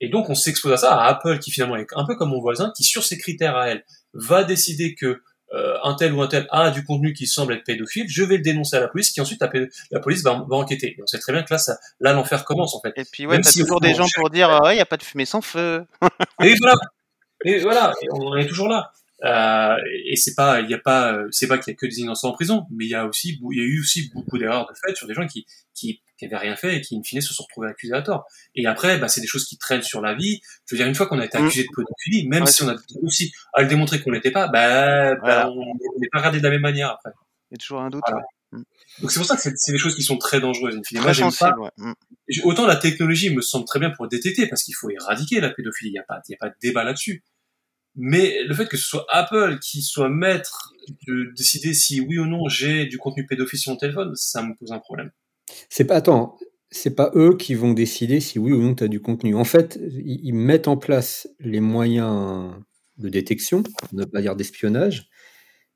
Et 0.00 0.10
donc 0.10 0.30
on 0.30 0.36
s'expose 0.36 0.72
à 0.72 0.76
ça 0.76 0.94
à 0.94 1.08
Apple, 1.08 1.40
qui 1.40 1.50
finalement 1.50 1.74
est 1.74 1.88
un 1.96 2.06
peu 2.06 2.14
comme 2.14 2.30
mon 2.30 2.40
voisin, 2.40 2.72
qui 2.76 2.84
sur 2.84 3.02
ses 3.02 3.18
critères 3.18 3.56
à 3.56 3.68
elle 3.68 3.84
va 4.14 4.44
décider 4.44 4.94
que 4.94 5.22
euh, 5.54 5.76
un 5.82 5.94
tel 5.94 6.12
ou 6.12 6.22
un 6.22 6.28
tel 6.28 6.46
a 6.50 6.70
du 6.70 6.84
contenu 6.84 7.12
qui 7.12 7.26
semble 7.26 7.54
être 7.54 7.64
pédophile, 7.64 8.06
je 8.08 8.22
vais 8.22 8.36
le 8.36 8.42
dénoncer 8.42 8.76
à 8.76 8.80
la 8.80 8.88
police, 8.88 9.10
qui 9.10 9.20
ensuite 9.20 9.42
la, 9.90 10.00
police 10.00 10.22
va, 10.22 10.32
enquêter. 10.50 10.94
Et 10.98 11.02
on 11.02 11.06
sait 11.06 11.18
très 11.18 11.32
bien 11.32 11.42
que 11.42 11.52
là, 11.52 11.58
ça, 11.58 11.78
là 12.00 12.12
l'enfer 12.12 12.44
commence 12.44 12.74
en 12.74 12.80
fait. 12.80 12.92
Et 12.96 13.04
puis 13.10 13.26
ouais, 13.26 13.40
t'as 13.40 13.52
toujours 13.52 13.80
des 13.80 13.94
gens 13.94 14.06
pour 14.14 14.30
dire, 14.30 14.60
il 14.70 14.74
n'y 14.74 14.80
a 14.80 14.86
pas 14.86 14.96
de 14.96 15.02
fumée 15.02 15.24
sans 15.24 15.42
feu. 15.42 15.84
et 16.42 16.54
voilà. 16.60 16.74
Et 17.44 17.58
voilà, 17.58 17.92
on 18.12 18.36
est 18.36 18.46
toujours 18.46 18.68
là. 18.68 18.92
Euh, 19.24 19.76
et 20.04 20.16
c'est 20.16 20.34
pas, 20.34 20.60
il 20.60 20.70
y 20.70 20.74
a 20.74 20.78
pas, 20.78 21.16
c'est 21.30 21.46
pas 21.46 21.58
qu'il 21.58 21.72
y 21.72 21.74
a 21.74 21.76
que 21.76 21.86
des 21.86 22.00
innocents 22.00 22.30
en 22.30 22.32
prison, 22.32 22.66
mais 22.70 22.86
il 22.86 22.90
y 22.90 22.94
a 22.94 23.06
aussi, 23.06 23.38
il 23.52 23.58
y 23.58 23.60
a 23.60 23.64
eu 23.64 23.80
aussi 23.80 24.10
beaucoup 24.12 24.36
d'erreurs 24.36 24.66
de 24.68 24.74
fait 24.74 24.96
sur 24.96 25.06
des 25.06 25.14
gens 25.14 25.26
qui, 25.26 25.46
qui, 25.74 26.02
qui 26.18 26.26
avaient 26.26 26.36
rien 26.36 26.56
fait 26.56 26.76
et 26.76 26.80
qui, 26.80 26.96
in 26.96 27.02
fine, 27.02 27.20
se 27.20 27.32
sont 27.32 27.44
retrouvés 27.44 27.68
accusés 27.68 27.94
à 27.94 28.02
tort. 28.02 28.26
Et 28.54 28.66
après, 28.66 28.98
bah, 28.98 29.08
c'est 29.08 29.20
des 29.20 29.26
choses 29.26 29.46
qui 29.46 29.58
traînent 29.58 29.82
sur 29.82 30.00
la 30.00 30.14
vie. 30.14 30.40
Je 30.66 30.74
veux 30.74 30.78
dire, 30.78 30.86
une 30.86 30.94
fois 30.94 31.06
qu'on 31.06 31.18
a 31.18 31.24
été 31.24 31.38
mm. 31.38 31.46
accusé 31.46 31.62
de 31.62 31.68
pédophilie, 31.74 32.28
même 32.28 32.46
si 32.46 32.62
on 32.62 32.68
a 32.68 32.76
aussi 33.02 33.32
à 33.52 33.62
le 33.62 33.68
démontrer 33.68 34.00
qu'on 34.00 34.10
l'était 34.10 34.30
pas, 34.30 34.48
bah, 34.48 35.14
bah 35.16 35.50
on 35.50 35.74
n'est 36.00 36.08
pas 36.10 36.18
regardé 36.18 36.38
de 36.38 36.44
la 36.44 36.50
même 36.50 36.60
manière 36.62 36.90
après. 36.90 37.10
Il 37.50 37.54
y 37.54 37.56
a 37.56 37.58
toujours 37.58 37.80
un 37.80 37.90
doute. 37.90 38.02
Mm. 38.52 38.62
Donc 39.00 39.10
c'est 39.10 39.18
pour 39.20 39.26
ça 39.26 39.36
que 39.36 39.42
c'est 39.54 39.72
des 39.72 39.78
choses 39.78 39.94
qui 39.94 40.02
sont 40.02 40.18
très 40.18 40.40
dangereuses. 40.40 40.76
In 40.76 40.82
fine. 40.84 41.00
Moi, 41.00 41.12
j'aime 41.12 41.32
pas. 41.32 41.54
Mm. 41.76 41.92
Autant 42.44 42.66
la 42.66 42.76
technologie 42.76 43.34
me 43.34 43.40
semble 43.40 43.66
très 43.66 43.78
bien 43.78 43.90
pour 43.90 44.08
détecter, 44.08 44.46
parce 44.48 44.62
qu'il 44.62 44.74
faut 44.74 44.90
éradiquer 44.90 45.40
la 45.40 45.50
pédophilie. 45.50 45.90
Il 45.90 45.94
n'y 45.94 45.98
a 45.98 46.04
pas, 46.04 46.20
il 46.28 46.32
y 46.32 46.34
a 46.34 46.38
pas 46.38 46.48
de 46.48 46.56
débat 46.60 46.84
là-dessus. 46.84 47.22
Mais 47.94 48.42
le 48.44 48.54
fait 48.54 48.66
que 48.66 48.76
ce 48.76 48.86
soit 48.86 49.06
Apple 49.10 49.58
qui 49.60 49.82
soit 49.82 50.08
maître 50.08 50.72
de 51.06 51.32
décider 51.36 51.74
si 51.74 52.00
oui 52.00 52.18
ou 52.18 52.26
non 52.26 52.48
j'ai 52.48 52.86
du 52.86 52.98
contenu 52.98 53.26
pédophile 53.26 53.58
sur 53.58 53.72
mon 53.72 53.78
téléphone, 53.78 54.12
ça 54.14 54.42
me 54.42 54.54
pose 54.56 54.72
un 54.72 54.78
problème. 54.78 55.10
C'est 55.68 55.84
pas 55.84 55.96
attends, 55.96 56.38
c'est 56.70 56.94
pas 56.94 57.10
eux 57.14 57.36
qui 57.36 57.54
vont 57.54 57.74
décider 57.74 58.20
si 58.20 58.38
oui 58.38 58.52
ou 58.52 58.62
non 58.62 58.74
tu 58.74 58.84
as 58.84 58.88
du 58.88 59.00
contenu. 59.00 59.34
En 59.34 59.44
fait, 59.44 59.78
ils 60.04 60.34
mettent 60.34 60.68
en 60.68 60.76
place 60.76 61.28
les 61.38 61.60
moyens 61.60 62.54
de 62.98 63.08
détection, 63.08 63.62
ne 63.92 64.04
pas 64.04 64.22
dire 64.22 64.36
d'espionnage. 64.36 65.10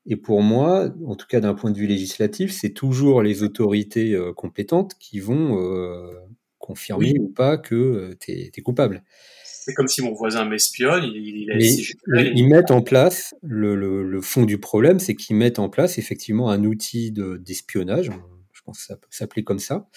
Et 0.07 0.15
pour 0.15 0.41
moi, 0.41 0.89
en 1.05 1.15
tout 1.15 1.27
cas 1.27 1.41
d'un 1.41 1.53
point 1.53 1.69
de 1.69 1.77
vue 1.77 1.85
législatif, 1.85 2.51
c'est 2.51 2.69
toujours 2.69 3.21
les 3.21 3.43
autorités 3.43 4.13
euh, 4.13 4.33
compétentes 4.33 4.93
qui 4.99 5.19
vont 5.19 5.61
euh, 5.61 6.13
confirmer 6.59 7.19
ou 7.19 7.27
pas 7.27 7.57
que 7.57 7.75
euh, 7.75 8.15
tu 8.19 8.31
es, 8.31 8.61
coupable 8.61 9.03
c'est 9.67 9.73
comme 9.73 9.89
si 9.89 10.01
mon 10.01 10.13
voisin 10.13 10.45
m'espionne. 10.45 11.03
Il, 11.13 11.45
ils 12.07 12.47
mettent 12.47 12.71
en 12.71 12.81
place 12.81 13.35
le, 13.43 14.21
fond 14.21 14.45
du 14.45 14.59
problème, 14.59 14.99
c'est 14.99 15.13
qu'ils 15.13 15.35
mettent 15.35 15.59
en 15.59 15.67
place 15.67 15.97
effectivement 15.97 16.49
un 16.49 16.63
outil 16.63 17.11
d'espionnage, 17.11 18.09
je 18.53 18.61
pense 18.63 18.79
que 18.79 18.85
ça 18.85 18.95
peut 18.95 19.07
s'appeler 19.09 19.43
comme 19.43 19.59
ça, 19.59 19.89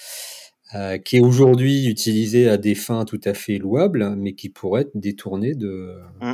euh, 0.74 0.98
qui 0.98 1.18
est 1.18 1.20
aujourd'hui 1.20 1.86
utilisé 1.86 2.48
à 2.48 2.56
des 2.56 2.74
fins 2.74 3.04
tout 3.04 3.20
à 3.24 3.32
fait 3.32 3.58
louables, 3.58 4.16
mais 4.16 4.32
qui 4.34 4.48
pourrait 4.48 4.82
être 4.82 4.90
détourné 4.94 5.54
de. 5.54 6.00
Mmh. 6.20 6.32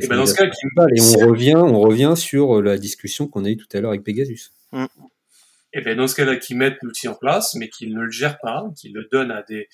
et, 0.00 0.06
ben 0.06 0.16
dans 0.16 0.26
ce 0.26 0.34
cas, 0.34 0.46
et 0.46 1.00
on 1.02 1.28
revient, 1.28 1.56
on 1.56 1.80
revient 1.80 2.14
sur 2.16 2.62
la 2.62 2.78
discussion 2.78 3.28
qu'on 3.28 3.44
a 3.44 3.50
eue 3.50 3.58
tout 3.58 3.68
à 3.74 3.80
l'heure 3.80 3.90
avec 3.90 4.02
Pegasus. 4.02 4.52
Mmh. 4.72 4.86
Et 5.74 5.82
bien 5.82 5.96
dans 5.96 6.06
ce 6.06 6.14
cas-là, 6.14 6.36
qu'ils 6.36 6.56
mettent 6.56 6.78
l'outil 6.82 7.08
en 7.08 7.14
place, 7.14 7.54
mais 7.54 7.68
qu'ils 7.68 7.94
ne 7.94 8.00
le 8.00 8.10
gèrent 8.10 8.38
pas, 8.40 8.64
qu'ils 8.76 8.94
le 8.94 9.08
donnent 9.12 9.30
à 9.30 9.42
des, 9.42 9.68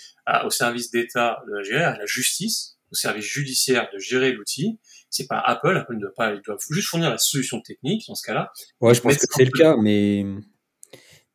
au 0.45 0.51
service 0.51 0.91
d'État 0.91 1.39
de 1.47 1.77
à 1.77 1.97
la 1.97 2.07
justice, 2.07 2.78
au 2.91 2.95
service 2.95 3.25
judiciaire 3.25 3.89
de 3.93 3.99
gérer 3.99 4.33
l'outil 4.33 4.79
c'est 5.11 5.27
pas 5.27 5.41
Apple. 5.41 5.77
Apple 5.77 5.95
ne 5.95 6.01
doit 6.01 6.15
pas, 6.17 6.35
il 6.35 6.43
doit 6.43 6.57
juste 6.71 6.89
fournir 6.89 7.11
la 7.11 7.19
solution 7.19 7.61
technique 7.61 8.05
dans 8.09 8.15
ce 8.15 8.27
cas-là. 8.27 8.53
Ouais, 8.81 8.95
je 8.95 9.01
pense 9.01 9.17
que 9.17 9.27
c'est 9.31 9.45
le 9.45 9.51
cas, 9.51 9.77
mais 9.77 10.25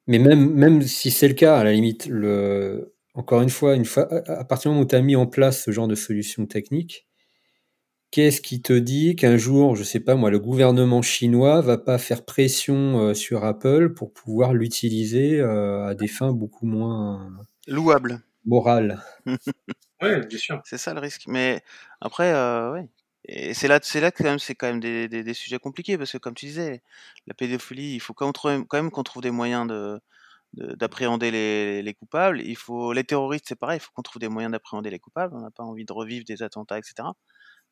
mais 0.08 0.20
même 0.20 0.54
même 0.54 0.82
si 0.82 1.12
c'est 1.12 1.28
le 1.28 1.34
cas, 1.34 1.58
à 1.58 1.64
la 1.64 1.74
limite, 1.74 2.08
le 2.08 2.96
encore 3.14 3.42
une 3.42 3.50
fois, 3.50 3.76
une 3.76 3.86
fois 3.86 4.08
à 4.28 4.44
partir 4.44 4.70
du 4.70 4.76
moment 4.76 4.86
où 4.86 4.88
tu 4.88 4.96
as 4.96 5.02
mis 5.02 5.16
en 5.16 5.28
place 5.28 5.64
ce 5.64 5.72
genre 5.72 5.88
de 5.88 5.96
solution 5.96 6.46
technique, 6.46 7.08
qu'est-ce 8.12 8.42
qui 8.42 8.62
te 8.62 8.74
dit 8.74 9.16
qu'un 9.16 9.38
jour, 9.38 9.76
je 9.76 9.84
sais 9.84 10.00
pas 10.00 10.16
moi, 10.16 10.30
le 10.30 10.40
gouvernement 10.40 11.02
chinois 11.02 11.62
va 11.62 11.78
pas 11.78 11.98
faire 11.98 12.26
pression 12.26 13.00
euh, 13.00 13.14
sur 13.14 13.44
Apple 13.44 13.94
pour 13.94 14.14
pouvoir 14.14 14.54
l'utiliser 14.54 15.40
euh, 15.40 15.86
à 15.86 15.96
des 15.96 16.08
fins 16.08 16.32
beaucoup 16.32 16.66
moins 16.66 17.32
louables, 17.68 18.22
morales? 18.46 19.02
bien 20.04 20.38
sûr. 20.38 20.62
C'est 20.66 20.78
ça 20.78 20.94
le 20.94 21.00
risque. 21.00 21.24
Mais 21.28 21.62
après, 22.02 22.34
euh. 22.34 22.82
Et 23.26 23.54
c'est 23.54 23.70
là, 23.70 23.80
là 23.80 24.12
que 24.12 24.18
quand 24.18 24.24
même, 24.26 24.40
c'est 24.40 24.56
quand 24.56 24.68
même 24.68 24.82
des, 24.82 25.34
sujets 25.34 25.58
compliqués 25.60 25.98
parce 25.98 26.12
que 26.12 26.18
comme 26.18 26.34
tu 26.34 26.46
disais, 26.46 26.82
la 27.26 27.34
pédophilie, 27.34 27.96
il 27.96 28.00
faut 28.02 28.14
quand 28.14 28.34
même 28.74 28.92
qu'on 28.92 29.04
trouve 29.04 29.22
des 29.24 29.32
moyens 29.32 29.68
de 29.68 30.00
d'appréhender 30.54 31.32
les, 31.32 31.82
les, 31.82 31.94
coupables. 31.96 32.42
Il 32.42 32.56
faut 32.56 32.94
les 32.94 33.04
terroristes, 33.04 33.46
c'est 33.48 33.56
pareil, 33.56 33.78
il 33.78 33.82
faut 33.82 33.92
qu'on 33.96 34.04
trouve 34.04 34.20
des 34.20 34.30
moyens 34.30 34.52
d'appréhender 34.52 34.92
les 34.92 35.00
coupables. 35.00 35.36
On 35.36 35.42
n'a 35.42 35.52
pas 35.52 35.64
envie 35.64 35.86
de 35.86 35.94
revivre 35.94 36.26
des 36.26 36.44
attentats, 36.44 36.78
etc. 36.78 37.08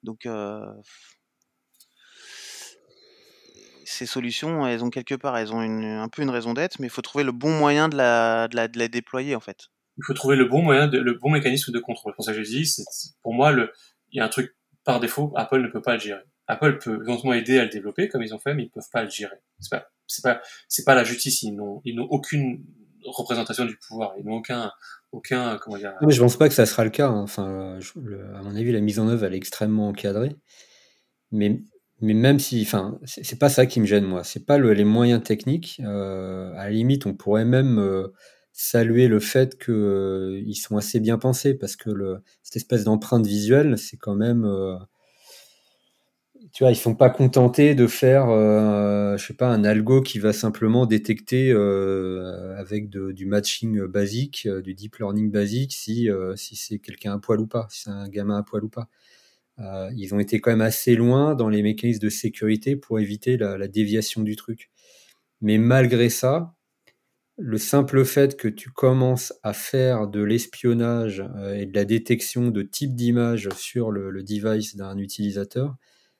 Donc, 0.03 0.25
euh, 0.25 0.65
ces 3.85 4.05
solutions, 4.05 4.65
elles 4.65 4.83
ont 4.83 4.89
quelque 4.89 5.15
part, 5.15 5.37
elles 5.37 5.53
ont 5.53 5.59
un 5.59 6.09
peu 6.09 6.21
une 6.21 6.29
raison 6.29 6.53
d'être, 6.53 6.79
mais 6.79 6.87
il 6.87 6.89
faut 6.89 7.01
trouver 7.01 7.23
le 7.23 7.31
bon 7.31 7.51
moyen 7.51 7.89
de 7.89 7.97
la, 7.97 8.47
de 8.47 8.55
la, 8.55 8.67
de 8.67 8.79
la 8.79 8.87
déployer, 8.87 9.35
en 9.35 9.39
fait. 9.39 9.69
Il 10.01 10.03
faut 10.03 10.13
trouver 10.15 10.35
le 10.35 10.45
bon 10.45 10.63
moyen, 10.63 10.87
le 10.87 11.13
bon 11.13 11.29
mécanisme 11.29 11.71
de 11.71 11.77
contrôle. 11.77 12.15
Pour 12.15 12.25
ça 12.25 12.33
que 12.33 12.41
je 12.41 12.49
dis, 12.49 12.83
pour 13.21 13.35
moi, 13.35 13.53
il 14.11 14.17
y 14.17 14.19
a 14.19 14.25
un 14.25 14.29
truc 14.29 14.55
par 14.83 14.99
défaut, 14.99 15.31
Apple 15.35 15.61
ne 15.61 15.67
peut 15.67 15.81
pas 15.81 15.93
le 15.93 15.99
gérer. 15.99 16.23
Apple 16.47 16.79
peut 16.79 16.99
éventuellement 17.03 17.33
aider 17.33 17.59
à 17.59 17.65
le 17.65 17.69
développer 17.69 18.07
comme 18.07 18.23
ils 18.23 18.33
ont 18.33 18.39
fait, 18.39 18.55
mais 18.55 18.63
ils 18.63 18.69
peuvent 18.71 18.89
pas 18.91 19.03
le 19.03 19.09
gérer. 19.11 19.37
C'est 19.59 19.69
pas, 19.69 19.85
c'est 20.07 20.23
pas, 20.23 20.41
c'est 20.67 20.83
pas 20.83 20.95
la 20.95 21.03
justice. 21.03 21.43
Ils 21.43 21.55
n'ont, 21.55 21.81
aucune 22.09 22.65
représentation 23.05 23.65
du 23.65 23.77
pouvoir. 23.77 24.13
Ils 24.17 24.25
n'ont 24.25 24.37
aucun, 24.37 24.71
aucun, 25.11 25.59
comment 25.59 25.77
dire. 25.77 25.93
Je 26.07 26.19
pense 26.19 26.35
pas 26.35 26.47
que 26.47 26.55
ça 26.55 26.65
sera 26.65 26.83
le 26.83 26.89
cas. 26.89 27.09
Hein. 27.09 27.21
Enfin, 27.21 27.77
à 27.77 28.41
mon 28.41 28.55
avis, 28.55 28.71
la 28.71 28.81
mise 28.81 28.97
en 28.97 29.07
œuvre 29.07 29.25
elle 29.25 29.35
est 29.35 29.37
extrêmement 29.37 29.89
encadrée. 29.89 30.35
Mais, 31.31 31.61
mais 32.01 32.15
même 32.15 32.39
si, 32.39 32.63
enfin, 32.63 32.99
c'est 33.05 33.37
pas 33.37 33.49
ça 33.49 33.67
qui 33.67 33.79
me 33.79 33.85
gêne 33.85 34.05
moi. 34.05 34.23
C'est 34.23 34.45
pas 34.45 34.57
le, 34.57 34.73
les 34.73 34.83
moyens 34.83 35.23
techniques. 35.23 35.79
Euh, 35.85 36.51
à 36.53 36.65
la 36.65 36.71
limite, 36.71 37.05
on 37.05 37.13
pourrait 37.13 37.45
même 37.45 37.77
euh, 37.77 38.07
saluer 38.61 39.07
le 39.07 39.19
fait 39.19 39.57
qu'ils 39.57 39.73
euh, 39.73 40.53
sont 40.53 40.77
assez 40.77 40.99
bien 40.99 41.17
pensés 41.17 41.53
parce 41.53 41.75
que 41.75 41.89
cette 42.43 42.55
espèce 42.57 42.83
d'empreinte 42.83 43.25
visuelle, 43.25 43.77
c'est 43.77 43.97
quand 43.97 44.15
même 44.15 44.45
euh, 44.45 44.75
tu 46.53 46.63
vois, 46.63 46.71
ils 46.71 46.75
sont 46.75 46.95
pas 46.95 47.09
contentés 47.09 47.75
de 47.75 47.87
faire, 47.87 48.29
euh, 48.29 49.15
je 49.17 49.25
sais 49.25 49.33
pas, 49.33 49.47
un 49.47 49.63
algo 49.63 50.01
qui 50.01 50.19
va 50.19 50.33
simplement 50.33 50.85
détecter 50.85 51.49
euh, 51.51 52.55
avec 52.57 52.89
du 52.89 53.25
matching 53.25 53.85
basique, 53.85 54.47
euh, 54.47 54.61
du 54.61 54.73
deep 54.73 54.97
learning 54.97 55.31
basique, 55.31 55.73
si, 55.73 56.09
si 56.35 56.55
c'est 56.55 56.79
quelqu'un 56.79 57.13
à 57.13 57.19
poil 57.19 57.39
ou 57.39 57.47
pas, 57.47 57.67
si 57.69 57.83
c'est 57.83 57.89
un 57.89 58.09
gamin 58.09 58.37
à 58.39 58.43
poil 58.43 58.63
ou 58.63 58.69
pas. 58.69 58.89
ils 59.95 60.13
ont 60.13 60.19
été 60.19 60.41
quand 60.41 60.51
même 60.51 60.61
assez 60.61 60.95
loin 60.95 61.35
dans 61.35 61.49
les 61.49 61.61
mécanismes 61.63 62.01
de 62.01 62.09
sécurité 62.09 62.75
pour 62.75 62.99
éviter 62.99 63.37
la 63.37 63.67
déviation 63.67 64.21
du 64.21 64.35
truc. 64.35 64.71
Mais 65.41 65.57
malgré 65.57 66.09
ça, 66.09 66.55
le 67.41 67.57
simple 67.57 68.05
fait 68.05 68.37
que 68.37 68.47
tu 68.47 68.69
commences 68.69 69.33
à 69.41 69.53
faire 69.53 70.07
de 70.07 70.21
l'espionnage 70.21 71.23
et 71.55 71.65
de 71.65 71.73
la 71.73 71.85
détection 71.85 72.49
de 72.49 72.61
type 72.61 72.95
d'image 72.95 73.49
sur 73.55 73.91
le, 73.91 74.11
le 74.11 74.23
device 74.23 74.75
d'un 74.75 74.97
utilisateur, 74.97 75.75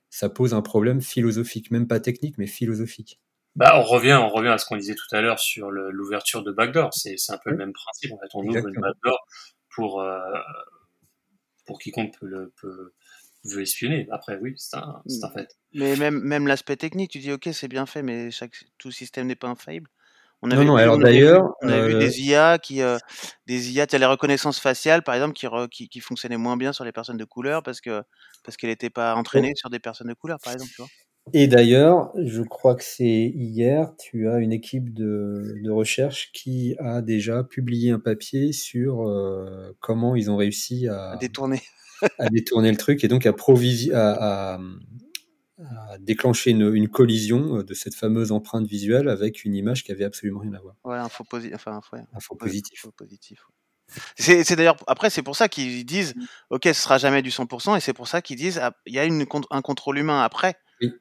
ça 0.10 0.30
pose 0.30 0.54
un 0.54 0.62
problème 0.62 1.02
philosophique, 1.02 1.72
même 1.72 1.88
pas 1.88 2.00
technique, 2.00 2.38
mais 2.38 2.48
philosophique. 2.48 3.20
Bah, 3.56 3.74
on 3.76 3.84
revient, 3.84 4.20
on 4.22 4.30
revient 4.30 4.50
à 4.50 4.58
ce 4.58 4.66
qu'on 4.66 4.78
disait 4.78 4.96
tout 4.96 5.16
à 5.16 5.22
l'heure 5.22 5.40
sur 5.40 5.72
l'ouverture 5.72 6.44
de 6.44 6.52
backdoor. 6.52 6.94
C'est, 6.94 7.16
un 7.30 7.38
peu 7.38 7.52
le 7.52 7.58
même 7.58 7.74
principe. 7.74 8.12
En 8.14 8.18
fait, 8.18 8.28
on 8.34 8.44
ouvre 8.44 8.68
une 8.68 8.80
backdoor 8.80 9.28
pour 9.76 10.02
euh, 10.02 10.20
pour 11.66 11.80
quiconque 11.80 12.18
peut, 12.20 12.28
le, 12.28 12.54
peut 12.62 12.94
veut 13.44 13.62
espionner. 13.62 14.08
Après, 14.12 14.38
oui, 14.38 14.54
c'est 14.58 14.78
un, 14.78 15.02
un, 15.06 15.32
fait. 15.32 15.58
Mais 15.74 15.96
même 15.98 16.20
même 16.20 16.48
l'aspect 16.48 16.78
technique, 16.78 17.12
tu 17.12 17.20
dis 17.20 17.32
ok, 17.32 17.50
c'est 17.52 17.68
bien 17.68 17.86
fait, 17.86 18.04
mais 18.04 18.32
chaque 18.32 18.56
tout 18.78 18.92
système 18.92 19.28
n'est 19.28 19.36
pas 19.36 19.50
infaillible. 19.50 19.90
On 20.44 20.50
avait 20.50 20.66
non, 20.66 20.72
non, 20.72 20.76
alors 20.78 20.98
d'ailleurs. 20.98 21.54
On 21.62 21.68
vu 21.68 21.96
des 21.96 22.22
IA 22.22 22.58
qui. 22.58 22.82
Euh, 22.82 22.98
des 23.46 23.72
IA, 23.72 23.86
tu 23.86 23.96
as 23.96 24.00
la 24.00 24.10
reconnaissance 24.10 24.60
faciale, 24.60 25.04
par 25.04 25.14
exemple, 25.14 25.34
qui, 25.34 25.48
qui, 25.70 25.88
qui, 25.88 26.00
fonctionnait 26.00 26.38
moins 26.38 26.58
bien 26.58 26.74
sur 26.74 26.84
les 26.84 26.92
personnes 26.92 27.18
de 27.18 27.26
couleur 27.26 27.62
parce 27.62 27.80
que 27.80 28.02
parce 28.44 28.58
qu'elle 28.58 28.72
n'était 28.72 28.89
pas 28.89 29.16
entraînée 29.16 29.54
sur 29.56 29.70
des 29.70 29.80
personnes 29.80 30.08
de 30.08 30.14
couleur, 30.14 30.39
par 30.44 30.54
exemple, 30.54 30.72
tu 30.72 30.82
vois. 30.82 30.89
Et 31.34 31.48
d'ailleurs, 31.48 32.12
je 32.18 32.42
crois 32.42 32.76
que 32.76 32.84
c'est 32.84 33.32
hier, 33.36 33.92
tu 34.00 34.28
as 34.28 34.39
une 34.39 34.52
équipe 34.52 34.92
de, 34.92 35.54
de, 35.64 35.70
recherche 35.70 36.32
qui 36.34 36.76
a 36.80 37.04
déjà 37.04 37.44
publié 37.44 37.92
un 37.92 38.00
papier 38.00 38.52
sur 38.54 39.08
euh, 39.08 39.72
comment 39.80 40.16
ils 40.16 40.32
ont 40.32 40.36
réussi 40.38 40.88
à, 40.88 41.12
à 41.12 41.18
détourner. 41.18 41.62
à 42.18 42.30
détourner 42.30 42.72
le 42.72 42.78
truc 42.78 43.04
et 43.04 43.08
donc 43.08 43.28
à, 43.28 43.34
à, 43.94 44.60
à, 45.89 45.97
déclenché 45.97 46.51
une, 46.51 46.74
une, 46.74 46.89
collision 46.89 47.57
euh, 47.57 47.64
de 47.64 47.74
cette 47.74 47.95
fameuse 47.95 48.32
empreinte 48.32 48.68
visuelle 48.68 49.09
avec 49.09 49.45
une 49.45 49.55
image 49.55 49.84
qui 49.84 49.91
avait 49.91 50.03
absolument 50.03 50.39
rien 50.39 50.53
à 50.53 50.59
voir. 50.59 50.76
Ouais, 50.84 50.97
un 50.97 51.09
faux, 51.09 51.24
posi 51.24 51.51
enfin, 51.53 51.82
ouais, 51.93 52.01
un 52.14 52.20
faux 52.20 52.36
positif. 52.36 52.82
Faux 52.82 52.91
positif. 52.91 53.45
C'est 54.16 54.55
d'ailleurs 54.55 54.78
après 54.88 55.09
c'est 55.09 55.22
pour 55.22 55.36
ça 55.36 55.49
qu'ils 55.49 55.86
disent 55.86 56.14
ok 56.49 56.62
ce 56.64 56.74
sera 56.74 56.97
jamais 56.97 57.22
du 57.22 57.30
100% 57.30 57.76
et 57.76 57.82
c'est 57.82 57.91
pour 57.91 58.07
ça 58.07 58.22
qu'ils 58.22 58.38
disent 58.38 58.57
ah, 58.57 58.74
il 58.86 58.93
y 58.93 58.99
a 58.99 59.03
une, 59.03 59.26
un 59.49 59.62
contrôle 59.62 59.97
humain 59.97 60.22
après. 60.24 60.55
Oui. 60.82 60.93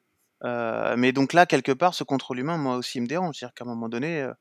Euh, 0.42 0.96
mais 0.96 1.12
donc 1.12 1.32
là 1.32 1.46
quelque 1.46 1.70
part 1.70 1.94
ce 1.94 2.02
contrôle 2.02 2.40
humain 2.40 2.56
moi 2.56 2.76
aussi 2.76 2.98
il 2.98 3.02
me 3.02 3.06
dérange, 3.06 3.36
c'est-à-dire 3.38 3.54
qu'à 3.54 3.64
un 3.64 3.68
moment 3.68 3.88
donné 3.88 4.22
euh, 4.22 4.32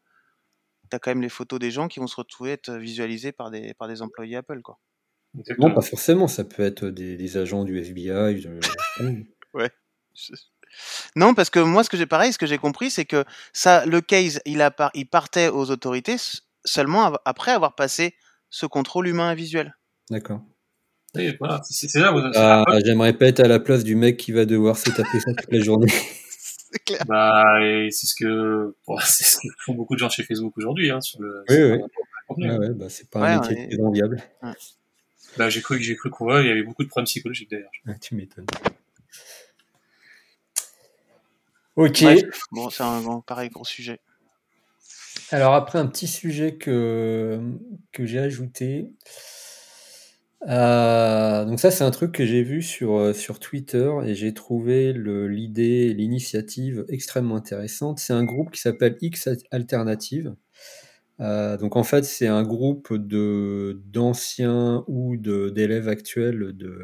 tu 0.90 0.96
as 0.96 1.00
quand 1.00 1.12
même 1.12 1.22
les 1.22 1.30
photos 1.30 1.60
des 1.60 1.70
gens 1.70 1.88
qui 1.88 2.00
vont 2.00 2.08
se 2.08 2.16
retrouver 2.16 2.54
être 2.54 2.72
visualisées 2.72 3.32
par 3.32 3.52
des 3.52 3.76
par 3.76 3.88
des 3.88 4.02
employés 4.02 4.38
Apple 4.38 4.62
quoi. 4.64 4.80
Non 5.60 5.74
pas 5.74 5.82
forcément, 5.82 6.28
ça 6.28 6.44
peut 6.44 6.64
être 6.64 6.88
des, 6.88 7.16
des 7.16 7.38
agents 7.38 7.64
du 7.64 7.78
FBI. 7.78 8.48
ouais. 9.54 9.70
Non, 11.16 11.34
parce 11.34 11.50
que 11.50 11.60
moi, 11.60 11.84
ce 11.84 11.90
que 11.90 11.98
j'ai 11.98 12.06
pareil, 12.06 12.32
ce 12.32 12.38
que 12.38 12.46
j'ai 12.46 12.58
compris, 12.58 12.90
c'est 12.90 13.06
que 13.06 13.26
ça, 13.54 13.86
le 13.86 14.02
case, 14.02 14.42
il, 14.46 14.62
a 14.62 14.74
il 14.94 15.08
partait 15.08 15.50
aux 15.50 15.72
autorités 15.72 16.18
seulement 16.66 17.14
après 17.26 17.52
avoir 17.52 17.76
passé 17.76 18.16
ce 18.50 18.66
contrôle 18.66 19.08
humain 19.08 19.32
et 19.32 19.36
visuel. 19.36 19.76
D'accord. 20.10 20.42
voilà, 21.40 21.62
ah, 22.36 22.64
J'aimerais 22.86 23.14
pas 23.14 23.28
être 23.28 23.40
à 23.40 23.48
la 23.48 23.60
place 23.60 23.84
du 23.84 23.96
mec 23.96 24.18
qui 24.18 24.32
va 24.32 24.46
devoir 24.46 24.78
se 24.78 24.90
taper 24.90 25.20
ça 25.20 25.34
toute 25.34 25.52
la 25.52 25.60
journée. 25.60 25.88
c'est 25.90 26.84
clair. 26.84 27.04
Bah, 27.08 27.60
c'est 27.90 28.08
ce 28.08 28.16
que, 28.16 28.76
c'est 29.06 29.24
ce 29.24 29.38
que 29.38 29.48
font 29.60 29.74
beaucoup 29.74 29.96
de 29.96 30.00
gens 30.00 30.10
chez 30.10 30.24
Facebook 30.24 30.58
aujourd'hui, 30.58 30.92
hein, 30.92 31.02
sur 31.02 31.22
le. 31.22 31.44
Oui, 31.50 31.58
oui. 31.58 31.80
Ouais, 32.38 32.58
ouais, 32.58 32.74
bah, 32.76 32.90
c'est 32.90 33.10
pas 33.10 33.28
un 33.28 33.40
métier 33.40 33.70
très 33.70 33.82
enviable. 33.82 34.22
Bah, 35.38 35.50
j'ai 35.50 35.62
cru 35.62 35.78
que 35.78 35.84
j'ai 35.84 35.96
cru 35.96 36.10
qu'on 36.10 36.40
il 36.40 36.48
y 36.48 36.52
avait 36.52 36.64
beaucoup 36.64 36.84
de 36.84 36.90
problèmes 36.90 37.06
psychologiques 37.06 37.50
d'ailleurs. 37.50 37.72
tu 38.02 38.16
m'étonnes. 38.16 38.46
Ok. 41.80 42.04
bon, 42.52 42.70
c'est 42.70 42.84
un 42.84 43.22
pareil 43.26 43.50
gros 43.50 43.64
sujet. 43.64 44.02
Alors 45.32 45.54
après 45.54 45.80
un 45.80 45.88
petit 45.88 46.08
sujet 46.08 46.58
que, 46.58 47.40
que 47.94 48.06
j'ai 48.06 48.20
ajouté. 48.20 48.92
Euh, 50.50 51.46
donc 51.46 51.58
ça 51.62 51.72
c'est 51.72 51.86
un 51.86 51.92
truc 51.92 52.12
que 52.12 52.26
j'ai 52.26 52.44
vu 52.44 52.62
sur, 52.62 52.98
euh, 52.98 53.14
sur 53.14 53.40
Twitter 53.40 53.90
et 54.06 54.14
j'ai 54.14 54.34
trouvé 54.34 54.92
l'idée, 54.92 55.94
l'initiative 55.94 56.84
extrêmement 56.90 57.38
intéressante. 57.38 58.00
C'est 58.00 58.14
un 58.14 58.26
groupe 58.26 58.52
qui 58.52 58.60
s'appelle 58.60 58.98
X 59.02 59.30
Alternative. 59.50 60.36
Euh, 61.22 61.56
donc 61.56 61.78
en 61.78 61.84
fait 61.86 62.04
c'est 62.04 62.28
un 62.28 62.44
groupe 62.44 62.94
de 62.94 63.82
d'anciens 63.86 64.84
ou 64.88 65.16
d'élèves 65.16 65.88
actuels 65.88 66.52
de, 66.58 66.78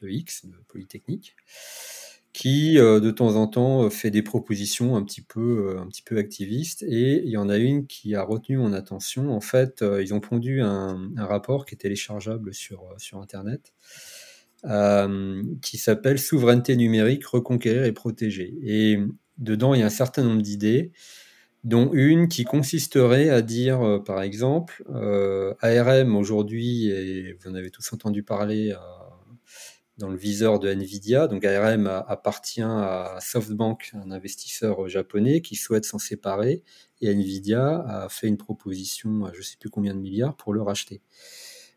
de 0.00 0.08
X, 0.08 0.46
de 0.46 0.56
Polytechnique, 0.66 1.36
qui 2.38 2.78
euh, 2.78 3.00
de 3.00 3.10
temps 3.10 3.34
en 3.34 3.48
temps 3.48 3.82
euh, 3.82 3.90
fait 3.90 4.12
des 4.12 4.22
propositions 4.22 4.94
un 4.94 5.02
petit 5.02 5.22
peu 5.22 5.74
euh, 5.74 5.80
un 5.80 5.88
petit 5.88 6.02
peu 6.02 6.18
activistes. 6.18 6.84
Et 6.84 7.20
il 7.24 7.30
y 7.30 7.36
en 7.36 7.48
a 7.48 7.56
une 7.56 7.88
qui 7.88 8.14
a 8.14 8.22
retenu 8.22 8.58
mon 8.58 8.72
attention. 8.72 9.32
En 9.34 9.40
fait 9.40 9.84
ils 10.00 10.14
ont 10.14 10.20
pondu 10.20 10.62
un, 10.62 11.10
rapport 11.16 11.66
qui 11.66 11.74
est 11.74 11.78
téléchargeable 11.78 12.54
sur 12.54 12.94
sur 12.96 13.18
internet 13.18 13.72
qui 15.62 15.78
s'appelle 15.78 16.18
souveraineté 16.18 16.76
numérique 16.76 17.26
reconquérir 17.26 17.84
et 17.84 17.92
protéger 17.92 18.56
et 18.62 18.98
dedans 19.38 19.74
il 19.74 19.80
y 19.80 19.82
a 19.82 19.86
un 19.86 19.90
certain 19.90 20.24
nombre 20.24 20.42
d'idées 20.42 20.90
dont 21.64 21.90
une 21.92 22.28
qui 22.28 22.44
consisterait 22.44 23.30
à 23.30 23.42
dire 23.42 24.02
par 24.04 24.22
exemple 24.22 24.84
ARM 25.60 26.16
aujourd'hui 26.16 26.88
et 26.88 27.34
vous 27.34 27.50
en 27.50 27.54
avez 27.54 27.70
tous 27.70 27.92
entendu 27.92 28.22
parler 28.22 28.74
dans 29.98 30.08
le 30.08 30.16
viseur 30.16 30.58
de 30.58 30.68
Nvidia. 30.68 31.26
Donc 31.26 31.44
ARM 31.44 31.86
appartient 31.86 32.62
à 32.62 33.18
SoftBank, 33.20 33.92
un 33.94 34.10
investisseur 34.10 34.88
japonais 34.88 35.40
qui 35.40 35.56
souhaite 35.56 35.84
s'en 35.84 35.98
séparer, 35.98 36.62
et 37.00 37.12
Nvidia 37.12 37.84
a 37.86 38.08
fait 38.08 38.28
une 38.28 38.36
proposition 38.36 39.24
à 39.24 39.32
je 39.32 39.38
ne 39.38 39.42
sais 39.42 39.56
plus 39.58 39.70
combien 39.70 39.94
de 39.94 40.00
milliards 40.00 40.36
pour 40.36 40.52
le 40.52 40.62
racheter. 40.62 41.02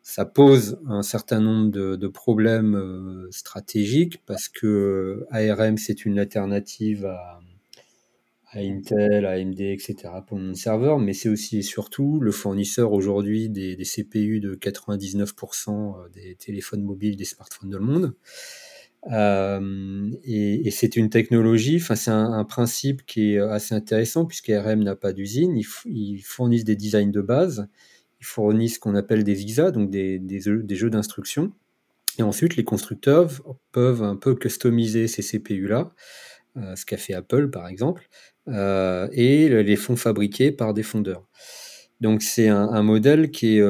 ça 0.04 0.26
pose 0.26 0.80
un 0.88 1.04
certain 1.04 1.40
nombre 1.40 1.72
de, 1.72 2.08
problèmes 2.08 2.76
euh, 2.76 3.28
stratégiques 3.32 4.24
parce 4.26 4.50
que 4.50 5.26
ARM 5.30 5.78
c'est 5.78 6.06
une 6.06 6.18
alternative 6.20 7.06
à, 7.06 7.40
Intel, 8.54 9.26
à 9.26 9.32
AMD, 9.32 9.60
etc. 9.62 9.96
pour 10.28 10.38
mon 10.38 10.54
serveur, 10.54 11.00
mais 11.00 11.14
c'est 11.14 11.30
aussi 11.30 11.60
et 11.60 11.62
surtout 11.62 12.20
le 12.20 12.32
fournisseur 12.32 12.92
aujourd'hui 12.92 13.50
des, 13.50 13.78
CPU 13.78 14.40
de 14.40 14.56
99% 14.56 16.10
des 16.12 16.36
téléphones 16.36 16.84
mobiles, 16.84 17.16
des 17.16 17.26
smartphones 17.26 17.70
dans 17.70 17.80
le 17.80 17.86
monde. 17.86 18.14
Euh, 19.10 20.12
et, 20.24 20.70
c'est 20.72 20.96
une 20.96 21.10
technologie, 21.10 21.78
enfin 21.78 21.96
c'est 21.96 22.12
un, 22.12 22.44
principe 22.46 23.06
qui 23.06 23.34
est 23.34 23.40
assez 23.40 23.74
intéressant 23.74 24.26
puisque 24.26 24.50
ARM 24.50 24.84
n'a 24.84 24.96
pas 24.96 25.12
d'usine, 25.14 25.58
ils, 25.86 26.22
fournissent 26.24 26.64
des 26.66 26.76
designs 26.76 27.12
de 27.12 27.22
base, 27.22 27.68
ils 28.20 28.26
fournissent 28.26 28.76
ce 28.76 28.80
qu'on 28.80 28.96
appelle 28.96 29.24
des 29.24 29.44
ISA, 29.44 29.72
donc 29.72 29.90
des, 29.90 30.20
des, 30.20 30.40
jeux 30.40 30.90
d'instruction, 30.90 31.52
et 32.20 32.24
ensuite 32.24 32.56
les 32.56 32.64
constructeurs 32.64 33.30
peuvent 33.72 34.04
un 34.04 34.16
peu 34.16 34.36
customiser 34.36 35.08
ces 35.08 35.24
CPU-là, 35.24 35.94
euh, 36.58 36.76
ce 36.76 36.86
qu'a 36.86 36.98
fait 36.98 37.14
Apple 37.14 37.50
par 37.50 37.68
exemple, 37.68 38.08
euh, 38.48 39.08
et 39.12 39.50
les 39.64 39.76
font 39.76 39.96
fabriquer 39.96 40.52
par 40.52 40.74
des 40.74 40.84
fondeurs. 40.84 41.28
Donc 42.00 42.24
c'est 42.24 42.48
un, 42.48 42.82
modèle 42.82 43.30
qui 43.30 43.58
est, 43.58 43.64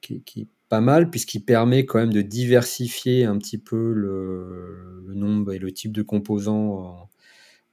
qui, 0.00 0.22
qui 0.22 0.48
pas 0.68 0.80
mal 0.80 1.10
puisqu'il 1.10 1.44
permet 1.44 1.84
quand 1.86 1.98
même 1.98 2.12
de 2.12 2.22
diversifier 2.22 3.24
un 3.24 3.38
petit 3.38 3.58
peu 3.58 3.92
le, 3.92 5.14
nombre 5.14 5.52
et 5.52 5.58
le 5.58 5.72
type 5.72 5.92
de 5.92 6.02
composants 6.02 6.72
en, 6.74 7.08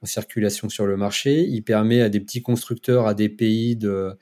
circulation 0.04 0.68
sur 0.68 0.86
le 0.86 0.96
marché. 0.96 1.42
Il 1.42 1.64
permet 1.64 2.00
à 2.00 2.08
des 2.08 2.20
petits 2.20 2.40
constructeurs, 2.40 3.08
à 3.08 3.14
des 3.14 3.28
pays 3.28 3.74
de, 3.74 4.16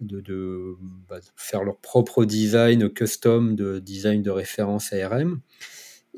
de, 0.00 0.74
bah, 1.06 1.18
faire 1.36 1.64
leur 1.64 1.76
propre 1.76 2.24
design 2.24 2.88
custom 2.88 3.54
de 3.54 3.78
design 3.78 4.22
de 4.22 4.30
référence 4.30 4.90
ARM. 4.94 5.42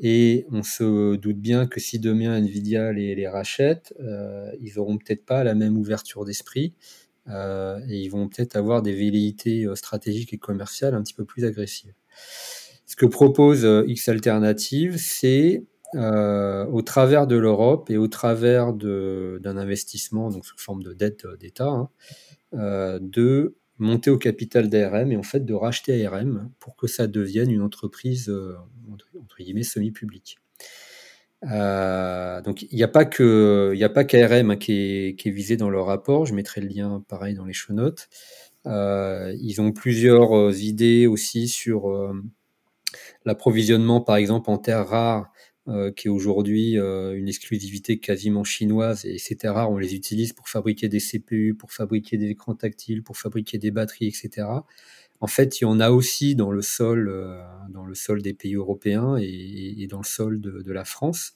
Et 0.03 0.47
on 0.51 0.63
se 0.63 1.15
doute 1.15 1.37
bien 1.37 1.67
que 1.67 1.79
si 1.79 1.99
demain 1.99 2.35
Nvidia 2.35 2.91
les, 2.91 3.13
les 3.13 3.27
rachète, 3.27 3.93
euh, 3.99 4.51
ils 4.59 4.73
n'auront 4.75 4.97
peut-être 4.97 5.23
pas 5.25 5.43
la 5.43 5.53
même 5.53 5.77
ouverture 5.77 6.25
d'esprit 6.25 6.73
euh, 7.29 7.79
et 7.87 8.01
ils 8.01 8.09
vont 8.09 8.27
peut-être 8.27 8.55
avoir 8.55 8.81
des 8.81 8.93
velléités 8.93 9.65
euh, 9.65 9.75
stratégiques 9.75 10.33
et 10.33 10.39
commerciales 10.39 10.95
un 10.95 11.03
petit 11.03 11.13
peu 11.13 11.23
plus 11.23 11.45
agressives. 11.45 11.93
Ce 12.87 12.95
que 12.95 13.05
propose 13.05 13.65
X 13.87 14.09
Alternative, 14.09 14.97
c'est 14.97 15.63
au 15.93 16.81
travers 16.81 17.27
de 17.27 17.35
l'Europe 17.35 17.89
et 17.89 17.97
au 17.97 18.07
travers 18.07 18.73
d'un 18.73 19.57
investissement, 19.57 20.29
donc 20.29 20.45
sous 20.45 20.57
forme 20.57 20.83
de 20.83 20.93
dette 20.93 21.25
d'État, 21.39 21.69
hein, 21.69 21.89
de 22.99 23.55
monter 23.81 24.09
au 24.09 24.17
capital 24.17 24.69
d'ARM 24.69 25.11
et 25.11 25.17
en 25.17 25.23
fait 25.23 25.45
de 25.45 25.53
racheter 25.53 26.05
ARM 26.05 26.51
pour 26.59 26.75
que 26.75 26.87
ça 26.87 27.07
devienne 27.07 27.51
une 27.51 27.61
entreprise 27.61 28.31
entre 29.19 29.37
guillemets 29.39 29.63
semi-publique. 29.63 30.37
Euh, 31.49 32.39
donc 32.41 32.61
il 32.61 32.75
n'y 32.75 32.83
a 32.83 32.87
pas 32.87 33.05
que 33.05 33.71
il 33.73 33.83
a 33.83 33.89
pas 33.89 34.03
qu'ARM 34.03 34.51
hein, 34.51 34.57
qui, 34.57 35.15
est, 35.17 35.29
visé 35.29 35.57
dans 35.57 35.69
leur 35.69 35.87
rapport. 35.87 36.25
Je 36.25 36.33
mettrai 36.33 36.61
le 36.61 36.67
lien 36.67 37.03
pareil 37.07 37.33
dans 37.33 37.45
les 37.45 37.53
show 37.53 37.73
notes. 37.73 38.09
Euh, 38.67 39.35
ils 39.41 39.59
ont 39.59 39.71
plusieurs 39.71 40.37
euh, 40.37 40.53
idées 40.53 41.07
aussi 41.07 41.47
sur 41.47 41.89
l'approvisionnement, 43.25 44.01
par 44.01 44.17
exemple 44.17 44.49
en 44.49 44.57
terres 44.57 44.87
rares, 44.87 45.31
qui 45.95 46.07
est 46.07 46.11
aujourd'hui 46.11 46.75
une 46.75 47.27
exclusivité 47.27 47.99
quasiment 47.99 48.43
chinoise. 48.43 49.05
Et 49.05 49.17
on 49.45 49.77
les 49.77 49.95
utilise 49.95 50.33
pour 50.33 50.49
fabriquer 50.49 50.89
des 50.89 50.99
CPU, 50.99 51.53
pour 51.53 51.71
fabriquer 51.71 52.17
des 52.17 52.29
écrans 52.29 52.55
tactiles, 52.55 53.03
pour 53.03 53.17
fabriquer 53.17 53.57
des 53.57 53.71
batteries, 53.71 54.07
etc. 54.07 54.47
En 55.21 55.27
fait, 55.27 55.61
il 55.61 55.65
y 55.65 55.67
en 55.67 55.79
a 55.79 55.91
aussi 55.91 56.35
dans 56.35 56.51
le 56.51 56.63
sol, 56.63 57.07
euh, 57.07 57.39
dans 57.69 57.85
le 57.85 57.93
sol 57.93 58.23
des 58.23 58.33
pays 58.33 58.55
européens 58.55 59.17
et, 59.21 59.87
dans 59.87 59.99
le 59.99 60.03
sol 60.03 60.41
de, 60.41 60.71
la 60.71 60.83
France. 60.83 61.33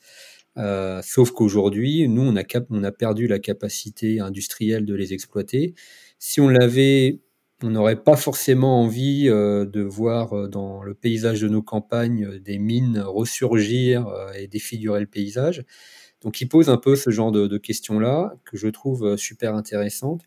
Euh, 0.58 1.02
sauf 1.04 1.32
qu'aujourd'hui, 1.32 2.08
nous, 2.10 2.24
on 2.24 2.36
a, 2.36 2.44
on 2.72 2.84
a 2.84 2.92
perdu 2.92 3.28
la 3.28 3.38
capacité 3.38 4.20
industrielle 4.20 4.86
de 4.86 4.96
les 4.96 5.14
exploiter. 5.14 5.76
Si 6.18 6.42
on 6.42 6.50
l'avait, 6.50 7.20
on 7.66 7.72
n'aurait 7.72 8.02
pas 8.02 8.16
forcément 8.16 8.82
envie 8.82 9.28
euh, 9.28 9.66
de 9.66 9.82
voir 9.82 10.48
dans 10.50 10.84
le 10.84 10.94
paysage 10.94 11.42
de 11.42 11.50
nos 11.50 11.62
campagnes 11.62 12.40
des 12.40 12.58
mines 12.58 13.00
ressurgir 13.00 14.08
et 14.38 14.48
défigurer 14.48 15.00
le 15.00 15.08
paysage. 15.08 15.64
Donc, 16.22 16.42
il 16.42 16.48
pose 16.48 16.70
un 16.70 16.78
peu 16.78 16.96
ce 16.96 17.10
genre 17.10 17.32
de, 17.32 17.58
questions-là 17.58 18.36
que 18.46 18.58
je 18.58 18.68
trouve 18.68 19.18
super 19.18 19.56
intéressantes. 19.56 20.22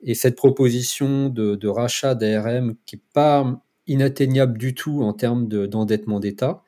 Et 0.00 0.14
cette 0.14 0.36
proposition 0.36 1.28
de, 1.28 1.68
rachat 1.68 2.14
d'ARM, 2.14 2.74
qui 2.86 2.96
n'est 2.96 3.02
pas 3.12 3.60
inatteignable 3.86 4.58
du 4.58 4.74
tout 4.74 5.02
en 5.02 5.12
termes 5.12 5.48
d'endettement 5.48 6.20
d'État, 6.20 6.62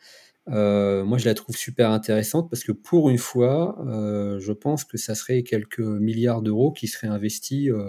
euh, 0.48 1.04
moi 1.04 1.18
je 1.18 1.26
la 1.26 1.34
trouve 1.34 1.56
super 1.56 1.90
intéressante 1.90 2.50
parce 2.50 2.64
que 2.64 2.72
pour 2.72 3.10
une 3.10 3.18
fois, 3.18 3.78
euh, 3.86 4.40
je 4.40 4.52
pense 4.52 4.84
que 4.84 4.96
ça 4.96 5.14
serait 5.14 5.42
quelques 5.42 5.80
milliards 5.80 6.42
d'euros 6.42 6.72
qui 6.72 6.88
seraient 6.88 7.06
investis 7.06 7.68
euh, 7.68 7.88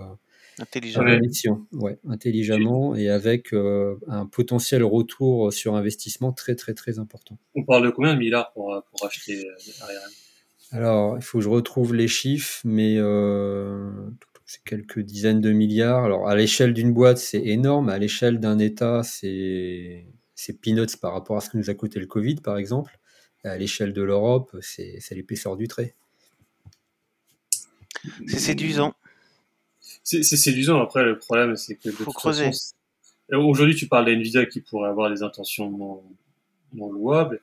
intelligemment. 0.59 1.67
Ouais, 1.71 1.97
intelligemment 2.07 2.95
et 2.95 3.09
avec 3.09 3.53
un 3.53 4.25
potentiel 4.25 4.83
retour 4.83 5.51
sur 5.53 5.75
investissement 5.75 6.31
très 6.31 6.55
très 6.55 6.73
très 6.73 6.99
important. 6.99 7.37
On 7.55 7.63
parle 7.63 7.85
de 7.85 7.89
combien 7.89 8.13
de 8.13 8.19
milliards 8.19 8.51
pour, 8.53 8.83
pour 8.89 9.05
acheter 9.05 9.43
ARM 9.81 10.11
Alors, 10.71 11.17
il 11.17 11.23
faut 11.23 11.39
que 11.39 11.43
je 11.43 11.49
retrouve 11.49 11.93
les 11.93 12.07
chiffres, 12.07 12.61
mais 12.63 12.97
c'est 14.51 14.63
quelques 14.65 14.99
dizaines 14.99 15.39
de 15.39 15.53
milliards. 15.53 16.03
Alors 16.03 16.27
à 16.27 16.35
l'échelle 16.35 16.73
d'une 16.73 16.93
boîte, 16.93 17.17
c'est 17.17 17.41
énorme. 17.41 17.87
À 17.87 17.97
l'échelle 17.97 18.41
d'un 18.41 18.59
État, 18.59 19.01
c'est 19.03 20.05
peanuts 20.61 20.97
par 21.01 21.13
rapport 21.13 21.37
à 21.37 21.41
ce 21.41 21.49
que 21.49 21.57
nous 21.57 21.69
a 21.69 21.73
coûté 21.73 22.01
le 22.01 22.05
Covid, 22.05 22.35
par 22.35 22.57
exemple. 22.57 22.99
à 23.45 23.57
l'échelle 23.57 23.93
de 23.93 24.01
l'Europe, 24.01 24.55
c'est 24.61 24.99
l'épaisseur 25.11 25.55
du 25.55 25.69
trait. 25.69 25.95
C'est 28.27 28.39
séduisant. 28.39 28.93
C'est 30.03 30.23
séduisant. 30.23 30.81
Après, 30.81 31.03
le 31.03 31.17
problème, 31.17 31.55
c'est 31.55 31.75
que 31.75 31.91
faut 31.91 32.11
creuser. 32.11 32.49
Aujourd'hui, 33.31 33.75
tu 33.75 33.87
parles 33.87 34.05
d'NVIDIA 34.05 34.45
qui 34.45 34.61
pourrait 34.61 34.89
avoir 34.89 35.09
des 35.09 35.23
intentions 35.23 35.69
non, 36.73 36.91
louables. 36.91 37.41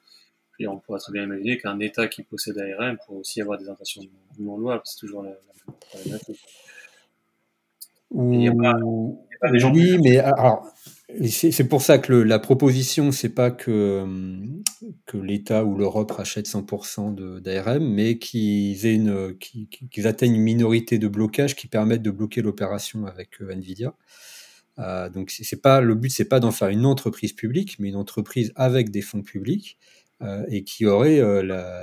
Et 0.61 0.67
on 0.67 0.79
pourrait 0.79 0.99
très 0.99 1.13
bien 1.13 1.23
imaginer 1.23 1.57
qu'un 1.57 1.79
État 1.79 2.09
qui 2.09 2.25
possède 2.25 2.59
ARM 2.59 2.99
pourrait 3.07 3.21
aussi 3.21 3.41
avoir 3.41 3.59
des 3.59 3.69
intentions 3.69 4.03
non, 4.39 4.59
louables. 4.59 4.83
C'est 4.85 4.99
toujours 4.99 5.22
la, 5.22 5.30
la 5.30 5.72
problématique. 5.72 6.41
Oui, 8.11 8.49
mais 10.03 10.18
alors, 10.18 10.67
c'est 11.26 11.68
pour 11.68 11.83
ça 11.83 11.99
que 11.99 12.13
la 12.13 12.39
proposition, 12.39 13.13
c'est 13.13 13.30
pas 13.30 13.51
que, 13.51 14.05
que 15.07 15.17
l'État 15.17 15.64
ou 15.64 15.76
l'Europe 15.76 16.11
rachètent 16.11 16.49
100% 16.49 17.41
d'ARM, 17.41 17.83
mais 17.83 18.18
qu'ils 18.18 18.87
atteignent 20.07 20.35
une 20.35 20.43
minorité 20.43 20.99
de 20.99 21.09
blocage 21.09 21.57
qui 21.57 21.67
permettent 21.67 22.03
de 22.03 22.11
bloquer 22.11 22.43
l'opération 22.43 23.07
avec 23.07 23.41
euh, 23.41 23.51
Nvidia. 23.51 23.95
Euh, 24.79 25.09
donc 25.09 25.30
c'est 25.30 25.61
pas 25.61 25.80
le 25.80 25.95
but, 25.95 26.11
c'est 26.11 26.29
pas 26.29 26.41
d'en 26.41 26.53
faire 26.53 26.68
une 26.68 26.87
entreprise 26.87 27.33
publique, 27.33 27.79
mais 27.79 27.89
une 27.89 27.97
entreprise 27.97 28.53
avec 28.55 28.91
des 28.91 29.03
fonds 29.03 29.22
publics 29.22 29.79
euh, 30.22 30.45
et 30.51 30.63
qui 30.63 30.87
aurait 30.87 31.21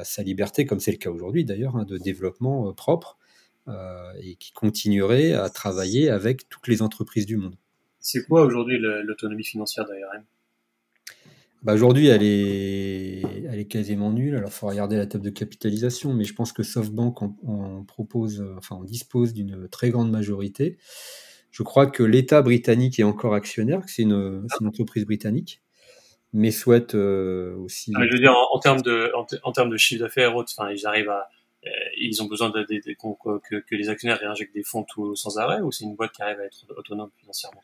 sa 0.03 0.23
liberté, 0.23 0.65
comme 0.65 0.79
c'est 0.79 0.91
le 0.91 0.97
cas 0.97 1.09
aujourd'hui 1.09 1.45
d'ailleurs, 1.45 1.75
hein, 1.75 1.85
de 1.85 1.97
développement 1.97 2.71
propre 2.73 3.17
euh, 3.67 4.13
et 4.21 4.35
qui 4.35 4.53
continuerait 4.53 5.33
à 5.33 5.49
travailler 5.49 6.11
avec 6.11 6.47
toutes 6.49 6.67
les 6.67 6.83
entreprises 6.83 7.25
du 7.25 7.35
monde. 7.35 7.55
C'est 8.07 8.23
quoi 8.23 8.43
aujourd'hui 8.43 8.77
l'autonomie 8.77 9.43
financière 9.43 9.87
d'ARM 9.87 10.23
bah 11.63 11.73
Aujourd'hui, 11.73 12.05
elle 12.05 12.21
est, 12.21 13.23
elle 13.51 13.57
est 13.57 13.65
quasiment 13.65 14.11
nulle. 14.11 14.35
Alors, 14.35 14.51
il 14.51 14.53
faut 14.53 14.67
regarder 14.67 14.95
la 14.95 15.07
table 15.07 15.23
de 15.23 15.31
capitalisation, 15.31 16.13
mais 16.13 16.23
je 16.23 16.35
pense 16.35 16.53
que 16.53 16.61
SoftBank 16.61 17.23
en, 17.23 17.83
propose, 17.87 18.45
enfin, 18.57 18.77
on 18.79 18.83
dispose 18.83 19.33
d'une 19.33 19.67
très 19.69 19.89
grande 19.89 20.11
majorité. 20.11 20.77
Je 21.49 21.63
crois 21.63 21.87
que 21.87 22.03
l'État 22.03 22.43
britannique 22.43 22.99
est 22.99 23.03
encore 23.03 23.33
actionnaire, 23.33 23.81
que 23.81 23.89
c'est 23.89 24.03
une, 24.03 24.45
une, 24.61 24.67
entreprise 24.67 25.03
britannique, 25.05 25.63
mais 26.31 26.51
souhaite 26.51 26.93
euh, 26.93 27.55
aussi. 27.55 27.91
je 27.91 28.13
veux 28.13 28.19
dire, 28.19 28.35
en, 28.53 28.59
termes 28.59 28.83
de, 28.83 29.11
en, 29.15 29.51
termes 29.51 29.71
de 29.71 29.77
chiffre 29.77 30.03
d'affaires, 30.03 30.35
enfin, 30.35 30.69
ils 30.69 30.85
arrivent 30.85 31.09
à, 31.09 31.27
ils 31.97 32.21
ont 32.21 32.25
besoin 32.25 32.51
que, 32.51 33.75
les 33.75 33.89
actionnaires 33.89 34.19
réinjectent 34.19 34.53
des 34.53 34.63
fonds 34.63 34.83
tout, 34.83 35.15
sans 35.15 35.37
arrêt 35.37 35.61
ou 35.61 35.71
c'est 35.71 35.85
une 35.85 35.95
boîte 35.95 36.11
qui 36.11 36.21
arrive 36.21 36.39
à 36.39 36.45
être 36.45 36.65
autonome 36.77 37.09
financièrement? 37.19 37.61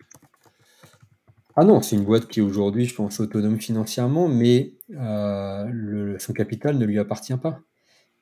Ah 1.56 1.66
non, 1.66 1.82
c'est 1.82 1.98
une 1.98 2.06
boîte 2.06 2.28
qui 2.28 2.40
aujourd'hui, 2.40 2.86
je 2.86 2.96
pense, 2.96 3.20
autonome 3.20 3.60
financièrement, 3.60 4.30
mais 4.30 4.74
euh, 4.92 6.18
son 6.18 6.34
capital 6.34 6.78
ne 6.78 6.86
lui 6.86 6.98
appartient 6.98 7.36
pas. 7.36 7.60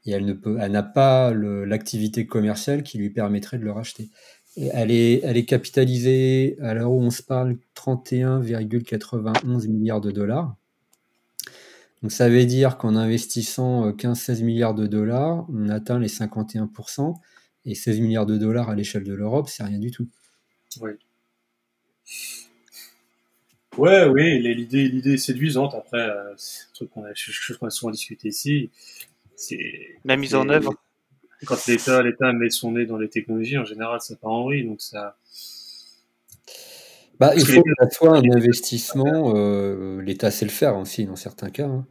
Et 0.05 0.11
elle 0.11 0.25
n'a 0.71 0.83
pas 0.83 1.33
l'activité 1.33 2.25
commerciale 2.25 2.83
qui 2.83 2.97
lui 2.97 3.09
permettrait 3.09 3.59
de 3.59 3.65
le 3.65 3.71
racheter. 3.71 4.09
elle 4.57 4.91
est, 4.91 5.21
elle 5.23 5.37
est 5.37 5.45
capitalisée, 5.45 6.57
à 6.61 6.73
l'heure 6.73 6.91
où 6.91 7.01
on 7.01 7.11
se 7.11 7.21
parle, 7.21 7.57
31,91 7.75 9.67
milliards 9.67 10.01
de 10.01 10.11
dollars. 10.11 10.55
Donc 12.01 12.11
ça 12.11 12.29
veut 12.29 12.45
dire 12.45 12.77
qu'en 12.77 12.95
investissant 12.95 13.91
15-16 13.91 14.41
euh, 14.41 14.45
milliards 14.45 14.75
de 14.75 14.87
dollars, 14.87 15.45
on 15.49 15.69
atteint 15.69 15.99
les 15.99 16.07
51%, 16.07 17.15
et 17.65 17.75
16 17.75 17.99
milliards 17.99 18.25
de 18.25 18.37
dollars 18.37 18.69
à 18.69 18.75
l'échelle 18.75 19.03
de 19.03 19.13
l'Europe, 19.13 19.49
c'est 19.49 19.63
rien 19.63 19.79
du 19.79 19.91
tout. 19.91 20.07
Oui. 20.81 20.91
Ouais, 23.77 24.05
oui, 24.05 24.39
l'idée, 24.39 24.87
l'idée 24.87 25.13
est 25.13 25.17
séduisante. 25.17 25.73
Après, 25.75 26.09
c'est 26.37 26.63
un 26.63 26.73
truc 26.73 26.89
qu'on 26.89 27.03
a, 27.03 27.13
je, 27.13 27.53
qu'on 27.53 27.67
a 27.67 27.69
souvent 27.69 27.91
discuté 27.91 28.29
ici. 28.29 28.69
C'est 29.35 29.97
la 30.03 30.17
mise 30.17 30.35
en 30.35 30.49
œuvre. 30.49 30.73
Quand 31.45 31.65
l'État, 31.67 32.03
l'État 32.03 32.33
met 32.33 32.49
son 32.49 32.73
nez 32.73 32.85
dans 32.85 32.97
les 32.97 33.09
technologies, 33.09 33.57
en 33.57 33.63
général, 33.63 34.01
ça 34.01 34.15
part 34.15 34.31
en 34.31 34.43
vrille, 34.43 34.65
donc 34.65 34.81
ça. 34.81 35.17
Bah, 37.19 37.33
il 37.35 37.45
faut 37.45 37.61
que 37.61 37.69
ça 37.79 37.89
soit 37.89 38.17
un 38.17 38.23
investissement. 38.23 39.33
Euh, 39.35 40.01
L'État 40.01 40.31
sait 40.31 40.45
le 40.45 40.51
faire 40.51 40.77
aussi 40.77 41.05
dans 41.05 41.15
certains 41.15 41.49
cas. 41.49 41.67
Hein. 41.67 41.85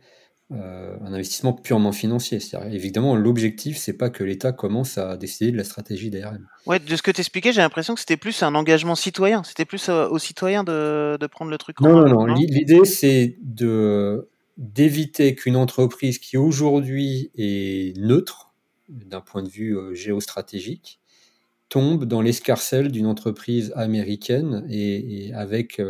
Euh, 0.51 0.97
un 1.05 1.13
investissement 1.13 1.53
purement 1.53 1.93
financier. 1.93 2.39
évidemment, 2.73 3.15
l'objectif, 3.15 3.77
c'est 3.77 3.93
pas 3.93 4.09
que 4.09 4.25
l'État 4.25 4.51
commence 4.51 4.97
à 4.97 5.19
décider 5.19 5.53
de 5.53 5.59
la 5.59 5.65
stratégie 5.65 6.09
d'ARM. 6.09 6.49
Ouais, 6.65 6.79
de 6.79 6.97
ce 6.97 7.03
que 7.03 7.11
tu 7.11 7.21
expliquais, 7.21 7.53
j'ai 7.53 7.61
l'impression 7.61 7.93
que 7.93 8.01
c'était 8.01 8.17
plus 8.17 8.43
un 8.43 8.55
engagement 8.55 8.95
citoyen. 8.95 9.45
C'était 9.45 9.67
plus 9.67 9.91
euh, 9.91 10.09
aux 10.09 10.19
citoyens 10.19 10.65
de, 10.65 11.19
de, 11.21 11.27
prendre 11.27 11.51
le 11.51 11.59
truc 11.59 11.83
en 11.83 11.85
main. 11.85 11.91
Non, 11.91 12.09
non, 12.09 12.27
non? 12.29 12.35
L'idée, 12.35 12.87
c'est 12.87 13.37
de 13.43 14.31
d'éviter 14.57 15.35
qu'une 15.35 15.55
entreprise 15.55 16.19
qui 16.19 16.37
aujourd'hui 16.37 17.31
est 17.37 17.97
neutre 17.99 18.55
d'un 18.89 19.21
point 19.21 19.43
de 19.43 19.51
vue 19.51 19.77
euh, 19.77 19.93
géostratégique 19.95 20.99
tombe 21.69 22.05
dans 22.05 22.23
l'escarcelle 22.23 22.91
d'une 22.91 23.07
entreprise 23.07 23.73
américaine 23.77 24.67
et, 24.71 25.33
avec 25.35 25.81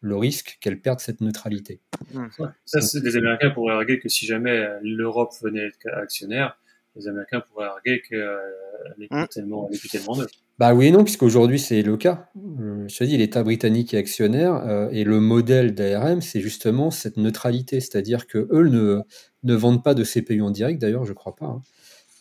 le 0.00 0.16
risque 0.16 0.58
qu'elle 0.60 0.80
perde 0.80 1.00
cette 1.00 1.20
neutralité. 1.20 1.80
Mmh. 2.14 2.26
Ça, 2.64 2.80
c'est 2.80 3.02
les 3.02 3.16
Américains 3.16 3.50
pourraient 3.50 3.74
arguer 3.74 3.98
que 3.98 4.08
si 4.08 4.26
jamais 4.26 4.66
l'Europe 4.82 5.32
venait 5.42 5.66
être 5.66 5.78
actionnaire, 5.94 6.56
les 6.96 7.08
Américains 7.08 7.40
pourraient 7.40 7.66
arguer 7.66 8.02
qu'elle 8.08 8.18
euh, 8.18 9.00
est, 9.00 9.12
mmh. 9.12 9.28
tellement, 9.28 9.70
est 9.70 9.90
tellement 9.90 10.16
neutre. 10.16 10.34
Bah 10.58 10.74
oui 10.74 10.86
et 10.86 10.90
non, 10.90 11.04
puisqu'aujourd'hui 11.04 11.58
c'est 11.58 11.82
le 11.82 11.96
cas. 11.98 12.30
Euh, 12.60 12.88
je 12.88 12.96
te 12.96 13.04
dis, 13.04 13.18
l'État 13.18 13.42
britannique 13.42 13.92
est 13.92 13.98
actionnaire 13.98 14.54
euh, 14.66 14.88
et 14.90 15.04
le 15.04 15.20
modèle 15.20 15.74
d'ARM, 15.74 16.22
c'est 16.22 16.40
justement 16.40 16.90
cette 16.90 17.18
neutralité, 17.18 17.80
c'est-à-dire 17.80 18.26
que 18.26 18.48
eux 18.50 18.68
ne, 18.68 19.02
ne 19.42 19.54
vendent 19.54 19.84
pas 19.84 19.94
de 19.94 20.02
CPU 20.02 20.40
en 20.40 20.50
direct, 20.50 20.80
d'ailleurs, 20.80 21.04
je 21.04 21.12
crois 21.12 21.36
pas. 21.36 21.46
Hein. 21.46 21.62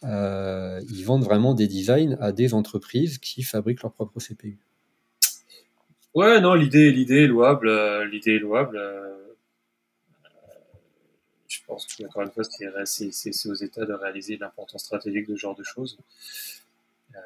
Ils 0.05 1.03
vendent 1.03 1.23
vraiment 1.23 1.53
des 1.53 1.67
designs 1.67 2.17
à 2.19 2.31
des 2.31 2.53
entreprises 2.53 3.17
qui 3.17 3.43
fabriquent 3.43 3.83
leur 3.83 3.93
propre 3.93 4.19
CPU. 4.19 4.59
Ouais, 6.15 6.39
non, 6.39 6.53
l'idée, 6.53 6.87
est 6.87 7.27
louable. 7.27 7.67
Euh, 7.67 8.05
l'idée 8.05 8.35
est 8.35 8.39
louable. 8.39 8.77
Euh, 8.77 9.17
je 11.45 11.59
pense 11.67 11.85
qu'encore 11.87 12.21
une 12.21 12.31
fois, 12.31 12.43
c'est 12.85 13.49
aux 13.49 13.53
États 13.53 13.85
de 13.85 13.93
réaliser 13.93 14.37
l'importance 14.37 14.85
stratégique 14.85 15.27
de 15.27 15.35
ce 15.35 15.41
genre 15.41 15.55
de 15.55 15.63
choses. 15.63 15.97
Euh, 17.13 17.19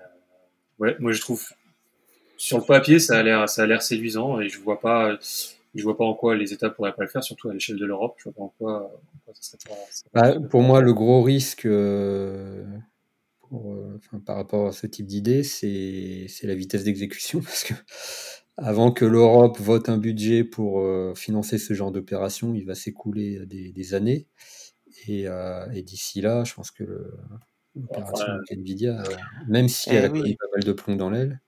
ouais, 0.79 0.95
moi 0.99 1.11
je 1.11 1.21
trouve 1.21 1.43
sur 2.35 2.57
le 2.57 2.63
papier, 2.63 2.99
ça 2.99 3.19
a 3.19 3.23
l'air, 3.23 3.47
ça 3.47 3.63
a 3.63 3.65
l'air 3.67 3.81
séduisant 3.81 4.39
et 4.39 4.49
je 4.49 4.59
vois 4.59 4.79
pas, 4.79 5.17
je 5.75 5.83
vois 5.83 5.97
pas 5.97 6.05
en 6.05 6.13
quoi 6.13 6.35
les 6.35 6.53
États 6.53 6.69
pourraient 6.69 6.95
pas 6.95 7.03
le 7.03 7.09
faire, 7.09 7.23
surtout 7.23 7.49
à 7.49 7.53
l'échelle 7.53 7.77
de 7.77 7.85
l'Europe. 7.85 8.15
Je 8.17 8.25
vois 8.25 8.33
pas 8.33 8.41
en 8.43 8.53
quoi, 8.57 9.01
ça 9.33 9.57
serait 9.57 9.75
pas, 10.13 10.31
bah, 10.33 10.39
pour 10.49 10.61
moi, 10.61 10.81
le 10.81 10.93
gros 10.93 11.21
risque 11.21 11.67
par 14.25 14.35
rapport 14.35 14.67
à 14.67 14.71
ce 14.71 14.87
type 14.87 15.07
d'idée, 15.07 15.43
c'est 15.43 16.27
la 16.43 16.55
vitesse 16.55 16.83
d'exécution 16.83 17.41
parce 17.43 17.63
que 17.63 17.73
avant 18.57 18.91
que 18.91 19.05
l'Europe 19.05 19.57
vote 19.59 19.89
un 19.89 19.97
budget 19.97 20.43
pour 20.43 20.81
euh, 20.81 21.13
financer 21.15 21.57
ce 21.57 21.73
genre 21.73 21.91
d'opération, 21.91 22.53
il 22.53 22.65
va 22.65 22.75
s'écouler 22.75 23.45
des, 23.45 23.93
années. 23.93 24.27
Euh, 25.09 25.71
et, 25.71 25.81
d'ici 25.81 26.19
là, 26.19 26.43
je 26.43 26.53
pense 26.53 26.71
que 26.71 26.83
l'opération 27.75 28.25
Nvidia, 28.51 29.01
euh, 29.01 29.15
même 29.47 29.69
si 29.69 29.91
elle 29.91 30.05
a 30.05 30.07
eh 30.13 30.35
pas 30.35 30.47
mal 30.53 30.63
de 30.65 30.73
plomb 30.73 30.97
dans 30.97 31.09
l'aile, 31.09 31.39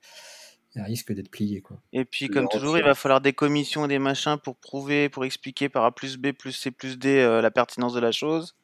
elle 0.74 0.82
risque 0.82 1.12
d'être 1.12 1.30
pliée. 1.30 1.60
Quoi. 1.60 1.78
Et 1.92 2.04
puis, 2.04 2.28
comme 2.28 2.48
toujours, 2.48 2.78
il 2.78 2.84
va 2.84 2.94
falloir 2.94 3.20
des 3.20 3.32
commissions 3.32 3.84
et 3.84 3.88
des 3.88 3.98
machins 3.98 4.36
pour 4.42 4.56
prouver, 4.56 5.08
pour 5.08 5.24
expliquer 5.24 5.68
par 5.68 5.84
A 5.84 5.94
plus 5.94 6.16
B 6.16 6.32
plus 6.32 6.52
C 6.52 6.70
plus 6.70 6.98
D 6.98 7.22
la 7.42 7.50
pertinence 7.50 7.92
de 7.94 8.00
la 8.00 8.12
chose. 8.12 8.54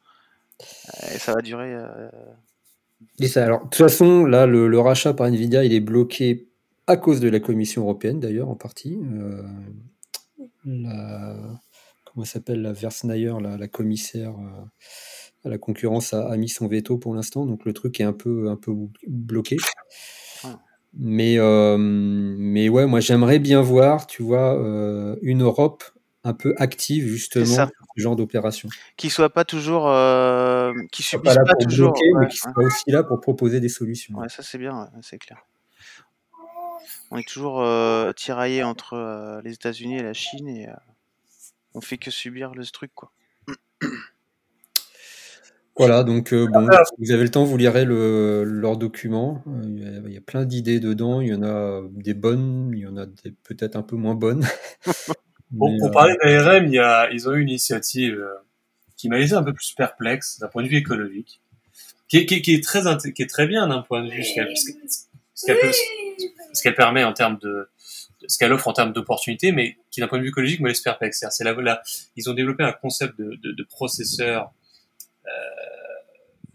Et 1.12 1.18
ça 1.18 1.35
va 1.35 1.40
durer. 1.43 1.76
Et 3.20 3.28
ça, 3.28 3.44
alors, 3.44 3.60
de 3.60 3.64
toute 3.64 3.76
façon, 3.76 4.24
là, 4.24 4.47
le, 4.47 4.68
le, 4.68 4.80
rachat 4.80 5.14
par 5.14 5.26
Nvidia, 5.26 5.64
il 5.64 5.72
est 5.72 5.80
bloqué 5.80 6.48
à 6.86 6.97
cause 6.97 7.20
de 7.20 7.28
la 7.28 7.40
Commission 7.40 7.82
européenne 7.82 8.20
d'ailleurs 8.20 8.48
en 8.48 8.56
partie. 8.56 8.98
Euh, 8.98 9.43
la, 10.64 11.36
comment 12.05 12.24
s'appelle 12.24 12.62
la 12.62 12.72
Versnayer, 12.72 13.35
la, 13.40 13.56
la 13.56 13.68
commissaire 13.68 14.30
euh, 14.30 14.64
à 15.44 15.48
la 15.48 15.59
concurrence, 15.59 16.12
a, 16.12 16.36
mis 16.36 16.48
son 16.48 16.66
veto 16.66 16.98
pour 16.98 17.14
l'instant, 17.14 17.47
donc 17.47 17.64
le 17.64 17.72
truc 17.72 18.01
est 18.01 18.05
un 18.05 18.12
peu, 18.12 18.48
un 18.48 18.56
peu 18.56 18.72
bloqué. 19.06 19.56
Mais, 20.94 21.39
euh, 21.39 21.77
mais 21.78 22.69
ouais, 22.69 22.86
moi 22.86 23.01
j'aimerais 23.01 23.39
bien 23.39 23.60
voir, 23.60 24.06
tu 24.06 24.23
vois, 24.23 24.55
une 25.23 25.43
Europe 25.43 25.85
un 26.24 26.35
peu 26.35 26.55
active 26.59 27.06
justement 27.06 27.44
sur 27.47 27.69
ce 27.97 28.02
genre 28.02 28.16
d'opération. 28.16 28.69
Qui 28.97 29.10
soit 29.10 29.31
pas 29.31 29.44
toujours, 29.44 29.85
qui 30.90 31.02
subisse 31.02 31.35
pas, 31.35 31.55
toujours, 31.56 31.93
bloquer, 31.93 32.10
mais 32.20 32.28
qui 32.28 32.39
soit 32.39 32.52
aussi 32.56 32.90
là 32.90 33.02
pour 33.02 33.20
proposer 33.20 33.60
des 33.60 33.69
solutions. 33.69 34.16
Ouais, 34.16 34.28
ça 34.28 34.43
c'est 34.43 34.59
bien, 34.59 34.90
c'est 35.02 35.19
clair 35.19 35.44
on 37.10 37.19
est 37.19 37.27
toujours 37.27 37.60
euh, 37.62 38.12
tiraillé 38.12 38.62
entre 38.62 38.94
euh, 38.94 39.40
les 39.43 39.55
États-Unis 39.55 39.98
et 39.98 40.02
la 40.02 40.12
Chine 40.12 40.48
et 40.48 40.69
euh, 40.69 40.74
on 41.74 41.81
fait 41.81 41.98
que 41.98 42.10
subir 42.10 42.55
le 42.55 42.65
truc 42.66 42.93
quoi. 42.94 43.12
Voilà, 45.79 46.03
donc 46.03 46.35
bon, 46.35 46.69
si 46.71 46.95
vous 46.99 47.13
avez 47.13 47.23
le 47.23 47.31
temps, 47.31 47.45
vous 47.45 47.57
lirez 47.57 47.85
le, 47.85 48.43
leur 48.45 48.77
document. 48.77 49.43
Il 49.63 50.13
y, 50.13 50.17
a, 50.17 50.21
plein 50.21 50.45
d'idées 50.45 50.81
dedans. 50.81 51.21
Il 51.21 51.29
y 51.29 51.35
en 51.35 51.43
a 51.43 51.83
des 51.93 52.15
bonnes, 52.15 52.73
il 52.75 52.81
y 52.81 52.87
en 52.87 52.97
a 52.97 53.07
des 53.07 53.33
peut-être 53.45 53.77
un 53.77 53.83
peu 53.83 53.97
moins 53.97 54.15
bonnes. 54.15 54.45
bon, 55.51 55.79
pour 55.79 55.91
parler 55.93 56.17
d'ARM, 56.23 56.67
ils 57.13 57.29
ont 57.29 57.35
eu 57.35 57.43
une 57.43 57.49
initiative 57.49 58.25
qui 58.97 59.09
m'a 59.09 59.19
laissé 59.19 59.35
un 59.35 59.43
peu 59.43 59.53
plus 59.53 59.73
perplexe 59.77 60.39
d'un 60.41 60.49
point 60.49 60.63
de 60.63 60.69
vue 60.69 60.79
écologique, 60.79 61.41
qui 62.09 62.19
est, 62.19 62.27
qui 62.27 62.55
est, 62.55 62.63
très, 62.63 62.83
qui 63.15 63.23
est 63.23 63.31
très 63.31 63.47
bien 63.47 63.69
d'un 63.69 63.83
point 63.83 64.05
de 64.05 64.11
vue 64.11 64.25
ce 64.25 64.35
qu'elle 66.63 66.75
permet 66.75 67.05
en 67.05 67.13
termes 67.13 67.39
de, 67.41 67.69
ce 68.27 68.39
qu'elle 68.39 68.53
offre 68.53 68.69
en 68.69 68.73
termes 68.73 68.93
d'opportunités, 68.93 69.53
mais 69.53 69.77
qui 69.91 70.01
d'un 70.01 70.09
point 70.09 70.19
de 70.19 70.25
vue 70.25 70.31
écologique 70.31 70.61
me 70.61 70.69
laisse 70.69 70.81
perplexe. 70.81 71.25
C'est 71.31 71.45
là, 71.45 71.55
là, 71.55 71.83
ils 72.17 72.29
ont 72.29 72.35
développé 72.35 72.65
un 72.65 72.73
concept 72.73 73.19
de, 73.19 73.39
de, 73.43 73.53
de 73.53 73.63
processeur 73.63 74.53
euh, 75.27 75.31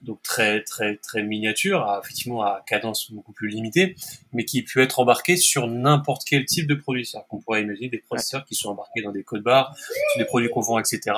donc 0.03 0.21
très 0.21 0.63
très 0.63 0.97
très 0.97 1.23
miniature, 1.23 1.81
à, 1.81 2.01
effectivement 2.03 2.43
à 2.43 2.63
cadence 2.67 3.11
beaucoup 3.11 3.31
plus 3.31 3.47
limitée, 3.47 3.95
mais 4.31 4.45
qui 4.45 4.63
peut 4.63 4.81
être 4.81 4.99
embarqué 4.99 5.35
sur 5.38 5.67
n'importe 5.67 6.23
quel 6.25 6.45
type 6.45 6.67
de 6.67 6.75
produit. 6.75 7.05
C'est-à-dire 7.05 7.27
qu'on 7.27 7.39
pourrait 7.39 7.61
imaginer 7.61 7.89
des 7.89 7.99
processeurs 7.99 8.45
qui 8.45 8.55
sont 8.55 8.69
embarqués 8.69 9.01
dans 9.01 9.11
des 9.11 9.23
codes 9.23 9.43
barres, 9.43 9.75
sur 9.77 10.19
des 10.19 10.25
produits 10.25 10.49
qu'on 10.49 10.61
vend, 10.61 10.80
etc., 10.80 11.15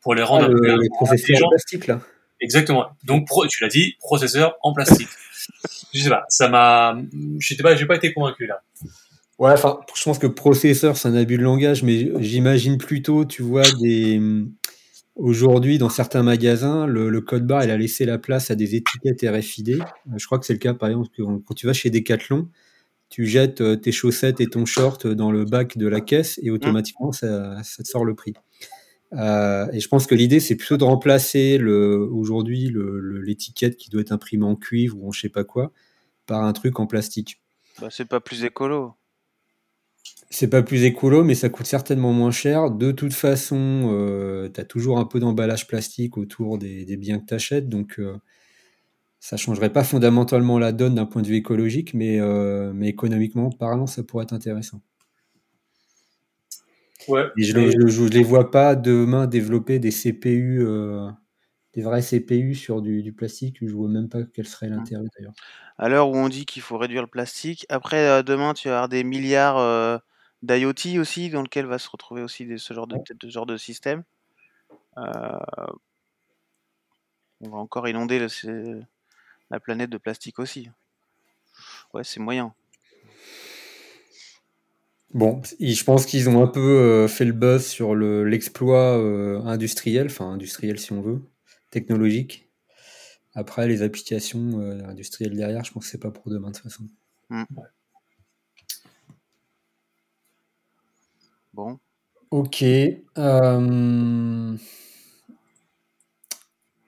pour 0.00 0.14
les 0.14 0.22
rendre 0.22 0.46
ah, 0.48 0.52
un 0.52 0.76
peu 0.76 0.88
en 1.00 1.48
plastique 1.48 1.86
là. 1.86 2.00
Exactement. 2.40 2.86
Donc 3.04 3.28
tu 3.48 3.62
l'as 3.62 3.68
dit, 3.68 3.96
processeur 4.00 4.56
en 4.62 4.72
plastique 4.72 5.08
je 5.92 6.02
sais 6.02 6.08
pas, 6.08 6.24
ça 6.28 6.48
m'a, 6.48 6.98
je 7.38 7.54
sais 7.54 7.62
pas, 7.62 7.76
j'ai 7.76 7.86
pas 7.86 7.96
été 7.96 8.12
convaincu 8.12 8.46
là. 8.46 8.62
Ouais, 9.38 9.52
enfin, 9.52 9.80
je 9.94 10.02
pense 10.02 10.18
que 10.18 10.26
processeur, 10.26 10.96
c'est 10.96 11.08
un 11.08 11.14
abus 11.14 11.36
de 11.36 11.42
langage, 11.42 11.82
mais 11.82 12.10
j'imagine 12.20 12.78
plutôt, 12.78 13.26
tu 13.26 13.42
vois, 13.42 13.64
des. 13.80 14.18
Aujourd'hui, 15.16 15.78
dans 15.78 15.88
certains 15.88 16.22
magasins, 16.22 16.86
le, 16.86 17.20
code 17.22 17.46
barre, 17.46 17.62
a 17.62 17.76
laissé 17.76 18.04
la 18.04 18.18
place 18.18 18.50
à 18.50 18.54
des 18.54 18.74
étiquettes 18.74 19.22
RFID. 19.22 19.82
Je 20.14 20.26
crois 20.26 20.38
que 20.38 20.44
c'est 20.44 20.52
le 20.52 20.58
cas, 20.58 20.74
par 20.74 20.90
exemple, 20.90 21.08
quand 21.16 21.54
tu 21.54 21.66
vas 21.66 21.72
chez 21.72 21.88
Decathlon, 21.88 22.50
tu 23.08 23.24
jettes 23.24 23.60
euh, 23.62 23.76
tes 23.76 23.92
chaussettes 23.92 24.40
et 24.40 24.46
ton 24.46 24.66
short 24.66 25.06
dans 25.06 25.30
le 25.30 25.44
bac 25.44 25.78
de 25.78 25.86
la 25.86 26.00
caisse 26.00 26.38
et 26.42 26.50
automatiquement, 26.50 27.12
ça, 27.12 27.56
te 27.62 27.88
sort 27.88 28.04
le 28.04 28.14
prix. 28.14 28.34
Euh, 29.14 29.66
et 29.72 29.80
je 29.80 29.88
pense 29.88 30.06
que 30.06 30.14
l'idée, 30.14 30.40
c'est 30.40 30.56
plutôt 30.56 30.76
de 30.76 30.84
remplacer 30.84 31.58
aujourd'hui 31.62 32.70
l'étiquette 33.22 33.76
qui 33.76 33.88
doit 33.88 34.02
être 34.02 34.12
imprimée 34.12 34.44
en 34.44 34.56
cuivre 34.56 34.98
ou 35.00 35.08
en 35.08 35.12
je 35.12 35.20
sais 35.20 35.28
pas 35.28 35.44
quoi 35.44 35.72
par 36.26 36.44
un 36.44 36.52
truc 36.52 36.78
en 36.78 36.86
plastique. 36.86 37.40
Bah, 37.80 37.88
c'est 37.90 38.04
pas 38.04 38.20
plus 38.20 38.44
écolo. 38.44 38.94
C'est 40.30 40.48
pas 40.48 40.62
plus 40.62 40.84
écolo, 40.84 41.22
mais 41.24 41.34
ça 41.34 41.48
coûte 41.48 41.66
certainement 41.66 42.12
moins 42.12 42.30
cher. 42.30 42.70
De 42.70 42.90
toute 42.92 43.14
façon, 43.14 43.90
euh, 43.92 44.48
tu 44.52 44.60
as 44.60 44.64
toujours 44.64 44.98
un 44.98 45.04
peu 45.04 45.20
d'emballage 45.20 45.66
plastique 45.66 46.18
autour 46.18 46.58
des, 46.58 46.96
biens 46.96 47.18
que 47.18 47.26
tu 47.26 47.34
achètes, 47.34 47.68
donc 47.68 47.98
euh, 47.98 48.16
ça 49.20 49.36
changerait 49.36 49.72
pas 49.72 49.84
fondamentalement 49.84 50.58
la 50.58 50.72
donne 50.72 50.96
d'un 50.96 51.06
point 51.06 51.22
de 51.22 51.28
vue 51.28 51.36
écologique, 51.36 51.94
mais, 51.94 52.20
euh, 52.20 52.72
mais 52.74 52.88
économiquement 52.88 53.50
parlant, 53.50 53.86
ça 53.86 54.02
pourrait 54.02 54.24
être 54.24 54.32
intéressant 54.32 54.82
je 57.36 58.02
ne 58.02 58.08
les 58.08 58.22
vois 58.22 58.50
pas 58.50 58.74
demain 58.74 59.26
développer 59.26 59.78
des 59.78 59.90
CPU, 59.90 60.64
euh, 60.64 61.08
des 61.74 61.82
vrais 61.82 62.02
CPU 62.02 62.54
sur 62.54 62.82
du, 62.82 63.12
plastique. 63.12 63.58
Je 63.60 63.72
vois 63.72 63.88
même 63.88 64.08
pas 64.08 64.20
quel 64.34 64.46
serait 64.46 64.68
l'intérêt 64.68 65.04
d'ailleurs. 65.16 65.34
À 65.78 65.88
l'heure 65.88 66.08
où 66.08 66.16
on 66.16 66.28
dit 66.28 66.46
qu'il 66.46 66.62
faut 66.62 66.78
réduire 66.78 67.02
le 67.02 67.08
plastique, 67.08 67.66
après 67.68 68.08
euh, 68.08 68.22
demain 68.22 68.54
tu 68.54 68.68
vas 68.68 68.74
avoir 68.74 68.88
des 68.88 69.04
milliards 69.04 69.58
euh, 69.58 69.98
d'IoT 70.46 70.98
aussi, 70.98 71.30
dans 71.30 71.42
lequel 71.42 71.66
va 71.66 71.78
se 71.78 71.88
retrouver 71.88 72.22
aussi 72.22 72.58
ce 72.58 72.74
genre 72.74 72.86
de, 72.86 72.96
de 73.14 73.28
genre 73.28 73.46
de 73.46 73.56
système. 73.56 74.04
on 74.96 75.02
va 77.42 77.58
encore 77.58 77.88
inonder 77.88 78.26
la 79.50 79.60
planète 79.60 79.90
de 79.90 79.98
plastique 79.98 80.38
aussi. 80.38 80.70
Ouais, 81.94 82.04
c'est 82.04 82.20
moyen. 82.20 82.54
Bon, 85.14 85.40
je 85.60 85.84
pense 85.84 86.04
qu'ils 86.04 86.28
ont 86.28 86.42
un 86.42 86.48
peu 86.48 87.06
fait 87.08 87.24
le 87.24 87.32
buzz 87.32 87.64
sur 87.64 87.94
l'exploit 87.94 88.94
industriel, 89.44 90.06
enfin 90.06 90.30
industriel 90.30 90.78
si 90.78 90.92
on 90.92 91.00
veut, 91.00 91.22
technologique. 91.70 92.50
Après, 93.34 93.68
les 93.68 93.82
applications 93.82 94.58
industrielles 94.88 95.36
derrière, 95.36 95.64
je 95.64 95.72
pense 95.72 95.84
que 95.84 95.90
c'est 95.90 96.00
pas 96.00 96.10
pour 96.10 96.30
demain 96.30 96.50
de 96.50 96.54
toute 96.54 96.64
façon. 96.64 96.84
Hmm. 97.28 97.44
Bon. 101.56 101.78
Ok. 102.30 102.62
Euh, 102.62 104.56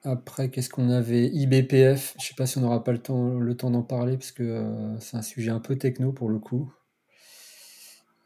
après, 0.04 0.50
qu'est-ce 0.50 0.68
qu'on 0.68 0.90
avait? 0.90 1.26
IBPF, 1.28 2.14
je 2.20 2.26
sais 2.26 2.34
pas 2.34 2.44
si 2.44 2.58
on 2.58 2.60
n'aura 2.60 2.84
pas 2.84 2.92
le 2.92 2.98
temps, 2.98 3.38
le 3.38 3.56
temps 3.56 3.70
d'en 3.70 3.82
parler, 3.82 4.18
parce 4.18 4.30
que 4.30 4.42
euh, 4.42 5.00
c'est 5.00 5.16
un 5.16 5.22
sujet 5.22 5.50
un 5.50 5.58
peu 5.58 5.76
techno 5.76 6.12
pour 6.12 6.28
le 6.28 6.38
coup. 6.38 6.70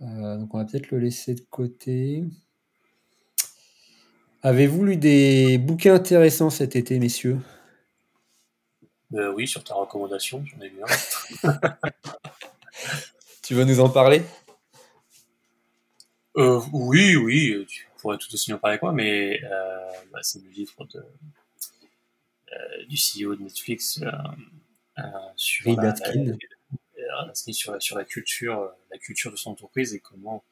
Euh, 0.00 0.36
donc 0.36 0.52
on 0.52 0.58
va 0.58 0.64
peut-être 0.64 0.90
le 0.90 0.98
laisser 0.98 1.36
de 1.36 1.42
côté. 1.48 2.24
Avez-vous 4.42 4.84
lu 4.84 4.96
des 4.96 5.58
bouquins 5.58 5.94
intéressants 5.94 6.50
cet 6.50 6.74
été, 6.74 6.98
messieurs? 6.98 7.38
Oui, 9.12 9.46
sur 9.46 9.62
ta 9.62 9.74
recommandation, 9.74 10.44
j'en 10.44 10.60
ai 10.60 10.70
lu 10.70 10.80
un. 10.82 11.60
tu 13.42 13.54
veux 13.54 13.64
nous 13.64 13.78
en 13.78 13.90
parler? 13.90 14.22
Euh, 16.36 16.60
oui, 16.72 17.16
oui, 17.16 17.66
tu 17.68 17.86
pourrais 17.98 18.18
tout 18.18 18.32
aussi 18.32 18.52
en 18.52 18.58
parler 18.58 18.74
avec 18.74 18.82
moi, 18.82 18.92
mais 18.92 19.42
euh, 19.44 19.90
bah, 20.12 20.20
c'est 20.22 20.42
le 20.42 20.50
livre 20.50 20.84
de, 20.86 21.04
euh, 22.52 22.84
du 22.86 22.96
CEO 22.96 23.34
de 23.34 23.42
Netflix 23.42 24.00
euh, 24.02 24.10
euh, 24.98 25.02
sur, 25.36 25.80
la, 25.80 25.94
sur, 27.34 27.72
la, 27.72 27.80
sur 27.80 27.96
la 27.96 28.04
culture, 28.04 28.72
la 28.90 28.98
culture 28.98 29.30
de 29.30 29.36
son 29.36 29.52
entreprise 29.52 29.94
et 29.94 30.00
comment, 30.00 30.44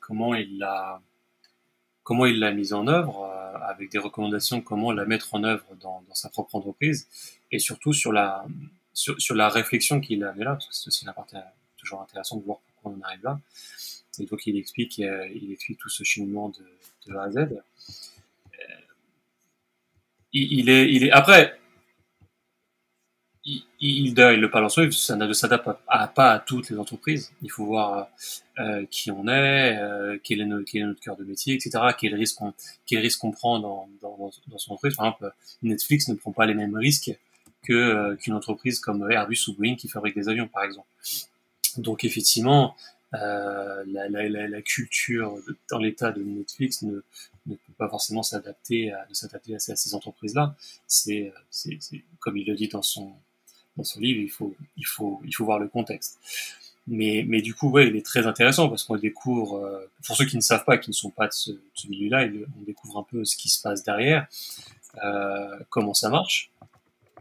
comment 0.00 0.34
il 0.34 0.58
l'a 0.58 1.00
comment 2.02 2.24
il 2.24 2.38
l'a 2.38 2.52
mise 2.52 2.72
en 2.72 2.86
œuvre, 2.88 3.26
avec 3.66 3.90
des 3.90 3.98
recommandations 3.98 4.62
comment 4.62 4.92
la 4.92 5.04
mettre 5.04 5.34
en 5.34 5.44
œuvre 5.44 5.74
dans, 5.76 6.02
dans 6.08 6.14
sa 6.14 6.30
propre 6.30 6.54
entreprise, 6.54 7.06
et 7.52 7.58
surtout 7.58 7.92
sur 7.92 8.12
la, 8.12 8.46
sur, 8.94 9.20
sur 9.20 9.34
la 9.34 9.50
réflexion 9.50 10.00
qu'il 10.00 10.24
a 10.24 10.32
là, 10.34 10.52
parce 10.52 10.68
que 10.68 10.74
c'est 10.74 10.88
aussi 10.88 11.04
une 11.04 11.12
partie 11.12 11.36
toujours 11.76 12.00
intéressant 12.00 12.38
de 12.38 12.44
voir 12.44 12.58
pourquoi 12.60 12.98
on 12.98 13.02
arrive 13.02 13.22
là. 13.22 13.38
Et 14.20 14.26
donc 14.26 14.46
il 14.46 14.56
explique, 14.56 14.98
euh, 15.00 15.28
il 15.34 15.52
explique 15.52 15.78
tout 15.78 15.88
ce 15.88 16.04
cheminement 16.04 16.50
de, 17.06 17.14
A 17.14 17.24
à 17.24 17.30
Z. 17.30 17.36
Euh, 17.36 17.52
il, 20.32 20.68
est, 20.68 20.92
il 20.92 21.04
est 21.04 21.10
après. 21.10 21.58
Il, 23.44 23.62
il, 23.80 24.08
il 24.08 24.14
le 24.14 24.50
parle 24.50 24.66
en 24.66 24.68
soi, 24.68 24.90
ça 24.92 25.16
ne 25.16 25.32
s'adapte 25.32 25.64
pas, 25.64 26.32
à 26.32 26.38
toutes 26.38 26.68
les 26.68 26.78
entreprises. 26.78 27.32
Il 27.42 27.50
faut 27.50 27.64
voir 27.64 28.08
euh, 28.58 28.84
qui 28.90 29.10
on 29.10 29.26
est, 29.26 30.20
quel, 30.22 30.42
est 30.42 30.44
notre, 30.44 30.64
quel 30.70 30.82
est 30.82 30.86
notre 30.86 31.00
cœur 31.00 31.16
de 31.16 31.24
métier, 31.24 31.54
etc. 31.54 31.78
Quel 31.98 32.14
risque 32.14 32.42
on, 32.42 32.52
quel 32.86 33.08
on 33.22 33.30
prend 33.30 33.58
dans, 33.58 33.88
dans, 34.02 34.30
son 34.58 34.72
entreprise. 34.72 34.96
Par 34.96 35.06
exemple, 35.06 35.32
Netflix 35.62 36.08
ne 36.08 36.14
prend 36.14 36.32
pas 36.32 36.44
les 36.44 36.54
mêmes 36.54 36.76
risques 36.76 37.16
que 37.62 38.14
qu'une 38.16 38.34
entreprise 38.34 38.80
comme 38.80 39.10
Airbus 39.10 39.48
ou 39.48 39.54
Boeing 39.54 39.76
qui 39.76 39.88
fabrique 39.88 40.14
des 40.14 40.28
avions, 40.28 40.48
par 40.48 40.64
exemple. 40.64 40.86
Donc 41.78 42.04
effectivement, 42.04 42.76
la, 43.12 43.84
la, 43.86 44.62
culture 44.62 45.36
dans 45.70 45.78
l'état 45.78 46.12
de 46.12 46.22
Netflix 46.22 46.82
ne, 46.82 47.00
peut 47.46 47.56
pas 47.78 47.88
forcément 47.88 48.22
s'adapter 48.22 48.92
à, 48.92 49.06
ces 49.10 49.94
entreprises-là. 49.94 50.54
C'est, 50.86 51.32
c'est, 51.50 51.78
comme 52.20 52.36
il 52.36 52.46
le 52.46 52.54
dit 52.54 52.68
dans 52.68 52.82
son 52.82 53.14
livre, 53.96 54.20
il 54.76 54.86
faut 54.86 55.44
voir 55.44 55.58
le 55.58 55.68
contexte. 55.68 56.18
Mais, 56.90 57.42
du 57.42 57.54
coup, 57.54 57.78
il 57.78 57.96
est 57.96 58.04
très 58.04 58.26
intéressant 58.26 58.68
parce 58.68 58.82
qu'on 58.82 58.96
découvre, 58.96 59.56
euh, 59.56 59.90
pour 60.06 60.16
ceux 60.16 60.24
qui 60.24 60.36
ne 60.36 60.40
savent 60.40 60.64
pas, 60.64 60.78
qui 60.78 60.88
ne 60.88 60.94
sont 60.94 61.10
pas 61.10 61.26
de 61.28 61.32
ce, 61.32 61.50
ce 61.74 61.86
milieu-là, 61.88 62.26
on 62.58 62.62
découvre 62.62 62.98
un 62.98 63.02
peu 63.02 63.24
ce 63.26 63.36
qui 63.36 63.50
se 63.50 63.60
passe 63.60 63.82
derrière, 63.82 64.26
euh, 65.04 65.58
comment 65.68 65.92
ça 65.92 66.08
marche. 66.08 66.50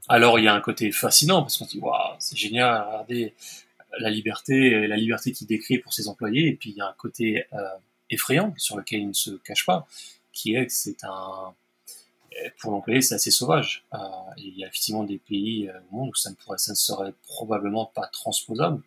Alors, 0.08 0.40
il 0.40 0.46
y 0.46 0.48
a 0.48 0.54
un 0.54 0.62
côté 0.62 0.90
fascinant 0.94 1.42
parce 1.42 1.58
qu'on 1.58 1.66
se 1.66 1.72
dit, 1.72 1.80
waouh, 1.80 2.16
c'est 2.20 2.38
génial, 2.38 2.86
regardez, 2.88 3.34
la 4.00 4.10
liberté, 4.10 4.88
la 4.88 4.98
liberté 4.98 5.32
qu'il 5.32 5.48
décrit 5.48 5.80
pour 5.80 5.94
ses 5.94 6.08
employés, 6.08 6.48
et 6.48 6.56
puis 6.56 6.72
il 6.72 6.78
y 6.78 6.82
a 6.82 6.88
un 6.88 6.96
côté 6.98 7.46
euh, 7.54 7.58
effrayant 8.10 8.54
sur 8.58 8.78
lequel 8.78 9.02
il 9.02 9.08
ne 9.10 9.14
se 9.14 9.32
cache 9.32 9.66
pas, 9.66 9.88
qui 10.32 10.56
est 10.56 10.68
que 10.68 10.74
c'est 10.74 11.04
un, 11.04 11.54
pour 12.60 12.72
l'employé, 12.72 13.02
c'est 13.02 13.16
assez 13.16 13.32
sauvage. 13.32 13.86
Euh, 13.94 13.98
il 14.38 14.58
y 14.58 14.64
a 14.64 14.68
effectivement 14.68 15.04
des 15.04 15.18
pays 15.18 15.70
euh, 15.70 15.80
au 15.92 15.96
monde 15.96 16.10
où 16.10 16.16
ça 16.16 16.30
ne 16.32 16.76
serait 16.76 17.14
probablement 17.24 17.86
pas 17.86 18.08
transposable. 18.08 18.82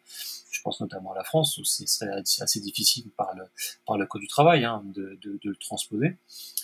Je 0.51 0.61
pense 0.63 0.81
notamment 0.81 1.13
à 1.13 1.17
la 1.17 1.25
France 1.25 1.59
où 1.59 1.65
ce 1.65 1.87
serait 1.87 2.11
assez 2.13 2.61
difficile 2.61 3.07
par 3.17 3.35
le 3.35 4.07
code 4.07 4.21
du 4.21 4.29
travail 4.29 4.65
hein, 4.65 4.83
de, 4.85 5.19
le 5.23 5.57
transposer. 5.57 6.07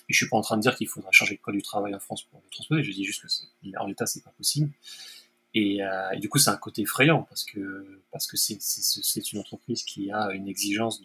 Et 0.09 0.13
je 0.13 0.17
suis 0.17 0.29
pas 0.29 0.37
en 0.37 0.43
train 0.43 0.57
de 0.57 0.63
dire 0.63 0.77
qu'il 0.77 0.89
faudra 0.89 1.11
changer 1.13 1.35
le 1.35 1.41
code 1.43 1.55
du 1.55 1.63
travail 1.63 1.95
en 1.95 1.99
France 2.01 2.25
pour 2.25 2.41
le 2.45 2.51
transposer. 2.51 2.83
Je 2.83 2.93
dis 2.93 3.05
juste 3.05 3.23
que 3.23 3.79
en 3.79 3.87
l'état 3.87 4.07
c'est 4.07 4.23
pas 4.23 4.33
possible. 4.37 4.71
Euh, 5.57 6.11
et, 6.13 6.19
du 6.19 6.29
coup, 6.29 6.39
c'est 6.39 6.51
un 6.51 6.57
côté 6.57 6.83
effrayant 6.83 7.23
parce 7.23 7.45
que 7.45 8.01
parce 8.13 8.29
c'est 8.35 9.33
une 9.33 9.39
entreprise 9.39 9.83
qui 9.85 10.11
a 10.11 10.31
une 10.33 10.49
exigence 10.49 11.03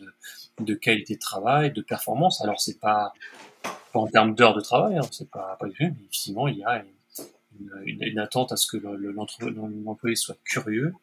de 0.59 0.73
qualité 0.73 1.15
de 1.15 1.19
travail, 1.19 1.71
de 1.71 1.81
performance. 1.81 2.41
Alors 2.41 2.59
c'est 2.59 2.79
pas 2.79 3.13
pas 3.93 3.99
en 3.99 4.07
termes 4.07 4.35
d'heures 4.35 4.55
de 4.55 4.61
travail, 4.61 4.97
hein, 4.97 5.07
c'est 5.11 5.29
pas 5.29 5.57
pas 5.59 5.67
mais 5.79 5.87
effectivement 5.87 6.47
il 6.47 6.57
y 6.57 6.63
a 6.63 6.83
une, 7.87 8.19
attente 8.19 8.51
à 8.51 8.57
ce 8.57 8.65
que 8.67 8.77
l'employé 8.77 10.15
soit 10.15 10.37
curieux, 10.43 10.93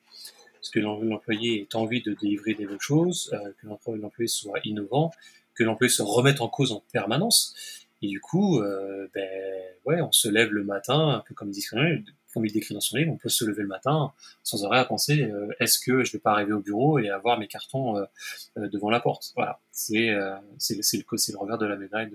ce 0.61 0.71
que 0.71 0.81
l'employé 0.81 1.61
ait 1.61 1.77
envie 1.77 2.03
de 2.03 2.15
délivrer 2.15 2.55
des 2.55 2.67
bonnes 2.67 2.81
choses, 2.81 3.31
euh, 3.35 3.53
que 3.61 3.67
l'employé 3.67 4.29
soit 4.29 4.59
innovant, 4.65 5.13
que 5.55 5.65
l'employé 5.65 5.91
se 5.91 6.03
remette 6.03 6.41
en 6.41 6.49
cause 6.49 6.73
en 6.73 6.83
permanence. 6.93 7.55
Et 8.01 8.09
du 8.09 8.21
coup, 8.21 8.61
euh, 8.61 9.09
ben 9.15 9.29
ouais, 9.85 10.01
on 10.01 10.13
se 10.13 10.29
lève 10.29 10.51
le 10.53 10.65
matin, 10.65 11.09
un 11.09 11.21
peu 11.21 11.35
comme 11.35 11.51
dit 11.51 11.63
comme 12.39 12.47
il 12.47 12.53
décrit 12.53 12.73
dans 12.73 12.81
son 12.81 12.97
livre, 12.97 13.11
on 13.11 13.17
peut 13.17 13.29
se 13.29 13.45
lever 13.45 13.63
le 13.63 13.69
matin 13.69 14.13
sans 14.45 14.65
arrêt 14.65 14.79
à 14.79 14.85
penser 14.85 15.23
euh, 15.23 15.49
est-ce 15.59 15.81
que 15.81 16.05
je 16.05 16.13
vais 16.13 16.21
pas 16.21 16.31
arriver 16.31 16.53
au 16.53 16.61
bureau 16.61 17.01
et 17.01 17.11
avoir 17.11 17.37
mes 17.37 17.49
cartons 17.49 17.97
euh, 17.97 18.05
euh, 18.59 18.69
devant 18.69 18.91
la 18.91 19.01
porte? 19.01 19.33
Voilà, 19.35 19.59
c'est 19.73 20.07
le 20.07 21.37
revers 21.37 21.59
de 21.59 21.67
la 21.67 21.77
médaille. 21.77 22.13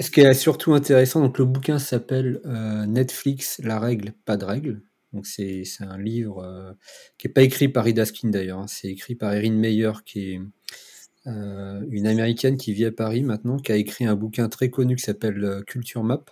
Ce 0.00 0.10
qui 0.10 0.22
est 0.22 0.32
surtout 0.32 0.72
intéressant, 0.72 1.20
donc 1.20 1.36
le 1.38 1.44
bouquin 1.44 1.78
s'appelle 1.78 2.40
Netflix, 2.88 3.60
la 3.62 3.78
règle, 3.78 4.14
pas 4.24 4.38
de 4.38 4.46
règle. 4.46 4.80
Donc 5.12 5.26
c'est 5.26 5.64
un 5.80 5.98
livre 5.98 6.74
qui 7.18 7.26
n'est 7.26 7.34
pas 7.34 7.42
écrit 7.42 7.68
par 7.68 7.86
Ida 7.86 8.06
Skin 8.06 8.30
d'ailleurs, 8.30 8.60
hein. 8.60 8.66
c'est 8.66 8.88
écrit 8.88 9.14
par 9.14 9.34
Erin 9.34 9.52
Meyer 9.52 9.92
qui 10.06 10.32
est 10.32 10.40
une 11.26 12.06
américaine 12.06 12.56
qui 12.56 12.72
vit 12.72 12.86
à 12.86 12.92
Paris 12.92 13.22
maintenant, 13.22 13.58
qui 13.58 13.72
a 13.72 13.76
écrit 13.76 14.06
un 14.06 14.16
bouquin 14.16 14.48
très 14.48 14.70
connu 14.70 14.96
qui 14.96 15.04
s'appelle 15.04 15.62
Culture 15.66 16.02
Map 16.02 16.24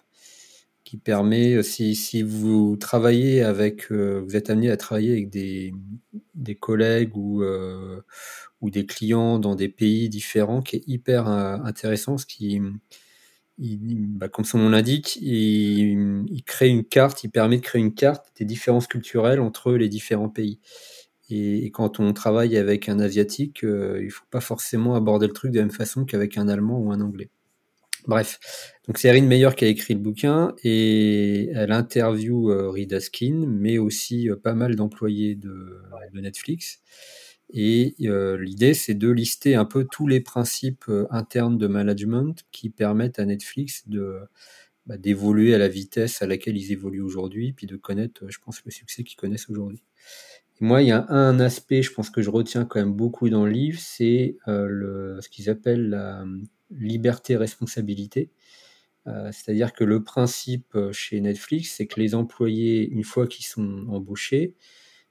qui 0.91 0.97
permet, 0.97 1.55
euh, 1.55 1.63
si, 1.63 1.95
si 1.95 2.23
vous 2.23 2.77
travaillez 2.77 3.43
avec, 3.43 3.93
euh, 3.93 4.21
vous 4.27 4.35
êtes 4.35 4.51
amené 4.51 4.71
à 4.73 4.77
travailler 4.77 5.13
avec 5.13 5.31
des, 5.31 5.73
des 6.35 6.57
collègues 6.57 7.17
ou, 7.17 7.45
euh, 7.45 8.01
ou 8.61 8.71
des 8.71 8.87
clients 8.87 9.39
dans 9.39 9.55
des 9.55 9.69
pays 9.69 10.09
différents, 10.09 10.63
qui 10.63 10.77
est 10.77 10.83
hyper 10.89 11.29
intéressant, 11.29 12.19
ce 12.19 12.27
qui, 12.27 12.61
bah, 13.59 14.29
comme 14.29 14.45
son 14.45 14.59
nom 14.59 14.69
l'indique, 14.71 15.17
il, 15.23 16.43
crée 16.45 16.69
une 16.69 16.85
carte, 16.85 17.23
il 17.23 17.31
permet 17.31 17.59
de 17.59 17.63
créer 17.63 17.81
une 17.81 17.95
carte 17.95 18.27
des 18.37 18.45
différences 18.45 18.89
culturelles 18.89 19.39
entre 19.41 19.73
les 19.75 19.89
différents 19.89 20.29
pays. 20.29 20.59
Et, 21.31 21.71
quand 21.71 22.01
on 22.01 22.13
travaille 22.13 22.57
avec 22.57 22.89
un 22.89 22.99
asiatique, 22.99 23.61
il 23.63 24.03
il 24.03 24.11
faut 24.11 24.27
pas 24.31 24.41
forcément 24.41 24.97
aborder 24.97 25.29
le 25.29 25.35
truc 25.35 25.53
de 25.53 25.59
la 25.59 25.67
même 25.67 25.71
façon 25.71 26.05
qu'avec 26.05 26.37
un 26.37 26.49
allemand 26.49 26.81
ou 26.81 26.91
un 26.91 27.01
anglais. 27.01 27.31
Bref, 28.07 28.39
donc 28.87 28.99
c'est 28.99 29.09
Erin 29.09 29.27
Meyer 29.27 29.51
qui 29.57 29.65
a 29.65 29.69
écrit 29.69 29.95
le 29.95 30.01
bouquin 30.01 30.55
et 30.65 31.51
elle 31.55 31.73
interviewe 31.73 32.51
euh, 32.51 32.71
Reed 32.71 32.99
mais 33.47 33.79
aussi 33.79 34.31
euh, 34.31 34.37
pas 34.37 34.55
mal 34.55 34.75
d'employés 34.75 35.35
de, 35.35 35.81
Netflix. 36.15 36.81
Et 37.53 37.95
euh, 38.03 38.41
l'idée, 38.41 38.75
c'est 38.75 38.95
de 38.95 39.11
lister 39.11 39.55
un 39.55 39.65
peu 39.65 39.87
tous 39.91 40.07
les 40.07 40.21
principes 40.21 40.91
internes 41.11 41.59
de 41.59 41.67
management 41.67 42.45
qui 42.53 42.71
permettent 42.71 43.19
à 43.19 43.25
Netflix 43.25 43.89
de 43.89 44.21
bah, 44.87 44.97
d'évoluer 44.97 45.55
à 45.55 45.59
la 45.59 45.69
vitesse 45.69 46.23
à 46.23 46.27
laquelle 46.27 46.57
ils 46.57 46.73
évoluent 46.73 47.03
aujourd'hui, 47.03 47.53
puis 47.53 47.67
de 47.67 47.77
connaître, 47.77 48.25
je 48.29 48.39
pense, 48.45 48.65
le 48.65 48.71
succès 48.71 49.05
qu'ils 49.05 49.17
connaissent 49.17 49.51
aujourd'hui. 49.51 49.83
Moi, 50.61 50.83
il 50.83 50.89
y 50.89 50.93
a 50.93 51.07
un 51.11 51.41
aspect, 51.41 51.83
je 51.83 51.93
pense 51.93 52.11
que 52.11 52.23
je 52.23 52.31
retiens 52.31 52.65
quand 52.65 52.81
même 52.81 52.93
beaucoup 52.93 53.31
dans 53.31 53.47
le 53.47 53.53
livre, 53.53 53.79
c'est 53.81 54.37
ce 54.47 55.29
qu'ils 55.29 55.51
appellent 55.51 55.91
la 55.91 56.25
liberté-responsabilité. 56.71 58.31
Euh, 59.07 59.31
c'est-à-dire 59.33 59.73
que 59.73 59.85
le 59.85 60.03
principe 60.03 60.75
euh, 60.75 60.93
chez 60.93 61.21
Netflix, 61.21 61.75
c'est 61.77 61.87
que 61.87 61.99
les 62.01 62.15
employés, 62.15 62.89
une 62.89 63.05
fois 63.05 63.27
qu'ils 63.27 63.47
sont 63.47 63.87
embauchés, 63.89 64.55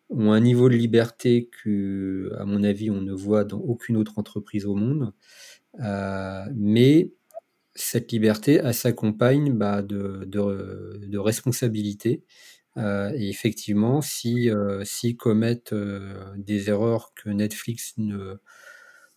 ont 0.10 0.31
un 0.31 0.40
niveau 0.40 0.69
de 0.69 0.76
liberté 0.76 1.49
que, 1.64 2.31
à 2.38 2.45
mon 2.45 2.64
avis, 2.64 2.90
on 2.91 3.02
ne 3.02 3.14
voit 3.14 3.44
dans 3.44 3.60
aucune 3.60 3.98
autre 3.98 4.19
entreprise 4.19 4.65
au 4.65 4.76
monde. 4.76 5.14
Euh, 5.81 6.45
mais 6.56 7.11
cette 7.76 8.11
liberté, 8.11 8.60
elle 8.64 8.73
s'accompagne 8.73 9.53
bah, 9.53 9.81
de, 9.81 10.26
de, 10.26 11.18
responsabilité. 11.18 12.23
et 12.77 13.30
effectivement, 13.30 14.02
si 14.02 14.49
s'ils 14.84 15.18
commettent 15.18 15.76
des 16.38 16.69
erreurs 16.69 17.14
que 17.15 17.30
Netflix 17.30 17.94
ne 17.98 18.40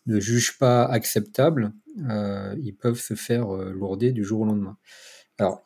ne 0.06 0.20
jugent 0.20 0.58
pas 0.58 0.84
acceptables, 0.84 1.72
ils 1.96 2.76
peuvent 2.80 3.00
se 3.00 3.14
faire 3.14 3.48
lourder 3.48 4.12
du 4.12 4.24
jour 4.24 4.40
au 4.40 4.44
lendemain. 4.44 4.76
Alors, 5.38 5.62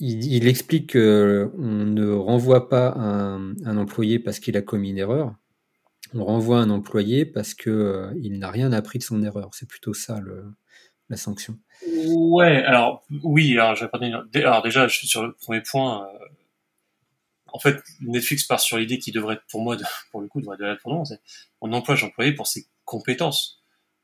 il, 0.00 0.48
explique 0.48 0.92
qu'on 0.92 0.98
ne 0.98 2.10
renvoie 2.10 2.68
pas 2.68 2.92
un, 2.92 3.76
employé 3.76 4.18
parce 4.18 4.38
qu'il 4.38 4.56
a 4.56 4.62
commis 4.62 4.90
une 4.90 4.98
erreur. 4.98 5.34
On 6.14 6.24
renvoie 6.24 6.58
un 6.58 6.70
employé 6.70 7.26
parce 7.26 7.54
qu'il 7.54 8.38
n'a 8.38 8.50
rien 8.50 8.72
appris 8.72 8.98
de 8.98 9.04
son 9.04 9.22
erreur. 9.22 9.50
C'est 9.52 9.68
plutôt 9.68 9.94
ça 9.94 10.20
la 11.08 11.16
sanction. 11.16 11.58
Ouais, 11.86 12.62
alors 12.64 13.04
oui, 13.22 13.58
alors, 13.58 13.76
alors 14.34 14.62
déjà, 14.62 14.88
je 14.88 14.96
suis 14.96 15.06
sur 15.06 15.26
le 15.26 15.32
premier 15.34 15.62
point. 15.62 16.06
Euh, 16.06 16.18
en 17.46 17.58
fait, 17.58 17.82
Netflix 18.00 18.44
part 18.44 18.60
sur 18.60 18.76
l'idée 18.76 18.98
qui 18.98 19.10
devrait 19.10 19.36
être 19.36 19.46
pour 19.50 19.62
moi, 19.62 19.76
pour 20.10 20.20
le 20.20 20.28
coup, 20.28 20.40
devrait 20.40 20.56
être 20.62 20.82
pour 20.82 20.94
nous. 20.94 21.04
On 21.60 21.72
emploie 21.72 21.96
l'employé 21.96 22.32
pour 22.32 22.46
ses 22.46 22.66
compétences, 22.84 23.57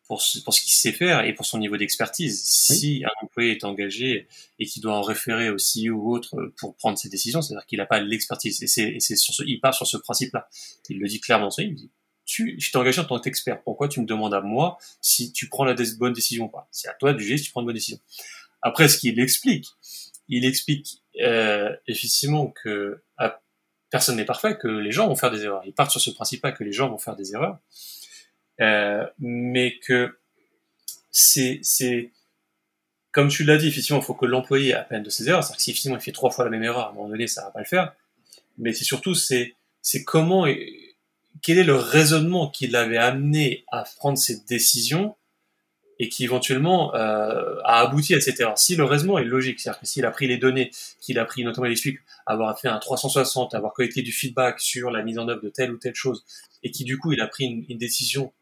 pour 0.07 0.23
ce, 0.23 0.39
pour 0.41 0.55
ce 0.55 0.61
qu'il 0.61 0.73
sait 0.73 0.93
faire 0.93 1.25
et 1.25 1.35
pour 1.35 1.47
son 1.47 1.59
niveau 1.59 1.77
d'expertise. 1.77 2.43
Si 2.45 3.05
un 3.05 3.25
employé 3.25 3.53
est 3.53 3.65
engagé 3.65 4.29
et 4.59 4.67
qu'il 4.67 4.83
doit 4.83 4.95
en 4.95 5.03
référer 5.03 5.51
aussi 5.51 5.91
ou 5.91 6.13
autre 6.13 6.53
pour 6.59 6.77
prendre 6.77 6.99
ses 6.99 7.09
décisions, 7.09 7.43
c'est-à-dire 7.43 7.67
qu'il 7.67 7.79
n'a 7.79 7.87
pas 7.87 8.01
l'expertise. 8.01 8.63
Et 8.63 8.67
c'est, 8.67 8.97
c'est 9.01 9.17
sur 9.17 9.35
ce, 9.35 9.43
il 9.47 9.61
part 9.61 9.75
sur 9.75 9.87
ce 9.87 9.97
principe-là. 9.97 10.49
Il 10.89 10.99
le 10.99 11.09
dit 11.09 11.21
clairement, 11.21 11.49
il 11.59 11.75
dit 11.75 11.91
tu, 12.27 12.59
je 12.59 12.71
t'ai 12.71 12.79
engagé 12.79 13.01
en 13.01 13.05
tant 13.05 13.19
qu'expert. 13.19 13.63
Pourquoi 13.63 13.89
tu 13.89 14.01
me 14.01 14.07
demandes 14.07 14.35
à 14.35 14.41
moi 14.41 14.79
si 15.01 15.33
tu 15.33 15.49
prends 15.49 15.65
la 15.65 15.75
bonne 15.99 16.13
décision 16.13 16.47
ou 16.47 16.49
pas? 16.49 16.69
C'est 16.71 16.89
à 16.89 16.95
toi 16.95 17.13
de 17.13 17.19
juger 17.19 17.37
si 17.37 17.45
tu 17.45 17.51
prends 17.51 17.61
une 17.61 17.67
bonne 17.67 17.75
décision. 17.75 17.99
Après, 18.63 18.89
ce 18.89 18.99
qu'il 18.99 19.21
explique, 19.21 19.67
il 20.29 20.45
explique 20.47 21.03
euh, 21.21 21.75
effectivement 21.87 22.49
que 22.49 23.03
ah, 23.19 23.41
personne 23.91 24.17
n'est 24.17 24.25
parfait, 24.25 24.57
que 24.57 24.69
les 24.69 24.91
gens 24.91 25.07
vont 25.07 25.17
faire 25.17 25.31
des 25.31 25.43
erreurs. 25.43 25.63
Il 25.67 25.75
part 25.75 25.91
sur 25.91 26.01
ce 26.01 26.11
principe-là 26.11 26.53
que 26.53 26.65
les 26.65 26.73
gens 26.73 26.89
vont 26.89 26.99
faire 26.99 27.17
des 27.17 27.35
erreurs, 27.35 27.59
euh, 28.61 29.07
mais 29.19 29.79
que 29.79 30.19
c'est, 31.11 31.61
c'est 31.63 32.11
comme 33.13 33.29
tu 33.29 33.45
l'as 33.45 33.57
dit, 33.57 33.69
effectivement, 33.69 34.01
il 34.01 34.05
faut 34.05 34.15
que 34.15 34.27
l'employé 34.27 34.75
apprenne 34.75 35.03
de 35.03 35.11
ses 35.11 35.29
erreurs. 35.29 35.45
C'est-à-dire 35.45 35.57
que 35.57 35.63
si 35.63 35.71
effectivement 35.71 35.97
il 35.97 36.03
fait 36.03 36.13
trois 36.13 36.31
fois 36.31 36.45
la 36.45 36.51
même 36.51 36.65
erreur, 36.65 36.87
à 36.87 36.91
un 36.91 36.93
moment 36.93 37.09
donné, 37.09 37.29
ça 37.29 37.43
va 37.45 37.51
pas 37.51 37.61
le 37.61 37.65
faire. 37.65 37.95
Mais 38.59 38.73
c'est 38.73 38.85
surtout, 38.85 39.15
c'est, 39.15 39.55
c'est 39.83 40.03
comment 40.03 40.47
quel 41.43 41.59
est 41.59 41.65
le 41.65 41.77
raisonnement 41.77 42.49
qui 42.49 42.67
l'avait 42.67 42.99
amené 42.99 43.65
à 43.71 43.85
prendre 43.99 44.19
cette 44.19 44.47
décision 44.47 45.15
et 45.99 46.09
qui 46.09 46.25
éventuellement 46.25 46.95
euh, 46.95 47.57
a 47.65 47.81
abouti 47.81 48.15
à 48.15 48.21
cette 48.21 48.41
erreur. 48.41 48.59
Si 48.59 48.77
le 48.77 48.85
raisonnement 48.85 49.19
est 49.19 49.25
logique, 49.25 49.61
c'est-à-dire 49.61 49.81
que 49.81 49.87
s'il 49.87 50.05
a 50.05 50.11
pris 50.11 50.27
les 50.27 50.39
données, 50.39 50.71
qu'il 51.01 51.19
a 51.19 51.25
pris, 51.25 51.45
notamment 51.45 51.67
il 51.67 51.73
explique 51.73 51.99
avoir 52.27 52.59
fait 52.59 52.69
un 52.69 52.79
360, 52.79 53.55
avoir 53.55 53.73
collecté 53.73 54.03
du 54.03 54.13
feedback 54.13 54.61
sur 54.61 54.91
la 54.91 55.03
mise 55.03 55.19
en 55.19 55.29
œuvre 55.29 55.43
de 55.43 55.49
telle 55.49 55.73
ou 55.73 55.77
telle 55.77 55.95
chose, 55.95 56.25
et 56.63 56.71
qui 56.71 56.85
du 56.85 56.99
coup 56.99 57.13
il 57.13 57.21
a 57.21 57.29
pris 57.29 57.45
une, 57.69 57.79
décision 57.79 58.33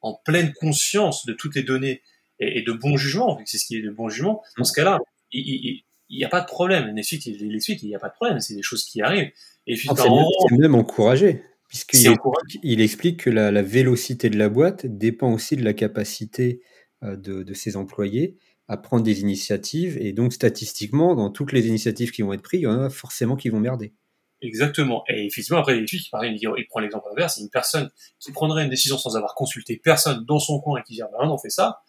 en 0.00 0.14
pleine 0.24 0.52
conscience 0.54 1.26
de 1.26 1.32
toutes 1.32 1.56
les 1.56 1.62
données 1.62 2.02
et, 2.38 2.62
de 2.62 2.72
bon 2.72 2.96
jugement, 2.96 3.38
c'est 3.44 3.58
ce 3.58 3.66
qui 3.66 3.76
est 3.76 3.82
de 3.82 3.90
bon 3.90 4.08
jugement, 4.08 4.42
dans 4.56 4.64
ce 4.64 4.72
cas-là, 4.72 4.98
il 5.32 5.82
n'y 6.10 6.24
a 6.24 6.28
pas 6.28 6.40
de 6.40 6.46
problème. 6.46 6.92
Netflix, 6.94 7.26
il 7.26 7.54
explique, 7.54 7.82
il 7.82 7.88
n'y 7.88 7.94
a 7.94 7.98
pas 7.98 8.08
de 8.08 8.14
problème, 8.14 8.40
c'est 8.40 8.54
des 8.54 8.62
choses 8.62 8.84
qui 8.84 9.02
arrivent. 9.02 9.30
Et 9.66 9.74
puis, 9.76 9.88
c'est 9.94 10.56
même 10.58 10.74
encouragé. 10.74 11.42
Puisqu'il 11.68 12.16
il 12.64 12.80
explique 12.80 13.20
que 13.20 13.30
la, 13.30 13.62
vélocité 13.62 14.28
de 14.28 14.36
la 14.36 14.48
boîte 14.48 14.86
dépend 14.86 15.32
aussi 15.32 15.56
de 15.56 15.62
la 15.62 15.72
capacité 15.72 16.62
euh, 17.04 17.14
de, 17.16 17.54
ses 17.54 17.76
employés 17.76 18.38
à 18.66 18.76
prendre 18.76 19.04
des 19.04 19.20
initiatives. 19.20 19.96
Et 20.00 20.12
donc, 20.12 20.32
statistiquement, 20.32 21.14
dans 21.14 21.30
toutes 21.30 21.52
les 21.52 21.68
initiatives 21.68 22.10
qui 22.10 22.22
vont 22.22 22.32
être 22.32 22.42
prises, 22.42 22.62
il 22.62 22.64
y 22.64 22.66
en 22.66 22.80
a 22.80 22.90
forcément 22.90 23.36
qui 23.36 23.50
vont 23.50 23.60
merder. 23.60 23.92
Exactement. 24.42 25.04
Et 25.08 25.26
effectivement, 25.26 25.60
après, 25.60 25.78
il, 25.78 26.66
prend 26.68 26.80
l'exemple 26.80 27.08
inverse. 27.12 27.36
Une 27.38 27.50
personne 27.50 27.90
qui 28.18 28.32
prendrait 28.32 28.64
une 28.64 28.70
décision 28.70 28.96
sans 28.96 29.16
avoir 29.16 29.34
consulté 29.34 29.76
personne 29.76 30.24
dans 30.24 30.38
son 30.38 30.60
coin 30.60 30.80
et 30.80 30.82
qui 30.82 30.94
dit, 30.94 31.02
ben 31.02 31.28
on 31.28 31.38
fait 31.38 31.50
ça. 31.50 31.82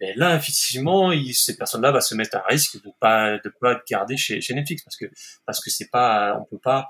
Ben 0.00 0.12
là, 0.16 0.34
effectivement, 0.34 1.12
il, 1.12 1.32
cette 1.34 1.58
personne-là 1.58 1.92
va 1.92 2.00
se 2.00 2.16
mettre 2.16 2.36
à 2.36 2.42
risque 2.48 2.82
de 2.82 2.90
pas 2.98 3.38
de 3.38 3.52
pas 3.60 3.80
garder 3.88 4.16
chez, 4.16 4.40
chez 4.40 4.52
Netflix 4.52 4.82
parce 4.82 4.96
que 4.96 5.06
parce 5.44 5.62
que 5.62 5.70
c'est 5.70 5.88
pas, 5.88 6.36
on 6.40 6.44
peut 6.44 6.58
pas, 6.58 6.88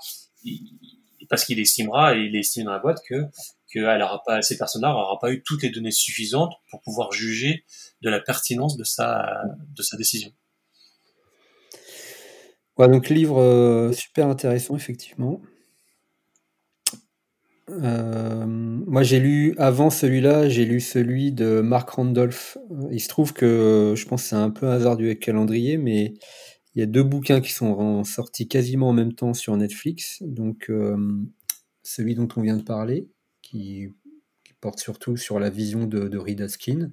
parce 1.28 1.45
qu'il 1.45 1.61
estimera 1.61 2.16
et 2.16 2.20
il 2.20 2.37
estime 2.37 2.65
dans 2.65 2.73
la 2.73 2.78
boîte 2.78 3.03
que 3.07 3.27
que 3.70 3.81
elle 3.81 4.01
aura 4.01 4.23
pas, 4.24 4.41
ces 4.41 4.57
personnes-là 4.57 4.89
n'auront 4.89 5.19
pas 5.19 5.31
eu 5.31 5.43
toutes 5.43 5.62
les 5.62 5.69
données 5.69 5.91
suffisantes 5.91 6.55
pour 6.70 6.81
pouvoir 6.81 7.12
juger 7.12 7.66
de 8.01 8.09
la 8.09 8.20
pertinence 8.20 8.78
de 8.78 8.85
sa 8.85 9.43
de 9.77 9.83
sa 9.83 9.99
décision. 9.99 10.33
Ouais, 12.78 12.89
donc 12.89 13.09
livre 13.09 13.40
euh, 13.40 13.93
super 13.93 14.28
intéressant 14.28 14.77
effectivement. 14.77 15.40
Euh, 17.69 18.47
moi 18.47 19.03
j'ai 19.03 19.19
lu 19.19 19.55
avant 19.59 19.90
celui-là, 19.90 20.48
j'ai 20.48 20.65
lu 20.65 20.81
celui 20.81 21.32
de 21.32 21.61
Mark 21.61 21.89
Randolph. 21.90 22.59
Il 22.93 23.01
se 23.01 23.09
trouve 23.09 23.32
que 23.32 23.94
je 23.97 24.07
pense 24.07 24.23
que 24.23 24.28
c'est 24.28 24.36
un 24.36 24.51
peu 24.51 24.69
hasard 24.69 24.97
du 24.97 25.19
calendrier, 25.19 25.78
mais 25.78 26.15
il 26.77 26.81
y 26.81 26.82
a 26.82 26.86
deux 26.86 27.03
bouquins 27.03 27.40
qui 27.40 27.53
sont 27.53 28.05
sortis 28.05 28.48
quasiment 28.48 28.90
en 28.90 28.93
même 28.93 29.15
temps 29.15 29.32
sur 29.32 29.57
Netflix. 29.57 30.23
Donc, 30.23 30.69
euh, 30.69 30.97
celui 31.82 32.15
dont 32.15 32.28
on 32.36 32.43
vient 32.43 32.57
de 32.59 32.62
parler, 32.62 33.09
qui, 33.43 33.89
porte 34.61 34.81
surtout 34.81 35.16
sur 35.16 35.39
la 35.39 35.51
vision 35.51 35.86
de, 35.86 36.09
de 36.09 36.19
Reed 36.19 36.40
Atkin. 36.40 36.90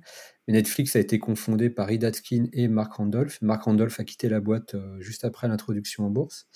Netflix 0.51 0.95
a 0.95 0.99
été 0.99 1.19
confondé 1.19 1.69
par 1.69 1.87
Reed 1.87 2.03
Atkin 2.03 2.47
et 2.51 2.67
Mark 2.67 2.93
Randolph. 2.93 3.39
Mark 3.41 3.63
Randolph 3.63 3.99
a 3.99 4.03
quitté 4.03 4.27
la 4.27 4.41
boîte 4.41 4.75
euh, 4.75 4.99
juste 4.99 5.23
après 5.23 5.47
l'introduction 5.47 6.05
en 6.05 6.09
bourse. 6.09 6.47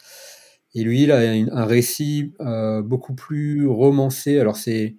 Et 0.74 0.84
lui, 0.84 1.04
il 1.04 1.12
a 1.12 1.20
un 1.20 1.66
récit 1.66 2.34
euh, 2.42 2.82
beaucoup 2.82 3.16
plus 3.16 3.66
romancé. 3.66 4.40
Alors, 4.40 4.58
c'est 4.58 4.98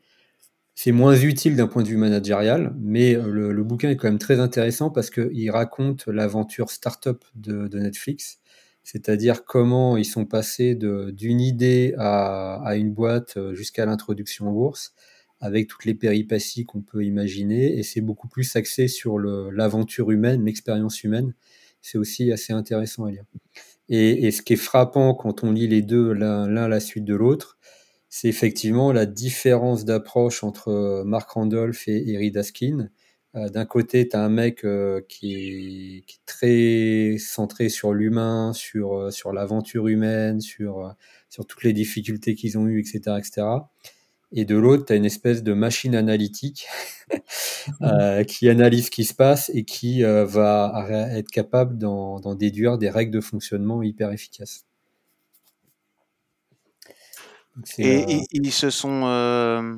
c'est 0.75 0.93
moins 0.93 1.17
utile 1.17 1.57
d'un 1.57 1.67
point 1.67 1.83
de 1.83 1.89
vue 1.89 1.97
managérial, 1.97 2.73
mais 2.79 3.17
euh, 3.17 3.53
le, 3.53 3.65
bouquin 3.65 3.91
est 3.91 3.97
quand 3.97 4.07
même 4.07 4.19
très 4.19 4.39
intéressant 4.39 4.91
parce 4.91 5.11
qu'il 5.11 5.51
raconte 5.51 6.07
l'aventure 6.07 6.71
startup 6.71 7.25
de, 7.35 7.67
de 7.67 7.79
Netflix, 7.81 8.39
c'est-à-dire 8.85 9.45
comment 9.45 9.97
ils 9.97 10.05
sont 10.05 10.25
passés 10.25 10.77
d'une 10.77 11.41
idée 11.41 11.95
à, 11.99 12.77
une 12.77 12.93
boîte 12.93 13.39
jusqu'à 13.55 13.87
l'introduction 13.87 14.49
en 14.49 14.53
bourse, 14.53 14.95
avec 15.41 15.69
toutes 15.69 15.85
les 15.85 15.95
péripéties 15.95 16.65
qu'on 16.65 16.83
peut 16.83 17.05
imaginer, 17.05 17.79
et 17.79 17.83
c'est 17.83 18.01
beaucoup 18.01 18.29
plus 18.29 18.57
axé 18.57 18.89
sur 18.89 19.19
l'aventure 19.19 20.11
humaine, 20.11 20.45
l'expérience 20.45 21.05
humaine. 21.05 21.35
C'est 21.81 21.99
aussi 21.99 22.33
assez 22.33 22.53
intéressant 22.53 23.05
à 23.05 23.11
lire. 23.11 23.25
Et, 23.89 24.31
ce 24.31 24.43
qui 24.43 24.55
est 24.55 24.57
frappant 24.57 25.15
quand 25.15 25.45
on 25.45 25.53
lit 25.53 25.69
les 25.69 25.83
deux 25.83 26.13
l'un 26.13 26.69
la 26.69 26.81
suite 26.81 27.05
de 27.05 27.15
l'autre, 27.15 27.59
c'est 28.11 28.29
effectivement 28.29 28.93
la 28.93 29.07
différence 29.07 29.85
d'approche 29.85 30.43
entre 30.43 30.69
euh, 30.69 31.05
Mark 31.05 31.29
Randolph 31.31 31.89
et 31.89 32.11
Eric 32.11 32.33
Daskin. 32.33 32.89
Euh, 33.35 33.49
d'un 33.51 33.67
côté, 33.67 34.09
tu 34.09 34.17
as 34.17 34.25
un 34.25 34.31
mec 34.31 34.65
euh, 34.65 35.03
qui 35.09 35.35
est, 35.35 36.05
très 36.27 37.17
centré 37.19 37.69
sur 37.69 37.93
l'humain, 37.93 38.53
sur, 38.55 39.13
sur 39.13 39.33
l'aventure 39.33 39.89
humaine, 39.89 40.41
sur, 40.41 40.95
sur 41.29 41.47
toutes 41.47 41.65
les 41.65 41.73
difficultés 41.75 42.35
qu'ils 42.35 42.57
ont 42.59 42.67
eues, 42.67 42.81
etc. 42.81 43.17
etc. 43.19 43.47
Et 44.33 44.45
de 44.45 44.57
l'autre, 44.57 44.85
tu 44.87 44.93
as 44.93 44.97
une 44.97 45.07
espèce 45.07 45.43
de 45.43 45.55
machine 45.55 45.95
analytique 45.95 46.67
qui 48.29 48.49
analyse 48.49 48.87
ce 48.87 48.91
qui 48.91 49.05
se 49.05 49.15
passe 49.15 49.51
et 49.55 49.65
qui 49.65 50.03
va 50.03 50.87
être 51.13 51.31
capable 51.31 51.79
d'en 51.79 52.35
déduire 52.35 52.79
des 52.79 52.91
règles 52.91 53.13
de 53.13 53.21
fonctionnement 53.21 53.83
hyper 53.83 54.13
efficaces. 54.13 54.69
Et 57.79 58.05
euh, 58.05 58.21
ils, 58.33 58.53
se 58.53 58.71
sont 58.71 59.03
euh, 59.05 59.77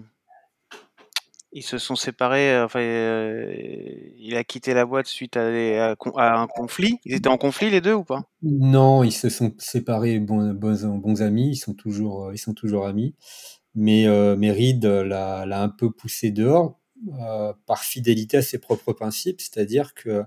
ils 1.53 1.63
se 1.63 1.79
sont 1.79 1.97
séparés. 1.97 2.55
Euh, 2.55 2.65
enfin, 2.65 2.81
il 2.81 4.37
a 4.37 4.45
quitté 4.45 4.75
la 4.75 4.85
boîte 4.85 5.07
suite 5.07 5.37
à, 5.37 5.91
un 5.91 6.47
conflit. 6.47 6.99
Ils 7.05 7.15
étaient 7.15 7.29
en 7.29 7.39
conflit 7.39 7.71
les 7.71 7.81
deux 7.81 7.95
ou 7.95 8.05
pas? 8.05 8.23
Non, 8.43 9.03
ils 9.03 9.13
se 9.13 9.29
sont 9.29 9.53
séparés 9.59 10.19
bons, 10.19 10.53
bons, 10.53 11.23
amis. 11.23 11.51
Ils 11.51 11.57
sont 11.57 11.75
toujours, 11.75 12.33
ils 12.33 12.39
sont 12.39 12.55
toujours 12.55 12.87
amis. 12.87 13.15
Mais, 13.75 14.07
mais 14.37 14.51
Reed 14.51 14.85
l'a 14.85 15.63
un 15.63 15.69
peu 15.69 15.91
poussé 15.91 16.31
dehors 16.31 16.81
par 17.67 17.83
fidélité 17.85 18.39
à 18.39 18.43
ses 18.43 18.59
propres 18.59 18.93
principes, 18.93 19.41
c'est-à-dire 19.41 19.95
que 19.95 20.25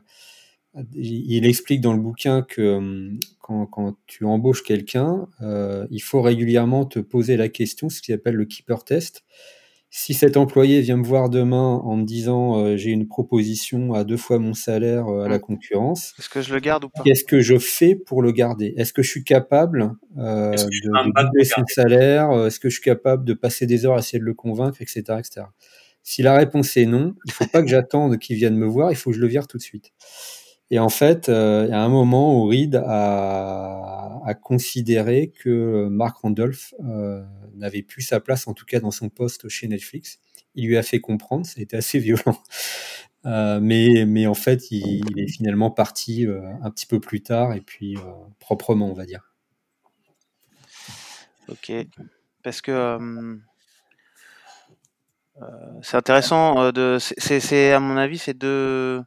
il 0.96 1.46
explique 1.46 1.82
dans 1.82 1.94
le 1.94 2.02
bouquin 2.02 2.42
que 2.42 2.78
hum, 2.78 3.20
quand, 3.42 3.98
tu 4.08 4.26
embauches 4.26 4.64
quelqu'un, 4.64 5.28
euh, 5.42 5.86
il 5.92 6.02
faut 6.02 6.22
régulièrement 6.22 6.86
te 6.86 7.00
poser 7.00 7.38
la 7.38 7.50
question, 7.50 7.90
ce 7.90 8.02
qu'il 8.02 8.14
appelle 8.16 8.36
le 8.36 8.46
keeper 8.46 8.84
test. 8.84 9.24
Si 9.96 10.16
cet 10.16 10.38
employé 10.38 10.82
vient 10.82 10.98
me 10.98 11.06
voir 11.06 11.30
demain 11.30 11.76
en 11.84 11.98
me 11.98 12.04
disant 12.04 12.58
euh, 12.58 12.78
j'ai 12.78 12.90
une 12.90 13.08
proposition 13.08 13.94
à 13.94 14.04
deux 14.04 14.18
fois 14.18 14.40
mon 14.40 14.56
salaire 14.56 15.08
euh, 15.08 15.26
à 15.26 15.30
la 15.30 15.38
mmh. 15.38 15.42
concurrence, 15.42 16.16
est-ce 16.18 16.30
que 16.30 16.42
je 16.42 16.52
le 16.52 16.60
garde 16.60 16.86
ou 16.86 16.90
pas? 16.90 17.04
Qu'est-ce 17.04 17.24
que 17.24 17.42
je 17.42 17.60
fais 17.60 17.94
pour 17.94 18.24
le 18.24 18.32
garder? 18.32 18.74
Est-ce 18.76 18.92
que 18.92 19.04
je 19.04 19.10
suis 19.12 19.24
capable 19.24 19.92
de, 20.16 21.22
doubler 21.22 21.46
son 21.46 21.64
salaire? 21.68 22.32
Est-ce 22.48 22.60
que 22.60 22.70
je 22.70 22.74
suis 22.74 22.84
capable 22.84 23.24
de 23.24 23.36
passer 23.36 23.68
des 23.68 23.86
heures 23.86 23.94
à 23.94 24.00
essayer 24.00 24.18
de 24.18 24.24
le 24.24 24.34
convaincre, 24.34 24.82
etc., 24.82 25.04
etc. 25.20 25.46
Si 26.02 26.24
la 26.24 26.36
réponse 26.36 26.76
est 26.76 26.88
non, 26.88 27.14
il 27.26 27.30
ne 27.30 27.34
faut 27.34 27.48
pas 27.48 27.62
que 27.62 27.70
j'attende 27.70 28.18
qu'il 28.18 28.36
vienne 28.36 28.58
me 28.58 28.66
voir, 28.66 28.92
il 28.92 28.96
faut 28.96 29.12
que 29.12 29.16
je 29.16 29.22
le 29.22 29.28
vire 29.28 29.46
tout 29.46 29.58
de 29.58 29.64
suite. 29.64 29.94
Et 30.74 30.80
en 30.80 30.90
fait, 30.90 31.30
euh, 31.30 31.66
il 31.68 31.70
y 31.70 31.74
a 31.76 31.84
un 31.84 31.88
moment 31.88 32.36
où 32.36 32.48
Reed 32.48 32.82
a, 32.84 34.34
considéré 34.42 35.28
que 35.30 35.88
Mark 35.88 36.18
Randolph 36.18 36.74
euh, 36.84 37.24
n'avait 37.54 37.84
plus 37.84 38.02
sa 38.02 38.20
place, 38.20 38.48
en 38.48 38.56
tout 38.56 38.66
cas 38.66 38.80
dans 38.80 38.90
son 38.90 39.10
poste 39.10 39.48
chez 39.50 39.68
Netflix, 39.68 40.18
il 40.56 40.66
lui 40.66 40.76
a 40.76 40.82
fait 40.82 41.00
comprendre, 41.00 41.46
ça 41.46 41.60
a 41.60 41.62
été 41.62 41.78
assez 41.78 42.00
violent. 42.08 42.42
mais, 43.24 44.06
mais 44.08 44.26
en 44.26 44.34
fait, 44.34 44.72
il, 44.72 45.04
est 45.16 45.32
finalement 45.32 45.70
parti 45.70 46.26
un 46.64 46.72
petit 46.72 46.88
peu 46.88 47.00
plus 47.00 47.22
tard 47.22 47.54
et 47.54 47.62
puis 47.62 47.96
proprement, 48.40 48.90
on 48.90 48.96
va 48.96 49.06
dire. 49.06 49.32
Ok, 51.50 51.72
parce 52.42 52.64
que 52.64 52.98
c'est 55.84 55.98
intéressant 55.98 56.72
c'est 56.98 57.74
à 57.74 57.80
mon 57.80 57.96
avis, 57.96 58.18
c'est 58.18 58.34
deux, 58.36 59.04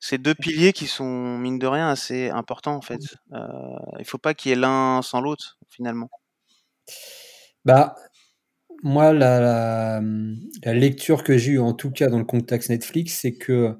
ces 0.00 0.16
deux 0.18 0.34
piliers 0.34 0.72
qui 0.72 0.86
sont 0.86 1.38
mine 1.38 1.58
de 1.58 1.66
rien 1.66 1.88
assez 1.88 2.30
importants 2.30 2.74
en 2.74 2.80
fait. 2.80 3.02
Euh, 3.32 3.38
il 3.98 4.06
faut 4.06 4.18
pas 4.18 4.34
qu'il 4.34 4.48
y 4.48 4.52
ait 4.52 4.56
l'un 4.56 5.02
sans 5.02 5.20
l'autre 5.20 5.58
finalement. 5.68 6.10
Bah 7.64 7.94
moi 8.82 9.12
la, 9.12 10.00
lecture 10.64 11.22
que 11.22 11.36
j'ai 11.36 11.52
eue 11.52 11.58
en 11.60 11.74
tout 11.74 11.90
cas 11.90 12.08
dans 12.08 12.18
le 12.18 12.24
contexte 12.24 12.70
Netflix, 12.70 13.18
c'est 13.20 13.34
que 13.34 13.76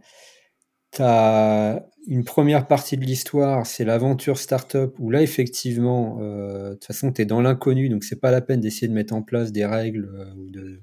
tu 0.93 1.03
as 1.03 1.87
une 2.07 2.25
première 2.25 2.67
partie 2.67 2.97
de 2.97 3.05
l'histoire, 3.05 3.67
c'est 3.67 3.85
l'aventure 3.85 4.39
startup 4.39 4.99
où 4.99 5.11
là 5.11 5.23
effectivement, 5.23 6.19
euh, 6.21 6.71
de 6.71 6.75
toute 6.75 6.85
façon 6.87 7.13
tu 7.13 7.23
es 7.23 7.25
dans 7.25 7.41
l'inconnu, 7.41 7.89
donc 7.89 8.05
c'est 8.05 8.21
pas 8.21 8.31
la 8.31 8.41
peine 8.43 8.61
d'essayer 8.61 8.89
de 8.89 8.93
mettre 8.93 9.15
en 9.15 9.23
place 9.23 9.53
des 9.53 9.65
règles 9.65 10.11
euh, 10.15 10.35
ou 10.35 10.51
de 10.51 10.83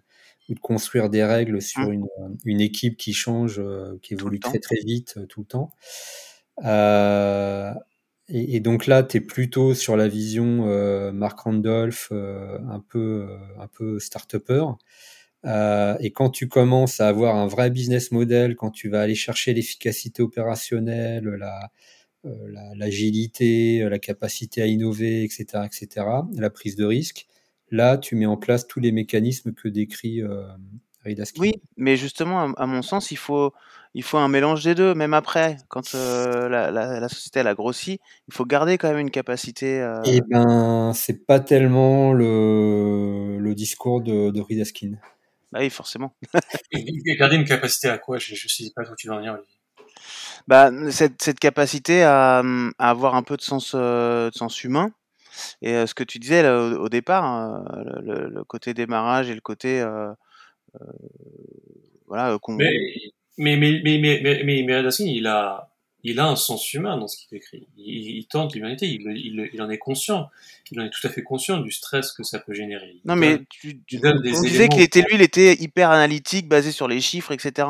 ou 0.49 0.53
de 0.53 0.59
construire 0.59 1.09
des 1.09 1.23
règles 1.23 1.61
sur 1.61 1.89
mmh. 1.89 1.93
une, 1.93 2.07
une, 2.45 2.61
équipe 2.61 2.97
qui 2.97 3.13
change, 3.13 3.59
euh, 3.59 3.97
qui 4.01 4.13
évolue 4.13 4.39
très 4.39 4.59
très 4.59 4.77
vite 4.77 5.15
euh, 5.17 5.25
tout 5.25 5.41
le 5.41 5.45
temps. 5.45 5.71
Euh, 6.65 7.73
et, 8.29 8.55
et, 8.55 8.59
donc 8.59 8.87
là, 8.87 9.03
tu 9.03 9.17
es 9.17 9.21
plutôt 9.21 9.73
sur 9.73 9.95
la 9.95 10.07
vision 10.07 10.65
euh, 10.67 11.11
Mark 11.11 11.39
Randolph, 11.39 12.09
euh, 12.11 12.59
un 12.69 12.79
peu 12.79 13.29
un 13.59 13.67
peu 13.67 13.99
start-upper. 13.99 14.65
et 15.99 16.11
quand 16.11 16.29
tu 16.29 16.47
commences 16.47 16.99
à 16.99 17.07
avoir 17.07 17.35
un 17.37 17.47
vrai 17.47 17.69
business 17.69 18.11
model, 18.11 18.55
quand 18.55 18.71
tu 18.71 18.89
vas 18.89 19.01
aller 19.01 19.15
chercher 19.15 19.53
l'efficacité 19.53 20.21
opérationnelle, 20.21 21.25
la, 21.25 21.71
l'agilité, 22.75 23.87
la 23.89 23.99
capacité 23.99 24.61
à 24.61 24.65
innover, 24.67 25.23
etc., 25.23 25.45
etc., 25.65 26.05
la 26.35 26.49
prise 26.49 26.75
de 26.75 26.85
risque, 26.85 27.27
Là, 27.71 27.97
tu 27.97 28.15
mets 28.15 28.25
en 28.25 28.37
place 28.37 28.67
tous 28.67 28.79
les 28.79 28.91
mécanismes 28.91 29.53
que 29.53 29.67
décrit 29.67 30.21
euh, 30.21 30.47
Oui, 31.37 31.53
mais 31.75 31.97
justement, 31.97 32.53
à, 32.53 32.65
mon 32.65 32.81
sens, 32.81 33.11
il 33.11 33.17
faut, 33.17 33.53
il 33.93 34.03
faut 34.03 34.17
un 34.17 34.29
mélange 34.29 34.63
des 34.63 34.73
deux. 34.73 34.93
Même 34.93 35.13
après, 35.13 35.57
quand 35.67 35.93
euh, 35.93 36.47
la, 36.47 36.71
la, 36.71 37.09
société 37.09 37.39
elle 37.39 37.47
a 37.47 37.55
grossi, 37.55 37.99
il 38.27 38.33
faut 38.33 38.45
garder 38.45 38.77
quand 38.77 38.89
même 38.89 38.99
une 38.99 39.11
capacité. 39.11 39.81
Euh... 39.81 40.01
Eh 40.05 40.21
ben, 40.21 40.93
c'est 40.93 41.25
pas 41.25 41.41
tellement 41.41 42.13
le, 42.13 43.37
le 43.37 43.55
discours 43.55 44.01
de, 44.01 44.31
de 44.31 44.41
Reed 44.41 44.61
Askin. 44.61 44.93
Bah 45.51 45.59
oui, 45.61 45.69
forcément. 45.69 46.13
garder 47.19 47.35
une 47.35 47.45
capacité 47.45 47.89
à 47.89 47.97
quoi? 47.97 48.17
Je 48.17 48.33
ne 48.33 48.37
sais 48.49 48.71
pas 48.75 48.83
où 48.83 48.95
tu 48.97 49.07
veux 49.07 49.13
en 49.13 49.17
venir. 49.17 49.37
Bah, 50.47 50.71
cette, 50.91 51.21
cette 51.21 51.39
capacité 51.39 52.03
à, 52.03 52.39
à, 52.77 52.89
avoir 52.89 53.15
un 53.15 53.23
peu 53.23 53.35
de 53.35 53.41
sens, 53.41 53.73
euh, 53.75 54.29
de 54.29 54.35
sens 54.35 54.63
humain 54.63 54.91
et 55.61 55.85
ce 55.85 55.93
que 55.93 56.03
tu 56.03 56.19
disais 56.19 56.43
là, 56.43 56.59
au, 56.59 56.89
départ, 56.89 57.23
hein, 57.23 57.65
le, 58.03 58.43
côté 58.43 58.73
démarrage 58.73 59.29
et 59.29 59.35
le 59.35 59.41
côté 59.41 59.85
voilà. 62.07 62.37
Mais, 62.49 62.71
mais, 63.37 63.57
mais, 63.57 63.81
mais, 63.83 64.21
mais, 64.23 64.43
mais, 64.43 64.81
il 64.99 65.27
a, 65.27 65.69
il 66.03 66.19
a 66.19 66.27
un 66.27 66.35
sens 66.35 66.73
humain 66.73 66.97
dans 66.97 67.07
ce 67.07 67.17
qu'il 67.17 67.37
écrit. 67.37 67.67
Il, 67.77 68.25
tente 68.27 68.55
l'humanité, 68.55 68.87
il, 68.87 69.01
il, 69.01 69.49
il, 69.53 69.61
en 69.61 69.69
est 69.69 69.77
conscient. 69.77 70.29
Il 70.71 70.79
en 70.79 70.85
est 70.85 70.89
tout 70.89 71.05
à 71.05 71.09
fait 71.09 71.21
conscient 71.21 71.59
du 71.59 71.71
stress 71.71 72.11
que 72.11 72.23
ça 72.23 72.39
peut 72.39 72.53
générer. 72.53 72.95
non, 73.05 73.15
mais 73.15 73.41
tu, 73.49 73.81
tu 73.85 73.99
on 74.03 74.41
disait 74.41 74.69
qu'il 74.69 74.81
était, 74.81 75.01
lui, 75.01 75.15
il 75.15 75.21
était 75.21 75.55
hyper 75.55 75.91
analytique, 75.91 76.47
basé 76.47 76.71
sur 76.71 76.87
les 76.87 77.01
chiffres, 77.01 77.31
etc. 77.31 77.67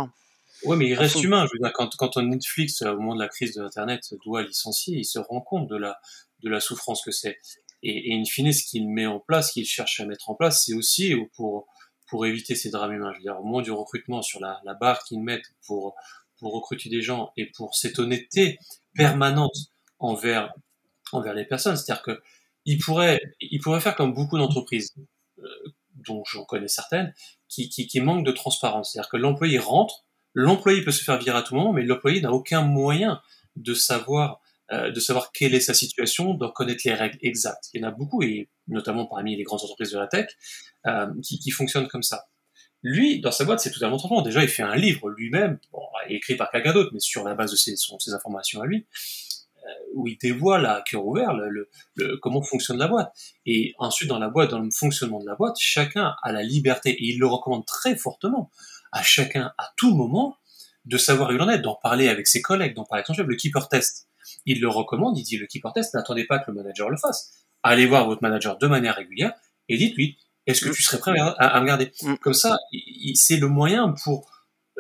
Ouais, 0.64 0.76
mais 0.76 0.88
il 0.88 0.96
reste 0.96 1.22
humain. 1.24 1.46
Je 1.46 1.52
veux 1.54 1.60
dire, 1.60 1.74
quand, 1.74 1.96
quand 1.98 2.18
Netflix, 2.18 2.82
au 2.82 2.96
moment 2.96 3.16
de 3.16 3.22
la 3.22 3.28
crise 3.28 3.56
de 3.56 3.62
l'Internet, 3.62 4.14
doit 4.26 4.44
licencier, 4.44 4.98
il 4.98 5.06
se 5.06 5.20
rend 5.20 5.42
compte 5.42 5.68
de 5.68 5.76
la, 5.76 6.00
de 6.44 6.50
la 6.50 6.60
souffrance 6.60 7.02
que 7.04 7.12
c'est. 7.12 7.38
Et, 7.84 8.12
et 8.12 8.20
in 8.20 8.26
fine, 8.26 8.52
ce 8.52 8.64
qu'il 8.64 8.90
met 8.90 9.06
en 9.06 9.20
place, 9.20 9.52
qu'il 9.52 9.66
cherche 9.66 10.00
à 10.00 10.06
mettre 10.06 10.30
en 10.30 10.36
place, 10.36 10.66
c'est 10.66 10.74
aussi 10.74 11.16
pour, 11.36 11.68
pour 12.08 12.26
éviter 12.26 12.56
ces 12.56 12.70
drames 12.70 12.94
humains. 12.94 13.12
Je 13.14 13.18
veux 13.18 13.24
dire, 13.24 13.40
au 13.40 13.44
moment 13.44 13.62
du 13.62 13.72
recrutement, 13.72 14.22
sur 14.22 14.40
la, 14.40 14.62
la 14.66 14.74
barre 14.74 15.04
qu'ils 15.04 15.22
mettent 15.22 15.54
pour, 15.66 15.96
pour 16.40 16.54
recruter 16.54 16.90
des 16.90 17.02
gens 17.02 17.32
et 17.38 17.46
pour 17.52 17.76
cette 17.76 18.00
honnêteté 18.00 18.58
permanente 18.96 19.56
envers, 20.00 20.54
envers 21.12 21.34
les 21.34 21.46
personnes. 21.46 21.78
C'est-à-dire 21.78 22.04
que 22.04 22.22
il 22.66 22.80
pourrait, 22.80 23.22
il 23.40 23.60
pourrait 23.62 23.80
faire 23.80 23.96
comme 23.96 24.14
beaucoup 24.14 24.38
d'entreprises, 24.38 24.94
euh, 25.40 25.44
dont 26.06 26.24
j'en 26.26 26.44
connais 26.44 26.68
certaines, 26.68 27.14
qui, 27.48 27.70
qui, 27.70 27.88
qui 27.88 28.02
manquent 28.02 28.26
de 28.26 28.32
transparence. 28.32 28.92
C'est-à-dire 28.92 29.10
que 29.10 29.18
l'employé 29.18 29.58
rentre, 29.58 30.04
l'employé 30.34 30.84
peut 30.84 30.92
se 30.92 31.04
faire 31.04 31.18
virer 31.18 31.38
à 31.38 31.44
tout 31.44 31.56
moment, 31.56 31.72
mais 31.72 31.84
l'employé 31.84 32.20
n'a 32.22 32.32
aucun 32.32 32.62
moyen 32.62 33.22
de 33.56 33.74
savoir 33.74 34.42
euh, 34.74 34.92
de 34.92 35.00
savoir 35.00 35.32
quelle 35.32 35.56
est 35.56 35.62
sa 35.62 35.74
situation, 35.74 36.34
de 36.34 36.46
connaître 36.48 36.82
les 36.84 36.94
règles 36.94 37.18
exactes. 37.22 37.70
Il 37.74 37.82
y 37.82 37.86
en 37.86 37.88
a 37.88 37.92
beaucoup, 37.92 38.22
et 38.22 38.50
notamment 38.68 39.06
parmi 39.06 39.38
les 39.38 39.44
grandes 39.44 39.64
entreprises 39.64 39.92
de 39.92 39.98
la 39.98 40.08
tech, 40.08 40.28
euh, 40.86 41.08
qui, 41.24 41.40
qui, 41.40 41.52
fonctionnent 41.52 41.88
comme 41.88 42.04
ça. 42.04 42.26
Lui, 42.84 43.22
dans 43.22 43.32
sa 43.32 43.46
boîte, 43.46 43.62
c'est 43.62 43.72
totalement 43.72 43.96
transparent. 43.96 44.22
Déjà, 44.24 44.44
il 44.44 44.50
fait 44.50 44.64
un 44.64 44.76
livre 44.76 45.10
lui-même, 45.10 45.58
bon, 45.72 45.84
écrit 46.10 46.36
par 46.36 46.52
quelqu'un 46.52 46.74
d'autre, 46.74 46.90
mais 46.94 47.00
sur 47.00 47.24
la 47.24 47.34
base 47.34 47.52
de 47.52 47.56
ses, 47.56 47.76
ses 47.78 48.14
informations 48.14 48.62
à 48.62 48.66
lui, 48.66 48.86
euh, 49.56 49.70
où 49.96 50.06
il 50.10 50.18
dévoile 50.18 50.66
à 50.66 50.84
cœur 50.86 51.06
ouvert 51.06 51.34
le, 51.34 51.70
le, 51.96 52.18
comment 52.18 52.42
fonctionne 52.42 52.78
la 52.78 52.90
boîte. 52.90 53.14
Et 53.46 53.74
ensuite, 53.78 54.10
dans 54.10 54.20
la 54.20 54.28
boîte, 54.28 54.52
dans 54.52 54.60
le 54.60 54.70
fonctionnement 54.70 55.22
de 55.22 55.26
la 55.26 55.36
boîte, 55.36 55.56
chacun 55.58 56.14
a 56.22 56.32
la 56.34 56.44
liberté, 56.44 56.90
et 56.90 57.06
il 57.06 57.20
le 57.20 57.28
recommande 57.28 57.66
très 57.66 57.96
fortement, 57.96 58.52
à 58.92 59.02
chacun, 59.02 59.54
à 59.58 59.70
tout 59.78 59.96
moment, 59.96 60.36
de 60.84 60.98
savoir 60.98 61.30
où 61.30 61.34
il 61.34 61.42
en 61.42 61.50
est, 61.50 61.60
d'en 61.60 61.76
parler 61.76 62.10
avec 62.10 62.28
ses 62.28 62.42
collègues, 62.42 62.76
d'en 62.76 62.84
parler 62.84 63.00
avec 63.00 63.08
son 63.08 63.14
chef, 63.14 63.28
le 63.28 63.36
keeper 63.36 63.70
test 63.70 64.07
il 64.46 64.62
le 64.62 64.70
recommande, 64.70 65.18
il 65.18 65.24
dit 65.24 65.38
le 65.38 65.48
keeper 65.48 65.74
test, 65.74 65.94
n'attendez 65.94 66.26
pas 66.26 66.40
que 66.40 66.52
le 66.52 66.56
manager 66.56 66.90
le 66.90 66.98
fasse. 66.98 67.46
Allez 67.64 67.86
voir 67.86 68.06
votre 68.06 68.22
manager 68.22 68.58
de 68.58 68.68
manière 68.68 68.96
régulière 68.96 69.34
et 69.70 69.78
dites-lui, 69.78 70.18
est-ce 70.46 70.64
que 70.64 70.70
mm. 70.70 70.74
tu 70.74 70.84
serais 70.84 71.00
prêt 71.00 71.16
à, 71.20 71.62
me 71.62 71.66
garder 71.66 71.92
mm. 72.02 72.16
Comme 72.18 72.34
ça, 72.34 72.58
c'est 73.16 73.38
le 73.38 73.48
moyen 73.48 73.94
pour 74.04 74.30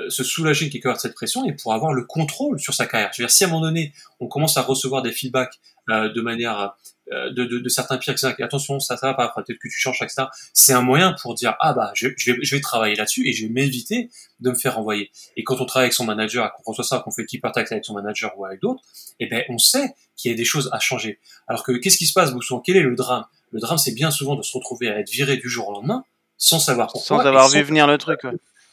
se 0.10 0.24
soulager 0.24 0.69
quelque 0.69 0.84
part 0.84 0.95
de 0.95 1.02
cette 1.02 1.15
pression 1.15 1.45
et 1.45 1.53
pour 1.53 1.74
avoir 1.74 1.94
le 1.94 2.06
contrôle 2.06 2.60
sur 2.60 2.74
sa 2.74 2.86
carrière. 2.86 3.10
Je 3.14 3.22
veux 3.22 3.28
dire, 3.28 3.34
si 3.34 3.44
à 3.44 3.48
un 3.48 3.49
moment 3.49 3.61
donné, 3.61 3.94
on 4.19 4.28
commence 4.28 4.57
à 4.57 4.61
recevoir 4.61 5.02
des 5.02 5.11
feedbacks 5.11 5.60
euh, 5.90 6.11
de 6.11 6.22
manière 6.22 6.76
euh, 7.14 7.32
de, 7.32 7.45
de, 7.45 7.60
de, 7.60 7.69
certains 7.69 7.98
pires, 7.98 8.11
etc. 8.11 8.36
attention, 8.40 8.82
ça, 8.82 8.98
ça 8.98 9.07
va 9.07 9.14
pas, 9.14 9.32
peut-être 9.34 9.57
que 9.57 9.69
tu 9.69 9.80
changes, 9.80 10.02
etc. 10.02 10.26
C'est 10.53 10.74
un 10.74 10.82
moyen 10.82 11.15
pour 11.22 11.34
dire, 11.34 11.56
ah 11.61 11.72
bah, 11.72 11.91
je, 11.94 12.10
je, 12.18 12.34
vais, 12.34 12.40
je 12.41 12.56
vais 12.56 12.61
travailler 12.61 12.95
là-dessus 12.95 13.26
et 13.26 13.32
je 13.32 13.45
vais 13.45 13.53
m'éviter 13.53 14.10
de 14.41 14.49
me 14.49 14.56
faire 14.56 14.76
renvoyer. 14.76 15.10
Et 15.38 15.45
quand 15.45 15.61
on 15.61 15.65
travaille 15.65 15.86
avec 15.86 15.94
son 15.94 16.03
manager, 16.03 16.52
qu'on 16.52 16.72
reçoit 16.72 16.84
ça, 16.84 16.99
qu'on 16.99 17.11
fait 17.11 17.26
le 17.32 17.52
tax 17.53 17.72
avec 17.72 17.86
son 17.86 17.94
manager 17.94 18.38
ou 18.38 18.45
avec 18.45 18.60
d'autres, 18.60 18.84
eh 19.22 19.28
ben, 19.28 19.44
on 19.48 19.57
sait 19.57 19.95
qu'il 20.18 20.32
y 20.32 20.34
a 20.34 20.38
des 20.38 20.44
choses 20.44 20.69
à 20.74 20.80
changer. 20.80 21.19
Alors 21.48 21.64
que, 21.64 21.72
qu'est-ce 21.72 21.98
qui 21.98 22.06
se 22.06 22.14
passe, 22.14 22.34
Bousson 22.34 22.60
Quel 22.60 22.76
est 22.76 22.84
le 22.84 22.95
drame? 22.95 23.24
Le 23.53 23.61
drame, 23.61 23.78
c'est 23.78 23.94
bien 23.94 24.11
souvent 24.11 24.36
de 24.36 24.41
se 24.41 24.52
retrouver 24.52 24.90
à 24.90 24.99
être 24.99 25.10
viré 25.10 25.38
du 25.38 25.49
jour 25.49 25.69
au 25.69 25.72
lendemain, 25.72 26.03
sans 26.38 26.60
savoir 26.60 26.88
pourquoi. 26.88 27.19
Sans 27.19 27.26
avoir 27.26 27.48
vu 27.48 27.61
venir 27.61 27.88
le 27.88 27.98
truc, 27.98 28.19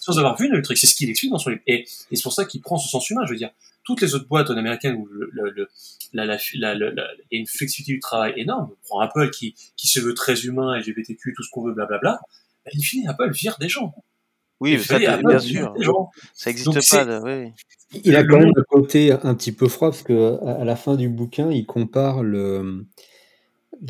Sans 0.04 0.18
avoir 0.18 0.36
vu 0.36 0.48
le 0.48 0.60
truc. 0.60 0.76
C'est 0.76 0.86
ce 0.86 0.94
qu'il 0.94 1.08
explique 1.08 1.30
dans 1.30 1.38
son 1.38 1.48
livre. 1.48 1.62
Et, 1.66 1.86
et 2.10 2.16
c'est 2.16 2.22
pour 2.22 2.34
ça 2.34 2.44
qu'il 2.44 2.60
prend 2.60 2.76
ce 2.76 2.90
sens 2.90 3.08
humain. 3.08 3.22
Je 3.24 3.30
veux 3.30 3.38
dire, 3.38 3.50
toutes 3.84 4.02
les 4.02 4.14
autres 4.14 4.28
boîtes 4.28 4.50
en 4.50 4.56
américaine 4.58 4.96
où 4.96 5.06
le, 5.06 5.30
le, 5.32 5.68
la, 6.12 6.26
la, 6.26 6.36
la, 6.56 6.74
la, 6.74 6.90
il 7.30 7.36
y 7.36 7.36
a 7.36 7.40
une 7.40 7.46
flexibilité 7.46 7.94
du 7.94 8.00
travail 8.00 8.34
énorme, 8.36 8.68
on 8.70 8.86
prend 8.86 9.00
Apple 9.00 9.30
qui, 9.30 9.54
qui 9.78 9.88
se 9.88 10.00
veut 10.00 10.12
très 10.12 10.42
humain, 10.42 10.78
LGBTQ, 10.78 11.32
tout 11.34 11.42
ce 11.42 11.48
qu'on 11.50 11.64
veut, 11.64 11.72
blablabla, 11.72 12.20
bah, 12.64 12.70
il 12.74 12.84
finit 12.84 13.06
Apple 13.06 13.30
vire 13.32 13.56
des 13.58 13.70
gens. 13.70 13.94
Oui, 14.60 14.78
ça, 14.78 14.98
bien 14.98 15.38
sûr. 15.38 15.74
Ça 16.34 16.50
n'existe 16.50 16.90
pas. 16.90 17.20
oui. 17.22 17.52
Il 18.04 18.14
a 18.16 18.24
quand 18.24 18.38
même 18.38 18.52
un 18.54 18.62
côté 18.68 19.12
un 19.12 19.34
petit 19.34 19.52
peu 19.52 19.68
froid 19.68 19.90
parce 19.90 20.02
que 20.02 20.38
à 20.44 20.64
la 20.64 20.76
fin 20.76 20.96
du 20.96 21.08
bouquin, 21.08 21.50
il 21.50 21.64
compare 21.64 22.22
le, 22.22 22.86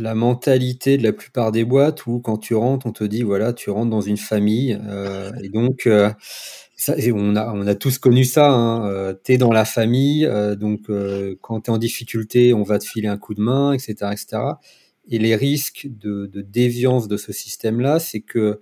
la 0.03 0.15
mentalité 0.15 0.97
de 0.99 1.03
la 1.03 1.13
plupart 1.13 1.53
des 1.53 1.65
boîtes 1.65 2.07
où 2.07 2.21
quand 2.21 2.39
tu 2.39 2.55
rentres, 2.55 2.87
on 2.87 2.93
te 2.93 3.05
dit 3.05 3.23
voilà, 3.23 3.53
tu 3.53 3.71
rentres 3.71 3.91
dans 3.91 4.01
une 4.01 4.17
famille 4.17 4.79
euh, 4.87 5.31
et 5.43 5.49
donc 5.49 5.87
euh, 5.87 6.11
on, 6.89 7.37
a, 7.37 7.53
on 7.55 7.67
a 7.67 7.75
tous 7.75 7.99
connu 7.99 8.25
ça. 8.25 8.51
Hein. 8.51 8.89
Euh, 8.89 9.15
tu 9.25 9.33
es 9.33 9.39
dans 9.39 9.53
la 9.53 9.65
famille, 9.65 10.29
donc 10.59 10.91
quand 11.41 11.61
tu 11.61 11.71
es 11.71 11.75
en 11.75 11.79
difficulté, 11.79 12.55
on 12.55 12.63
va 12.63 12.79
te 12.79 12.85
filer 12.85 13.09
un 13.09 13.19
coup 13.19 13.35
de 13.35 13.41
main, 13.41 13.73
etc. 13.73 14.11
etc. 14.13 14.43
Et 15.09 15.19
les 15.19 15.37
risques 15.37 15.87
de, 15.89 16.29
déviance 16.41 17.09
de 17.09 17.17
ce 17.17 17.33
système-là, 17.33 17.99
c'est 17.99 18.21
que 18.21 18.61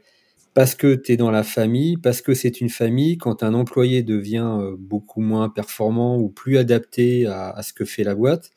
parce 0.54 0.74
que 0.74 0.94
tu 0.94 1.12
es 1.12 1.16
dans 1.16 1.30
la 1.30 1.44
famille, 1.44 1.96
parce 1.96 2.20
que 2.20 2.34
c'est 2.34 2.60
une 2.60 2.68
famille, 2.68 3.16
quand 3.16 3.42
un 3.42 3.54
employé 3.54 4.02
devient 4.02 4.58
beaucoup 4.78 5.22
moins 5.22 5.48
performant 5.48 6.18
ou 6.18 6.28
plus 6.28 6.58
adapté 6.58 7.26
à, 7.26 7.62
ce 7.62 7.72
que 7.72 7.86
fait 7.86 8.04
la 8.04 8.14
boîte, 8.14 8.50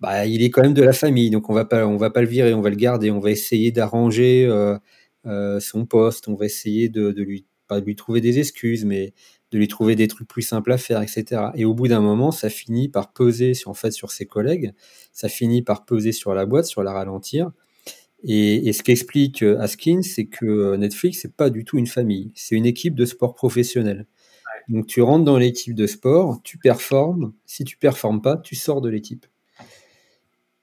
bah, 0.00 0.26
il 0.26 0.42
est 0.42 0.50
quand 0.50 0.62
même 0.62 0.74
de 0.74 0.82
la 0.82 0.92
famille. 0.92 1.30
Donc 1.30 1.50
on 1.50 1.54
va 1.54 1.64
pas, 1.64 1.86
on 1.86 1.96
va 1.96 2.10
pas 2.10 2.22
le 2.22 2.28
virer, 2.28 2.54
on 2.54 2.60
va 2.60 2.70
le 2.70 2.76
garder, 2.76 3.10
on 3.10 3.20
va 3.20 3.30
essayer 3.30 3.72
d'arranger 3.72 4.46
euh, 5.26 5.60
son 5.60 5.86
poste, 5.86 6.28
on 6.28 6.34
va 6.34 6.46
essayer 6.46 6.88
de, 6.88 7.12
de 7.12 7.22
lui 7.22 7.46
pas 7.68 7.80
de 7.80 7.86
lui 7.86 7.96
trouver 7.96 8.20
des 8.20 8.38
excuses, 8.38 8.84
mais 8.84 9.12
de 9.50 9.58
lui 9.58 9.68
trouver 9.68 9.94
des 9.94 10.08
trucs 10.08 10.28
plus 10.28 10.42
simples 10.42 10.72
à 10.72 10.78
faire, 10.78 11.02
etc. 11.02 11.50
Et 11.54 11.64
au 11.64 11.74
bout 11.74 11.88
d'un 11.88 12.00
moment, 12.00 12.30
ça 12.32 12.50
finit 12.50 12.88
par 12.88 13.12
peser 13.12 13.54
sur, 13.54 13.70
en 13.70 13.74
fait, 13.74 13.92
sur 13.92 14.10
ses 14.10 14.26
collègues, 14.26 14.72
ça 15.12 15.28
finit 15.28 15.62
par 15.62 15.84
peser 15.84 16.12
sur 16.12 16.34
la 16.34 16.46
boîte, 16.46 16.64
sur 16.64 16.82
la 16.82 16.92
ralentir. 16.92 17.50
Et, 18.24 18.72
ce 18.72 18.82
qu'explique 18.82 19.42
Askin, 19.42 20.02
c'est 20.02 20.26
que 20.26 20.76
Netflix, 20.76 21.20
c'est 21.22 21.36
pas 21.36 21.50
du 21.50 21.64
tout 21.64 21.78
une 21.78 21.86
famille, 21.86 22.32
c'est 22.34 22.56
une 22.56 22.66
équipe 22.66 22.94
de 22.94 23.04
sport 23.04 23.34
professionnel. 23.34 24.06
Donc 24.68 24.86
tu 24.86 25.00
rentres 25.02 25.24
dans 25.24 25.38
l'équipe 25.38 25.74
de 25.74 25.86
sport, 25.86 26.40
tu 26.42 26.58
performes. 26.58 27.32
Si 27.46 27.64
tu 27.64 27.76
performes 27.76 28.20
pas, 28.20 28.36
tu 28.36 28.54
sors 28.54 28.80
de 28.80 28.88
l'équipe. 28.90 29.26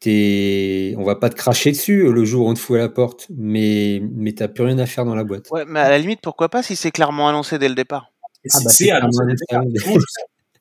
On 0.06 1.04
va 1.04 1.16
pas 1.16 1.30
te 1.30 1.36
cracher 1.36 1.72
dessus 1.72 2.12
le 2.12 2.26
jour 2.26 2.46
où 2.46 2.50
on 2.50 2.54
te 2.54 2.60
fout 2.60 2.76
à 2.76 2.80
la 2.80 2.90
porte, 2.90 3.28
mais 3.36 4.02
mais 4.12 4.34
t'as 4.34 4.48
plus 4.48 4.64
rien 4.64 4.78
à 4.78 4.86
faire 4.86 5.06
dans 5.06 5.16
la 5.16 5.24
boîte. 5.24 5.50
Ouais, 5.52 5.66
mais 5.68 5.80
à 5.80 5.90
la 5.90 5.98
limite, 5.98 6.22
pourquoi 6.22 6.50
pas 6.50 6.64
si 6.64 6.76
c'est 6.76 6.92
clairement 6.92 7.28
annoncé 7.28 7.58
dès 7.58 7.70
le 7.70 7.76
départ? 7.76 8.12
Ah 8.54 8.60
bah, 8.64 8.70
c'est 8.70 8.92
annoncé 8.92 9.24
dès 9.26 9.34
le 9.34 9.72
départ. 9.72 9.96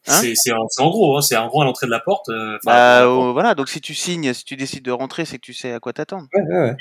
Hein? 0.07 0.21
C'est 0.35 0.53
en, 0.53 0.91
gros, 0.91 1.17
hein, 1.17 1.23
c'est 1.23 1.37
en 1.37 1.49
gros 1.49 1.63
à 1.63 1.65
l'entrée 1.65 1.87
de 1.87 1.91
la 1.91 2.01
porte. 2.01 2.29
Euh, 2.29 2.59
bah, 2.65 3.09
oh, 3.09 3.33
voilà, 3.33 3.55
donc 3.55 3.71
si 3.71 3.81
tu 3.81 3.95
signes, 3.95 4.35
si 4.35 4.45
tu 4.45 4.55
décides 4.55 4.85
de 4.85 4.91
rentrer, 4.91 5.25
c'est 5.25 5.37
que 5.37 5.43
tu 5.43 5.55
sais 5.55 5.73
à 5.73 5.81
quoi 5.81 5.95
t'attendre. 5.95 6.29
Ouais, 6.35 6.43
ouais, 6.43 6.77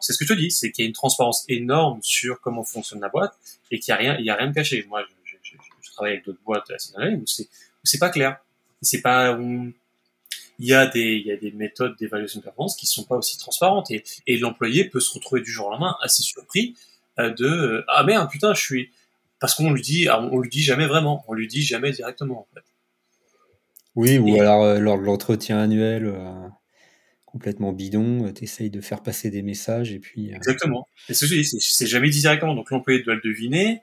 C'est 0.00 0.12
ce 0.12 0.18
que 0.18 0.24
je 0.24 0.32
te 0.32 0.38
dis, 0.38 0.52
c'est 0.52 0.70
qu'il 0.70 0.84
y 0.84 0.86
a 0.86 0.88
une 0.88 0.94
transparence 0.94 1.44
énorme 1.48 1.98
sur 2.02 2.40
comment 2.40 2.62
fonctionne 2.62 3.00
la 3.00 3.08
boîte 3.08 3.32
et 3.72 3.80
qu'il 3.80 3.90
y 3.90 3.94
a 3.94 3.96
rien, 3.96 4.16
il 4.20 4.24
y 4.24 4.30
a 4.30 4.36
rien 4.36 4.46
de 4.46 4.54
caché. 4.54 4.86
Moi, 4.88 5.02
je, 5.24 5.34
je, 5.42 5.56
je, 5.80 5.92
travaille 5.92 6.12
avec 6.12 6.24
d'autres 6.24 6.38
boîtes 6.46 6.70
assez 6.70 6.92
années 6.96 7.16
où 7.16 7.24
c'est 7.26 7.48
c'est 7.82 7.98
pas 7.98 8.10
clair. 8.10 8.36
C'est 8.80 9.02
pas 9.02 9.36
il 10.58 10.66
y 10.66 10.74
a 10.74 10.86
des 10.86 11.14
il 11.14 11.26
y 11.26 11.32
a 11.32 11.36
des 11.36 11.52
méthodes 11.52 11.96
d'évaluation 11.98 12.40
de 12.40 12.44
performance 12.44 12.76
qui 12.76 12.86
sont 12.86 13.04
pas 13.04 13.16
aussi 13.16 13.38
transparentes 13.38 13.90
et, 13.90 14.04
et 14.26 14.38
l'employé 14.38 14.84
peut 14.84 15.00
se 15.00 15.12
retrouver 15.12 15.40
du 15.40 15.50
jour 15.50 15.66
au 15.66 15.70
lendemain 15.70 15.96
assez 16.02 16.22
surpris 16.22 16.76
euh, 17.18 17.30
de 17.30 17.46
euh, 17.46 17.84
ah 17.88 18.04
merde 18.04 18.28
putain 18.30 18.54
je 18.54 18.60
suis 18.60 18.90
parce 19.40 19.54
qu'on 19.54 19.72
lui 19.72 19.82
dit 19.82 20.08
on 20.10 20.38
lui 20.38 20.50
dit 20.50 20.62
jamais 20.62 20.86
vraiment 20.86 21.24
on 21.28 21.34
lui 21.34 21.46
dit 21.46 21.62
jamais 21.62 21.92
directement 21.92 22.40
en 22.40 22.48
fait 22.54 22.64
oui, 23.98 24.16
ou 24.16 24.40
alors 24.40 24.62
euh, 24.62 24.78
lors 24.78 24.96
de 24.96 25.02
l'entretien 25.02 25.58
annuel 25.58 26.06
euh, 26.06 26.30
complètement 27.26 27.72
bidon, 27.72 28.26
euh, 28.26 28.32
tu 28.32 28.44
essayes 28.44 28.70
de 28.70 28.80
faire 28.80 29.02
passer 29.02 29.28
des 29.28 29.42
messages 29.42 29.92
et 29.92 29.98
puis. 29.98 30.30
Exactement. 30.32 30.86
Et 31.08 31.14
c'est 31.14 31.86
jamais 31.86 32.08
dit 32.08 32.20
directement, 32.20 32.54
donc 32.54 32.70
l'employé 32.70 33.02
doit 33.02 33.16
le 33.16 33.20
deviner. 33.20 33.82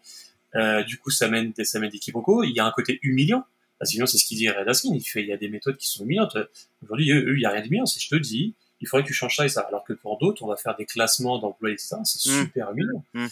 du 0.88 0.98
coup, 1.00 1.12
ça 1.12 1.28
mène, 1.28 1.52
ça 1.66 1.80
mène 1.80 1.90
des 1.90 2.00
quiproquos. 2.00 2.44
Il 2.44 2.52
y 2.52 2.62
a 2.62 2.66
un 2.66 2.72
côté 2.72 2.98
humiliant. 3.04 3.44
Sinon, 3.84 4.06
c'est 4.06 4.18
ce 4.18 4.26
qu'il 4.26 4.38
dit 4.38 4.50
Red 4.50 4.68
Askin. 4.68 4.94
Il 4.94 5.04
fait, 5.04 5.22
il 5.22 5.28
y 5.28 5.34
a 5.34 5.38
des 5.38 5.50
méthodes 5.50 5.78
qui 5.78 5.88
sont 5.88 6.04
humiliantes. 6.04 6.38
Aujourd'hui, 6.84 7.12
eux, 7.12 7.36
il 7.36 7.42
y 7.42 7.46
a 7.46 7.50
rien 7.50 7.62
d'humiliant. 7.62 7.86
C'est 7.86 8.00
je 8.00 8.10
te 8.10 8.16
dis, 8.16 8.54
il 8.82 8.88
faudrait 8.88 9.04
que 9.04 9.08
tu 9.08 9.14
changes 9.14 9.36
ça 9.36 9.46
et 9.46 9.50
ça. 9.50 9.62
Alors 9.62 9.84
que 9.84 9.94
pour 9.94 10.18
d'autres, 10.18 10.44
on 10.44 10.48
va 10.48 10.56
faire 10.56 10.76
des 10.76 10.86
classements 10.86 11.40
d'employés, 11.40 11.74
etc. 11.74 11.98
C'est 12.04 12.30
mmh. 12.30 12.44
super 12.46 12.72
humiliant. 12.72 13.04
Mmh. 13.14 13.28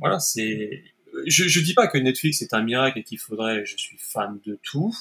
voilà, 0.00 0.18
c'est 0.18 0.82
je, 1.26 1.44
je 1.48 1.60
dis 1.60 1.74
pas 1.74 1.86
que 1.86 1.98
Netflix 1.98 2.42
est 2.42 2.54
un 2.54 2.62
miracle 2.62 2.98
et 2.98 3.02
qu'il 3.02 3.18
faudrait, 3.18 3.64
je 3.66 3.76
suis 3.76 3.98
fan 3.98 4.38
de 4.44 4.58
tout. 4.62 4.96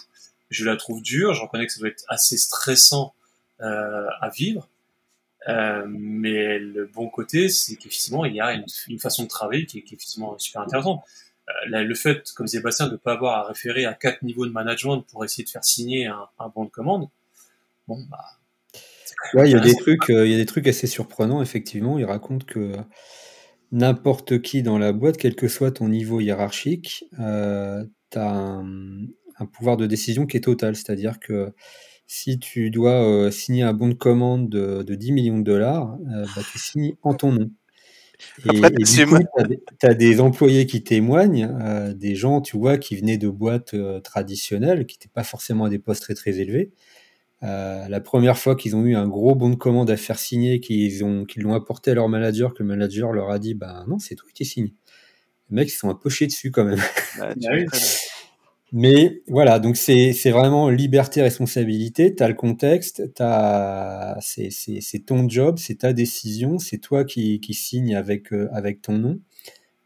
Je 0.50 0.66
la 0.66 0.76
trouve 0.76 1.02
dure, 1.02 1.34
je 1.34 1.42
reconnais 1.42 1.68
que 1.68 1.74
ça 1.74 1.80
doit 1.80 1.90
être 1.90 2.04
assez 2.08 2.38
stressant 2.38 3.14
euh, 3.62 4.08
à 4.22 4.30
vivre. 4.30 4.68
Euh, 5.48 5.86
mais 5.88 6.60
le 6.60 6.86
bon 6.86 7.08
côté, 7.08 7.50
c'est 7.50 7.76
qu'effectivement, 7.76 8.26
il 8.26 8.36
y 8.36 8.42
a 8.42 8.54
une, 8.54 8.66
une, 8.88 9.00
façon 9.00 9.24
de 9.24 9.28
travailler 9.28 9.66
qui 9.66 9.80
est, 9.80 9.82
qui 9.84 9.94
est 9.94 9.98
effectivement 9.98 10.38
super 10.38 10.62
intéressante. 10.62 11.04
Euh, 11.50 11.84
le 11.84 11.96
fait, 11.96 12.32
comme 12.36 12.46
disait 12.46 12.62
Bastien, 12.62 12.88
de 12.88 12.94
ne 12.94 12.98
pas 12.98 13.14
avoir 13.14 13.40
à 13.40 13.48
référer 13.48 13.86
à 13.86 13.94
quatre 13.94 14.22
niveaux 14.24 14.46
de 14.46 14.52
management 14.52 15.02
pour 15.02 15.26
essayer 15.26 15.44
de 15.44 15.50
faire 15.50 15.64
signer 15.64 16.08
un, 16.08 16.28
un 16.40 16.50
bon 16.50 16.66
de 16.66 16.70
commande, 16.70 17.10
bon, 17.88 17.98
bah. 18.10 18.26
Ouais, 19.34 19.50
il 19.50 19.52
y 19.52 19.56
a 19.56 19.60
des 19.60 19.76
trucs, 19.76 20.10
euh, 20.10 20.26
il 20.26 20.32
y 20.32 20.36
a 20.36 20.38
des 20.38 20.46
trucs 20.46 20.68
assez 20.68 20.88
surprenants, 20.88 21.42
effectivement. 21.42 22.00
Il 22.00 22.06
raconte 22.06 22.46
que 22.46 22.72
n'importe 23.72 24.42
qui 24.42 24.64
dans 24.64 24.78
la 24.78 24.94
boîte, 24.94 25.18
quel 25.18 25.36
que 25.36 25.48
soit 25.48 25.72
ton 25.72 25.90
niveau 25.90 26.20
hiérarchique, 26.20 27.06
euh, 27.20 27.84
tu 28.12 28.18
as 28.18 28.32
un, 28.32 29.46
pouvoir 29.54 29.78
de 29.78 29.86
décision 29.86 30.26
qui 30.26 30.38
est 30.38 30.42
total. 30.42 30.76
C'est-à-dire 30.76 31.20
que 31.20 31.54
si 32.08 32.40
tu 32.40 32.72
dois 32.72 33.04
euh, 33.04 33.32
signer 33.32 33.64
un 33.64 33.74
bon 33.74 33.90
de 33.90 33.94
commande 33.94 34.50
de, 34.50 34.96
10 34.96 35.12
millions 35.12 35.40
de 35.40 35.44
dollars, 35.44 35.98
euh, 36.12 36.26
bah, 36.36 36.42
tu 36.52 36.60
signes 36.60 36.96
en 37.04 37.14
ton 37.14 37.32
nom. 37.32 37.52
Et, 38.46 38.62
tu 39.80 39.86
as, 39.86 39.94
des 39.94 40.20
employés 40.20 40.66
qui 40.66 40.84
témoignent, 40.84 41.50
des 41.96 42.16
gens, 42.16 42.42
tu 42.42 42.58
vois, 42.58 42.78
qui 42.78 42.96
venaient 42.96 43.18
de 43.18 43.30
boîtes 43.30 43.76
traditionnelles, 44.04 44.86
qui 44.86 44.98
n'étaient 44.98 45.14
pas 45.14 45.24
forcément 45.24 45.66
à 45.66 45.70
des 45.70 45.80
postes 45.80 46.04
très 46.04 46.16
très 46.16 46.40
élevés, 46.40 46.72
euh, 47.42 47.88
la 47.88 48.02
première 48.02 48.38
fois 48.38 48.56
qu'ils 48.56 48.76
ont 48.76 48.84
eu 48.86 48.96
un 48.96 49.08
gros 49.08 49.34
bon 49.34 49.50
de 49.50 49.56
commande 49.56 49.90
à 49.90 49.98
faire 49.98 50.20
signer, 50.20 50.60
qu'ils 50.60 51.04
ont, 51.06 51.26
qu'ils 51.26 51.44
l'ont 51.44 51.54
apporté 51.54 51.92
à 51.92 51.94
leur 51.94 52.10
manager, 52.10 52.54
que 52.54 52.64
le 52.64 52.68
manager 52.68 53.14
leur 53.14 53.30
a 53.30 53.40
dit, 53.40 53.54
bah 53.54 53.86
non, 53.88 54.00
c'est 54.00 54.16
toi 54.16 54.30
qui 54.34 54.46
signes. 54.46 54.74
Les 55.50 55.56
mecs, 55.56 55.70
ils 55.70 55.76
sont 55.76 55.90
un 55.90 55.96
peu 55.96 56.10
chiés 56.10 56.28
dessus 56.28 56.52
quand 56.52 56.66
même. 56.66 56.82
Bah, 57.18 57.34
Mais 58.72 59.24
voilà, 59.28 59.58
donc 59.60 59.78
c'est, 59.78 60.12
vraiment 60.30 60.70
liberté, 60.70 61.22
responsabilité. 61.22 62.14
Tu 62.14 62.24
le 62.28 62.34
contexte, 62.36 63.02
c'est, 64.22 65.06
ton 65.06 65.28
job, 65.28 65.58
c'est 65.58 65.80
ta 65.80 65.94
décision, 65.94 66.60
c'est 66.60 66.78
toi 66.78 67.04
qui, 67.04 67.40
qui 67.40 67.54
signes 67.56 67.96
avec, 67.96 68.32
euh, 68.32 68.48
avec 68.54 68.82
ton 68.82 68.94
nom. 68.94 69.20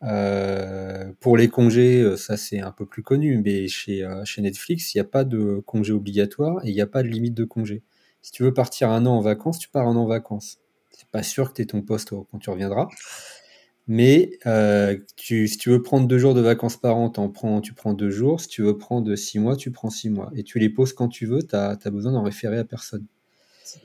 Euh, 0.04 1.14
pour 1.22 1.38
les 1.38 1.48
congés, 1.48 2.02
euh, 2.02 2.18
ça 2.18 2.36
c'est 2.36 2.60
un 2.60 2.72
peu 2.74 2.86
plus 2.86 3.04
connu, 3.04 3.42
mais 3.44 3.70
chez, 3.70 4.06
chez 4.26 4.42
Netflix, 4.42 4.94
il 4.94 4.98
n'y 4.98 5.02
a 5.02 5.06
pas 5.06 5.24
de 5.24 5.62
congé 5.66 5.94
obligatoire 5.94 6.66
et 6.66 6.70
il 6.70 6.76
n'y 6.76 6.82
a 6.82 6.88
pas 6.88 7.04
de 7.04 7.08
limite 7.08 7.36
de 7.36 7.46
congé. 7.46 7.84
Si 8.22 8.32
tu 8.32 8.44
veux 8.44 8.54
partir 8.54 8.90
un 8.90 9.06
an 9.06 9.14
en 9.18 9.22
vacances, 9.22 9.60
tu 9.60 9.70
pars 9.70 9.88
un 9.88 9.96
an 9.96 10.04
en 10.04 10.08
vacances. 10.08 10.60
C'est 10.92 11.08
pas 11.08 11.24
sûr 11.24 11.54
que 11.54 11.62
tu 11.62 11.68
ton 11.68 11.82
poste 11.82 12.10
quand 12.10 12.40
tu 12.40 12.50
reviendras. 12.50 12.90
Mais 13.88 14.40
tu, 15.18 15.48
si 15.48 15.58
tu 15.58 15.70
veux 15.70 15.82
prendre 15.82 16.08
deux 16.08 16.18
jours 16.18 16.34
de 16.34 16.42
vacances 16.42 16.78
par 16.78 16.98
an, 16.98 17.10
prends, 17.10 17.62
tu 17.62 17.74
prends 17.74 17.94
deux 17.94 18.10
jours. 18.10 18.40
Si 18.40 18.48
tu 18.48 18.62
veux 18.62 18.78
prendre 18.78 19.14
six 19.16 19.40
mois, 19.40 19.56
tu 19.56 19.72
prends 19.72 19.90
six 19.90 20.10
mois. 20.10 20.32
Et 20.36 20.44
tu 20.44 20.60
les 20.60 20.70
poses 20.70 20.94
quand 20.94 21.10
tu 21.10 21.26
veux, 21.26 21.44
tu 21.44 21.56
as, 21.56 21.78
besoin 21.92 22.12
d'en 22.14 22.24
référer 22.24 22.58
à 22.58 22.64
personne 22.64 23.06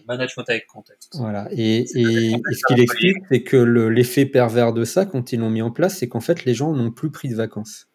management 0.06 0.48
avec 0.48 0.66
contexte. 0.66 1.16
Voilà. 1.16 1.48
Et, 1.50 1.80
et, 1.80 2.32
ce 2.34 2.66
qu'il 2.68 2.80
explique, 2.80 3.16
c'est 3.30 3.42
que 3.42 3.56
l'effet 3.56 4.26
pervers 4.26 4.72
de 4.72 4.84
ça, 4.84 5.06
quand 5.06 5.32
ils 5.32 5.40
l'ont 5.40 5.50
mis 5.50 5.62
en 5.62 5.70
place, 5.70 5.98
c'est 5.98 6.08
qu'en 6.08 6.20
fait, 6.20 6.44
les 6.44 6.54
gens 6.54 6.72
n'ont 6.72 6.90
plus 6.90 7.10
pris 7.10 7.28
de 7.28 7.34
vacances. 7.34 7.88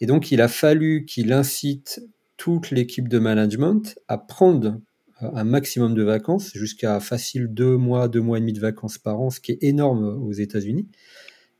Et 0.00 0.06
donc, 0.06 0.30
il 0.30 0.40
a 0.40 0.48
fallu 0.48 1.04
qu'il 1.04 1.32
incite 1.32 2.02
toute 2.36 2.70
l'équipe 2.70 3.08
de 3.08 3.18
management 3.18 3.98
à 4.06 4.18
prendre 4.18 4.80
euh, 5.22 5.30
un 5.34 5.44
maximum 5.44 5.94
de 5.94 6.02
vacances, 6.02 6.52
jusqu'à 6.54 7.00
facile 7.00 7.48
deux 7.48 7.76
mois, 7.76 8.08
deux 8.08 8.20
mois 8.20 8.38
et 8.38 8.40
demi 8.40 8.52
de 8.52 8.60
vacances 8.60 8.98
par 8.98 9.20
an, 9.20 9.30
ce 9.30 9.40
qui 9.40 9.52
est 9.52 9.62
énorme 9.62 10.04
aux 10.04 10.32
États-Unis. 10.32 10.88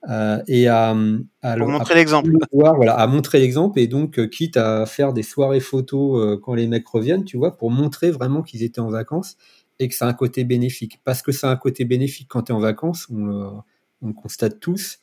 Euh, 0.08 0.40
et 0.46 0.68
à, 0.68 0.96
à, 1.42 1.56
montrer 1.56 1.94
l'exemple. 1.96 2.30
Voilà, 2.52 2.94
à 2.94 3.06
montrer 3.06 3.40
l'exemple 3.40 3.80
et 3.80 3.88
donc 3.88 4.18
euh, 4.18 4.28
quitte 4.28 4.56
à 4.56 4.86
faire 4.86 5.12
des 5.12 5.24
soirées 5.24 5.60
photos 5.60 6.38
quand 6.42 6.54
les 6.54 6.68
mecs 6.68 6.86
reviennent, 6.86 7.24
tu 7.24 7.36
vois, 7.36 7.56
pour 7.56 7.70
montrer 7.70 8.10
vraiment 8.10 8.42
qu'ils 8.42 8.62
étaient 8.62 8.80
en 8.80 8.90
vacances 8.90 9.36
et 9.78 9.88
que 9.88 9.94
ça 9.94 10.06
a 10.06 10.08
un 10.08 10.14
côté 10.14 10.44
bénéfique. 10.44 11.00
Parce 11.04 11.22
que 11.22 11.32
ça 11.32 11.48
a 11.48 11.52
un 11.52 11.56
côté 11.56 11.84
bénéfique 11.84 12.28
quand 12.28 12.44
tu 12.44 12.52
es 12.52 12.54
en 12.54 12.60
vacances, 12.60 13.08
on, 13.10 13.62
le 14.02 14.12
constate 14.12 14.60
tous. 14.60 14.98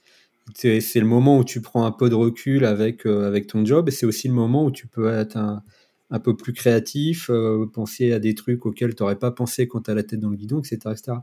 C'est 0.54 0.80
le 0.96 1.06
moment 1.06 1.40
où 1.40 1.44
tu 1.44 1.62
prends 1.62 1.86
un 1.86 1.92
peu 1.92 2.10
de 2.10 2.16
recul 2.16 2.66
avec, 2.66 3.08
euh, 3.08 3.28
avec 3.28 3.48
ton 3.48 3.66
job 3.66 3.90
et 3.90 3.92
c'est 3.92 4.06
aussi 4.06 4.28
le 4.28 4.34
moment 4.34 4.64
où 4.66 4.72
tu 4.72 4.88
peux 4.88 5.12
être 5.12 5.38
un, 5.38 5.64
un 6.12 6.20
peu 6.20 6.38
plus 6.38 6.54
créatif, 6.54 7.30
euh, 7.32 7.66
penser 7.66 8.12
à 8.12 8.20
des 8.20 8.36
trucs 8.36 8.66
auxquels 8.66 8.94
tu 8.94 9.02
n'aurais 9.02 9.18
pas 9.18 9.32
pensé 9.32 9.68
quand 9.68 9.82
tu 9.82 9.92
as 9.92 9.96
la 9.96 10.04
tête 10.04 10.20
dans 10.20 10.30
le 10.30 10.38
guidon, 10.38 10.60
etc., 10.60 10.78
etc. 10.92 11.18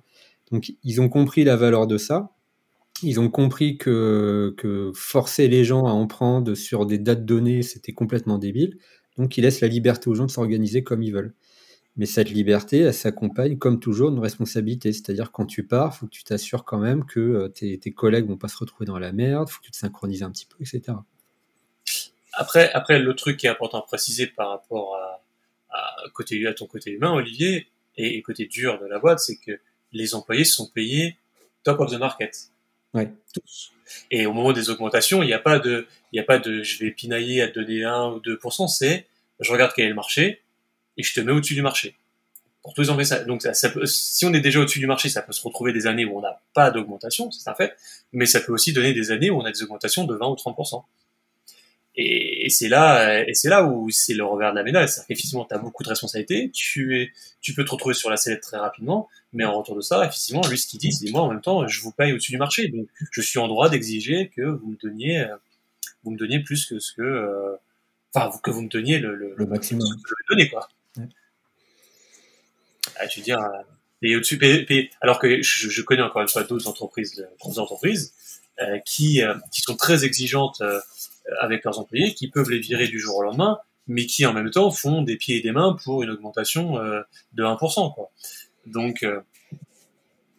Donc 0.51 0.73
ils 0.83 1.01
ont 1.01 1.09
compris 1.09 1.45
la 1.45 1.57
valeur 1.57 1.87
de 1.87 1.99
ça. 1.99 2.33
Ils 3.03 3.21
ont 3.21 3.29
compris 3.29 3.79
que, 3.79 4.55
forcer 4.95 5.49
les 5.49 5.65
gens 5.65 5.87
à 5.87 5.91
en 5.91 6.07
prendre 6.07 6.55
sur 6.55 6.87
des 6.87 6.99
dates 6.99 7.25
données, 7.25 7.63
c'était 7.63 7.93
complètement 7.93 8.39
débile. 8.39 8.79
Donc 9.19 9.37
ils 9.37 9.43
laissent 9.43 9.61
la 9.61 9.69
liberté 9.69 10.09
aux 10.09 10.15
gens 10.15 10.27
de 10.27 10.31
s'organiser 10.31 10.83
comme 10.83 11.03
ils 11.03 11.13
veulent. 11.13 11.35
Mais 11.97 12.07
cette 12.07 12.31
liberté, 12.31 12.79
elle 12.79 12.95
s'accompagne, 12.95 13.59
comme 13.59 13.79
toujours, 13.79 14.11
d'une 14.11 14.21
responsabilité. 14.21 14.93
C'est-à-dire, 14.93 15.31
quand 15.31 15.45
tu 15.45 15.67
pars, 15.67 15.93
il 15.95 15.99
faut 15.99 16.07
que 16.07 16.13
tu 16.13 16.25
t'assures 16.25 16.65
quand 16.65 16.79
même 16.79 17.05
que 17.05 17.21
euh, 17.21 17.49
tes, 17.49 17.79
tes, 17.79 17.93
collègues 17.93 18.27
vont 18.27 18.39
pas 18.39 18.49
se 18.49 18.57
retrouver 18.57 18.87
dans 18.87 18.99
la 18.99 19.13
merde, 19.13 19.51
faut 19.51 19.61
que 19.61 19.67
tu 19.67 19.73
te 19.73 19.77
synchronises 19.77 20.23
un 20.23 20.31
petit 20.31 20.47
peu, 20.47 20.57
etc. 20.61 20.97
Après, 22.33 22.73
après, 22.73 22.99
le 22.99 23.15
truc 23.15 23.37
qui 23.37 23.47
est 23.47 23.51
important 23.51 23.81
à 23.81 23.83
préciser 23.83 24.27
par 24.27 24.49
rapport 24.49 24.97
à, 24.97 25.23
côté, 26.15 26.47
à 26.47 26.55
ton 26.55 26.67
côté 26.67 26.91
humain, 26.93 27.13
Olivier, 27.13 27.69
et, 27.97 28.23
côté 28.23 28.47
dur 28.47 28.79
de 28.81 28.87
la 28.87 28.99
boîte, 28.99 29.19
c'est 29.19 29.37
que 29.37 29.61
les 29.93 30.15
employés 30.15 30.45
sont 30.45 30.71
payés 30.71 31.19
top 31.63 31.81
of 31.81 31.91
the 31.91 31.99
market. 31.99 32.52
Ouais. 32.95 33.11
Tous. 33.33 33.73
Et 34.11 34.27
au 34.27 34.33
moment 34.33 34.53
des 34.53 34.71
augmentations, 34.71 35.23
il 35.23 35.27
n'y 35.27 35.33
a 35.33 35.39
pas 35.39 35.59
de, 35.59 35.87
il 36.13 36.17
n'y 36.17 36.21
a 36.21 36.25
pas 36.25 36.39
de, 36.39 36.63
je 36.63 36.79
vais 36.79 36.91
pinailler 36.91 37.43
à 37.43 37.49
donner 37.49 37.85
1 37.85 38.07
ou 38.07 38.21
2%, 38.21 38.69
c'est, 38.69 39.07
je 39.41 39.53
regarde 39.53 39.73
quel 39.75 39.87
est 39.87 39.91
le 39.91 39.95
marché, 39.95 40.43
et 40.97 41.03
je 41.03 41.15
te 41.15 41.21
mets 41.21 41.33
au-dessus 41.33 41.55
du 41.55 41.63
marché. 41.63 41.95
Pour 42.63 42.75
tous 42.75 42.83
les 42.97 43.05
ça, 43.05 43.25
donc 43.25 43.43
ça, 43.43 43.53
si 43.55 44.25
on 44.25 44.33
est 44.33 44.41
déjà 44.41 44.61
au-dessus 44.61 44.79
du 44.79 44.87
marché, 44.87 45.09
ça 45.09 45.21
peut 45.21 45.33
se 45.33 45.43
retrouver 45.43 45.73
des 45.73 45.87
années 45.89 46.05
où 46.05 46.17
on 46.17 46.21
n'a 46.21 46.41
pas 46.55 46.71
d'augmentation, 46.71 47.31
c'est 47.33 47.49
un 47.51 47.55
fait, 47.55 47.75
mais 48.13 48.25
ça 48.25 48.41
peut 48.41 48.53
aussi 48.53 48.73
donner 48.73 48.93
des 48.93 49.11
années 49.11 49.31
où 49.31 49.41
on 49.41 49.45
a 49.45 49.51
des 49.51 49.63
augmentations 49.63 50.05
de 50.05 50.15
20 50.15 50.27
ou 50.29 50.35
30%. 50.35 50.85
Et, 51.95 52.47
et 52.47 52.49
c'est 52.49 52.69
là, 52.69 53.23
et 53.29 53.35
c'est 53.35 53.51
là 53.51 53.65
où 53.65 53.91
c'est 53.91 54.15
le 54.15 54.25
revers 54.25 54.53
de 54.53 54.57
la 54.57 54.63
médaille, 54.63 54.89
c'est-à-dire 54.89 55.09
qu'effectivement, 55.09 55.45
tu 55.45 55.55
as 55.55 55.59
beaucoup 55.59 55.83
de 55.83 55.89
responsabilités, 55.89 56.51
tu 56.51 56.99
es, 56.99 57.13
tu 57.41 57.53
peux 57.53 57.65
te 57.65 57.71
retrouver 57.71 57.95
sur 57.95 58.09
la 58.09 58.17
sellette 58.17 58.43
très 58.43 58.57
rapidement, 58.57 59.09
mais 59.33 59.45
en 59.45 59.59
retour 59.59 59.77
de 59.77 59.83
ça, 59.83 60.03
effectivement, 60.05 60.41
lui, 60.49 60.57
ce 60.57 60.67
qu'il 60.67 60.81
dit, 60.81 60.93
c'est 60.93 61.11
moi, 61.11 61.23
en 61.23 61.29
même 61.29 61.43
temps, 61.43 61.67
je 61.69 61.81
vous 61.83 61.93
paye 61.93 62.13
au-dessus 62.13 62.33
du 62.33 62.39
marché, 62.39 62.69
donc 62.69 62.87
je 63.11 63.21
suis 63.21 63.39
en 63.39 63.47
droit 63.47 63.69
d'exiger 63.69 64.31
que 64.35 64.43
vous 64.43 64.71
me 64.71 64.77
donniez, 64.77 65.27
vous 66.05 66.13
me 66.13 66.17
donniez 66.17 66.41
plus 66.41 66.67
que 66.67 66.79
ce 66.79 66.93
que, 66.95 67.03
euh, 67.03 67.57
enfin, 68.15 68.31
que 68.43 68.51
vous 68.51 68.63
me 68.63 68.69
donniez 68.69 68.99
le, 68.99 69.15
le, 69.15 69.47
maximum. 69.47 69.87
Ce 69.87 69.95
que 69.95 70.09
je 70.09 70.15
vais 70.15 70.37
donner, 70.37 70.51
quoi. 70.51 70.69
Ah, 72.97 73.07
tu 73.07 73.21
veux 73.21 73.25
dire, 73.25 73.41
euh, 73.41 73.63
Et 74.03 74.17
au-dessus, 74.17 74.41
alors 75.01 75.19
que 75.19 75.43
je, 75.43 75.83
connais 75.83 76.03
encore 76.03 76.23
une 76.23 76.29
fois 76.29 76.43
d'autres 76.45 76.69
entreprises, 76.69 77.27
d'autres 77.43 77.59
entreprises 77.59 78.13
euh, 78.61 78.79
qui, 78.85 79.23
euh, 79.23 79.35
qui 79.53 79.63
sont 79.63 79.77
très 79.77 80.05
exigeantes 80.05 80.61
euh, 80.61 80.81
avec 81.41 81.65
leurs 81.65 81.79
employés, 81.79 82.15
qui 82.15 82.29
peuvent 82.29 82.51
les 82.51 82.59
virer 82.59 82.89
du 82.89 82.99
jour 82.99 83.17
au 83.17 83.23
lendemain, 83.23 83.59
mais 83.87 84.07
qui 84.07 84.27
en 84.27 84.33
même 84.33 84.51
temps 84.51 84.71
font 84.71 85.03
des 85.03 85.17
pieds 85.17 85.37
et 85.37 85.41
des 85.41 85.53
mains 85.53 85.77
pour 85.85 86.03
une 86.03 86.11
augmentation 86.11 86.75
de 86.75 87.43
1%. 87.43 87.95
Quoi. 87.95 88.11
Donc, 88.67 89.05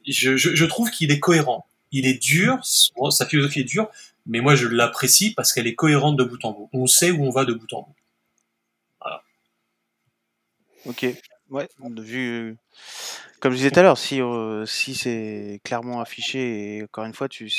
je, 0.08 0.38
je, 0.38 0.66
trouve 0.66 0.90
qu'il 0.92 1.12
est 1.12 1.20
cohérent. 1.20 1.66
Il 1.92 2.06
est 2.08 2.22
dur, 2.22 2.60
sa 2.64 3.26
philosophie 3.26 3.62
est 3.62 3.66
dure, 3.66 3.90
mais 4.26 4.40
moi 4.40 4.56
je 4.56 4.68
l'apprécie 4.68 5.34
parce 5.34 5.54
qu'elle 5.54 5.68
est 5.68 5.76
cohérente 5.76 6.18
de 6.18 6.24
bout 6.24 6.44
en 6.46 6.52
bout. 6.52 6.70
On 6.74 6.88
sait 6.88 7.12
où 7.12 7.24
on 7.24 7.30
va 7.30 7.46
de 7.46 7.54
bout 7.54 7.72
en 7.74 7.82
bout. 7.84 7.96
Ok. 10.86 11.06
Ouais, 11.50 11.70
vu, 11.98 12.58
comme 13.40 13.52
je 13.52 13.58
disais 13.58 13.72
tout 13.72 13.80
à 13.80 13.84
l'heure, 13.84 13.98
si, 13.98 14.22
euh, 14.22 14.66
si 14.66 14.96
c'est 14.96 15.62
clairement 15.64 16.02
affiché 16.02 16.78
et 16.78 16.84
encore 16.84 17.06
une 17.06 17.14
fois, 17.14 17.30
tu, 17.30 17.52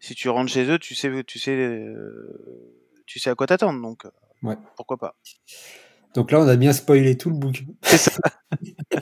si 0.00 0.14
tu 0.14 0.28
rentres 0.28 0.52
chez 0.52 0.64
eux, 0.70 0.78
tu 0.78 0.94
sais, 0.94 1.24
tu 1.24 1.38
sais, 1.38 1.56
euh, 1.56 3.02
tu 3.06 3.18
sais 3.18 3.30
à 3.30 3.34
quoi 3.34 3.46
t'attendre, 3.46 3.80
donc 3.80 4.04
euh, 4.04 4.10
ouais. 4.42 4.56
pourquoi 4.76 4.96
pas. 4.96 5.16
Donc 6.14 6.30
là, 6.30 6.40
on 6.40 6.48
a 6.48 6.56
bien 6.56 6.72
spoilé 6.72 7.16
tout 7.16 7.30
le 7.30 7.36
bouquin. 7.36 7.64
C'est 7.82 7.98
ça. 7.98 8.20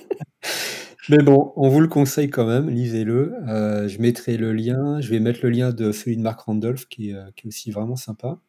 Mais 1.08 1.18
bon, 1.18 1.52
on 1.54 1.68
vous 1.68 1.80
le 1.80 1.86
conseille 1.86 2.30
quand 2.30 2.46
même, 2.46 2.68
lisez-le. 2.68 3.32
je 3.46 3.98
mettrai 4.00 4.36
le 4.36 4.52
lien, 4.52 5.00
je 5.00 5.08
vais 5.10 5.20
mettre 5.20 5.38
le 5.44 5.50
lien 5.50 5.70
de 5.70 5.92
celui 5.92 6.16
de 6.16 6.22
Mark 6.22 6.40
Randolph 6.40 6.86
qui 6.86 7.10
est, 7.10 7.34
qui 7.36 7.46
est 7.46 7.48
aussi 7.48 7.70
vraiment 7.70 7.94
sympa. 7.94 8.40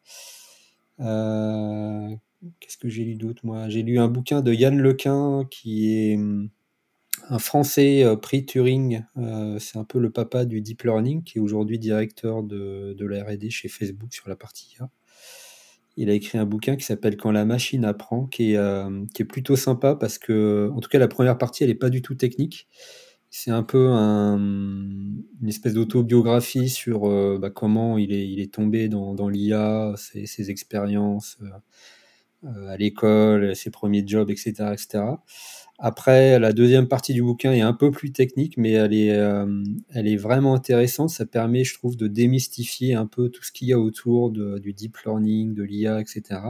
Qu'est-ce 2.60 2.78
que 2.78 2.88
j'ai 2.88 3.04
lu 3.04 3.14
d'autre 3.14 3.42
moi? 3.44 3.68
J'ai 3.68 3.82
lu 3.82 3.98
un 3.98 4.08
bouquin 4.08 4.42
de 4.42 4.52
Yann 4.52 4.78
Lequin 4.78 5.44
qui 5.50 5.94
est 5.94 6.16
hum, 6.16 6.50
un 7.28 7.38
Français 7.38 8.04
euh, 8.04 8.16
prix 8.16 8.44
Turing. 8.44 9.04
Euh, 9.16 9.58
c'est 9.58 9.78
un 9.78 9.84
peu 9.84 9.98
le 9.98 10.10
papa 10.10 10.44
du 10.44 10.60
deep 10.60 10.82
learning 10.82 11.22
qui 11.22 11.38
est 11.38 11.40
aujourd'hui 11.40 11.78
directeur 11.78 12.42
de, 12.42 12.94
de 12.96 13.06
la 13.06 13.24
R&D 13.24 13.50
chez 13.50 13.68
Facebook 13.68 14.12
sur 14.12 14.28
la 14.28 14.36
partie 14.36 14.76
IA. 14.78 14.88
Il 15.96 16.10
a 16.10 16.12
écrit 16.12 16.38
un 16.38 16.46
bouquin 16.46 16.76
qui 16.76 16.84
s'appelle 16.84 17.16
Quand 17.16 17.32
la 17.32 17.44
machine 17.44 17.84
apprend, 17.84 18.26
qui 18.26 18.52
est, 18.52 18.56
euh, 18.56 19.04
plutôt 19.28 19.56
sympa 19.56 19.96
parce 19.96 20.18
que, 20.18 20.70
en 20.72 20.80
tout 20.80 20.88
cas, 20.88 20.98
la 20.98 21.08
première 21.08 21.38
partie, 21.38 21.64
elle 21.64 21.70
n'est 21.70 21.74
pas 21.74 21.90
du 21.90 22.02
tout 22.02 22.14
technique. 22.14 22.68
C'est 23.30 23.50
un 23.50 23.62
peu 23.62 23.88
un, 23.88 24.38
une 24.38 25.48
espèce 25.48 25.74
d'autobiographie 25.74 26.68
sur 26.70 27.00
bah, 27.38 27.50
comment 27.50 27.98
il 27.98 28.12
est, 28.12 28.52
tombé 28.54 28.88
dans, 28.88 29.28
l'IA, 29.28 29.92
ses, 29.98 30.24
ses 30.24 30.50
expériences 30.50 31.36
à 32.46 32.76
l'école, 32.78 33.54
ses 33.54 33.70
premiers 33.70 34.02
jobs, 34.06 34.30
etc., 34.30 34.72
etc. 34.72 35.00
Après, 35.80 36.40
la 36.40 36.52
deuxième 36.52 36.88
partie 36.88 37.14
du 37.14 37.22
bouquin 37.22 37.52
est 37.52 37.60
un 37.60 37.72
peu 37.72 37.92
plus 37.92 38.10
technique, 38.10 38.56
mais 38.56 38.72
elle 38.72 38.92
est, 38.92 39.12
euh, 39.12 39.62
elle 39.90 40.08
est 40.08 40.16
vraiment 40.16 40.54
intéressante. 40.54 41.10
Ça 41.10 41.24
permet, 41.24 41.62
je 41.62 41.74
trouve, 41.74 41.96
de 41.96 42.08
démystifier 42.08 42.94
un 42.94 43.06
peu 43.06 43.28
tout 43.28 43.44
ce 43.44 43.52
qu'il 43.52 43.68
y 43.68 43.72
a 43.72 43.78
autour 43.78 44.32
du 44.32 44.72
deep 44.72 44.96
learning, 45.06 45.54
de 45.54 45.62
l'IA, 45.62 46.00
etc. 46.00 46.40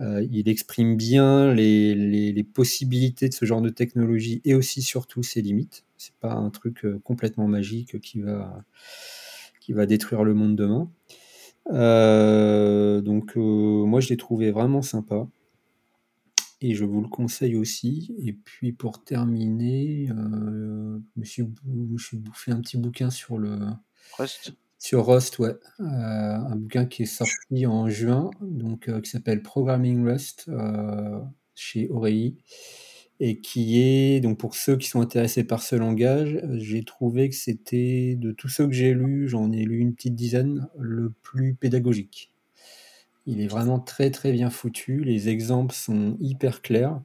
Euh, 0.00 0.26
il 0.30 0.48
exprime 0.48 0.96
bien 0.96 1.54
les, 1.54 1.94
les, 1.94 2.44
possibilités 2.44 3.28
de 3.28 3.34
ce 3.34 3.46
genre 3.46 3.62
de 3.62 3.70
technologie 3.70 4.42
et 4.44 4.54
aussi 4.54 4.82
surtout 4.82 5.22
ses 5.22 5.40
limites. 5.40 5.84
C'est 5.96 6.16
pas 6.16 6.34
un 6.34 6.50
truc 6.50 6.84
euh, 6.84 7.00
complètement 7.02 7.46
magique 7.48 7.98
qui 8.00 8.20
va, 8.20 8.62
qui 9.60 9.72
va 9.72 9.86
détruire 9.86 10.22
le 10.24 10.34
monde 10.34 10.56
demain. 10.56 10.90
Donc 13.00 13.36
moi 13.36 14.00
je 14.00 14.08
l'ai 14.10 14.16
trouvé 14.18 14.50
vraiment 14.50 14.82
sympa 14.82 15.26
et 16.64 16.74
je 16.74 16.84
vous 16.86 17.02
le 17.02 17.08
conseille 17.08 17.56
aussi. 17.56 18.14
Et 18.24 18.32
puis 18.32 18.72
pour 18.72 19.04
terminer, 19.04 20.08
euh, 20.10 20.98
je, 21.16 21.20
me 21.20 21.98
suis, 21.98 22.16
bouffé 22.16 22.52
un 22.52 22.60
petit 22.60 22.78
bouquin 22.78 23.10
sur 23.10 23.36
le 23.36 23.58
Rust. 24.18 24.54
Sur 24.78 25.06
Rust, 25.06 25.38
ouais, 25.38 25.54
euh, 25.80 25.84
un 25.84 26.56
bouquin 26.56 26.86
qui 26.86 27.02
est 27.02 27.06
sorti 27.06 27.66
en 27.66 27.88
juin, 27.90 28.30
donc 28.40 28.88
euh, 28.88 29.02
qui 29.02 29.10
s'appelle 29.10 29.42
Programming 29.42 30.06
Rust 30.06 30.50
chez 31.54 31.88
Orei 31.90 32.34
et 33.20 33.40
qui 33.40 33.80
est 33.80 34.20
donc 34.20 34.38
pour 34.38 34.56
ceux 34.56 34.76
qui 34.76 34.88
sont 34.88 35.00
intéressés 35.00 35.44
par 35.44 35.62
ce 35.62 35.76
langage, 35.76 36.40
j'ai 36.54 36.82
trouvé 36.82 37.28
que 37.28 37.36
c'était 37.36 38.16
de 38.16 38.32
tous 38.32 38.48
ceux 38.48 38.66
que 38.66 38.72
j'ai 38.72 38.92
lus, 38.92 39.28
j'en 39.28 39.52
ai 39.52 39.64
lu 39.64 39.78
une 39.78 39.94
petite 39.94 40.16
dizaine, 40.16 40.66
le 40.78 41.10
plus 41.22 41.54
pédagogique. 41.54 42.33
Il 43.26 43.40
est 43.40 43.46
vraiment 43.46 43.78
très 43.80 44.10
très 44.10 44.32
bien 44.32 44.50
foutu. 44.50 45.02
Les 45.02 45.28
exemples 45.28 45.74
sont 45.74 46.16
hyper 46.20 46.62
clairs. 46.62 47.00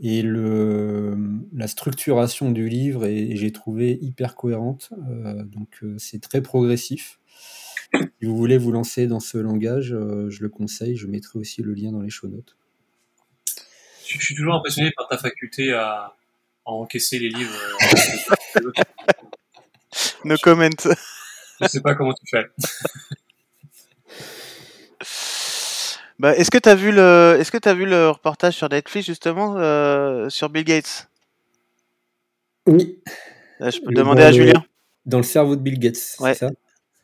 Et 0.00 0.22
le, 0.22 1.16
la 1.52 1.66
structuration 1.66 2.52
du 2.52 2.68
livre, 2.68 3.04
est, 3.06 3.34
j'ai 3.34 3.50
trouvé 3.50 3.98
hyper 4.00 4.36
cohérente. 4.36 4.90
Euh, 5.10 5.42
donc 5.44 5.68
euh, 5.82 5.96
c'est 5.98 6.20
très 6.20 6.40
progressif. 6.40 7.18
Si 7.94 8.26
vous 8.26 8.36
voulez 8.36 8.58
vous 8.58 8.70
lancer 8.70 9.06
dans 9.06 9.18
ce 9.18 9.38
langage, 9.38 9.92
euh, 9.92 10.28
je 10.30 10.42
le 10.42 10.50
conseille. 10.50 10.96
Je 10.96 11.06
mettrai 11.06 11.38
aussi 11.38 11.62
le 11.62 11.72
lien 11.72 11.90
dans 11.90 12.02
les 12.02 12.10
show 12.10 12.28
notes. 12.28 12.56
Je 14.06 14.18
suis 14.18 14.34
toujours 14.34 14.54
impressionné 14.54 14.92
par 14.96 15.08
ta 15.08 15.18
faculté 15.18 15.72
à, 15.72 16.14
à 16.64 16.70
encaisser 16.70 17.18
les 17.18 17.30
livres. 17.30 17.58
no 20.24 20.36
comment. 20.42 20.68
Je 21.60 21.66
sais 21.66 21.80
pas 21.80 21.94
comment 21.94 22.12
tu 22.12 22.24
fais. 22.30 22.44
Bah, 26.18 26.34
est-ce 26.34 26.50
que 26.50 26.58
tu 26.58 26.68
as 26.68 26.74
vu 26.74 26.90
le 26.90 27.36
est-ce 27.38 27.52
que 27.52 27.58
tu 27.58 27.72
vu 27.74 27.86
le 27.86 28.10
reportage 28.10 28.54
sur 28.54 28.68
Netflix 28.68 29.06
justement 29.06 29.54
euh, 29.56 30.28
sur 30.28 30.48
Bill 30.48 30.64
Gates? 30.64 31.08
Oui. 32.66 33.00
je 33.60 33.80
peux 33.80 33.92
demander 33.92 34.22
à 34.22 34.32
Julien. 34.32 34.64
Dans 35.06 35.18
le 35.18 35.22
cerveau 35.22 35.56
de 35.56 35.60
Bill 35.60 35.78
Gates, 35.78 36.16
ouais. 36.20 36.34
c'est 36.34 36.46
ça? 36.46 36.50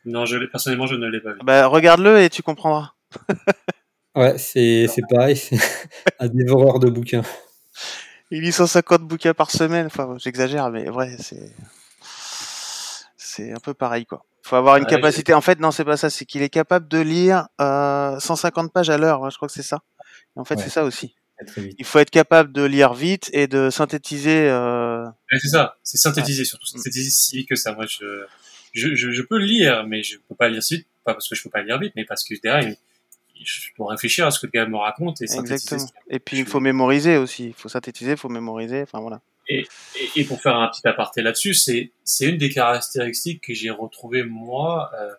Non, 0.05 0.25
je 0.25 0.37
personnellement 0.45 0.85
je 0.85 0.95
ne 0.95 1.07
l'ai 1.07 1.21
pas 1.21 1.33
vu. 1.33 1.39
Bah, 1.43 1.65
regarde-le 1.67 2.21
et 2.21 2.29
tu 2.29 2.43
comprendras. 2.43 2.91
ouais, 4.15 4.37
c'est 4.37 4.87
c'est 4.87 5.01
pareil, 5.09 5.37
c'est 5.37 5.57
un 6.19 6.27
dévoreur 6.27 6.79
de 6.79 6.89
bouquins. 6.89 7.23
Il 8.31 8.41
lit 8.41 8.51
150 8.51 9.03
bouquins 9.03 9.33
par 9.33 9.49
semaine, 9.49 9.85
enfin 9.85 10.17
j'exagère 10.17 10.69
mais 10.71 10.85
vrai, 10.85 11.15
c'est 11.19 11.53
c'est 13.17 13.53
un 13.53 13.59
peu 13.59 13.73
pareil 13.73 14.05
quoi 14.05 14.25
faut 14.45 14.55
avoir 14.55 14.77
une 14.77 14.85
capacité. 14.85 15.33
En 15.33 15.41
fait, 15.41 15.59
non, 15.59 15.71
c'est 15.71 15.83
pas 15.83 15.97
ça. 15.97 16.09
C'est 16.11 16.25
qu'il 16.25 16.43
est 16.43 16.49
capable 16.49 16.87
de 16.87 16.99
lire 16.99 17.47
euh, 17.59 18.19
150 18.19 18.71
pages 18.71 18.91
à 18.91 18.97
l'heure. 18.97 19.29
Je 19.31 19.37
crois 19.37 19.47
que 19.47 19.53
c'est 19.53 19.63
ça. 19.63 19.81
en 20.35 20.45
fait, 20.45 20.59
c'est 20.59 20.69
ça 20.69 20.83
aussi. 20.83 21.15
Il 21.79 21.85
faut 21.85 21.99
être 21.99 22.11
capable 22.11 22.53
de 22.53 22.63
lire 22.63 22.93
vite 22.93 23.29
et 23.33 23.47
de 23.47 23.69
synthétiser. 23.69 24.47
Euh... 24.49 25.05
c'est 25.31 25.49
ça. 25.49 25.77
C'est 25.83 25.97
synthétiser 25.97 26.45
surtout. 26.45 26.65
Synthétiser 26.65 27.09
si 27.09 27.37
vite 27.37 27.49
que 27.49 27.55
ça. 27.55 27.73
Moi, 27.73 27.85
je, 27.87 28.23
je, 28.73 28.95
je, 28.95 29.21
peux 29.23 29.39
lire, 29.39 29.85
mais 29.87 30.03
je 30.03 30.17
peux 30.29 30.35
pas 30.35 30.47
lire 30.47 30.61
vite. 30.69 30.87
Pas 31.03 31.13
parce 31.13 31.27
que 31.27 31.35
je 31.35 31.43
peux 31.43 31.49
pas 31.49 31.63
lire 31.63 31.79
vite, 31.79 31.93
mais 31.95 32.05
parce 32.05 32.23
que 32.23 32.35
derrière, 32.41 32.75
je 33.43 33.61
dois 33.77 33.91
réfléchir 33.91 34.27
à 34.27 34.31
ce 34.31 34.39
que 34.39 34.45
le 34.45 34.51
gars 34.51 34.67
me 34.67 34.77
raconte 34.77 35.21
et 35.21 35.27
synthétiser. 35.27 35.75
Exactement. 35.75 36.01
Et 36.09 36.19
puis, 36.19 36.37
il 36.37 36.45
faut 36.45 36.59
mémoriser 36.59 37.17
aussi. 37.17 37.47
Il 37.47 37.53
faut 37.53 37.67
synthétiser, 37.67 38.11
il 38.11 38.17
faut 38.17 38.29
mémoriser. 38.29 38.83
Enfin, 38.83 38.99
voilà. 38.99 39.21
Et, 39.47 39.67
et, 40.15 40.23
pour 40.23 40.41
faire 40.41 40.55
un 40.55 40.67
petit 40.69 40.87
aparté 40.87 41.21
là-dessus, 41.21 41.53
c'est 41.53 41.91
une 42.21 42.37
des 42.37 42.49
caractéristiques 42.49 43.41
que 43.41 43.53
j'ai 43.53 43.69
retrouvées 43.69 44.23
moi 44.23 44.91
euh, 44.95 45.13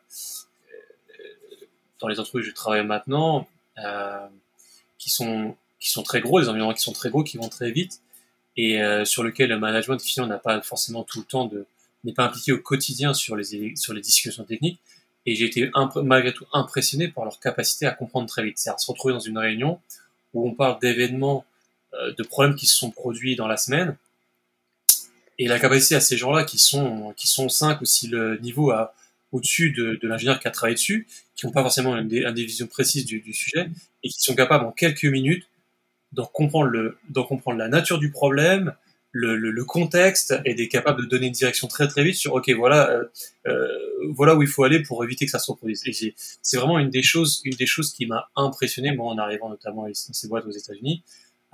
dans 2.01 2.09
les 2.09 2.19
entreprises 2.19 2.47
où 2.47 2.51
je 2.51 2.55
travaille 2.55 2.85
maintenant, 2.85 3.49
euh, 3.79 4.27
qui 4.99 5.11
sont 5.11 5.57
qui 5.79 5.91
sont 5.91 6.03
très 6.03 6.21
gros, 6.21 6.41
des 6.41 6.49
environnements 6.49 6.75
qui 6.75 6.83
sont 6.83 6.93
très 6.93 7.11
gros, 7.11 7.23
qui 7.23 7.37
vont 7.37 7.49
très 7.49 7.71
vite, 7.71 8.01
et 8.57 8.83
euh, 8.83 9.05
sur 9.05 9.23
lequel 9.23 9.51
le 9.51 9.59
management 9.59 10.01
finalement 10.01 10.35
n'a 10.35 10.41
pas 10.41 10.61
forcément 10.63 11.05
tout 11.05 11.21
le 11.21 11.27
temps 11.27 11.47
de 11.47 11.67
n'est 12.05 12.13
pas 12.13 12.25
impliqué 12.25 12.53
au 12.53 12.59
quotidien 12.59 13.15
sur 13.15 13.37
les 13.37 13.77
sur 13.77 13.93
les 13.93 14.01
discussions 14.01 14.45
techniques. 14.45 14.81
Et 15.27 15.35
j'ai 15.35 15.47
été 15.47 15.71
malgré 16.05 16.33
tout 16.33 16.47
impressionné 16.53 17.09
par 17.09 17.25
leur 17.25 17.41
capacité 17.41 17.87
à 17.87 17.91
comprendre 17.91 18.29
très 18.29 18.45
vite. 18.45 18.59
C'est 18.59 18.71
à 18.71 18.79
se 18.79 18.91
retrouver 18.91 19.13
dans 19.13 19.21
une 19.21 19.39
réunion 19.39 19.81
où 20.35 20.49
on 20.49 20.55
parle 20.55 20.79
d'événements, 20.79 21.45
euh, 21.95 22.13
de 22.17 22.23
problèmes 22.23 22.55
qui 22.55 22.67
se 22.67 22.77
sont 22.77 22.93
produits 22.93 23.35
dans 23.35 23.49
la 23.49 23.57
semaine, 23.57 23.97
et 25.39 25.49
la 25.49 25.59
capacité 25.59 25.95
à 25.95 26.01
ces 26.01 26.17
gens-là 26.17 26.45
qui 26.45 26.59
sont 26.59 27.13
qui 27.17 27.29
sont 27.29 27.49
cinq 27.49 27.81
ou 27.81 27.85
si 27.85 28.09
le 28.09 28.39
niveau 28.39 28.71
à 28.71 28.95
au-dessus 29.33 29.71
de, 29.71 29.99
de 30.01 30.09
l'ingénieur 30.09 30.41
qui 30.41 30.49
a 30.49 30.51
travaillé 30.51 30.75
dessus, 30.75 31.07
qui 31.35 31.47
n'ont 31.47 31.53
pas 31.53 31.63
forcément 31.63 31.97
une, 31.97 32.13
une 32.13 32.35
vision 32.35 32.67
précise 32.67 33.05
du, 33.05 33.21
du, 33.21 33.33
sujet 33.33 33.69
et 34.03 34.09
qui 34.09 34.21
sont 34.21 34.35
capables 34.35 34.65
en 34.65 34.73
quelques 34.73 35.05
minutes 35.05 35.47
d'en 36.13 36.27
comprendre 36.27 36.69
le 36.69 36.99
d'en 37.09 37.25
comprendre 37.25 37.59
la 37.59 37.69
nature 37.69 37.99
du 37.99 38.11
problème, 38.11 38.73
le, 39.13 39.37
le, 39.37 39.51
le, 39.51 39.65
contexte 39.65 40.35
et 40.45 40.55
d'être 40.55 40.71
capable 40.71 41.03
de 41.03 41.07
donner 41.07 41.27
une 41.27 41.33
direction 41.33 41.67
très 41.69 41.89
très 41.89 42.05
vite 42.05 42.15
sur 42.15 42.35
ok 42.35 42.49
voilà 42.51 42.91
euh, 42.91 43.05
euh, 43.47 43.69
voilà 44.15 44.35
où 44.35 44.43
il 44.43 44.49
faut 44.49 44.63
aller 44.65 44.81
pour 44.83 45.03
éviter 45.05 45.25
que 45.25 45.31
ça 45.31 45.39
se 45.39 45.51
reproduise. 45.51 45.83
Et 45.87 46.15
c'est 46.43 46.57
vraiment 46.57 46.79
une 46.79 46.91
des 46.91 47.03
choses 47.03 47.43
une 47.45 47.57
des 47.57 47.67
choses 47.67 47.93
qui 47.93 48.07
m'a 48.07 48.29
impressionné 48.37 48.93
moi 48.93 49.13
en 49.13 49.19
arrivant 49.19 49.49
notamment 49.49 49.87
dans 49.87 49.95
ces 49.95 50.29
boîtes 50.29 50.47
aux 50.47 50.51
États-Unis, 50.51 51.03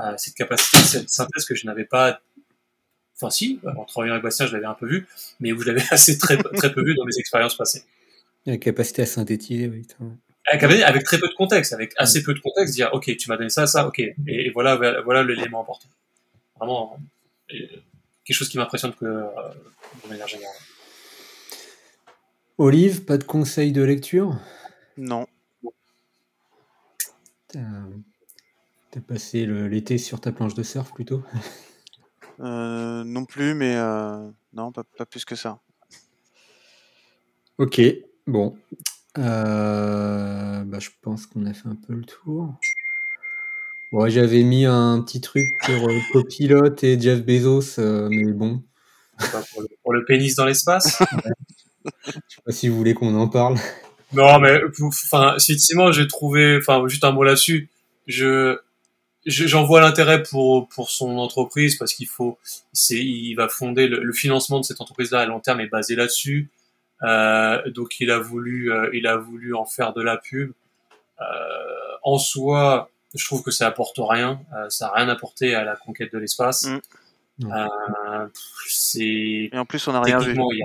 euh, 0.00 0.14
cette 0.18 0.34
capacité 0.34 0.78
cette 0.78 1.10
synthèse 1.10 1.44
que 1.44 1.54
je 1.54 1.66
n'avais 1.66 1.84
pas 1.84 2.20
Enfin, 3.22 3.30
si, 3.30 3.60
en 3.76 3.84
travaillant 3.84 4.14
avec 4.14 4.24
Bastien, 4.24 4.46
je 4.46 4.52
l'avais 4.52 4.66
un 4.66 4.74
peu 4.74 4.86
vu, 4.86 5.06
mais 5.38 5.52
vous 5.52 5.62
l'avez 5.62 5.82
assez 5.90 6.18
très, 6.18 6.36
très 6.36 6.72
peu 6.72 6.82
vu 6.84 6.94
dans 6.96 7.04
mes 7.04 7.16
expériences 7.18 7.56
passées. 7.56 7.84
La 8.46 8.56
capacité 8.56 9.02
à 9.02 9.06
synthétiser, 9.06 9.68
oui. 9.68 9.86
Avec, 10.46 11.04
très 11.04 11.18
peu 11.18 11.28
de 11.28 11.34
contexte, 11.34 11.72
avec 11.72 11.94
assez 11.96 12.24
peu 12.24 12.34
de 12.34 12.40
contexte, 12.40 12.74
dire, 12.74 12.90
OK, 12.92 13.16
tu 13.16 13.28
m'as 13.28 13.36
donné 13.36 13.48
ça, 13.48 13.68
ça, 13.68 13.86
OK, 13.86 14.00
et, 14.00 14.50
voilà, 14.50 15.00
voilà 15.04 15.22
l'élément 15.22 15.60
important. 15.60 15.86
Vraiment, 16.58 16.98
quelque 17.48 18.36
chose 18.36 18.48
qui 18.48 18.58
m'impressionne 18.58 18.92
que 18.92 19.04
de 19.04 20.08
manière 20.08 20.26
générale. 20.26 20.56
Olive, 22.58 23.04
pas 23.04 23.18
de 23.18 23.24
conseils 23.24 23.72
de 23.72 23.82
lecture? 23.82 24.36
Non. 24.96 25.26
T'as 27.52 27.60
passé 29.06 29.46
l'été 29.46 29.98
sur 29.98 30.20
ta 30.20 30.32
planche 30.32 30.54
de 30.54 30.64
surf 30.64 30.92
plutôt? 30.92 31.22
euh, 32.40 33.04
Non 33.04 33.24
plus, 33.24 33.54
mais 33.54 33.74
euh, 33.76 34.28
non, 34.52 34.72
pas, 34.72 34.84
plus 35.06 35.24
que 35.24 35.34
ça. 35.34 35.58
Ok, 37.58 37.80
bon. 38.26 38.56
Euh, 39.18 40.64
bah, 40.64 40.78
je 40.78 40.90
pense 41.02 41.26
qu'on 41.26 41.46
a 41.46 41.52
fait 41.52 41.68
un 41.68 41.76
peu 41.76 41.94
le 41.94 42.04
tour. 42.04 42.54
Bon, 43.92 44.08
j'avais 44.08 44.42
mis 44.42 44.64
un 44.64 45.02
petit 45.02 45.20
truc 45.20 45.46
sur 45.64 45.86
Copilot 46.12 46.74
et 46.82 46.98
Jeff 47.00 47.24
Bezos, 47.24 47.80
mais 48.08 48.32
bon. 48.32 48.62
Pour 49.82 49.92
le, 49.92 50.04
pénis 50.04 50.34
dans 50.34 50.46
l'espace 50.46 51.00
Je 52.06 52.10
sais 52.10 52.42
pas 52.44 52.52
si 52.52 52.68
vous 52.68 52.76
voulez 52.76 52.94
qu'on 52.94 53.14
en 53.14 53.28
parle. 53.28 53.56
Non, 54.12 54.38
mais 54.40 54.60
enfin, 54.82 55.36
effectivement, 55.36 55.90
j'ai 55.92 56.06
trouvé, 56.06 56.58
enfin, 56.58 56.86
juste 56.86 57.04
un 57.04 57.12
mot 57.12 57.22
là-dessus. 57.24 57.70
Je, 58.06 58.58
j'en 59.26 59.64
vois 59.64 59.80
l'intérêt 59.80 60.22
pour 60.22 60.68
pour 60.68 60.90
son 60.90 61.18
entreprise 61.18 61.76
parce 61.76 61.94
qu'il 61.94 62.08
faut 62.08 62.38
c'est 62.72 62.98
il 62.98 63.34
va 63.34 63.48
fonder 63.48 63.88
le, 63.88 64.12
financement 64.12 64.60
de 64.60 64.64
cette 64.64 64.80
entreprise 64.80 65.10
là 65.12 65.20
à 65.20 65.26
long 65.26 65.40
terme 65.40 65.60
est 65.60 65.68
basé 65.68 65.94
là-dessus. 65.94 66.50
Euh, 67.02 67.60
donc 67.70 68.00
il 68.00 68.10
a 68.10 68.18
voulu 68.18 68.72
euh, 68.72 68.90
il 68.92 69.06
a 69.06 69.16
voulu 69.16 69.54
en 69.54 69.64
faire 69.64 69.92
de 69.92 70.02
la 70.02 70.16
pub. 70.16 70.52
Euh, 71.20 71.24
en 72.02 72.18
soi 72.18 72.90
je 73.14 73.24
trouve 73.26 73.42
que 73.42 73.50
ça 73.50 73.66
apporte 73.66 73.98
rien. 73.98 74.40
Euh, 74.54 74.70
ça 74.70 74.88
a 74.88 74.96
rien 74.96 75.08
apporté 75.08 75.54
à 75.54 75.64
la 75.64 75.76
conquête 75.76 76.12
de 76.12 76.18
l'espace. 76.18 76.64
Mm. 76.64 76.78
Euh, 77.44 78.28
c'est 78.68 79.50
et 79.52 79.58
en 79.58 79.64
plus 79.64 79.86
on 79.88 79.94
a 79.94 80.00
rien 80.00 80.18
vu. 80.18 80.34
il 80.34 80.64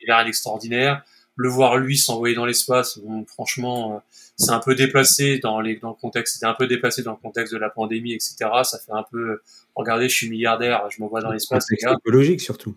il 0.00 0.10
a 0.10 0.16
rien 0.18 0.26
d'extraordinaire 0.26 1.04
le 1.36 1.48
voir 1.48 1.76
lui 1.76 1.98
s'envoyer 1.98 2.34
dans 2.34 2.46
l'espace, 2.46 2.98
bon, 2.98 3.24
franchement, 3.26 3.94
euh, 3.94 3.98
c'est 4.36 4.50
un 4.50 4.58
peu 4.58 4.74
déplacé 4.74 5.38
dans, 5.38 5.60
les, 5.60 5.76
dans 5.76 5.90
le 5.90 5.94
contexte, 5.94 6.34
c'était 6.34 6.46
un 6.46 6.54
peu 6.54 6.66
déplacé 6.66 7.02
dans 7.02 7.12
le 7.12 7.16
contexte 7.16 7.52
de 7.52 7.58
la 7.58 7.70
pandémie, 7.70 8.12
etc. 8.12 8.36
Ça 8.64 8.78
fait 8.78 8.92
un 8.92 9.04
peu, 9.10 9.40
regardez, 9.74 10.08
je 10.08 10.14
suis 10.14 10.30
milliardaire, 10.30 10.88
je 10.90 11.00
m'envoie 11.00 11.20
dans 11.20 11.30
l'espace. 11.30 11.66
Contexte 11.66 11.88
écologique 11.98 12.40
surtout. 12.40 12.76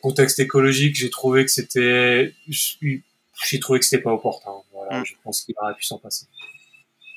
Contexte 0.00 0.38
écologique, 0.38 0.94
j'ai 0.96 1.10
trouvé 1.10 1.44
que 1.44 1.50
c'était, 1.50 2.32
j'ai 2.48 3.60
trouvé 3.60 3.80
que 3.80 3.84
c'était 3.84 4.02
pas 4.02 4.12
opportun. 4.12 4.52
Voilà, 4.72 5.00
mm. 5.00 5.06
je 5.06 5.14
pense 5.24 5.42
qu'il 5.42 5.54
aurait 5.60 5.74
pu 5.74 5.84
s'en 5.84 5.98
passer. 5.98 6.26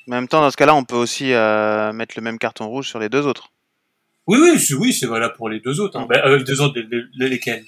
Mais 0.06 0.16
en 0.16 0.20
même 0.20 0.28
temps, 0.28 0.40
dans 0.40 0.50
ce 0.50 0.56
cas-là, 0.56 0.74
on 0.74 0.84
peut 0.84 0.96
aussi 0.96 1.32
euh, 1.32 1.92
mettre 1.92 2.14
le 2.16 2.22
même 2.22 2.38
carton 2.38 2.68
rouge 2.68 2.88
sur 2.88 2.98
les 2.98 3.08
deux 3.08 3.26
autres. 3.26 3.52
Oui, 4.26 4.38
oui, 4.40 4.58
c'est, 4.58 4.74
oui, 4.74 4.92
c'est 4.92 5.06
valable 5.06 5.34
pour 5.34 5.48
les 5.48 5.60
deux 5.60 5.80
autres. 5.80 5.98
Hein. 5.98 6.04
Mm. 6.04 6.08
Ben, 6.08 6.22
euh, 6.24 6.38
les 6.38 6.44
deux 6.44 6.60
autres, 6.60 6.80
lesquels? 7.18 7.64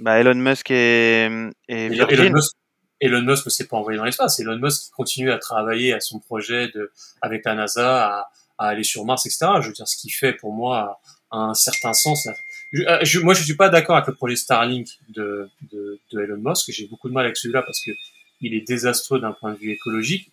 Bah, 0.00 0.18
Elon 0.18 0.34
Musk 0.34 0.70
et, 0.70 1.28
et 1.68 1.88
Virgin. 1.88 2.26
Elon 2.26 2.34
Musk 2.34 2.52
ne 3.02 3.34
s'est 3.50 3.66
pas 3.66 3.76
envoyé 3.76 3.98
dans 3.98 4.04
l'espace. 4.04 4.40
Elon 4.40 4.58
Musk 4.58 4.90
continue 4.92 5.30
à 5.30 5.38
travailler 5.38 5.92
à 5.92 6.00
son 6.00 6.18
projet 6.18 6.68
de, 6.68 6.90
avec 7.22 7.44
la 7.44 7.54
NASA 7.54 8.06
à, 8.06 8.30
à 8.58 8.68
aller 8.68 8.84
sur 8.84 9.04
Mars, 9.04 9.26
etc. 9.26 9.46
Je 9.60 9.68
veux 9.68 9.72
dire, 9.72 9.88
ce 9.88 9.96
qui 9.96 10.10
fait 10.10 10.32
pour 10.32 10.52
moi 10.52 11.00
un 11.30 11.54
certain 11.54 11.92
sens. 11.92 12.28
Je, 12.72 12.82
euh, 12.82 12.98
je, 13.02 13.20
moi, 13.20 13.34
je 13.34 13.42
suis 13.42 13.56
pas 13.56 13.68
d'accord 13.68 13.96
avec 13.96 14.08
le 14.08 14.14
projet 14.14 14.36
Starlink 14.36 14.88
de, 15.08 15.48
de, 15.70 16.00
de 16.12 16.20
Elon 16.20 16.38
Musk. 16.38 16.70
J'ai 16.70 16.86
beaucoup 16.86 17.08
de 17.08 17.14
mal 17.14 17.24
avec 17.24 17.36
celui-là 17.36 17.62
parce 17.62 17.80
que 17.80 17.92
il 18.40 18.54
est 18.54 18.66
désastreux 18.66 19.20
d'un 19.20 19.32
point 19.32 19.52
de 19.52 19.58
vue 19.58 19.72
écologique. 19.72 20.30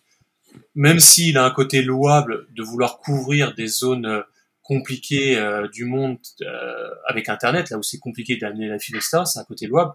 Même 0.74 1.00
s'il 1.00 1.36
a 1.38 1.44
un 1.44 1.50
côté 1.50 1.82
louable 1.82 2.46
de 2.54 2.62
vouloir 2.62 2.98
couvrir 2.98 3.54
des 3.54 3.66
zones 3.66 4.22
compliquées 4.62 5.38
euh, 5.38 5.68
du 5.68 5.84
monde 5.84 6.18
euh, 6.42 6.88
avec 7.06 7.28
Internet, 7.28 7.70
là 7.70 7.78
où 7.78 7.82
c'est 7.82 7.98
compliqué 7.98 8.36
d'amener 8.36 8.68
la 8.68 8.78
file, 8.78 8.96
etc. 8.96 9.18
C'est 9.24 9.38
un 9.38 9.44
côté 9.44 9.66
louable. 9.66 9.92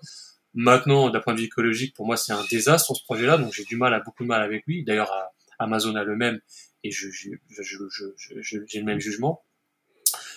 Maintenant, 0.54 1.10
d'un 1.10 1.20
point 1.20 1.34
de 1.34 1.40
vue 1.40 1.46
écologique, 1.46 1.96
pour 1.96 2.06
moi, 2.06 2.18
c'est 2.18 2.34
un 2.34 2.44
désastre 2.50 2.96
ce 2.96 3.04
projet-là, 3.04 3.38
donc 3.38 3.54
j'ai 3.54 3.64
du 3.64 3.78
mal, 3.78 3.94
à 3.94 4.00
beaucoup 4.00 4.24
de 4.24 4.28
mal 4.28 4.42
avec 4.42 4.66
lui. 4.68 4.84
D'ailleurs, 4.84 5.12
Amazon 5.60 5.96
a 5.96 6.04
le 6.04 6.16
même, 6.16 6.40
et 6.84 6.92
je, 6.92 7.10
je, 7.10 7.30
je, 7.50 8.58
j'ai 8.68 8.80
le 8.80 8.86
même 8.86 9.00
jugement. 9.00 9.44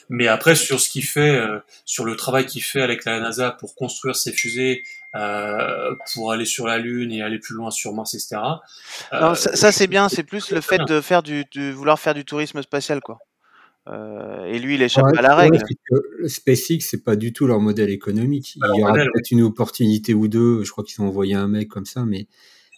Mais 0.09 0.29
après, 0.29 0.55
sur 0.55 0.81
ce 0.81 0.89
qu'il 0.89 1.05
fait, 1.05 1.37
euh, 1.37 1.59
sur 1.85 2.05
le 2.05 2.17
travail 2.17 2.47
qu'il 2.47 2.63
fait 2.63 2.83
avec 2.83 3.05
la 3.05 3.21
NASA 3.21 3.51
pour 3.53 3.75
construire 3.75 4.17
ses 4.17 4.33
fusées, 4.33 4.83
euh, 5.15 5.95
pour 6.13 6.33
aller 6.33 6.45
sur 6.45 6.67
la 6.67 6.79
Lune 6.79 7.13
et 7.13 7.23
aller 7.23 7.39
plus 7.39 7.55
loin 7.55 7.71
sur 7.71 7.93
Mars, 7.95 8.15
etc. 8.15 8.37
Euh, 9.13 9.35
ça, 9.35 9.57
ça 9.57 9.73
c'est 9.73 9.87
bien. 9.87 10.09
C'est 10.09 10.25
plus 10.25 10.51
le 10.51 10.61
fait 10.61 10.79
de 10.87 11.01
faire 11.01 11.23
du, 11.23 11.45
de 11.55 11.71
vouloir 11.71 11.99
faire 11.99 12.15
du 12.15 12.25
tourisme 12.25 12.61
spatial, 12.63 13.01
quoi. 13.01 13.19
Euh, 13.87 14.47
et 14.47 14.59
lui, 14.59 14.75
il 14.75 14.83
échappe 14.83 15.07
à 15.17 15.23
la 15.23 15.35
règle. 15.35 15.59
Le 16.19 16.29
SpaceX, 16.29 16.81
c'est 16.81 17.05
pas 17.05 17.17
du 17.17 17.33
tout 17.33 17.47
leur 17.47 17.61
modèle 17.61 17.91
économique. 17.91 18.57
il 18.57 18.81
y 18.81 18.83
aura 18.83 18.95
peut-être 18.95 19.31
une 19.31 19.43
opportunité 19.43 20.15
ou 20.15 20.29
deux. 20.29 20.65
Je 20.65 20.71
crois 20.71 20.85
qu'ils 20.85 21.03
ont 21.03 21.09
envoyé 21.09 21.35
un 21.35 21.49
mec 21.49 21.69
comme 21.69 21.85
ça, 21.85 22.05
mais 22.05 22.27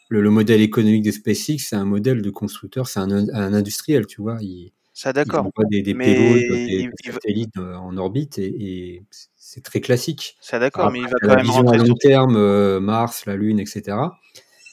le, 0.08 0.30
modèle 0.30 0.60
économique 0.60 1.04
de 1.04 1.12
SpaceX, 1.12 1.58
c'est 1.58 1.76
un 1.76 1.84
modèle 1.84 2.22
de 2.22 2.30
constructeur, 2.30 2.88
c'est 2.88 3.00
un, 3.00 3.10
industriel, 3.10 4.06
tu 4.06 4.20
vois. 4.20 4.38
Il, 4.40 4.72
ça 4.94 5.12
d'accord. 5.12 5.50
Des, 5.70 5.82
des 5.82 5.92
des, 5.92 6.90
satellites 7.12 7.56
euh, 7.58 7.74
en 7.74 7.96
orbite 7.98 8.38
et, 8.38 9.02
c'est 9.36 9.62
très 9.62 9.80
classique. 9.80 10.36
Ça 10.40 10.58
d'accord, 10.58 10.90
mais 10.90 11.00
il 11.00 11.04
va 11.04 11.16
quand 11.20 11.36
même 11.36 11.50
rentrer 11.50 11.76
à 11.76 11.84
long 11.84 11.94
terme, 11.94 12.36
euh, 12.36 12.80
Mars, 12.80 13.26
la 13.26 13.36
Lune, 13.36 13.60
etc. 13.60 13.96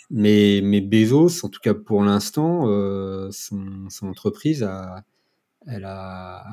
Mais, 0.10 0.62
mais 0.64 0.82
Bezos, 0.82 1.46
en 1.46 1.50
tout 1.50 1.60
cas 1.62 1.74
pour 1.74 2.04
l'instant, 2.04 2.62
son, 3.32 3.90
son, 3.90 4.08
entreprise 4.08 4.64
a, 4.64 5.04
elle 5.68 5.86
a 5.86 6.44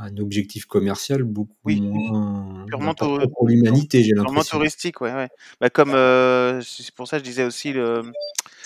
un 0.00 0.16
objectif 0.18 0.66
commercial 0.66 1.22
beaucoup 1.22 1.54
moins 1.64 2.64
purement 2.66 2.94
pour 2.94 3.48
l'humanité, 3.48 4.02
j'ai 4.02 4.12
l'impression. 4.12 4.24
Purement 4.24 4.44
touristique, 4.44 5.00
ouais, 5.00 5.12
ouais. 5.12 5.28
Bah, 5.60 5.70
comme 5.70 5.94
euh, 5.94 6.60
c'est 6.60 6.94
pour 6.94 7.08
ça 7.08 7.18
que 7.18 7.24
je 7.24 7.30
disais 7.30 7.44
aussi 7.44 7.72
le 7.72 8.02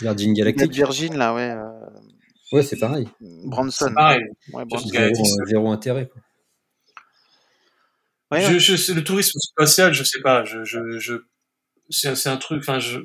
Virgin 0.00 0.34
Galactic. 0.34 0.72
Virgin 0.72 1.16
là, 1.16 1.34
ouais. 1.34 1.50
Euh... 1.50 1.70
Ouais, 2.52 2.62
c'est 2.62 2.78
pareil. 2.78 3.08
Branson. 3.20 3.92
Pareil. 3.94 4.24
Ouais, 4.52 4.64
Branson. 4.64 4.88
Zéro, 4.88 5.24
zéro, 5.46 5.70
intérêt. 5.70 6.08
Quoi. 6.08 6.22
Ouais, 8.30 8.58
je, 8.58 8.58
je, 8.58 8.92
le 8.92 9.04
tourisme 9.04 9.38
spatial, 9.38 9.92
je 9.92 10.04
sais 10.04 10.20
pas. 10.20 10.44
Je, 10.44 10.64
je, 10.64 10.98
je 10.98 11.14
c'est 11.90 12.28
un 12.28 12.36
truc. 12.36 12.60
Enfin, 12.60 12.78
je. 12.78 13.00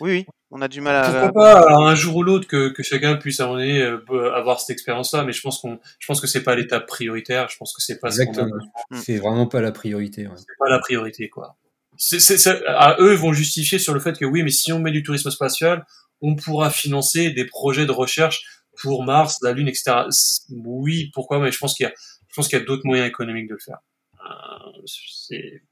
Oui, 0.00 0.10
oui. 0.10 0.26
On 0.50 0.62
a 0.62 0.68
du 0.68 0.80
mal 0.80 0.96
à. 0.96 1.22
Pourquoi 1.22 1.32
pas 1.32 1.74
un 1.74 1.94
jour 1.94 2.16
ou 2.16 2.22
l'autre 2.22 2.46
que, 2.46 2.68
que 2.68 2.82
chacun 2.82 3.16
puisse 3.16 3.40
euh, 3.40 3.98
avoir 4.34 4.60
cette 4.60 4.70
expérience-là, 4.70 5.24
mais 5.24 5.32
je 5.32 5.40
pense 5.40 5.58
qu'on, 5.58 5.78
je 5.98 6.06
pense 6.06 6.20
que 6.20 6.26
c'est 6.26 6.42
pas 6.42 6.54
l'étape 6.54 6.86
prioritaire. 6.86 7.48
Je 7.48 7.56
pense 7.56 7.74
que 7.74 7.82
c'est 7.82 7.98
pas. 7.98 8.08
Exactement. 8.08 8.56
Mm. 8.90 8.96
C'est 8.96 9.18
vraiment 9.18 9.46
pas 9.46 9.60
la 9.60 9.72
priorité. 9.72 10.26
Ouais. 10.26 10.34
C'est 10.36 10.58
pas 10.58 10.70
la 10.70 10.78
priorité, 10.78 11.28
quoi. 11.28 11.56
C'est, 11.98 12.20
c'est, 12.20 12.64
à 12.66 12.96
eux, 13.00 13.12
ils 13.12 13.18
vont 13.18 13.32
justifier 13.32 13.78
sur 13.78 13.94
le 13.94 14.00
fait 14.00 14.18
que 14.18 14.24
oui, 14.24 14.42
mais 14.42 14.50
si 14.50 14.72
on 14.72 14.78
met 14.78 14.90
du 14.90 15.02
tourisme 15.02 15.30
spatial, 15.30 15.86
on 16.20 16.36
pourra 16.36 16.70
financer 16.70 17.30
des 17.30 17.46
projets 17.46 17.86
de 17.86 17.92
recherche 17.92 18.44
pour 18.82 19.04
Mars, 19.04 19.38
la 19.42 19.52
Lune, 19.52 19.68
etc. 19.68 20.02
Oui, 20.50 21.10
pourquoi 21.14 21.38
Mais 21.40 21.50
je 21.50 21.58
pense 21.58 21.74
qu'il 21.74 21.84
y 21.84 21.88
a, 21.88 21.92
je 22.28 22.34
pense 22.34 22.48
qu'il 22.48 22.58
y 22.58 22.62
a 22.62 22.64
d'autres 22.64 22.84
moyens 22.84 23.08
économiques 23.08 23.48
de 23.48 23.54
le 23.54 23.60
faire. 23.60 23.78
Euh, 24.20 24.82
c'est. 24.86 25.62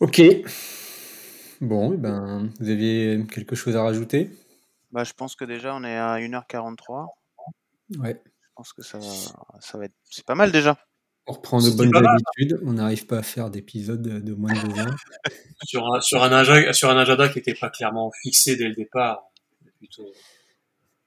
Ok. 0.00 0.22
Bon, 1.60 1.92
eh 1.92 1.96
ben, 1.98 2.50
vous 2.58 2.70
aviez 2.70 3.22
quelque 3.30 3.54
chose 3.54 3.76
à 3.76 3.82
rajouter? 3.82 4.30
Bah, 4.92 5.04
Je 5.04 5.12
pense 5.12 5.36
que 5.36 5.44
déjà, 5.44 5.74
on 5.74 5.84
est 5.84 5.96
à 5.96 6.16
1h43. 6.18 7.08
Ouais. 7.98 8.20
Je 8.24 8.48
pense 8.56 8.72
que 8.72 8.82
ça 8.82 8.98
va, 8.98 9.04
ça 9.60 9.78
va 9.78 9.84
être. 9.84 9.94
C'est 10.10 10.24
pas 10.24 10.34
mal 10.34 10.52
déjà. 10.52 10.78
On 11.26 11.32
reprend 11.32 11.60
nos 11.60 11.74
bonnes 11.74 11.94
habitudes. 11.94 12.60
On 12.64 12.72
n'arrive 12.72 13.06
pas 13.06 13.18
à 13.18 13.22
faire 13.22 13.50
d'épisodes 13.50 14.00
de 14.00 14.34
moins 14.34 14.54
de 14.54 14.68
deux 14.68 14.80
heures. 14.80 14.96
sur, 15.64 15.94
un, 15.94 16.00
sur, 16.00 16.22
un 16.22 16.32
agenda, 16.32 16.72
sur 16.72 16.90
un 16.90 16.96
agenda 16.96 17.28
qui 17.28 17.38
n'était 17.38 17.54
pas 17.54 17.68
clairement 17.68 18.10
fixé 18.22 18.56
dès 18.56 18.68
le 18.68 18.74
départ. 18.74 19.30
Plutôt... 19.78 20.10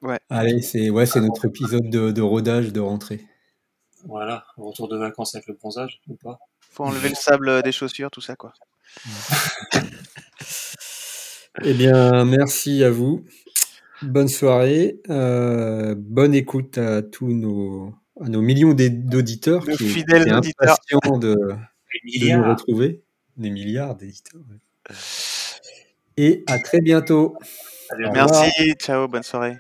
Ouais. 0.02 0.20
Allez, 0.30 0.62
c'est 0.62 0.90
ouais, 0.90 1.06
c'est 1.06 1.22
notre 1.22 1.46
épisode 1.46 1.90
de, 1.90 2.12
de 2.12 2.22
rodage 2.22 2.72
de 2.72 2.80
rentrée. 2.80 3.26
Voilà, 4.06 4.46
retour 4.58 4.88
de 4.88 4.98
vacances 4.98 5.34
avec 5.34 5.48
le 5.48 5.54
bronzage 5.56 6.02
ou 6.08 6.16
pas? 6.16 6.40
Faut 6.60 6.84
enlever 6.84 7.10
le 7.10 7.16
sable 7.16 7.64
des 7.64 7.72
chaussures, 7.72 8.12
tout 8.12 8.22
ça 8.22 8.36
quoi. 8.36 8.54
Eh 11.64 11.74
bien, 11.74 12.26
merci 12.26 12.84
à 12.84 12.90
vous. 12.92 13.24
Bonne 14.02 14.28
soirée. 14.28 15.00
Euh, 15.10 15.96
bonne 15.98 16.36
écoute 16.36 16.78
à 16.78 17.02
tous 17.02 17.32
nos, 17.34 17.94
à 18.20 18.28
nos 18.30 18.42
millions 18.42 18.74
d'auditeurs 18.74 19.66
qui 19.66 19.88
fidèles 19.88 20.30
sont 20.30 20.34
impatients 20.34 21.18
de, 21.18 21.36
de, 21.36 22.36
nous 22.36 22.50
retrouver. 22.50 23.02
Des 23.38 23.50
milliards 23.50 23.96
d'éditeurs. 23.96 24.42
Et 26.18 26.44
à 26.48 26.60
très 26.60 26.82
bientôt. 26.82 27.36
Merci. 27.98 28.74
Ciao. 28.80 29.08
Bonne 29.08 29.24
soirée. 29.24 29.58